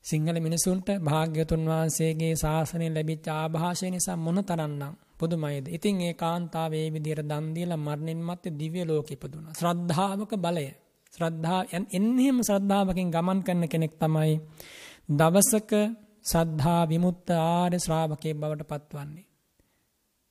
සිංහල 0.06 0.38
මිනිසුන්ට 0.40 0.88
භාග්‍යතුන් 1.02 1.64
වහන්සේගේ 1.66 2.34
ශාසනය 2.36 2.88
ලැබිච්ච 2.90 3.28
ආభాෂය 3.30 3.90
නිසා 3.90 4.18
මොන 4.18 4.40
තරම්නම් 4.44 4.94
පුදුමයිද. 5.22 5.66
ඉතින් 5.70 6.02
ඒ 6.02 6.14
කාන්තාව 6.16 6.72
ඒ 6.74 6.88
විදිහට 6.90 7.24
දන් 7.24 7.46
දීලා 7.56 7.80
මරණින් 7.80 8.22
මත්තේ 8.22 8.58
දිව්‍ය 8.60 8.82
ලෝකෙ 8.84 9.14
ඉපදුනා. 9.14 9.54
ශ්‍රද්ධාවක 9.54 10.32
බලය. 10.38 10.68
ශ්‍රද්ධාව 11.14 11.64
එන්නේම 11.92 12.38
ශ්‍රද්ධාවකින් 12.42 13.10
ගමන් 13.10 13.40
කරන 13.42 13.64
කෙනෙක් 13.68 13.94
තමයි 13.96 14.34
දවසක 15.12 15.72
සද්ධා 16.26 16.84
විමුක්ත 16.86 17.30
ආර්ය 17.32 17.78
ශ්‍රාවකයෙක් 17.80 18.38
බවට 18.38 18.70
පත්වන්නේ. 18.72 19.26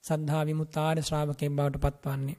සද්ධා 0.04 0.42
විමුක්ත 0.44 0.76
ආර්ය 0.78 1.02
ශ්‍රාවකයෙක් 1.02 1.52
බවට 1.52 1.82
පත්වන්නේ. 1.84 2.38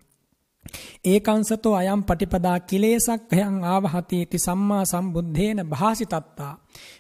ඒකංසතෝ 1.05 1.73
අයම් 1.75 2.01
පටිපදා 2.03 2.57
කිලේසක් 2.61 3.31
හයං 3.31 3.55
ආවහති 3.65 4.19
ති 4.25 4.38
සම්මා 4.38 4.83
සම්බුද්ධේන 4.85 5.59
භාසිතත්තා 5.69 6.53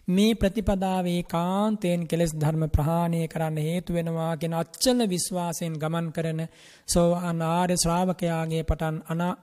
මේ 0.07 0.33
ප්‍රතිපදාවේ 0.35 1.21
කාන්තයෙන් 1.25 2.01
කෙලෙස් 2.07 2.33
ධර්ම 2.33 2.63
ප්‍රහාණය 2.69 3.21
කරන්න 3.27 3.57
හේතු 3.59 3.93
වෙනවා 3.93 4.33
කියන 4.37 4.53
අච්චල 4.53 4.99
විශ්වාසයෙන් 5.09 5.75
ගමන් 5.75 6.07
කරන 6.11 6.41
සෝවාන් 6.87 7.41
ආර්ය 7.49 7.75
ශ්‍රාවකයාගේ 7.77 8.63
පටන් 8.63 8.97
අනා 9.07 9.33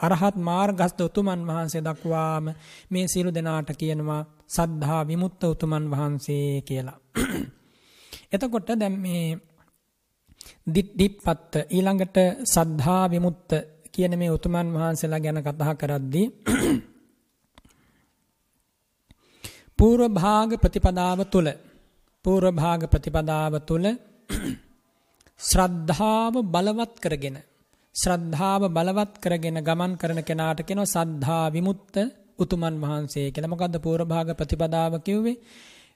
අරහත් 0.00 0.36
මාර්ගස්ත 0.38 1.00
උතුමන් 1.00 1.46
වහන්සේ 1.46 1.82
දක්වාම 1.82 2.46
මේ 2.90 3.06
සියලු 3.06 3.30
දෙනාට 3.30 3.70
කියනවා 3.74 4.22
සද්ධා 4.48 5.02
විමුක්ත 5.04 5.42
උතුමන් 5.44 5.90
වහන්සේ 5.90 6.62
කියලා. 6.62 6.98
එතකොට 8.32 8.68
දැන් 8.74 8.96
මේ 9.00 9.26
දිප්පත්ත 10.66 11.52
ඊළඟට 11.68 12.16
සද්ධා 12.44 13.04
විමුක්ත 13.08 13.50
කියන 13.92 14.18
මේ 14.18 14.30
උතුමන් 14.30 14.68
වහන්සේලා 14.74 15.20
ගැන 15.20 15.40
කතා 15.42 15.74
කරද්දී 15.74 16.26
පූර්ව 19.78 20.04
භාග 20.12 20.50
ප්‍රතිපදාව 20.58 21.20
තුල 21.26 21.48
පූර්ව 22.24 22.54
භාග 22.54 22.82
ප්‍රතිපදාව 22.86 23.54
තුල 23.62 23.84
ශ්‍රද්ධාව 25.40 26.34
බලවත් 26.46 26.94
කරගෙන 26.98 27.36
ශ්‍රද්ධාව 27.94 28.62
බලවත් 28.68 29.12
කරගෙන 29.18 29.58
ගමන් 29.60 29.92
කරන 29.94 30.20
කෙනාට 30.22 30.60
කියනවා 30.62 30.92
සද්ධා 30.94 31.46
විමුක්ත 31.48 31.96
උතුමන් 32.38 32.76
වහන්සේ 32.82 33.26
කියලා. 33.30 33.52
මොකද්ද 33.52 33.76
පූර්ව 33.78 34.06
භාග 34.06 34.28
ප්‍රතිපදාව 34.32 34.94
කිව්වේ? 35.00 35.40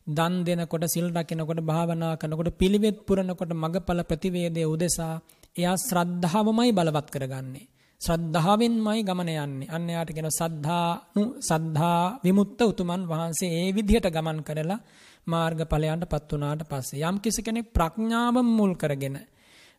දන් 0.08 0.34
දෙනකොට 0.42 0.84
සිල් 0.86 1.06
රකිනකොට 1.10 1.60
භාවනා 1.62 2.14
කරනකොට 2.16 2.50
පිළිවෙත් 2.52 2.98
පුරනකොට 3.04 3.52
මගඵල 3.54 4.00
ප්‍රතිවේදයේ 4.02 4.66
උදෙසා 4.66 5.14
එයා 5.56 5.76
ශ්‍රද්ධාවමයි 5.78 6.70
බලවත් 6.72 7.08
කරගන්නේ. 7.10 7.66
ශ්‍රද්ධාවෙන්මයි 8.00 9.00
ගමන 9.02 9.30
යන්නේ. 9.36 9.68
අන්න 9.68 9.88
යාට 9.88 10.10
කියන 10.10 10.28
සද්ධානු 10.30 11.22
සද්ධා 11.40 12.02
විමුක්ත 12.18 12.60
උතුමන් 12.62 13.02
වහන්සේ 13.04 13.50
ඒ 13.56 13.68
විදිහට 13.70 14.08
ගමන් 14.08 14.40
කරලා 14.42 14.78
මාර්ගඵලයන්ටපත් 15.26 16.30
වුණාට 16.30 16.62
පස්සේ 16.64 17.02
යම් 17.02 17.16
කිසි 17.18 17.42
කෙනෙක් 17.42 17.72
ප්‍රඥාව 17.72 18.36
මුල් 18.48 18.72
කරගෙන 18.74 19.18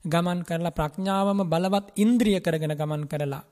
ගමන් 0.05 0.41
කරලා 0.43 0.71
ප්‍රඥාවම 0.71 1.41
බලවත් 1.45 1.87
ඉන්ද්‍රිය 1.95 2.39
කරගෙන 2.39 2.73
ගමන් 2.73 3.03
කරලා 3.07 3.43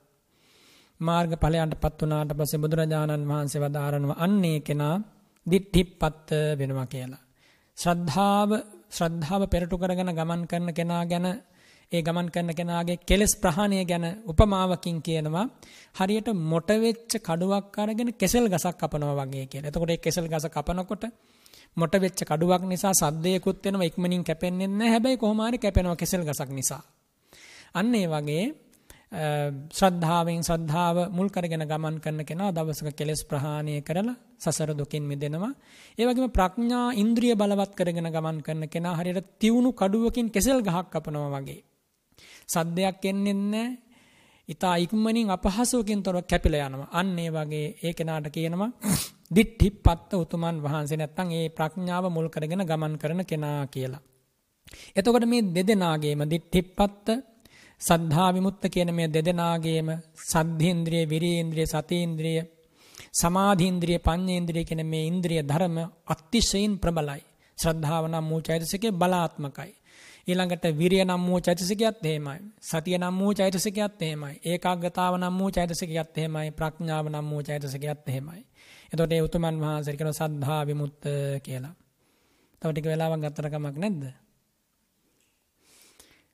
මාර්ගඵලයන්ටපත් 0.99 2.01
වුණාට 2.01 2.31
පස්සේ 2.33 2.59
බුදුරජාණන් 2.59 3.25
වහන්සේ 3.25 3.63
වදාරනවා 3.63 4.19
අන්නේ 4.19 4.59
කෙනා 4.61 4.95
දිට්ඨිප්පත් 5.47 6.29
වෙනවා 6.57 6.87
කියලා. 6.87 7.21
ශ්‍රද්ධාව 7.77 8.49
ශ්‍රද්ධාව 8.89 9.41
පෙරටු 9.47 9.75
කරගෙන 9.77 10.11
ගමන් 10.11 10.41
කරන 10.45 10.69
කෙනා 10.71 11.03
ගැන 11.05 11.27
ඒ 11.91 12.01
ගමන් 12.01 12.27
කරන 12.27 12.51
කෙනාගේ 12.51 12.99
කෙලස් 13.01 13.33
ප්‍රහාණය 13.35 13.79
ගැන 13.85 14.05
උපමාවකින් 14.25 14.97
කියනවා 15.01 15.45
හරියට 15.95 16.27
මොට 16.43 16.69
වෙච්ච 16.77 17.13
කඩුවක් 17.19 17.77
අරගෙන 17.77 18.09
කෙසෙල් 18.13 18.45
ගසක් 18.45 18.75
කපනවා 18.77 19.15
වගේ 19.21 19.45
කියලා. 19.45 19.69
එතකොට 19.69 19.89
ඒ 19.89 19.99
කෙසෙල් 19.99 20.27
ගස 20.27 20.45
කපනකොට 20.47 21.03
මොට 21.77 21.93
වෙච්ච 21.95 22.19
කඩුවක් 22.23 22.63
නිසා 22.63 22.93
සද්දයකුත් 22.93 23.63
වෙනවා 23.63 23.85
ඉක්මනින් 23.85 24.23
කැපෙන්නේ 24.23 24.67
නැහැ. 24.69 24.91
හැබැයි 24.91 25.17
කොහොම 25.17 25.39
හරි 25.41 25.57
කැපෙනවා 25.57 25.95
කෙසෙල් 25.95 26.23
ගසක් 26.23 26.49
නිසා. 26.51 26.81
අන්න 27.73 27.95
ඒ 27.95 28.07
වගේ 28.07 28.43
ශ්‍රද්ධාවෙන් 29.11 30.43
ශ්‍රද්ධාව 30.43 30.97
මුල් 31.09 31.29
කරගෙන 31.29 31.63
ගමන් 31.63 31.97
කරන 31.97 32.21
කෙනා 32.23 32.51
දවසක 32.51 32.91
කෙලෙස් 32.93 33.23
ප්‍රහාණය 33.23 33.81
කරලා 33.81 34.15
සසර 34.37 34.73
දුකින් 34.73 35.03
මිදෙනවා. 35.03 35.53
ඒ 35.97 36.05
වගේම 36.05 36.29
ප්‍රඥා 36.29 36.91
ඉන්ද්‍රිය 36.93 37.35
බලවත් 37.35 37.73
කරගෙන 37.73 38.07
ගමන් 38.07 38.41
කරන 38.41 38.67
කෙනා 38.67 38.95
හරියට 38.95 39.39
තියුණු 39.39 39.71
කඩුවකින් 39.73 40.27
කෙසෙල් 40.29 40.59
ගහක් 40.61 40.87
කපනවා 40.91 41.31
වගේ. 41.35 41.63
සද්දයක් 42.45 43.05
එන්නේ 43.05 43.33
නැහැ. 43.33 43.77
ඊතා 44.49 44.75
ඉක්මනින් 44.77 45.29
අපහසුවකින් 45.29 46.03
තොරව 46.03 46.21
කැපිලා 46.23 46.67
යනවා. 46.67 46.89
අන්න 46.91 47.17
ඒ 47.17 47.31
වගේ 47.31 47.67
ඒ 47.83 47.93
කෙනාට 47.93 48.27
කියනවා 48.29 48.71
දිට්ඨිපත්ත 49.29 50.11
උතුමන් 50.15 50.57
වහන්සේ 50.57 50.97
නැත්තම් 50.97 51.31
ඒ 51.31 51.47
ප්‍රඥාව 51.49 52.05
මුල් 52.09 52.27
කරගෙන 52.27 52.63
ගමන් 52.63 52.93
කරන 52.97 53.21
කෙනා 53.25 53.67
කියලා. 53.67 54.03
එතකොට 54.95 55.25
මේ 55.25 55.47
දෙදෙනාගේම 55.49 56.21
දිට්ඨිපත්ත 56.25 57.07
සද්ධා 57.81 58.33
විමුක්ත 58.33 58.63
කියන 58.67 58.91
මේ 58.93 59.07
දෙදෙනාගේම 59.07 59.89
සද්ධේන්ද්‍රිය, 60.23 61.03
විරේන්ද්‍රිය, 61.05 61.65
සතේන්ද්‍රිය, 61.65 62.39
සමාධීන්ද්‍රිය, 63.13 63.97
පඤ්ඤේන්ද්‍රිය 63.99 64.63
කියන 64.63 64.85
මේ 64.85 65.07
ඉන්ද්‍රිය 65.07 65.41
ධර්ම 65.43 65.77
අතිශයින් 66.07 66.79
ප්‍රබලයි. 66.79 67.21
ශ්‍රද්ධාව 67.57 68.05
නම් 68.07 68.29
වූ 68.29 68.41
චෛතසිකේ 68.41 68.91
බලාත්මකයි. 68.91 69.71
ඊළඟට 70.27 70.65
විරිය 70.73 71.03
නම් 71.05 71.23
වූ 71.27 71.39
චෛතසිකයත් 71.39 72.05
එහෙමයි. 72.05 72.39
සතිය 72.61 72.97
නම් 72.97 73.15
වූ 73.19 73.33
චෛතසිකයත් 73.33 74.01
එහෙමයි. 74.01 74.35
ඒකාග්‍රතාව 74.43 75.13
නම් 75.17 75.39
වූ 75.39 75.51
චෛතසිකයත් 75.51 76.17
එහෙමයි. 76.17 76.51
ප්‍රඥාව 76.51 77.05
නම් 77.09 77.29
වූ 77.31 77.41
චෛතසිකයත් 77.43 78.09
එහෙමයි. 78.09 78.41
එතකොට 78.91 79.11
ඒ 79.11 79.21
උතුමන් 79.21 79.57
වහන්සේ 79.61 79.97
කියන 79.97 80.13
සද්ධා 80.13 80.61
විමුක්ත 80.65 81.03
කියලා. 81.43 81.75
තව 82.61 82.69
ටික 82.71 82.85
වෙලාවක් 82.85 83.21
ගත්තට 83.21 83.51
කමක් 83.53 83.77
නැද්ද? 83.77 84.03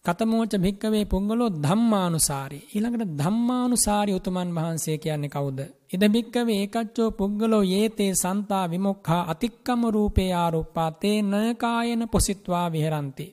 කතමෝච 0.06 0.54
භික්කවේ 0.58 1.06
පුංගලෝ 1.06 1.50
ධම්මානුසාරී. 1.58 2.64
ඊළඟට 2.70 3.12
ධම්මානුසාරී 3.20 4.16
උතුමන් 4.16 4.50
වහන්සේ 4.56 4.98
කියන්නේ 4.98 5.30
කවුද? 5.30 5.60
ඉද 5.94 6.04
භික්කවේ 6.08 6.58
ඒකච්චෝ 6.58 7.10
පුංගලෝ 7.12 7.62
යේතේ 7.64 8.10
සන්තා 8.14 8.66
විමුක්ඛා 8.70 9.22
අතික්කම 9.28 9.82
රූපේ 9.90 10.28
ආරෝපා 10.34 10.90
තේන 10.94 11.32
කායන 11.58 12.04
පොසිට්වා 12.10 12.68
විහෙරಂತಿ. 12.72 13.28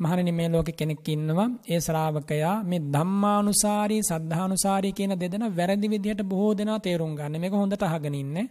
මහණෙනි 0.00 0.32
මේ 0.32 0.48
ලෝකෙ 0.48 0.72
කෙනෙක් 0.72 1.08
ඉන්නවා. 1.08 1.48
ඒ 1.68 1.80
ශ්‍රාවකයා 1.80 2.56
මේ 2.64 2.82
ධම්මානුසාරී 2.92 4.02
සද්ධානුසාරී 4.02 4.92
කියන 4.92 5.14
දෙදෙනා 5.14 5.56
වැරදි 5.56 5.90
විදිහට 5.90 6.22
බොහෝ 6.24 6.52
දෙනා 6.54 6.80
තේරුම් 6.80 7.14
ගන්න. 7.14 7.40
මේක 7.40 7.54
හොඳට 7.54 7.82
අහගෙන 7.84 8.14
ඉන්නේ. 8.16 8.46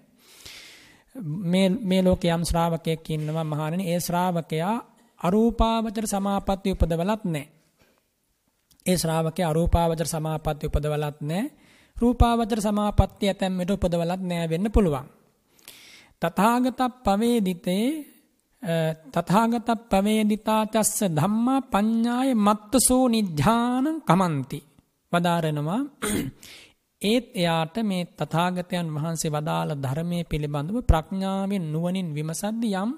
මේ 1.46 1.70
මේ 1.84 2.02
ලෝකේ 2.04 2.32
යම් 2.32 2.44
ශ්‍රාවකයෙක් 2.44 3.10
ඉන්නවා 3.10 3.44
මහණෙනි 3.46 3.92
ඒ 3.92 4.00
ශ්‍රාවකයා 4.00 4.76
අරූපාවචර 5.22 6.08
සමාපatti 6.08 6.72
උපදවලත් 6.72 7.24
නැහැ. 7.26 7.50
ඒ 8.86 8.98
ශ්‍රාවකයා 8.98 9.50
අරූපාවචර 9.50 10.08
සමාපatti 10.08 10.68
උපදවලත් 10.68 11.22
නැහැ. 11.22 11.52
රූපාවචර 11.98 12.60
සමාපatti 12.62 13.28
ඇතැම් 13.28 13.58
විට 13.58 13.72
උපදවලත් 13.72 14.22
නැහැ 14.22 14.50
වෙන්න 14.50 14.72
පුළුවන්. 14.72 15.08
තථාගත 16.22 16.82
පවේදිතේ 17.04 17.88
තථාගත 19.14 19.70
පවේදිතා 19.90 20.62
චස්ස 20.66 21.00
ධම්මා 21.12 21.62
පඤ්ඤාය 21.64 22.30
මත්තසෝ 22.38 23.06
නිධානං 23.08 23.88
කමන්ති. 24.02 24.60
වදාරනවා 25.12 25.82
ඒත් 27.02 27.26
එයාට 27.34 27.76
මේ 27.84 28.04
තථාගතයන් 28.14 28.88
වහන්සේ 28.96 29.32
වදාළ 29.32 29.72
ධර්මයේ 29.78 30.24
පිළිබඳව 30.24 30.78
ප්‍රඥාවෙන් 30.84 31.66
නුවණින් 31.72 32.10
විමසද්දී 32.14 32.76
යම් 32.76 32.92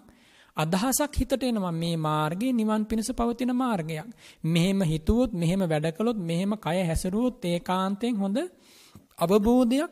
අදහසක් 0.58 1.14
හිතට 1.16 1.44
එනවා 1.44 1.74
මේ 1.74 1.96
මාර්ගයේ 2.00 2.54
නිවන් 2.54 2.84
පිණිස 2.86 3.12
පවතින 3.12 3.54
මාර්ගයක්. 3.56 4.08
මෙහෙම 4.46 4.82
හිතුවොත් 4.84 5.32
මෙහෙම 5.34 5.62
වැඩ 5.66 5.88
කළොත් 5.92 6.20
මෙහෙම 6.24 6.52
කය 6.60 6.78
හැසිරුවොත් 6.84 7.46
ඒකාන්තයෙන් 7.48 8.16
හොඳ 8.18 8.38
අවබෝධයක් 9.20 9.92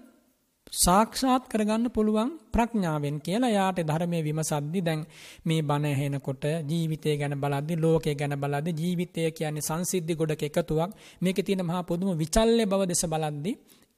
සාක්ෂාත් 0.76 1.44
කරගන්න 1.46 1.90
පුළුවන් 1.90 2.30
ප්‍රඥාවෙන් 2.52 3.18
කියලා 3.20 3.50
යාට 3.50 3.80
ධර්මයේ 3.82 4.24
විමසද්දි 4.24 4.82
දැන් 4.82 5.02
මේ 5.46 5.62
බණ 5.62 5.86
ඇහෙනකොට 5.88 6.46
ජීවිතය 6.64 7.18
ගැන 7.18 7.36
බලද්දි 7.38 7.76
ලෝකය 7.78 8.16
ගැන 8.16 8.36
බලද්දි 8.36 8.72
ජීවිතය 8.74 9.32
කියන්නේ 9.32 9.62
සංසිද්ධි 9.62 10.14
ගොඩක 10.16 10.44
එකතුවක් 10.44 10.92
මේකේ 11.22 11.44
තියෙන 11.44 11.64
මහා 11.64 11.84
පොදුම 11.84 12.10
විචල්්‍ය 12.16 12.66
බව 12.66 12.82
දෙස 12.86 13.04
බලද්දි 13.06 13.52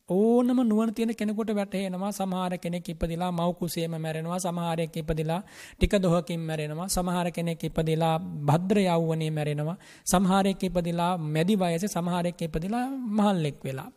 ඕනම 0.09 0.59
නුවණ 0.61 0.93
තියෙන 0.93 1.15
කෙනෙකුට 1.15 1.49
වැටහෙනවා. 1.49 2.11
සමහර 2.11 2.57
කෙනෙක් 2.57 2.89
ඉපදිලා 2.89 3.31
මව් 3.31 3.47
කුසේම 3.59 3.95
මැරෙනවා. 3.97 4.39
සමහරෙක් 4.39 4.95
ඉපදිලා 4.95 5.41
ටික 5.75 5.93
දොහකින් 6.01 6.39
මැරෙනවා. 6.41 6.87
සමහර 6.87 7.31
කෙනෙක් 7.31 7.63
ඉපදිලා 7.63 8.15
භද්‍ර 8.49 8.77
යෞවනයේ 8.79 9.31
මැරෙනවා. 9.31 9.77
සමහරෙක් 10.05 10.63
ඉපදිලා 10.63 11.11
මැදි 11.17 11.55
වයසේ 11.55 11.87
සමහරෙක් 11.87 12.41
ඉපදිලා 12.41 12.85
මහල්ලෙක් 13.17 13.59
වෙලා. 13.63 13.89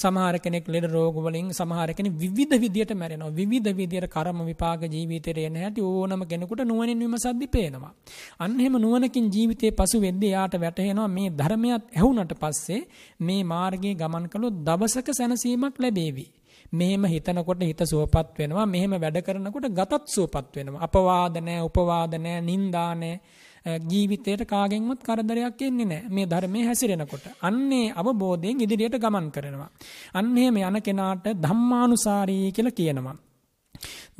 සමහර 0.00 0.36
කෙනෙක් 0.38 0.68
ලෙඩ 0.68 0.86
රෝග 0.88 1.16
වලින් 1.18 1.48
සමහර 1.50 1.92
කෙනෙක් 1.92 2.14
විවිධ 2.14 2.56
විදියට 2.56 2.92
මැරෙනවා. 2.94 3.30
විවිධ 3.30 3.70
විදියට 3.74 4.08
කර්ම 4.08 4.40
විපාක 4.44 4.82
ජීවිතේට 4.88 5.40
එන 5.40 5.56
හැටි 5.56 5.80
ඕනම 5.82 6.22
කෙනෙකුට 6.24 6.64
නුවණින් 6.64 7.04
විමසද්දි 7.04 7.48
පේනවා. 7.48 7.92
අන්න 8.38 8.58
එහෙම 8.58 8.76
නුවණකින් 8.78 9.26
ජීවිතේ 9.28 9.72
පසු 9.72 10.00
වෙද්දී 10.00 10.30
යාට 10.30 10.54
වැටහෙනවා 10.56 11.08
මේ 11.10 11.30
ධර්මයක් 11.32 11.82
ඇහුණට 11.92 12.34
පස්සේ 12.42 12.82
මේ 13.20 13.42
මාර්ගයේ 13.44 13.94
ගමන් 13.94 14.28
කළොත් 14.28 14.62
දවසක 14.62 15.08
සැනසීමක් 15.12 15.76
ලැබේවි. 15.78 16.26
මෙහෙම 16.72 17.04
හිතනකොට 17.06 17.62
හිත 17.62 17.82
සුවපත් 17.84 18.38
වෙනවා. 18.38 18.66
මෙහෙම 18.66 18.92
වැඩ 18.96 19.20
කරනකොට 19.20 19.68
ගතත් 19.70 20.02
සුවපත් 20.08 20.56
වෙනවා. 20.56 20.82
අපවාද 20.82 21.36
නැහැ, 21.38 21.62
උපවාද 21.62 22.12
නැහැ, 22.16 22.42
නිന്ദා 22.42 22.94
නැහැ. 22.94 23.20
ජීවිතයට 23.64 24.44
කාගෙන්වත් 24.44 25.02
කරදරයක් 25.02 25.62
එන්නේ 25.62 25.84
නැහැ. 25.84 26.08
මේ 26.08 26.26
ධර්මයේ 26.26 26.66
හැසිරෙනකොට. 26.66 27.24
අන්නේ 27.42 27.92
අවබෝධයෙන් 27.92 28.60
ඉදිරියට 28.60 28.96
ගමන් 28.96 29.26
කරනවා. 29.30 29.70
අන්න 30.14 30.38
එහෙම 30.38 30.56
යන 30.58 30.82
කෙනාට 30.82 31.26
ධම්මානුසාරී 31.38 32.52
කියලා 32.52 32.72
කියනවා. 32.72 33.16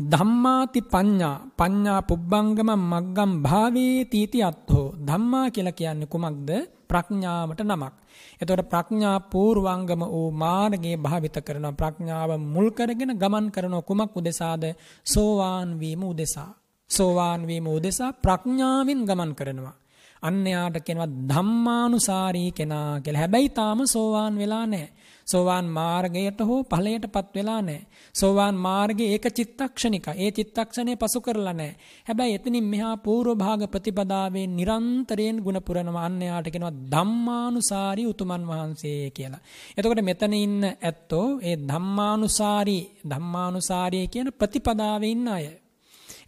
ධම්මාති 0.03 0.81
පඤ්ඤා 0.83 1.37
පඤ්ඤා 1.57 2.01
පුබ්බංගම 2.03 2.71
මග්ගම් 2.85 3.33
භාවේ 3.43 4.05
තීති 4.05 4.43
අත්හෝ 4.43 4.87
ධම්මා 5.07 5.47
කියලා 5.51 5.73
කියන්නේ 5.73 6.07
කුමක්ද 6.07 6.51
ප්‍රඥාවට 6.89 7.61
නමක්. 7.63 7.95
එතකොට 8.41 8.63
ප්‍රඥා 8.69 9.19
පූර්වංගම 9.29 10.03
වූ 10.07 10.29
මාර්ගයේ 10.35 10.97
භාවිත 10.97 11.37
කරන 11.39 11.67
ප්‍රඥාව 11.75 12.31
මුල් 12.47 12.69
කරගෙන 12.71 13.13
ගමන් 13.15 13.47
කරන 13.51 13.77
කුමක් 13.83 14.17
උදෙසාද 14.17 14.65
සෝවාන් 15.07 15.71
වීම 15.81 16.03
උදෙසා. 16.05 16.51
සෝවාන් 16.91 17.47
වීම 17.47 17.67
උදෙසා 17.67 18.13
ප්‍රඥාවෙන් 18.15 19.05
ගමන් 19.05 19.35
කරනවා. 19.35 19.77
අන්න 20.23 20.47
යාට 20.47 20.77
කියනවා 20.79 21.11
ධම්මානුසාරී 21.29 22.51
කෙනා 22.53 23.01
කියලා. 23.01 23.21
හැබැයි 23.21 23.49
තාම 23.51 23.79
සෝවාන් 23.87 24.35
වෙලා 24.39 24.67
නැහැ. 24.67 24.89
සෝවාන් 25.27 25.67
මාර්ගයට 25.69 26.41
හෝ 26.41 26.59
ඵලයටපත් 26.63 27.29
වෙලා 27.35 27.61
නැහැ. 27.63 27.87
සෝවාන් 28.15 28.57
මාර්ගයේ 28.57 29.13
ඒක 29.13 29.27
චිත්තක්ෂණිකයි. 29.31 30.15
ඒ 30.17 30.31
චිත්තක්ෂණය 30.31 30.97
පසු 30.97 31.21
කරලා 31.21 31.53
නැහැ. 31.53 31.77
හැබැයි 32.07 32.35
එතනින් 32.35 32.65
මෙහා 32.65 32.97
පූර්ව 32.97 33.39
භාග 33.39 33.63
ප්‍රතිපදාවේ 33.67 34.47
නිරන්තරයෙන් 34.49 35.37
ಗುಣ 35.37 35.59
පුරනවා. 35.63 36.05
අන්න 36.05 36.21
යාට 36.23 36.49
කියනවා 36.49 36.75
ධම්මානුසාරී 36.93 38.07
උතුමන් 38.07 38.45
වහන්සේ 38.47 39.11
කියලා. 39.11 39.43
එතකොට 39.79 40.03
මෙතන 40.03 40.37
ඉන්න 40.37 40.61
ඇත්තෝ 40.65 41.27
ඒ 41.43 41.57
ධම්මානුසාරී 41.69 42.85
ධම්මානුසාරී 43.11 44.07
කියන 44.09 44.31
ප්‍රතිපදාවේ 44.33 45.11
ඉන්න 45.11 45.29
අය. 45.29 45.47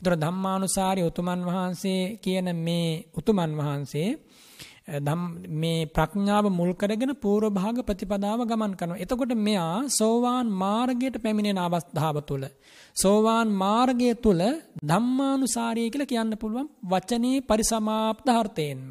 ඒතර 0.03 0.15
ධම්මානුසාරී 0.16 1.05
උතුමන් 1.05 1.43
වහන්සේ 1.47 2.03
කියන 2.19 2.49
මේ 2.59 2.89
උතුමන් 3.16 3.53
වහන්සේ 3.57 4.09
මේ 5.53 5.87
ප්‍රඥාව 5.89 6.47
මුල් 6.51 6.73
කරගෙන 6.74 7.15
పూర్ව 7.15 7.51
භාග 7.51 7.77
ප්‍රතිපදාව 7.81 8.41
ගමන් 8.43 8.74
කරනවා. 8.74 8.99
එතකොට 8.99 9.33
මෙයා 9.39 9.89
සෝවාන් 9.89 10.47
මාර්ගයට 10.53 11.16
පැමිණෙන 11.19 11.59
අවස්ථාව 11.59 12.16
තුළ 12.23 12.45
සෝවාන් 12.97 13.49
මාර්ගය 13.55 14.11
තුළ 14.16 14.43
ධම්මානුසාරී 14.83 15.89
කියලා 15.89 16.07
කියන්න 16.07 16.35
පුළුවන් 16.37 16.69
වචනේ 16.85 17.39
පරිසමාප්ත 17.43 18.27
අර්ථයෙන්ම. 18.31 18.83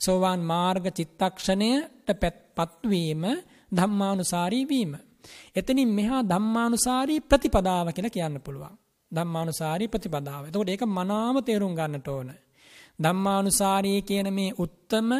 සෝවාන් 0.00 0.40
මාර්ග 0.42 0.84
චිත්තක්ෂණයට 0.90 2.08
පත්වීම 2.56 3.22
ධම්මානුසාරී 3.72 4.64
වීම. 4.66 4.92
එතනින් 5.56 5.90
මෙහා 5.90 6.22
ධම්මානුසාරී 6.24 7.20
ප්‍රතිපදාව 7.22 7.86
කියලා 7.88 8.10
කියන්න 8.10 8.38
පුළුවන්. 8.40 8.79
ධම්මානුසාරී 9.12 9.88
ප්‍රතිපදාව. 9.88 10.42
එතකොට 10.44 10.68
ඒක 10.68 10.84
මනාව 10.88 11.36
තේරුම් 11.42 11.74
ගන්නට 11.74 12.08
ඕන. 12.08 12.30
ධම්මානුසාරී 12.98 14.00
කියන 14.02 14.28
මේ 14.32 14.56
උත්තම 14.56 15.10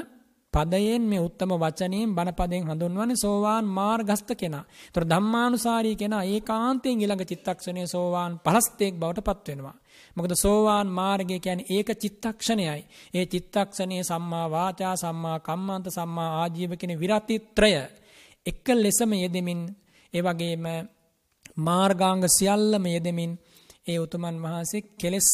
පදයෙන් 0.53 1.03
මේ 1.03 1.21
උත්තම 1.21 1.51
වචනයෙන් 1.55 2.11
බණපදයෙන් 2.11 2.65
හඳුන්වන්නේ 2.65 3.17
සෝවාන් 3.17 3.65
මාර්ගස්ත 3.71 4.31
කෙනා. 4.35 4.65
ඒතර 4.87 5.05
ධම්මානුසාරී 5.05 5.97
කෙනා 5.97 6.23
ඒකාන්තයෙන් 6.25 7.01
ඊළඟ 7.01 7.25
චිත්තක්ෂණයේ 7.25 7.87
සෝවාන් 7.87 8.33
පහස්තෙක් 8.41 8.95
බවට 8.95 9.25
පත් 9.25 9.47
වෙනවා. 9.49 9.77
මොකද 10.17 10.33
සෝවාන් 10.37 10.89
මාර්ගය 10.91 11.39
කියන්නේ 11.39 11.71
ඒක 11.71 11.89
චිත්තක්ෂණයයි. 11.97 12.81
ඒ 13.15 13.27
චිත්තක්ෂණයේ 13.27 14.05
සම්මා 14.05 14.47
වාචා 14.49 14.95
සම්මා 14.97 15.39
කම්මන්ත 15.41 15.87
සම්මා 15.89 16.31
ආජීව 16.37 16.73
කියන 16.77 17.01
විරතිත්‍රය 17.01 17.73
එක 18.47 18.67
ලෙසම 18.75 19.13
යෙදෙමින් 19.15 19.61
ඒ 20.15 20.23
වගේම 20.23 20.67
මාර්ගාංග 21.59 22.23
සියල්ලම 22.29 22.85
යෙදෙමින් 22.87 23.33
ඒ 23.91 23.99
උතුමන් 23.99 24.37
වහන්සේ 24.39 24.87
කෙලස් 24.97 25.31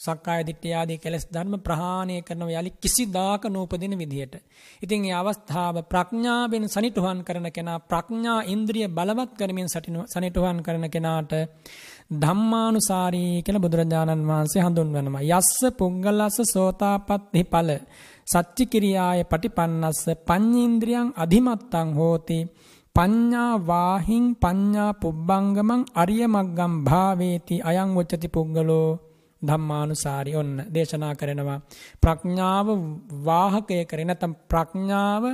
සක්කාය 0.00 0.42
දිට්ඨිය 0.44 0.74
ආදී 0.74 0.98
කෙලස් 0.98 1.24
ධර්ම 1.26 1.54
ප්‍රහාණය 1.58 2.16
කරනව 2.20 2.50
යලි 2.52 2.70
කිසිදාක 2.74 3.44
නූපදින 3.46 3.94
විදිහට. 3.94 4.34
ඉතින් 4.82 5.00
මේ 5.00 5.14
අවස්ථාව 5.14 5.76
ප්‍රඥාවෙන් 5.84 6.66
සනිටුහන් 6.68 7.20
කරන 7.22 7.48
කෙනා 7.50 7.78
ප්‍රඥා 7.82 8.40
ඉන්ද්‍රිය 8.46 8.88
බලවත් 8.88 9.32
කරමින් 9.34 9.68
සනිටුහන් 10.08 10.58
කරන 10.62 10.84
කෙනාට 10.88 11.32
ධම්මානුසාරී 12.14 13.32
කියලා 13.38 13.64
බුදුරජාණන් 13.64 14.26
වහන්සේ 14.26 14.62
හඳුන්වනවා. 14.62 15.24
යස්ස 15.30 15.56
පුංගලස්ස 15.74 16.38
සෝතාපට්ටි 16.46 17.42
ඵල 17.44 17.70
සච්චි 18.26 18.64
කිරියාය 18.66 19.20
පටිපන්නස්ස 19.24 20.02
පඤ්ඤේන්ද්‍රියං 20.26 21.08
අධිමත්තං 21.16 21.90
හෝති 21.94 22.38
පඤ්ඤා 22.96 23.54
වාහින් 23.62 24.24
පඤ්ඤා 24.36 24.92
පුබ්බංගමං 24.94 25.82
අරිය 25.94 26.22
මග්ගම් 26.26 26.74
භාවේති 26.84 27.56
අයං 27.62 27.90
උච්චති 27.94 28.28
පුද්ගලෝ 28.28 28.88
ධම්මානුසාරි 29.42 30.32
ඔන්න 30.34 30.52
දේශනා 30.68 31.14
කරනවා. 31.14 31.60
ප්‍රඥාව 31.96 32.68
වාහකය 33.22 33.84
කරගෙන 33.84 34.08
නැත්නම් 34.08 34.32
ප්‍රඥාව 34.44 35.24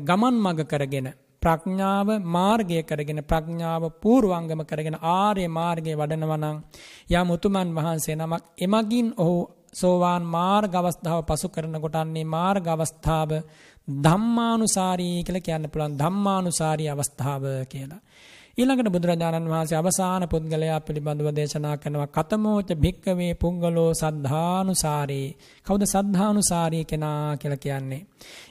ගමන් 0.00 0.36
මඟ 0.36 0.62
කරගෙන 0.64 1.08
ප්‍රඥාව 1.42 2.08
මාර්ගය 2.28 2.82
කරගෙන 2.82 3.20
ප්‍රඥාව 3.24 3.84
පූර්වංගම 4.00 4.62
කරගෙන 4.64 4.96
ආර්ය 5.12 5.46
මාර්ගයේ 5.50 5.96
වඩනවා 5.96 6.38
නම් 6.38 6.58
යම් 7.12 7.30
උතුමන් 7.30 7.74
වහන්සේ 7.76 8.16
නමක් 8.16 8.42
එමගින් 8.58 9.08
ඔහු 9.16 9.38
සෝවාන් 9.72 10.22
මාර්ග 10.28 10.72
අවස්ථාව 10.72 11.20
පසු 11.24 11.48
කරනකොට 11.48 11.96
අන්නේ 11.96 12.24
මාර්ග 12.26 12.66
අවස්ථාව 12.66 13.30
ධම්මානුසාරී 13.88 15.24
කියලා 15.24 15.40
කියන්න 15.40 15.70
පුළුවන්. 15.70 15.98
ධම්මානුසාරී 15.98 16.88
අවස්ථාව 16.88 17.44
කියලා. 17.68 18.00
ඊළඟට 18.58 18.88
බුදුරජාණන් 18.88 19.48
වහන්සේ 19.48 19.78
අවසාන 19.78 20.24
පුද්ගලයා 20.28 20.78
පිළිබඳව 20.80 21.28
දේශනා 21.30 21.76
කරනවා 21.76 22.08
කතමෝච 22.08 22.70
භික්කවේ 22.76 23.34
පුංගලෝ 23.34 23.90
සද්ධානුසාරී. 23.94 25.28
කවුද 25.66 25.82
සද්ධානුසාරී 25.84 26.84
කෙනා 26.84 27.36
කියලා 27.36 27.56
කියන්නේ? 27.56 28.02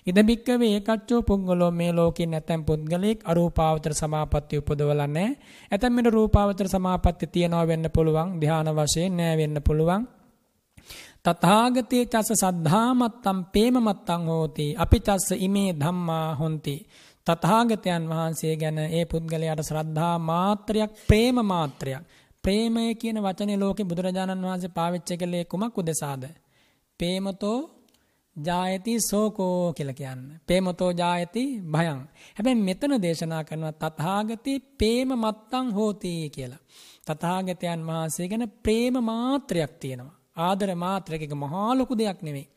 ඉද 0.07 0.17
භික්කවේ 0.23 0.71
ඒකච්චෝ 0.71 1.21
පුංගලෝ 1.21 1.71
මේ 1.71 1.91
ලෝකේ 1.91 2.25
නැතම් 2.25 2.61
පුද්ගලෙක් 2.63 3.19
අරූපාවචර 3.25 3.93
සමාපatti 3.93 4.59
උපදවලා 4.59 5.09
නැහැ. 5.09 5.37
ඇතැම් 5.71 5.93
මිට 5.93 6.09
රූපාවචර 6.09 6.67
සමාපatti 6.67 7.27
තියනවා 7.27 7.67
වෙන්න 7.67 7.89
පුළුවන් 7.89 8.29
ධානා 8.41 8.77
වශයෙන් 8.77 9.17
නෑ 9.17 9.35
වෙන්න 9.37 9.61
පුළුවන්. 9.61 10.03
තථාගතේ 11.25 12.05
චස 12.05 12.29
සද්ධාමත්තම් 12.35 13.39
පේමමත්තං 13.53 14.23
හෝති 14.25 14.67
අපි 14.75 14.99
චස්ස 14.99 15.29
ඉමේ 15.39 15.71
ධම්මා 15.73 16.27
හොಂತಿ 16.35 16.75
තථාගතයන් 17.27 18.03
වහන්සේ 18.09 18.55
ගැන 18.55 18.79
ඒ 18.89 19.05
පුද්ගලයාට 19.05 19.61
ශ්‍රද්ධා 19.61 20.15
මාත්‍රයක් 20.21 20.91
ප්‍රේම 21.07 21.37
මාත්‍රයක් 21.45 22.03
ප්‍රේමය 22.43 22.85
කියන 22.95 23.17
වචනේ 23.17 23.57
ලෝකේ 23.57 23.85
බුදුරජාණන් 23.85 24.45
වහන්සේ 24.45 24.69
පාවිච්චි 24.69 25.17
කළේ 25.17 25.43
කුමක් 25.45 25.77
උදෙසාද? 25.77 26.23
ප්‍රේමතෝ 26.99 27.59
ජායති 28.35 28.93
සෝකෝ 29.01 29.73
කියලා 29.73 29.93
කියන්නේ. 29.93 30.39
ප්‍රේමතෝ 30.47 30.91
ජායති 30.93 31.43
භයං. 31.67 31.99
හැබැයි 32.35 32.61
මෙතන 32.61 32.93
දේශනා 32.97 33.43
කරනවා 33.43 33.75
තථාගති 33.81 34.53
ප්‍රේම 34.79 35.09
මත්තං 35.15 35.67
හෝති 35.71 36.13
කියලා. 36.29 36.63
තථාගතයන් 37.07 37.81
වහන්සේ 37.87 38.27
ගැන 38.27 38.45
ප්‍රේම 38.63 38.95
මාත්‍රයක් 39.03 39.73
තියෙනවා. 39.75 40.18
ආදර 40.39 40.71
මාත්‍රයක 40.77 41.23
මහා 41.35 41.71
ලොකු 41.73 41.93
දෙයක් 41.95 42.19
නෙවෙයි. 42.21 42.47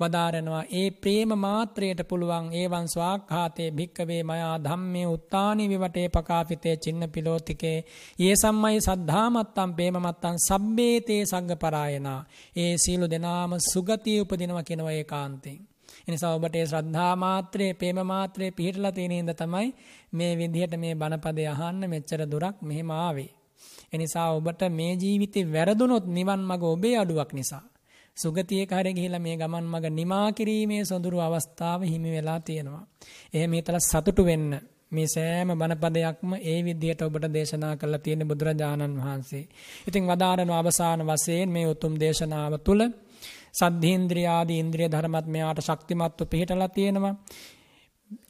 වදාරනවා 0.00 0.62
ඒ 0.72 0.88
ප්‍රේම 0.92 1.30
මාත්‍රයට 1.38 2.00
පුළුවන් 2.08 2.48
ඒවන් 2.52 2.88
ස්වාක්ඛාතේ 2.88 3.68
භික්කවේ 3.70 4.22
මයා 4.22 4.56
ධම්මේ 4.58 5.06
උත්තානි 5.06 5.68
විවටේ 5.68 6.08
පකාපිතේ 6.08 6.76
චින්න 6.76 7.04
පිලෝතිකේ 7.08 7.78
යේ 8.18 8.34
සම්මයි 8.34 8.80
සද්ධාමත්තම් 8.80 9.70
ප්‍රේමමත්තම් 9.72 10.36
සබ්බේතේ 10.40 11.22
සංගපරායනා 11.24 12.20
ඒ 12.56 12.74
සීල 12.76 13.04
දෙනාම 13.06 13.56
සුගතිය 13.64 14.18
උපදිනවා 14.20 14.62
කියනවා 14.62 14.94
ඒකාන්තයෙන්. 14.94 15.58
එනිසා 16.08 16.34
ඔබට 16.34 16.56
ඒ 16.56 16.66
ශ්‍රද්ධා 16.66 17.14
මාත්‍රේ 17.16 17.70
ප්‍රේම 17.74 17.98
මාත්‍රේ 18.04 18.50
පිහිටලා 18.50 18.92
තියෙන 18.92 19.12
ඉඳ 19.12 19.32
තමයි 19.34 19.68
මේ 20.12 20.32
විදිහට 20.36 20.76
මේ 20.76 20.94
බණපදේ 20.94 21.48
අහන්න 21.48 21.90
මෙච්චර 21.90 22.22
දුරක් 22.26 22.56
මෙහෙම 22.62 22.90
ආවේ. 22.98 23.30
එනිසා 23.96 24.28
ඔබට 24.32 24.62
මේ 24.70 24.92
ජීවිතේ 24.96 25.46
වැරදුනොත් 25.48 26.06
නිවන් 26.10 26.42
මඟ 26.42 26.64
ඔබේ 26.66 26.96
අඩුවක් 26.96 27.32
නිසා 27.32 27.64
සුගතියක 28.16 28.70
හරි 28.72 28.92
ගිහිලා 28.92 29.20
මේ 29.20 29.36
ගමන් 29.36 29.64
මඟ 29.64 29.88
නිමා 29.92 30.28
කිරීමේ 30.32 30.82
සොඳුරු 30.84 31.18
අවස්ථාව 31.20 31.80
හිමි 31.84 32.10
වෙලා 32.10 32.40
තියෙනවා. 32.40 32.84
එහෙම 33.34 33.52
හිතලා 33.52 33.82
සතුටු 33.82 34.22
වෙන්න 34.24 34.50
මේ 34.88 35.06
සෑම 35.06 35.50
බණපදයක්ම 35.52 36.30
ඒ 36.42 36.58
විදිහට 36.64 37.02
ඔබට 37.02 37.26
දේශනා 37.28 37.74
කරලා 37.76 37.98
තියෙන 37.98 38.22
බුදුරජාණන් 38.24 38.96
වහන්සේ. 38.98 39.44
ඉතින් 39.88 40.04
වදාරන 40.04 40.50
අවසාන 40.52 41.00
වශයෙන් 41.02 41.48
මේ 41.48 41.66
උතුම් 41.66 41.94
දේශනාව 41.96 42.54
තුළ 42.60 42.82
සද්ධේන්ද්‍රිය 43.52 44.26
ආදී 44.28 44.58
ඉන්ද්‍රිය 44.58 44.88
ධර්මත් 44.88 45.26
මෙයාට 45.26 45.60
ශක්තිමත්ව 45.60 46.26
පිහිටලා 46.26 46.70
තියෙනවා. 46.70 47.14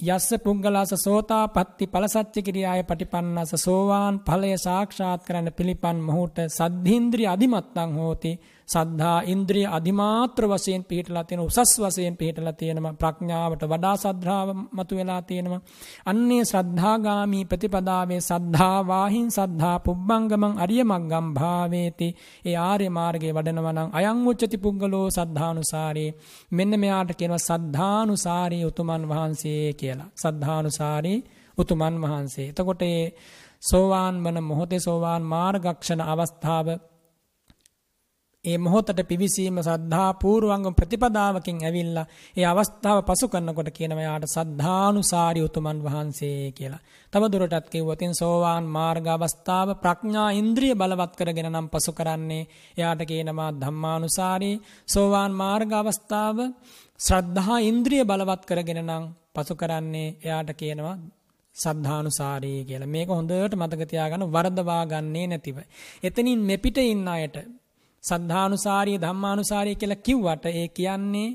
යස්ස 0.07 0.28
පුංගලස 0.39 0.93
සෝතාපට්ටි 0.97 1.86
ඵලසච්ච 1.86 2.36
කිරියාය 2.43 2.82
පටිපන්නස 2.82 3.51
සෝවාන් 3.59 4.20
ඵලය 4.20 4.53
සාක්ෂාත් 4.59 5.24
කරන්න 5.24 5.53
පිළිපන් 5.53 5.98
මොහුට 6.03 6.39
සද්ධේන්ද්‍රිය 6.48 7.27
අධිමත්තං 7.27 7.93
හෝති. 7.94 8.32
සද්ධා 8.68 9.18
ඉන්ද්‍රිය 9.24 9.66
අධිමාත්‍ර 9.68 10.44
වශයෙන් 10.44 10.82
පිහිටලා 10.84 11.24
තියෙන 11.24 11.43
උසස් 11.43 11.72
වශයෙන් 11.76 12.16
පිහිටලා 12.16 12.52
තියෙනවා 12.52 12.94
ප්‍රඥාවට 12.94 13.62
වඩා 13.64 13.97
සද්ධාව 13.97 14.48
මතුවලා 14.72 15.20
තියෙනවා 15.22 15.60
අන්නේ 16.05 16.43
ශ්‍රද්ධාගාමි 16.44 17.40
ප්‍රතිපදාවේ 17.44 18.20
සද්ධා 18.20 18.80
වාහින් 18.86 19.28
සද්ධා 19.30 19.76
පුබ්බංගමං 19.78 20.59
අරිය 20.59 20.82
මග්ගම් 20.84 21.28
භාවේති. 21.34 22.09
ඒ 22.47 22.56
ආර්ය 22.62 22.88
මාර්ගයේ 22.90 23.32
වඩනවා 23.32 23.72
නම් 23.72 23.90
අයං 23.93 24.26
උච්චති 24.26 24.56
පුද්ගලෝ 24.59 25.06
සද්ධානුසාරේ. 25.10 26.10
මෙන්න 26.52 26.80
මෙයාට 26.80 27.12
කියනවා 27.12 27.47
සද්ධානුසාරී 27.48 28.64
උතුමන් 28.64 29.05
වහන්සේ 29.09 29.64
කියලා. 29.74 30.10
සද්ධානුසාරී 30.16 31.18
උතුමන් 31.59 31.97
වහන්සේ. 32.02 32.48
එතකොට 32.48 32.82
ඒ 32.84 33.02
සෝවාන් 33.62 34.16
වන 34.24 34.38
මොහොතේ 34.43 34.80
සෝවාන් 34.80 35.22
මාර්ගක්ෂණ 35.24 36.02
අවස්ථාව 36.05 36.68
ඒ 38.47 38.59
මොහොතට 38.59 39.01
පිවිසීම 39.05 39.59
සද්ධා 39.60 40.10
පූර්වංගම 40.16 40.74
ප්‍රතිපදාවකින් 40.74 41.59
ඇවිල්ලා 41.60 42.06
ඒ 42.36 42.44
අවස්ථාව 42.44 42.98
පසු 43.02 43.27
කරනකොට 43.28 43.70
කියනවා 43.70 44.05
යාට 44.05 44.27
සද්ධානුසාරී 44.28 45.44
උතුමන් 45.44 45.81
වහන්සේ 45.81 46.52
කියලා. 46.52 46.82
තව 47.12 47.23
දුරටත් 47.32 47.66
කිව්වොතින් 47.68 48.14
සෝවාන් 48.14 48.64
මාර්ග 48.68 49.06
අවස්ථාව 49.09 49.68
ප්‍රඥා 49.77 50.31
ඉන්ද්‍රිය 50.32 50.74
බලවත් 50.74 51.12
කරගෙන 51.14 51.51
නම් 51.51 51.68
පසු 51.68 51.93
කරන්නේ 51.93 52.48
එයාට 52.77 53.02
කියනවා 53.05 53.51
ධම්මානුසාරී 53.56 54.56
සෝවාන් 54.89 55.32
මාර්ග 55.35 55.70
අවස්ථාව 55.74 56.39
ශ්‍රද්ධා 57.01 57.59
ඉන්ද්‍රිය 57.62 58.02
බලවත් 58.05 58.43
කරගෙන 58.44 58.82
නම් 58.82 59.05
පසු 59.35 59.55
කරන්නේ 59.55 60.09
එයාට 60.20 60.51
කියනවා 60.55 60.97
සද්ධානුසාරී 61.56 62.64
කියලා. 62.64 62.89
මේක 62.89 63.09
හොඳට 63.10 63.55
මතක 63.55 63.82
තියාගන්න 63.86 64.24
වරදවා 64.28 64.82
ගන්නේ 64.86 65.27
නැතිව. 65.27 65.59
එතනින් 66.02 66.40
මෙපිට 66.43 66.78
ඉන්න 66.85 67.09
අයට 67.10 67.36
සද්ධානුසාරී 68.07 68.99
ධම්මානුසාරී 68.99 69.77
කියලා 69.77 70.05
කිව්වට 70.05 70.47
ඒ 70.53 70.69
කියන්නේ 70.70 71.28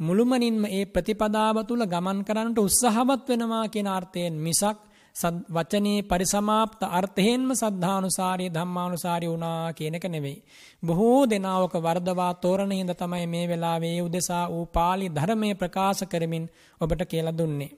මුළුමනින්ම 0.00 0.62
ඒ 0.68 0.84
ප්‍රතිපදාව 0.86 1.56
තුල 1.64 1.82
ගමන් 1.86 2.20
කරන්නට 2.24 2.58
උත්සාහවත් 2.58 3.26
වෙනවා 3.28 3.64
කියන 3.68 3.88
අර්ථයෙන් 3.88 4.36
මිසක් 4.38 4.78
වචනේ 5.16 6.02
පරිසමාප්ත 6.02 6.82
අර්ථයෙන්ම 6.90 7.48
සද්ධානුසාරී 7.52 8.50
ධම්මානුසාරී 8.50 9.30
වුණා 9.30 9.72
කියන 9.72 9.94
එක 9.94 10.04
නෙවෙයි. 10.06 10.42
බොහෝ 10.82 11.20
දෙනාවක 11.26 11.74
වර්ධවා 11.78 12.32
තෝරණ 12.36 12.72
හිඳ 12.72 12.92
තමයි 12.92 13.26
මේ 13.26 13.48
වෙලාවේ 13.48 14.02
උදෙසා 14.02 14.44
වූ 14.48 14.64
pāli 14.68 15.06
ධර්මයේ 15.10 15.54
ප්‍රකාශ 15.54 16.02
කරමින් 16.04 16.44
ඔබට 16.80 17.02
කියලා 17.04 17.38
දුන්නේ. 17.38 17.70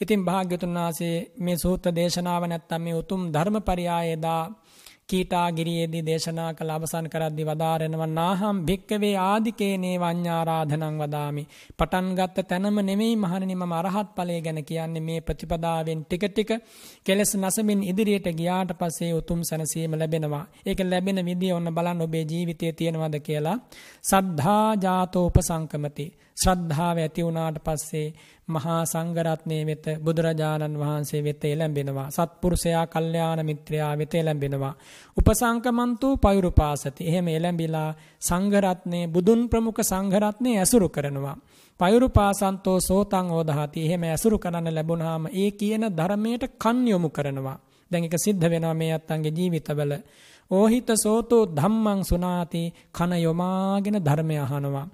ඉතින් 0.00 0.24
භාග්‍යතුන් 0.24 0.74
වහන්සේ 0.74 1.16
මේ 1.38 1.56
සූත්‍ර 1.56 1.94
දේශනාව 1.94 2.42
නැත්තම් 2.46 2.82
මේ 2.82 2.94
උතුම් 2.94 3.22
ධර්මපරියායදා 3.32 4.42
කීටාගිරියේදී 5.08 6.02
දේශනා 6.02 6.48
කළ 6.52 6.70
අවසන් 6.70 7.06
කරද්දී 7.08 7.46
වදාරනවා 7.46 8.08
නාහම් 8.10 8.58
භික්කවේ 8.62 9.12
ආදිකේනේ 9.20 9.94
වඤ්ඤාරාධනං 9.96 10.98
වදාමි. 10.98 11.44
පටන් 11.78 12.10
ගත්ත 12.14 12.44
තැනම 12.44 12.78
නෙමෙයි 12.82 13.16
මහණෙනි 13.16 13.56
මම 13.56 13.74
අරහත් 13.74 14.10
ඵලය 14.16 14.38
ගැන 14.40 14.60
කියන්නේ 14.64 15.02
මේ 15.02 15.20
ප්‍රතිපදාවෙන් 15.22 16.02
ටික 16.04 16.24
ටික 16.28 16.50
කෙලස් 17.02 17.32
නැසමින් 17.36 17.82
ඉදිරියට 17.84 18.28
ගියාට 18.34 18.72
පස්සේ 18.74 19.12
උතුම් 19.14 19.40
සැනසීම 19.44 19.94
ලැබෙනවා. 19.94 20.44
ඒක 20.66 20.80
ලැබෙන 20.82 21.24
විදිය 21.24 21.52
ඔන්න 21.52 21.74
බලන්න 21.74 22.02
ඔබේ 22.02 22.24
ජීවිතයේ 22.24 22.72
තියෙනවද 22.74 23.16
කියලා. 23.20 23.58
සද්ධා 24.04 24.68
ජාතෝ 24.78 25.26
උපසංකමති. 25.26 26.06
ශ්‍රද්ධාව 26.38 26.96
ඇති 26.98 27.22
වුණාට 27.22 27.58
පස්සේ 27.60 28.06
මහා 28.48 28.80
සංඝරත්නයේ 28.84 29.66
වෙත 29.66 29.86
බුදුරජාණන් 29.98 30.76
වහන්සේ 30.76 31.22
වෙත 31.22 31.44
එළඹෙනවා. 31.44 32.08
සත්පුරුෂයා 32.10 32.86
කල්යාණ 32.86 33.40
මිත්‍රයා 33.44 33.92
වෙත 33.98 34.14
එළඹෙනවා. 34.14 34.74
උපසංකමන්තෝ 35.16 36.14
පයුරුපාසති. 36.18 37.02
එහෙම 37.04 37.28
එළඹිලා 37.28 37.90
සංඝරත්නයේ 38.20 39.06
බුදුන් 39.08 39.42
ප්‍රමුඛ 39.48 39.82
සංඝරත්නයේ 39.82 40.58
ඇසුරු 40.58 40.88
කරනවා. 40.88 41.36
පයුරුපාසන්තෝ 41.80 42.78
සෝතං 42.80 43.26
ඕදහති. 43.30 43.86
එහෙම 43.86 44.02
ඇසුරු 44.04 44.38
කරන්න 44.38 44.74
ලැබුණාම 44.74 45.24
ඒ 45.34 45.50
කියන 45.52 45.84
ධර්මයට 45.92 46.44
කන් 46.56 46.78
යොමු 46.86 47.10
කරනවා. 47.10 47.58
දැන් 47.90 48.04
ඒක 48.04 48.16
සිද්ධ 48.18 48.46
වෙනවා 48.46 48.74
මේ 48.74 48.92
අත්තන්ගේ 48.92 49.32
ජීවිතවල. 49.32 49.92
ඕහිත 50.50 50.90
සෝතෝ 50.96 51.44
ධම්මං 51.56 52.00
සුනාති 52.04 52.62
කන 52.92 53.12
යොමාගෙන 53.18 53.96
ධර්මය 54.04 54.36
අහනවා. 54.38 54.86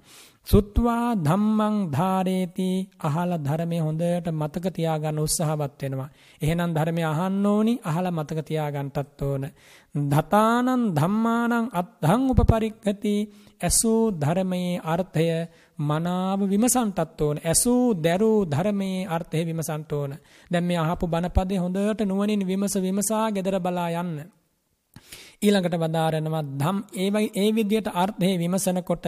සුත්වා 0.47 1.15
ධම්මං 1.17 1.75
ධාරේති 1.91 2.67
අහලා 2.99 3.37
ධර්මයේ 3.37 3.79
හොඳට 3.79 4.27
මතක 4.31 4.65
තියාගන්න 4.69 5.19
උත්සාහවත් 5.19 5.81
වෙනවා. 5.81 6.09
එහෙනම් 6.41 6.71
ධර්මය 6.73 7.03
අහන්න 7.03 7.45
ඕනි 7.45 7.73
අහලා 7.83 8.11
මතක 8.11 8.39
තියාගන්නටත් 8.45 9.21
ඕන. 9.21 9.43
දතානං 9.95 10.83
ධම්මානං 10.93 11.65
අත්හං 11.73 12.21
උපපරික්ඛති 12.31 13.15
ඇසූ 13.61 14.01
ධර්මයේ 14.13 14.81
අර්ථය 14.85 15.27
මනාව 15.79 16.39
විමසන්ටත් 16.43 17.21
ඕන. 17.21 17.37
ඇසූ 17.43 17.83
දැරූ 17.95 18.39
ධර්මයේ 18.45 19.07
අර්ථය 19.07 19.45
විමසන්ට 19.45 19.91
ඕන. 19.93 20.11
දැන් 20.51 20.63
මේ 20.63 20.77
අහපු 20.77 21.05
බණපදේ 21.07 21.57
හොඳට 21.57 22.01
නුවණින් 22.03 22.47
විමස 22.47 22.75
විමසා 22.77 23.27
gedara 23.31 23.59
බලා 23.59 23.91
යන්න. 23.97 24.17
ඊළඟට 25.45 25.75
වදාරනවා 25.77 26.43
ධම්. 26.53 26.77
ඒවයි 26.95 27.27
ඒ 27.35 27.49
විදියට 27.51 27.89
අර්ථේ 27.95 28.33
විමසනකොට 28.35 29.05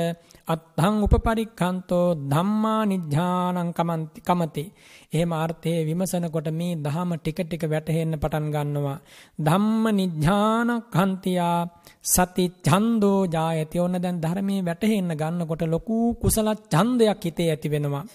අත්හං 0.47 0.95
උපපරික්ඛන්තෝ 1.05 2.05
ධම්මා 2.25 2.81
නිඥානං 2.85 3.69
කමන්ති 3.73 4.21
කමති. 4.21 4.63
එහෙම 5.09 5.31
අර්ථයේ 5.35 5.81
විමසනකොට 5.83 6.49
මේ 6.53 6.73
ධහම 6.77 7.11
ටික 7.15 7.39
ටික 7.41 7.63
වැටහෙන්න 7.65 8.13
පටන් 8.15 8.47
ගන්නවා. 8.49 8.97
ධම්ම 9.39 9.85
නිඥාන 9.93 10.69
කන්තියා 10.89 11.59
සති 12.05 12.45
ඡන්தோ 12.63 13.13
ජායති. 13.27 13.79
ඕන 13.79 13.95
දැන් 13.97 14.19
ධර්මයේ 14.19 14.61
වැටහෙන්න 14.63 15.11
ගන්නකොට 15.15 15.63
ලොකු 15.67 15.97
කුසල 16.15 16.49
ඡන්දයක් 16.67 17.23
හිතේ 17.23 17.49
ඇති 17.49 17.67
වෙනවා. 17.67 18.05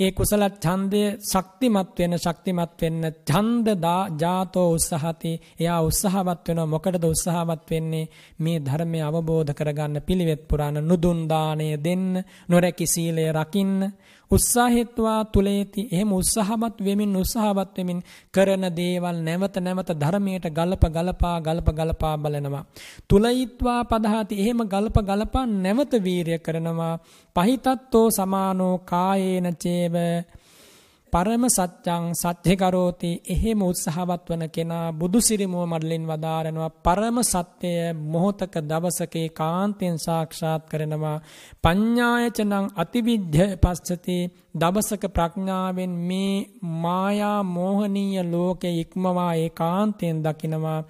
ඒ 0.00 0.10
කුසල 0.10 0.42
ඡන්දය 0.56 1.00
ශක්තිමත් 1.22 1.98
වෙන 1.98 2.14
ශක්තිමත් 2.16 2.76
වෙන්න 2.80 3.02
ඡන්ද 3.22 3.66
ජාතෝ 4.18 4.68
උත්සහති 4.70 5.32
එයා 5.58 5.80
උත්සාහවත් 5.80 6.46
වෙනවා. 6.48 6.66
මොකටද 6.66 7.04
උත්සාහවත් 7.04 7.66
වෙන්නේ? 7.70 8.10
මේ 8.38 8.58
ධර්මය 8.58 9.00
අවබෝධ 9.00 9.52
කරගන්න 9.52 10.00
පිළිවෙත් 10.00 10.42
පුරාණ 10.48 10.78
නුදුන් 10.82 11.20
දාණය 11.28 11.68
දෙන්න 11.78 12.06
නොරැකි 12.48 12.86
සීලය 12.86 13.26
රකින්න. 13.30 13.76
උත්සාහෙත්වා 14.30 15.24
තුලේති. 15.26 15.88
එහෙම 15.92 16.12
උත්සාහවත් 16.12 16.76
වෙමින් 16.80 17.16
උත්සාහවත් 17.16 17.76
වෙමින් 17.78 18.00
කරන 18.34 18.64
දේවල් 18.72 19.16
නැවත 19.20 19.56
නැවත 19.58 19.90
ධර්මයට 19.94 20.46
ගලප 20.50 20.84
ගලපා 20.88 21.36
ගලප 21.40 21.68
ගලපා 21.70 22.16
බලනවා. 22.18 22.64
තුලයිත්වා 23.08 23.80
පදහති. 23.84 24.40
එහෙම 24.42 24.60
ගලප 24.64 24.96
ගලපා 25.02 25.46
නැවත 25.46 25.92
වීරිය 26.00 26.38
කරනවා. 26.38 26.94
පහිතත්තෝ 27.36 28.06
සමානෝ 28.10 28.74
කායේන 28.84 29.48
චේව 29.56 29.94
පරම 31.12 31.44
සත්‍යං 31.48 32.04
සත්‍ය 32.14 32.54
කරෝති. 32.56 33.10
එහෙම 33.26 33.62
උත්සාහවත් 33.62 34.26
වන 34.28 34.44
කෙනා 34.48 34.86
බුදු 34.92 35.18
සිරිමුව 35.20 35.64
මඩලින් 35.66 36.04
වදාරනවා. 36.06 36.70
පරම 36.80 37.16
සත්‍යය 37.24 37.92
මොහොතක 38.04 38.54
දවසක 38.62 39.14
කාන්තෙන් 39.32 39.96
සාක්ෂාත් 39.98 40.62
කරනවා. 40.64 41.18
පඤ්ඤායචනං 41.64 42.66
අතිවිද්ධ 42.76 43.40
පස්සති. 43.56 44.18
දවසක 44.54 45.04
ප්‍රඥාවෙන් 45.08 45.94
මේ 46.08 46.34
මායා 46.80 47.40
මෝහනීය 47.48 48.22
ලෝකේ 48.24 48.74
ඉක්මවා 48.80 49.32
ඒකාන්තයෙන් 49.36 50.22
දකිනවා. 50.22 50.80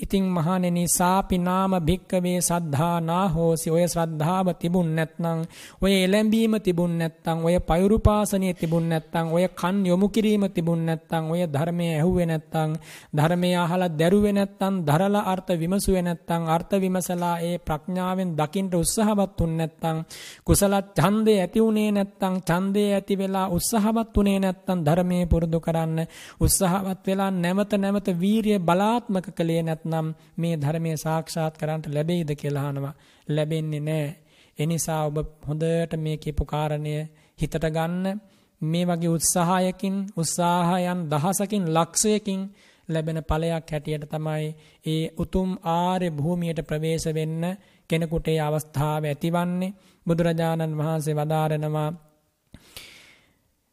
ඉතින් 0.00 0.24
මහණෙනි 0.26 0.84
සාපි 0.88 1.36
නාම 1.38 1.72
භික්කවේ 1.78 2.40
සද්ධානා 2.40 3.26
හෝසි 3.28 3.68
ඔය 3.70 3.84
ශ්‍රද්ධාව 3.86 4.46
තිබුන් 4.54 4.88
නැත්නම් 4.90 5.38
ඔය 5.80 5.92
එළඹීම 5.96 6.54
තිබුන් 6.58 6.92
නැත්නම් 6.98 7.38
ඔය 7.44 7.56
පෛරුපාසනිය 7.60 8.54
තිබුන් 8.54 8.86
නැත්නම් 8.88 9.26
ඔය 9.30 9.44
කන් 9.52 9.76
යොමු 9.84 10.08
කිරීම 10.08 10.44
තිබුන් 10.48 10.80
නැත්නම් 10.82 11.24
ඔය 11.30 11.42
ධර්මයේ 11.46 11.94
ඇහුවේ 11.96 12.26
නැත්නම් 12.26 12.70
ධර්මය 13.12 13.50
අහලා 13.56 13.90
දැරුවේ 13.90 14.32
නැත්නම් 14.32 14.74
දරලා 14.82 15.24
අර්ථ 15.26 15.52
විමසුවේ 15.54 16.02
නැත්නම් 16.02 16.42
අර්ථ 16.48 16.74
විමසලා 16.76 17.36
ඒ 17.40 17.56
ප්‍රඥාවෙන් 17.60 18.30
දකින්න 18.34 18.72
උත්සාහවත් 18.74 19.38
වුන් 19.38 19.52
නැත්නම් 19.56 19.96
කුසල 20.42 20.74
ඡන්දේ 20.96 21.38
ඇති 21.40 21.60
උනේ 21.60 21.90
නැත්නම් 21.90 22.34
ඡන්දේ 22.42 22.88
ඇති 22.94 23.14
වෙලා 23.16 23.46
උත්සාහවත් 23.50 24.16
උනේ 24.16 24.38
නැත්නම් 24.38 24.78
ධර්මයේ 24.80 25.24
පුරුදු 25.26 25.60
කරන්න 25.60 26.00
උත්සාහවත් 26.40 27.04
වෙලා 27.06 27.30
නැවත 27.34 27.72
නැවත 27.76 28.08
වීරිය 28.16 28.58
බලාත්මක 28.60 29.28
කළේ 29.32 29.62
නැත්නම් 29.62 29.88
නම් 29.90 30.08
මේ 30.36 30.54
ධර්මයේ 30.56 30.96
සාක්ෂාත් 30.96 31.54
කරන්නට 31.56 31.86
ලැබෙයිද 31.88 32.30
කියලා 32.34 32.66
අහනවා. 32.66 32.94
ලැබෙන්නේ 33.28 33.82
නැහැ. 33.82 34.10
ඒ 34.58 34.66
නිසා 34.66 35.02
ඔබ 35.06 35.16
හොඳට 35.46 35.92
මේ 35.98 36.16
කියපු 36.16 36.44
කාරණය 36.44 36.94
හිතට 37.38 37.64
ගන්න 37.68 38.20
මේ 38.62 38.84
වගේ 38.86 39.10
උත්සාහයකින් 39.10 39.96
උත්සාහයන් 40.16 41.00
දහසකින් 41.10 41.64
ලක්ෂයකින් 41.68 42.40
ලැබෙන 42.88 43.18
ඵලයක් 43.22 43.66
හැටියට 43.66 44.04
තමයි 44.06 44.46
ඒ 44.86 45.04
උතුම් 45.18 45.50
ආර්ය 45.72 46.08
භූමියට 46.10 46.60
ප්‍රවේශ 46.62 47.08
වෙන්න 47.10 47.42
කෙනෙකුට 47.90 48.26
ඒ 48.28 48.40
අවස්ථාව 48.40 49.02
ඇතිවන්නේ 49.04 49.74
බුදුරජාණන් 50.06 50.78
වහන්සේ 50.78 51.14
වදාරනවා 51.14 51.90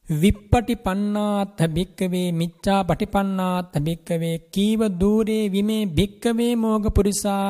විප්පටි 0.10 0.76
පන්නාත්හ 0.78 1.62
භික්කවේ 1.68 2.32
මිච්චා 2.32 2.82
පටිපන්නාත්හ 2.84 3.76
භික්කවේ 3.78 4.38
කීව 4.54 4.82
දූරේ 5.00 5.52
විමේ 5.52 5.84
භික්කවේ 5.88 6.54
මෝග 6.56 6.86
පුරිසා 6.96 7.50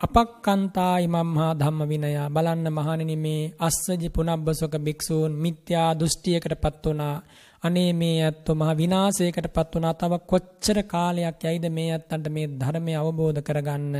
අපක්කන්තා 0.00 0.98
ඉමම්හා 0.98 1.52
ධම්ම 1.54 1.88
විනයා. 1.88 2.28
බලන්න 2.28 2.68
මහණෙනි 2.70 3.16
මේ 3.16 3.52
අස්සජි 3.58 4.08
පුනබ්බසක 4.08 4.74
භික්ෂූන් 4.78 5.32
මිත්‍යා 5.34 5.90
දෘෂ්ටියකටපත් 5.94 6.84
වුණා. 6.84 7.16
අනේ 7.62 7.90
මේ 7.92 8.16
ඇත්තෝ 8.22 8.54
මහ 8.54 8.70
විනාශයකටපත් 8.76 9.72
වුණා. 9.74 9.94
තව 9.94 10.12
කොච්චර 10.26 10.78
කාලයක් 10.84 11.42
යයිද 11.44 11.64
මේ 11.70 11.88
ඇත්තන්ට 11.92 12.28
මේ 12.28 12.46
ධර්මය 12.60 12.92
අවබෝධ 12.94 13.40
කරගන්න? 13.40 13.94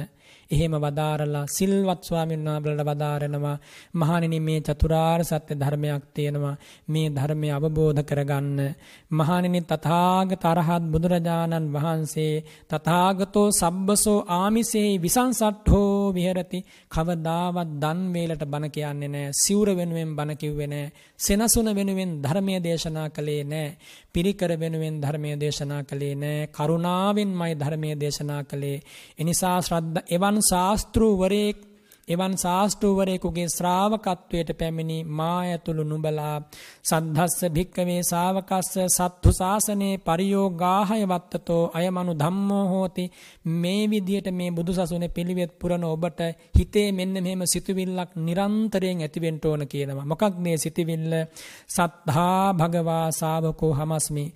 එහෙම 0.51 0.75
වදාරලා 0.77 1.45
සිල්වත් 1.49 2.03
ස්වාමීන් 2.03 2.45
වහන්සේලා 2.47 2.89
වදාරනවා. 2.89 3.57
මහණෙනි 3.95 4.39
මේ 4.41 4.61
චතුරාර්ය 4.61 5.25
සත්‍ය 5.25 5.55
ධර්මයක් 5.55 6.05
තියෙනවා. 6.15 6.57
මේ 6.89 7.09
ධර්මය 7.11 7.49
අවබෝධ 7.51 8.03
කරගන්න. 8.03 8.59
මහණෙනි 9.11 9.61
තථාගත 9.63 10.45
අරහත් 10.45 10.85
බුදුරජාණන් 10.87 11.73
වහන්සේ 11.75 12.45
තථාගතෝ 12.69 13.49
සබ්බසෝ 13.53 14.21
ආමිසේ 14.31 14.91
විසංසට්ඨෝ 14.99 15.96
විහෙරති. 16.13 16.61
කවදාවත් 16.89 17.71
දන් 17.77 18.01
වේලට 18.13 18.45
බණ 18.47 18.71
කියන්නේ 18.71 19.09
නැහැ 19.09 19.33
සිවුර 19.35 19.69
වෙනුවෙන් 19.73 20.15
බණ 20.15 20.37
කිව්වේ 20.37 20.67
නැහැ 20.67 20.93
සෙනසුන 21.19 21.69
වෙනුවෙන් 21.73 22.13
ධර්මයේ 22.23 22.61
දේශනා 22.61 23.09
කළේ 23.11 23.43
නැහැ 23.45 23.77
පිරිකර 24.13 24.53
වෙනුවෙන් 24.57 25.01
ධර්මයේ 25.01 25.37
දේශනා 25.37 25.83
කළේ 25.85 26.15
නැහැ 26.17 26.49
කරුණාවෙන්මයි 26.49 27.53
ධර්මයේ 27.57 27.97
දේශනා 27.97 28.43
කළේ. 28.45 28.79
එනිසා 29.19 29.57
ශ්‍රද්ධා 29.61 30.07
එවන් 30.09 30.27
එවන් 30.29 30.43
ශාස්තෘවරයෙක් 30.43 31.59
එවන් 32.09 32.35
ශාස්තෘවරයෙකුගේ 32.35 33.47
ශ්‍රාවකත්වයට 33.49 34.51
පැමිණි 34.53 34.99
මා 35.11 35.39
ඇතුළු 35.45 35.85
නුඹලා 35.85 36.35
සද්ධස්ස 36.85 37.41
භික්කවේ 37.51 37.97
ශාවකස්ස 38.03 38.77
සත්තු 38.89 39.31
ශාසනයේ 39.33 39.97
පරියෝගාහය 40.01 41.01
වත්තතෝ 41.05 41.63
අයමනු 41.75 42.13
ධම්මෝ 42.15 42.65
හෝති. 42.67 43.05
මේ 43.55 43.83
විදියට 43.87 44.29
මේ 44.33 44.51
බුදුසසුනේ 44.53 45.11
පිළිවෙත් 45.11 45.53
පුරන 45.59 45.87
ඔබට 45.87 46.21
හිතේ 46.59 46.89
මෙන්න 46.93 47.17
මෙහෙම 47.17 47.43
සිතුවිල්ලක් 47.47 48.13
නිරන්තරයෙන් 48.19 49.03
ඇතිවෙන්න 49.03 49.41
ඕන 49.45 49.65
කියනවා. 49.67 50.07
මොකක් 50.07 50.39
මේ 50.39 50.57
සිතුවිල්ල? 50.59 51.13
සද්ධා 51.69 52.55
භගවා 52.55 53.05
ශාවකෝ 53.13 53.73
හමස්මි. 53.75 54.27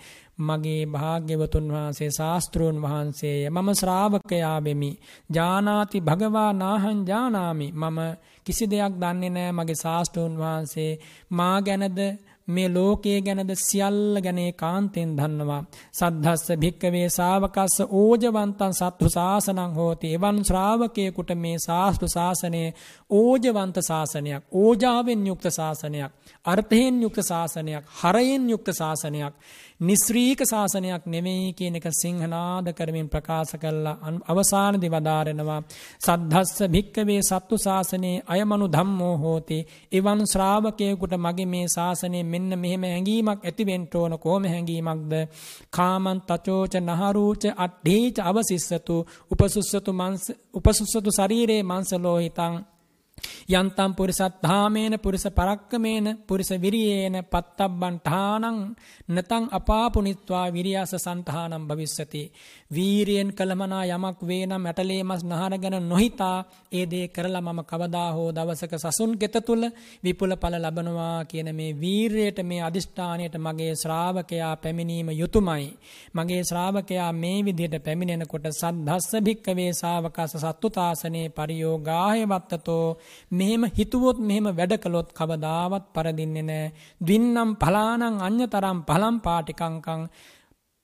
මගේ 0.41 0.83
භාග්‍යවතුන් 0.87 1.67
වහන්සේ 1.69 2.11
ශාස්තෘන් 2.11 2.77
වහන්සේය 2.79 3.41
මම 3.49 3.69
ශ්‍රාවකයා 3.75 4.59
වෙමි 4.61 4.91
ජානාති 5.31 5.99
භගවා 6.01 6.51
නාහං 6.55 7.01
ජානාමි 7.07 7.69
මම 7.75 7.99
කිසි 8.47 8.65
දෙයක් 8.67 8.95
දන්නේ 8.97 9.31
නැහැ 9.31 9.53
මගේ 9.53 9.81
ශාස්තෘන් 9.85 10.35
වහන්සේ 10.37 10.93
මා 11.31 11.57
ගැනද 11.61 12.01
මේ 12.49 12.69
ලෝකයේ 12.69 13.21
ගැනද 13.21 13.53
සියල්ල 13.57 14.21
ගැන 14.21 14.41
කාන්තෙන් 14.55 15.11
දන්නවා. 15.17 15.63
සද්ධස්ස 15.93 16.49
භික්කවේ 16.57 17.09
ශාවකස්ස 17.09 17.77
ඕජවන්තං 17.93 18.75
සත්තු 18.75 19.07
ශාසනං 19.09 19.75
හෝති. 19.75 20.15
එවන් 20.15 20.39
ශ්‍රාවකයෙකුට 20.45 21.31
මේ 21.37 21.57
ශාස්ත්‍ර 21.59 22.09
ශාසනය 22.09 22.63
ඕජවන්ත 23.13 23.77
ශාසනයක්, 23.83 24.43
ඕජාවෙන් 24.53 25.27
යුක්ත 25.27 25.47
ශාසනයක්, 25.51 26.13
අර්ථයෙන් 26.45 27.03
යුක්ත 27.03 27.21
ශාසනයක්, 27.23 27.85
හරයෙන් 27.99 28.51
යුක්ත 28.51 28.69
ශාසනයක්. 28.73 29.35
නිස්්‍රීක 29.81 30.41
ශාසනයක් 30.43 31.05
නෙවෙයි 31.07 31.53
කියන 31.53 31.77
එක 31.77 31.87
සිංහනාද 31.93 32.67
කරමින් 32.71 33.09
ප්‍රකාශ 33.09 33.55
කල්ලා 33.55 33.97
අවසානදි 34.27 34.89
වදාරෙනවා. 34.89 35.61
සද්ධස්ස 35.99 36.59
භික්කවේ 36.69 37.21
සත්තු 37.23 37.57
ශාසනයේ 37.59 38.23
අයමනු 38.27 38.67
ධම්මෝ 38.69 39.15
හෝති. 39.17 39.59
එවන් 39.93 40.21
ශ්‍රාවකයකුට 40.27 41.15
මගේ 41.19 41.47
මේ 41.47 41.67
ශාසනය 41.69 42.21
මෙන්න 42.25 42.51
මෙහෙම 42.57 42.85
හැඟීමක් 42.85 43.41
ඇතිවෙන්ට 43.43 43.95
ඕන 43.95 44.19
කෝම 44.19 44.45
හැඟීමක්ද. 44.45 45.13
කාමන් 45.71 46.21
තචෝච 46.23 46.75
නහරූච 46.81 47.43
අට්ඩීච 47.59 48.17
අවසිස්සතු 48.23 48.97
උපසුස්සතු 50.55 51.11
ශරීරයේ 51.11 51.63
මංසලෝහිතං 51.65 52.55
යන්තම් 53.51 53.93
පුරිසත්ධාමේන 53.95 54.95
පුරිස 54.99 55.25
පරක්කමේන 55.31 56.07
පුරිස 56.23 56.51
විරියේන 56.57 57.17
පත්තබ්බන් 57.25 57.97
ඨානං 58.01 58.59
නතං 59.09 59.45
අපාපුනිත්වා 59.51 60.47
විරියස 60.49 60.93
සන්තහානම් 60.97 61.65
භවිස්සති. 61.65 62.23
වීරියෙන් 62.71 63.31
කළමනා 63.33 63.85
යමක් 63.89 64.21
වේ 64.23 64.45
නම් 64.47 64.67
ඇටලේ 64.67 65.03
මස් 65.03 65.23
නහර 65.25 65.55
ගැන 65.59 65.77
නොහිතා 65.85 66.37
ඒ 66.73 66.85
දේ 66.87 67.07
කරලා 67.09 67.43
මම 67.43 67.61
කවදා 67.65 68.09
හෝ 68.13 68.29
දවසක 68.31 68.75
සසුන් 68.79 69.13
ගෙත 69.17 69.37
තුල 69.43 69.63
විපුල 70.01 70.33
ඵල 70.37 70.57
ලබනවා 70.61 71.25
කියන 71.25 71.49
මේ 71.53 71.73
වීරයට 71.75 72.39
මේ 72.45 72.61
අදිෂ්ඨානයට 72.63 73.37
මගේ 73.39 73.73
ශ්‍රාවකයා 73.77 74.55
පැමිණීම 74.57 75.11
යුතුයමයි 75.13 75.67
මගේ 76.15 76.43
ශ්‍රාවකයා 76.45 77.11
මේ 77.15 77.39
විදිහට 77.43 77.77
පැමිණෙනකොට 77.81 78.47
සද්ධස්ස 78.53 79.13
භික්කවේ 79.21 79.71
ශාවකස 79.75 80.35
සත්තුතාසනේ 80.39 81.27
පරියෝගාහය 81.31 82.23
වත්තතෝ 82.27 82.87
මෙහෙම 83.33 83.63
හිතුවොත් 83.73 84.19
මෙහෙම 84.21 84.47
වැඩ 84.53 84.75
කළොත් 84.79 85.09
කවදාවත් 85.13 85.85
පරදින්නේ 85.93 86.43
නැහැ. 86.45 86.73
ද්වින්නම් 87.01 87.51
පලානං 87.57 88.03
අඤ්‍යතරම් 88.21 88.79
පලම් 88.85 89.17
පාටිකංකං 89.21 90.03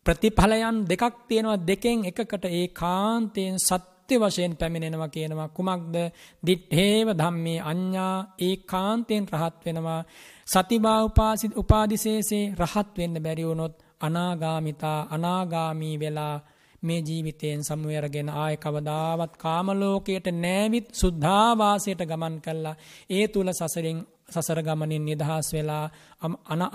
ප්‍රතිඵලයන් 0.07 0.77
දෙකක් 0.85 1.15
තියෙනවා. 1.29 1.63
දෙකෙන් 1.63 1.99
එකකට 2.05 2.45
ඒ 2.49 2.67
කාන්තයෙන් 2.75 3.57
සත්‍ය 3.59 4.15
වශයෙන් 4.17 4.53
පැමිණෙනවා 4.57 5.09
කියනවා. 5.09 5.49
කුමක්ද? 5.51 5.95
දිත්තේව 6.43 7.09
ධම්මේ 7.13 7.61
අඤ්ඤා 7.63 8.17
ඒ 8.39 8.57
කාන්තයෙන් 8.65 9.25
රහත් 9.33 9.57
වෙනවා. 9.65 10.03
සතිබා 10.47 11.01
උපාසි 11.05 11.47
උපාදිශේෂේ 11.57 12.45
රහත් 12.55 12.91
වෙන්න 12.99 13.17
බැරි 13.23 13.45
වුණොත් 13.45 13.75
අනාගාමිතා 14.01 15.01
අනාගාමී 15.11 15.97
වෙලා 15.99 16.37
මේ 16.83 17.01
ජීවිතයෙන් 17.01 17.65
සමුවරගෙන 17.65 18.29
ආය 18.35 18.57
කවදාවත් 18.57 19.33
කාම 19.37 19.69
ලෝකයට 19.73 20.27
නෑවිත් 20.35 20.87
සුද්ධාවාසයට 20.93 22.03
ගමන් 22.03 22.37
කළා. 22.41 22.77
ඒ 23.11 23.25
තුල 23.29 23.49
සසරින් 23.53 23.99
සසර 24.29 24.61
ගමනින් 24.63 25.05
නිදහස් 25.05 25.49
වෙලා 25.53 25.87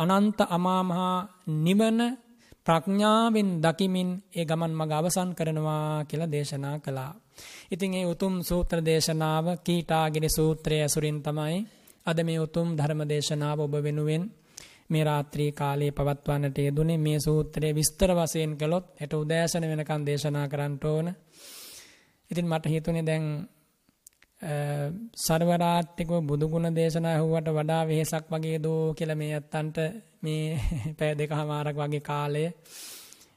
අනන්ත 0.06 0.40
අමාමහා 0.50 1.18
නිවන 1.58 2.00
ප්‍රඥාවෙන් 2.66 3.50
දකිමින් 3.60 4.10
ඒ 4.32 4.46
ගමන් 4.46 4.74
මඟ 4.74 4.94
අවසන් 4.94 5.30
කරනවා 5.32 6.06
කියලා 6.06 6.32
දේශනා 6.32 6.78
කළා. 6.80 7.14
ඉතින් 7.72 7.94
ඒ 7.94 8.06
උතුම් 8.06 8.36
සූත්‍ර 8.42 8.80
දේශනාව 8.82 9.46
කීටාගිරි 9.60 10.30
සූත්‍රය 10.30 10.76
ඇසුරින් 10.80 11.20
තමයි 11.20 11.58
අද 12.06 12.18
මේ 12.22 12.40
උතුම් 12.40 12.68
ධර්ම 12.78 13.02
දේශනාව 13.06 13.60
ඔබ 13.60 13.74
වෙනුවෙන් 13.80 14.24
මේ 14.90 15.04
රාත්‍රී 15.04 15.52
කාලයේ 15.52 15.92
පවත්වන්නට 15.92 16.58
යෙදුනේ 16.58 16.98
මේ 16.98 17.20
සූත්‍රයේ 17.20 17.76
විස්තර 17.76 18.12
වශයෙන් 18.12 18.54
කළොත් 18.58 18.86
හෙට 19.02 19.14
උදෑසන 19.14 19.64
වෙනකන් 19.64 20.06
දේශනා 20.06 20.48
කරන්න 20.48 20.76
ඕන. 20.84 21.08
ඉතින් 22.32 22.48
මට 22.48 22.66
හිතුනේ 22.66 23.06
දැන් 23.06 23.26
සර්වරාත්‍රිකව 24.42 26.14
බුදුගුණ 26.24 26.68
දේශනා 26.72 27.12
ඇහුවට 27.12 27.48
වඩා 27.50 27.82
වෙහෙසක් 27.86 28.26
වගේ 28.28 28.58
දෝ 28.60 28.94
කියලා 28.94 29.16
මේ 29.16 29.34
අත්තන්ට 29.36 29.78
මේ 30.22 30.60
පැය 30.98 31.12
දෙකමාරක් 31.16 31.78
වගේ 31.78 32.02
කාලය 32.02 32.46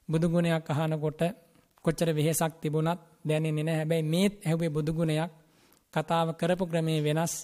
බුදුගුණයක් 0.08 0.70
අහනකොට 0.70 1.22
කොච්චර 1.84 2.08
වෙහෙසක් 2.10 2.52
තිබුණත් 2.60 3.00
දැනෙන්නේ 3.24 3.64
නැහැ. 3.64 3.78
හැබැයි 3.78 4.04
මේ 4.04 4.28
ඇහුවේ 4.40 4.70
බුදුගුණයක් 4.70 5.32
කතාව 5.94 6.28
කරපු 6.32 6.64
ක්‍රමේ 6.66 7.00
වෙනස්. 7.02 7.34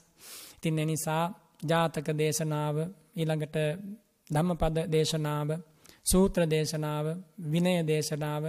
ඉතින් 0.57 0.79
ඒ 0.79 0.87
නිසා 0.87 1.25
ජාතක 1.63 2.09
දේශනාව 2.15 2.77
ඊළඟට 3.17 3.57
ධම්මපද 4.31 4.77
දේශනාව 4.89 5.49
සූත්‍ර 6.05 6.43
දේශනාව 6.47 7.07
විනය 7.47 7.75
දේශනාව 7.85 8.45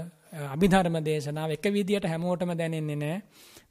අභිධර්ම 0.47 0.95
දේශනාව 1.01 1.49
එක 1.51 1.65
විදියට 1.69 2.05
හැමෝටම 2.05 2.51
දැනෙන්නේ 2.53 2.95
නැහැ. 2.95 3.21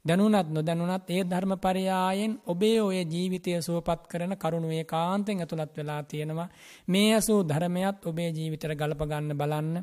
දැනුණත් 0.05 0.49
නොදැනුණත් 0.49 1.09
ඒ 1.09 1.23
ධර්මපරයායෙන් 1.23 2.33
ඔබේ 2.45 2.77
ඔය 2.81 2.99
ජීවිතය 3.05 3.51
සුවපත් 3.61 4.01
කරන 4.07 4.33
කරුණු 4.37 4.69
ඒකාන්තයෙන් 4.71 5.39
ඇතුළත් 5.39 5.77
වෙලා 5.77 6.01
තියෙනවා. 6.03 6.49
මේ 6.87 7.09
ඇසූ 7.13 7.39
ධර්මයක් 7.43 8.05
ඔබේ 8.05 8.29
ජීවිතයට 8.29 8.77
ගලප 8.77 9.01
ගන්න 9.03 9.37
බලන්න. 9.37 9.75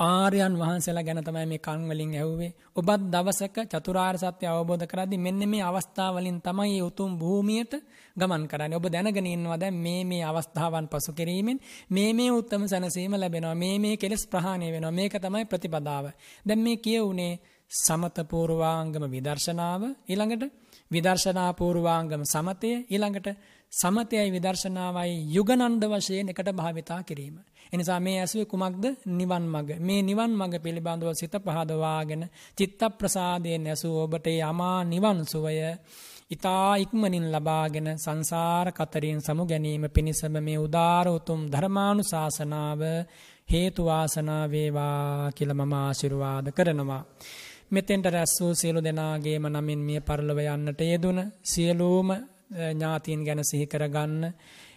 ආර්යයන් 0.00 0.54
වහන්සේලා 0.58 1.02
ගැන 1.02 1.20
තමයි 1.24 1.46
මේ 1.46 1.58
කන් 1.58 1.82
වලින් 1.88 2.12
ඇහුවේ. 2.14 2.52
ඔබත් 2.76 3.02
දවසක 3.12 3.56
චතුරාර්ය 3.72 4.18
සත්‍ය 4.18 4.46
අවබෝධ 4.46 4.86
කරද්දී 4.86 5.18
මෙන්න 5.18 5.42
මේ 5.46 5.62
අවස්ථා 5.62 6.10
වලින් 6.14 6.38
තමයි 6.40 6.70
මේ 6.70 6.82
උතුම් 6.82 7.18
භූමියට 7.18 7.74
ගමන් 8.16 8.44
කරන්නේ. 8.48 8.76
ඔබ 8.76 8.86
දැනගෙන 8.86 9.26
ඉන්නවා 9.26 9.58
දැන් 9.58 9.76
මේ 9.76 10.02
මේ 10.04 10.22
අවස්ථාවන් 10.22 10.86
පසු 10.88 11.12
කිරීමෙන් 11.12 11.58
මේ 11.90 12.10
මේ 12.12 12.30
උත්තම 12.30 12.62
සැනසීම 12.66 13.14
ලැබෙනවා. 13.14 13.54
මේ 13.56 13.76
මේ 13.78 13.96
කෙලෙස් 13.96 14.24
ප්‍රහාණය 14.26 14.72
වෙනවා. 14.72 14.90
මේක 14.92 15.14
තමයි 15.16 15.44
ප්‍රතිපදාව. 15.44 16.04
දැන් 16.46 16.60
මේ 16.60 16.76
කියුනේ 16.78 17.34
සමත 17.70 18.18
පූර්වාංගම 18.26 19.04
විදර්ශනාව 19.06 19.82
ඊළඟට 20.06 20.44
විදර්ශනා 20.90 21.50
පූර්වාංගම 21.52 22.22
සමතය 22.24 22.70
ඊළඟට 22.86 23.28
සමතයයි 23.72 24.30
විදර්ශනාවයි 24.30 25.16
යුගනන්ද 25.28 25.82
වශයෙන් 25.86 26.28
එකට 26.28 26.48
භාවිතා 26.52 27.02
කිරීම. 27.02 27.36
එනිසා 27.72 28.00
මේ 28.00 28.20
ඇසුවේ 28.20 28.46
කුමක්ද 28.46 28.84
නිවන් 29.06 29.44
මඟ. 29.44 29.80
මේ 29.80 30.02
නිවන් 30.02 30.32
මඟ 30.32 30.56
පිළිබඳව 30.58 31.12
සිත 31.14 31.34
පහදවාගෙන 31.38 32.22
චිත්ත 32.58 32.80
ප්‍රසාදයෙන් 32.98 33.66
ඇසූ 33.66 33.96
ඔබට 33.98 34.26
යමා 34.28 34.84
නිවන් 34.84 35.20
සුවය 35.26 35.56
ඊතා 36.30 36.76
ඉක්මනින් 36.76 37.26
ලබාගෙන 37.30 37.88
සංසාර 37.96 38.72
කතරින් 38.72 39.20
සමු 39.20 39.44
ගැනීම 39.44 39.84
පිණිසම 39.88 40.34
මේ 40.40 40.58
උදාර 40.58 41.06
උතුම් 41.08 41.40
ධර්මානුශාසනාව 41.46 42.80
හේතු 43.48 43.84
වාසනා 43.84 44.44
වේවා 44.46 45.32
කියලා 45.32 45.54
මම 45.56 45.72
ආශිර්වාද 45.74 46.46
කරනවා. 46.52 47.04
මෙතෙන්ට 47.70 48.06
රැස් 48.06 48.32
වූ 48.40 48.54
සියලු 48.54 48.80
දෙනාගේම 48.80 49.46
නමින් 49.48 49.80
මිය 49.80 50.00
පරලොව 50.02 50.38
යන්නට 50.40 50.80
යෙදුන 50.82 51.18
සියලූම 51.44 52.10
ඥාතීන් 52.50 53.24
ගැන 53.24 53.40
සිහි 53.44 53.66
කරගන්න. 53.66 54.22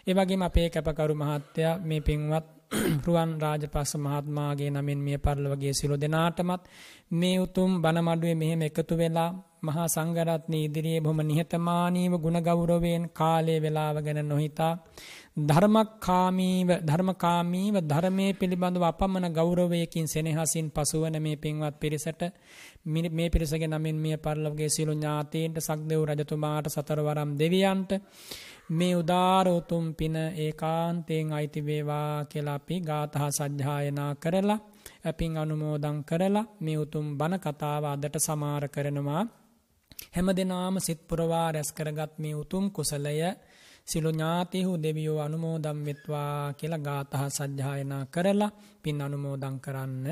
ඒ 0.07 0.13
වගේම 0.13 0.41
අපේ 0.41 0.69
කැපකරු 0.69 1.15
මහත්තයා 1.15 1.79
මේ 1.81 2.01
පින්වත් 2.01 2.47
රුවන් 3.05 3.31
රාජපක්ෂ 3.37 3.93
මහත්මයාගේ 3.97 4.71
නමින් 4.71 4.99
මිය 4.99 5.17
පරලොවගේ 5.19 5.73
සියලු 5.73 5.95
දෙනාටමත් 5.97 6.63
මේ 7.11 7.39
උතුම් 7.39 7.71
බණමඩුවේ 7.81 8.35
මෙහෙම 8.35 8.61
එකතු 8.61 8.95
වෙලා 8.97 9.31
මහා 9.61 9.87
සංඝරත්නය 9.87 10.59
ඉදිරියේ 10.59 11.01
බොහොම 11.01 11.19
නිහතමානීව 11.23 12.13
ගුණ 12.17 12.39
ගෞරවයෙන් 12.41 13.03
කාලය 13.11 13.55
වේලාව 13.59 13.97
ගැන 13.99 14.19
නොහිතා 14.25 14.73
ධර්මකාමීව 15.41 16.69
ධර්මකාමීව 16.81 17.75
ධර්මයේ 17.83 18.31
පිළිබඳව 18.33 18.83
අපමණ 18.83 19.27
ගෞරවයකින් 19.31 20.07
සෙනෙහසින් 20.07 20.67
පසුවන 20.69 21.15
මේ 21.19 21.37
පින්වත් 21.37 21.75
පිරිසට 21.75 22.21
මේ 22.85 23.29
පිරිසගේ 23.29 23.67
නමින් 23.67 23.97
මිය 23.97 24.17
පරලොවගේ 24.17 24.69
සියලු 24.69 24.93
ඥාතීන්ට 24.93 25.57
සක්දෙව් 25.59 26.01
රජතුමාට 26.03 26.67
සතරවරම් 26.67 27.31
දෙවියන්ට 27.35 27.91
මේ 28.71 28.95
උදාර 28.95 29.47
උතුම් 29.49 29.85
පින 29.93 30.15
ඒකාන්තයෙන් 30.15 31.33
අයිති 31.33 31.61
වේවා 31.61 32.25
කියලා 32.25 32.55
අපි 32.55 32.75
ගාථා 32.81 33.29
සජ්ජායනා 33.31 34.13
කරලා 34.15 34.59
අපින් 35.03 35.37
අනුමෝදන් 35.37 35.97
කරලා 36.03 36.49
මේ 36.59 36.77
උතුම් 36.77 37.05
බණ 37.17 37.39
කතාව 37.39 37.83
අදට 37.85 38.15
සමාර 38.19 38.63
කරනවා. 38.67 39.23
හැම 40.11 40.27
දෙනාම 40.29 40.75
සිත් 40.79 41.01
පුරවා 41.07 41.47
රැස් 41.51 41.69
කරගත් 41.71 42.13
මේ 42.17 42.35
උතුම් 42.35 42.65
කුසලය 42.71 43.17
සිළු 43.87 44.11
ඥාතිහු 44.11 44.71
දෙවියෝ 44.77 45.19
අනුමෝදම් 45.19 45.79
වෙත්වා 45.85 46.53
කියලා 46.53 46.79
ගාථා 46.79 47.29
සජ්ජායනා 47.29 48.03
කරලා 48.05 48.51
පින් 48.83 49.01
අනුමෝදන් 49.01 49.57
කරන්න. 49.59 50.07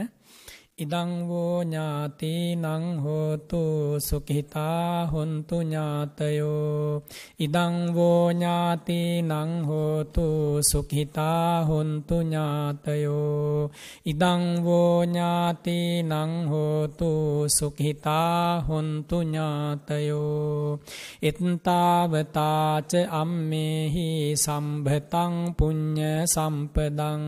ඉදංවෝ 0.79 1.63
ඥාති 1.63 2.55
නං 2.55 2.83
හෝතු 3.03 3.63
සුකිතා 3.99 5.07
හොන්තු 5.07 5.57
ඥාතයෝ 5.61 7.01
ඉදංවෝ 7.39 8.31
ඥාති 8.31 8.99
නං 9.21 9.51
හෝතු 9.67 10.27
සුකිතා 10.61 11.65
හොන්තු 11.65 12.21
ඥාතයෝ 12.21 13.71
ඉදංවෝ 14.05 15.03
ඥාති 15.03 15.77
නං 16.03 16.31
හෝතු 16.47 17.11
සුකිතා 17.49 18.61
හොන්තු 18.61 19.17
ඥාතයෝ 19.23 20.79
එත්තාවතාච 21.21 22.91
අම්මෙහි 23.11 24.07
සම්භතං 24.37 25.35
පුඤ්ඤ 25.57 26.07
සම්පදං 26.25 27.23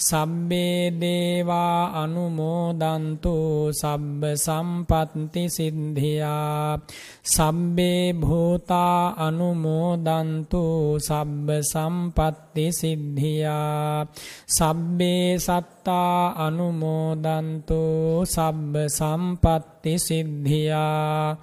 සබ්බේ 0.00 0.80
දේවා 0.92 1.82
අනුමෝ 2.02 2.75
දන්තු 2.78 3.34
සබ්බ 3.72 4.22
සම්පත්ති 4.36 5.42
සිද්ධියා 5.48 6.78
සබ්බේ 7.26 8.02
භූතා 8.12 9.00
අනුමෝදන්තු 9.18 10.62
සබ්බ 11.00 11.48
සම්පත්ති 11.62 12.66
සිද්ධියා 12.72 14.06
සබ්බේ 14.48 15.28
සත්තා 15.38 16.20
අනුමෝදන්තු 16.46 17.80
සබ්බ 18.26 18.74
සම්පත්ති 18.90 19.94
සිද්ධියා 19.98 21.36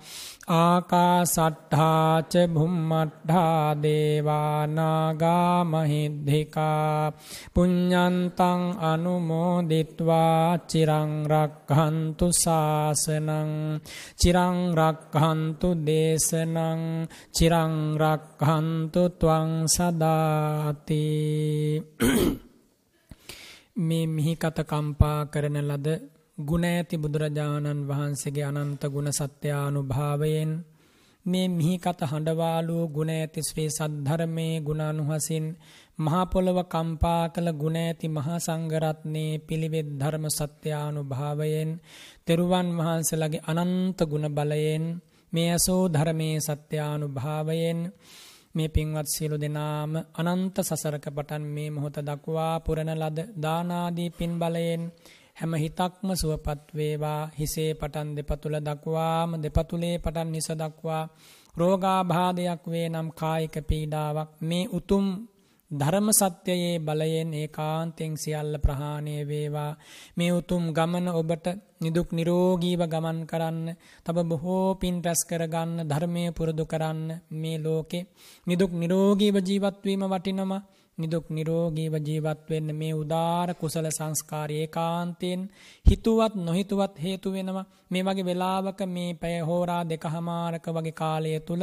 ආකා 0.46 1.24
සට්ඨාච 1.26 2.34
බුම්මට්ඨා 2.50 3.80
දේවානාගා 3.80 5.64
මහිද්දිකා 5.64 7.14
පුඤ්ඤන්තං 7.56 8.62
අනුමෝදිත්වා 8.84 10.60
චිරං 10.68 11.12
රක්ඛන්තු 11.26 12.28
සාසනං 12.34 13.80
චිරං 14.16 14.58
රක්ඛන්තු 14.74 15.70
දේශනං 15.80 16.82
චිරං 17.32 17.74
රක්ඛන්තු 17.96 19.04
ත්වං 19.12 19.52
සදාති 19.68 21.06
මේ 23.78 24.06
මිහිකත 24.08 24.58
කම්පා 24.62 25.20
කරන 25.26 25.58
ලද 25.62 25.88
ගුණ 26.38 26.66
ඇති 26.66 26.96
බුදුරජාණන් 26.98 27.82
වහන්සේගේ 27.86 28.46
අනන්ත 28.46 28.84
ගුණ 28.86 29.10
සත්‍යානුභාවයෙන් 29.12 30.52
මේ 31.26 31.48
මිහිකත 31.50 32.00
හඬවාලූ 32.04 32.84
ගුණ 32.90 33.12
ඇති 33.12 33.42
ශ්‍රී 33.42 33.70
සද්ධර්මයේ 33.70 34.56
ගුණානුහසින් 34.62 35.46
මහා 36.00 36.26
පොළව 36.26 36.58
කම්පා 36.66 37.24
කළ 37.30 37.50
ගුණ 37.54 37.78
ඇති 37.78 38.08
මහා 38.10 38.40
සංඝරත්නයේ 38.40 39.40
පිළිවෙත් 39.40 39.90
ධර්ම 39.94 40.26
සත්‍යානුභාවයෙන් 40.32 41.72
තෙරුවන් 42.26 42.68
වහන්සේලාගේ 42.78 43.46
අනන්ත 43.52 44.00
ගුණ 44.06 44.28
බලයෙන් 44.32 44.86
මේ 45.34 45.50
අසෝ 45.52 45.84
ධර්මයේ 45.90 46.38
සත්‍යානුභාවයෙන් 46.42 47.80
මේ 48.56 48.70
පින්වත් 48.70 49.08
සියලු 49.08 49.38
දෙනාම 49.38 49.92
අනන්ත 50.22 50.56
සසරක 50.60 51.06
පටන් 51.08 51.44
මේ 51.52 51.70
මොහොත 51.70 51.98
දක්වා 52.02 52.56
පුරන 52.60 52.90
ලද 52.96 53.20
දානාදී 53.38 54.10
පින් 54.12 54.34
බලයෙන් 54.36 54.84
හැම 55.38 55.54
හිතක්ම 55.56 56.08
සුවපත් 56.14 56.62
වේවා. 56.72 57.22
හිසේ 57.32 57.72
පටන් 57.74 58.10
දෙපතුල 58.18 58.56
දක්වාම 58.60 59.30
දෙපතුලේ 59.38 59.96
පටන් 59.98 60.30
නිස 60.30 60.50
දක්වා 60.54 61.04
රෝගාබාධයක් 61.56 62.64
වේ 62.68 62.88
නම් 62.90 63.08
කායික 63.14 63.56
පීඩාවක්. 63.64 64.30
මේ 64.42 64.70
උතුම් 64.70 65.06
ධර්ම 65.72 66.08
සත්‍යයේ 66.12 66.76
බලයෙන් 66.80 67.32
ඒකාන්තයෙන් 67.34 68.14
සියල්ල 68.16 68.54
ප්‍රහාණය 68.58 69.16
වේවා. 69.24 69.72
මේ 70.18 70.32
උතුම් 70.32 70.64
ගමන 70.72 71.08
ඔබට 71.12 71.46
නිදුක් 71.82 72.10
නිරෝගීව 72.12 72.82
ගමන් 72.86 73.20
කරන්න 73.26 73.68
තව 74.06 74.18
බොහෝ 74.24 74.68
පින් 74.76 74.96
රැස් 75.02 75.22
කරගන්න 75.24 75.74
ධර්මය 75.84 76.24
පුරුදු 76.32 76.66
කරන්න 76.66 77.10
මේ 77.34 77.58
ලෝකේ 77.60 78.08
නිදුක් 78.48 78.72
නිරෝගීව 78.74 79.36
ජීවත් 79.40 79.78
වීම 79.84 80.04
වටිනවා 80.06 80.62
නිදුක් 80.98 81.26
නිරෝගීව 81.30 81.94
ජීවත් 82.00 82.42
වෙන්න 82.50 82.70
මේ 82.74 82.94
උදාර 82.94 83.50
කුසල 83.56 83.88
සංස්කාරය 83.90 84.56
ඒකාන්තයෙන් 84.58 85.42
හිතුවත් 85.86 86.34
නොහිතුවත් 86.38 86.94
හේතු 86.98 87.28
වෙනවා. 87.32 87.70
මේ 87.92 88.04
වගේ 88.04 88.26
වෙලාවක 88.26 88.80
මේ 88.88 89.12
පැය 89.16 89.38
හෝරා 89.42 89.84
දෙකහමාරක 89.86 90.66
වගේ 90.70 90.94
කාලය 90.94 91.32
තුල 91.42 91.62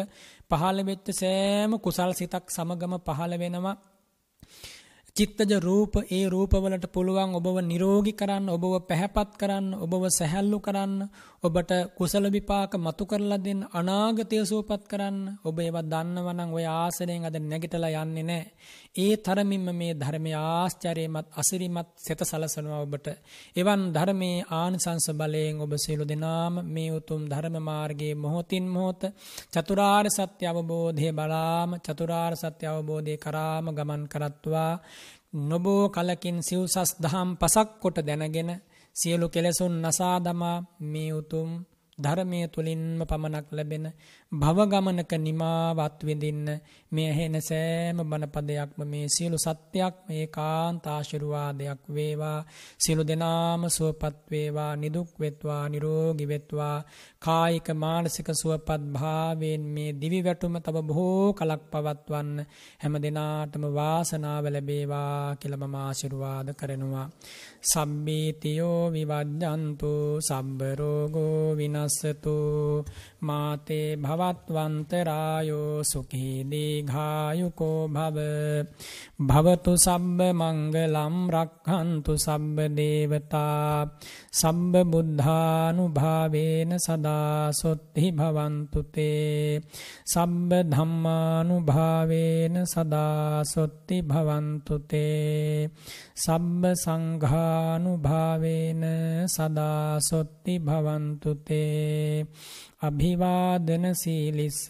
පහළ 0.51 0.79
වෙච්ච 0.83 1.07
සෑම 1.13 1.73
කුසල් 1.79 2.11
සිතක් 2.13 2.47
සමගම 2.49 2.95
පහළ 3.01 3.35
වෙනවා. 3.37 3.77
චිත්තජ 5.17 5.53
රූප 5.59 5.95
ඒ 6.09 6.25
රූපවලට 6.29 6.85
පුළුවන් 6.89 7.33
ඔබව 7.35 7.57
නිරෝගී 7.63 8.15
කරන්න 8.15 8.47
ඔබව 8.49 8.75
පැහැපත් 8.89 9.33
කරන්න 9.37 9.67
ඔබව 9.77 10.05
සැහැල්ලු 10.09 10.59
කරන්න 10.61 10.95
ඔබට 11.43 11.71
කුසල 11.97 12.25
විපාක 12.29 12.73
මතු 12.77 13.05
කරලා 13.07 13.39
දෙන්න 13.39 13.61
අනාගතය 13.71 14.37
සුවපත් 14.43 14.83
කරන්න. 14.87 15.19
ඔබ 15.45 15.57
ඒවා 15.59 15.85
දන්නවා 15.85 16.35
නම් 16.35 16.51
ඔය 16.53 16.67
ආසනයෙන් 16.75 17.27
අද 17.27 17.37
නැගිටලා 17.41 17.93
යන්නේ 17.99 18.23
නැහැ. 18.23 18.51
ඒ 18.95 19.17
තරමින්ම 19.19 19.67
මේ 19.73 19.93
ධර්මයේ 19.95 20.39
ආශ්චර්යමත් 20.51 21.27
අසිරිමත් 21.33 21.89
සෙත 21.97 22.21
සලසනවා 22.21 22.81
ඔබට. 22.81 23.07
එවන් 23.57 23.83
ධර්මයේ 23.89 24.47
ආනිසංස 24.53 25.07
බලයෙන් 25.13 25.61
ඔබ 25.61 25.73
සියලු 25.77 26.05
දෙනාම 26.05 26.55
මේ 26.67 26.91
උතුම් 26.91 27.23
ධර්ම 27.25 27.57
මාර්ගයේ 27.61 28.15
මොහොතින් 28.17 28.67
මොහොත 28.67 29.03
චතුරාර්ය 29.53 30.11
සත්‍ය 30.11 30.45
අවබෝධය 30.45 31.09
බලාම 31.13 31.71
චතුරාර්ය 31.79 32.37
සත්‍ය 32.37 32.65
අවබෝධය 32.67 33.15
කරාම 33.17 33.67
ගමන් 33.69 34.03
කරත්වා. 34.09 34.73
නොබෝ 35.41 35.85
කලකින් 35.89 36.39
සිව්සස් 36.41 36.91
දහම් 36.97 37.29
පසක් 37.37 37.69
කොට 37.81 37.99
දැනගෙන 38.01 38.51
සියලු 38.97 39.27
කෙලෙසුන් 39.29 39.75
නසා 39.81 40.17
දමා 40.19 40.59
මේ 40.83 41.13
උතුම් 41.13 41.51
ධර්මය 41.99 42.41
තුළින්ම 42.49 43.01
පමණක් 43.03 43.47
ලැබෙන 43.51 43.87
භවගමනක 44.33 45.13
නිමාවත් 45.19 45.99
විඳින්න 46.01 46.47
මේ 46.93 47.07
ඇහෙන 47.07 47.37
සෑම 47.41 47.99
බණපදයක්ම 48.01 48.81
මේ 48.85 49.07
සියලු 49.09 49.39
සත්‍යයක් 49.39 49.95
මේ 50.09 50.27
කාන්තාශිරුවාදයක් 50.29 51.83
වේවා. 51.89 52.39
සියලු 52.79 53.03
දෙනාම 53.03 53.63
සුවපත් 53.69 54.17
වේවා 54.31 54.73
නිදුක් 54.77 55.11
වෙත්වා 55.21 55.65
නිරෝගී 55.69 56.29
වෙත්වා. 56.29 56.77
කායික 57.19 57.69
මානසික 57.75 58.29
සුවපත් 58.33 58.83
භාවයෙන් 58.93 59.63
මේ 59.67 59.91
දිවි 59.93 60.21
වැටුම 60.21 60.55
තව 60.59 60.77
බොහෝ 60.81 61.27
කලක් 61.33 61.63
පවත්වන්න 61.73 62.31
හැම 62.81 62.95
දිනාටම 62.99 63.65
වාසනාව 63.71 64.45
ලැබේවා 64.47 65.37
කියලා 65.37 65.63
මම 65.63 65.77
ආශිර්වාද 65.77 66.49
කරනවා. 66.53 67.07
සම්බීතියෝ 67.63 68.81
විවජ්ජන්තු 68.91 69.93
සබ්බ 70.21 70.61
රෝගෝ 70.75 71.57
විනස්සතු. 71.57 72.37
මාතේ 73.21 73.89
භවත්වන්තරායෝ 74.21 75.83
සුඛී 75.83 76.45
දීඝායුකෝ 76.45 77.89
භව 77.89 78.19
භවතු 79.21 79.79
සබ්බ 79.79 80.33
මංගලම් 80.33 81.29
රක්ඛන්තු 81.29 82.17
සබ්බ 82.17 82.71
දේවතා 82.71 83.87
සබ්බ 84.33 84.85
බුද්ධානුභාවේන 84.93 86.79
සදා 86.79 87.53
සොත්ති 87.53 88.13
භවන්තු 88.13 88.87
තේ 88.87 89.61
සබ්බ 90.07 90.63
ධම්මානුභාවේන 90.71 92.67
සදා 92.67 93.45
සොත්ති 93.45 94.03
භවන්තු 94.03 94.85
තේ 94.85 95.71
සබ්බ 96.17 96.77
සංඝානුභාවේන 96.77 98.85
සදා 99.27 100.01
සොත්ති 100.01 100.61
භවන්තු 100.61 101.35
තේ 101.41 102.27
භික්කවේ 102.31 102.70
අභිවාදන 102.81 103.85
සීලිස්ස 103.93 104.61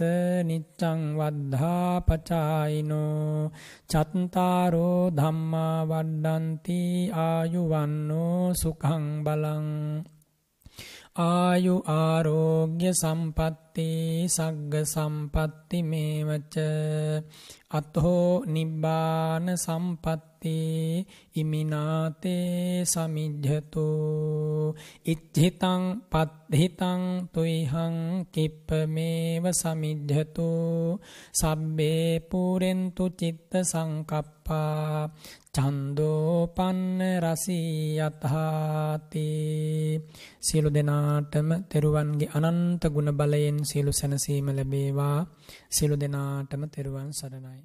නිච්චං 0.43 1.03
වද්ධා 1.19 1.95
පචායිනෝ 2.03 3.51
චත්තාරෝ 3.91 5.03
ධම්මා 5.13 5.79
වඩ්ඩන්ති 5.85 6.81
ආයුවන්නෝ 7.21 8.41
සුකං 8.55 9.05
බලං 9.25 9.69
ආයු 11.17 11.83
ආරෝග්‍ය 11.87 12.93
සම්පත්ති 12.93 14.27
සග්ග 14.29 14.75
සම්පත්ති 14.85 15.83
මේවච. 15.83 16.57
අත්හෝ 17.71 18.45
නිබ්බාන 18.47 19.55
සම්පත්ති 19.55 21.07
ඉමිනාතේ 21.35 22.85
සමිජ්ජතු. 22.85 23.87
ඉච්ඡිතං 25.07 26.01
පත්හිතං 26.11 27.27
තුයිහං 27.35 28.25
කිප්පමේව 28.33 29.51
සමිජ්ජතු. 29.51 30.51
සබ්බේ 31.33 32.19
පුරෙන්තු 32.19 33.09
චිත්ත 33.09 33.57
සංකප්පා. 33.63 35.11
චන්දෝපන්න 35.55 37.01
රසී 37.21 37.99
යතහාති 37.99 39.25
සියලු 40.41 40.71
දෙනාටම 40.71 41.49
තෙරුවන්ගේ 41.69 42.33
අනන්ත 42.39 42.83
ගුණ 42.89 43.11
බලයෙන් 43.13 43.59
සියලු 43.65 43.93
සැනසීම 43.93 44.49
ලැබේවා. 44.51 45.19
සියලු 45.71 45.97
දෙනාටම 45.97 46.63
තෙරුවන් 46.69 47.11
සරණයි. 47.13 47.61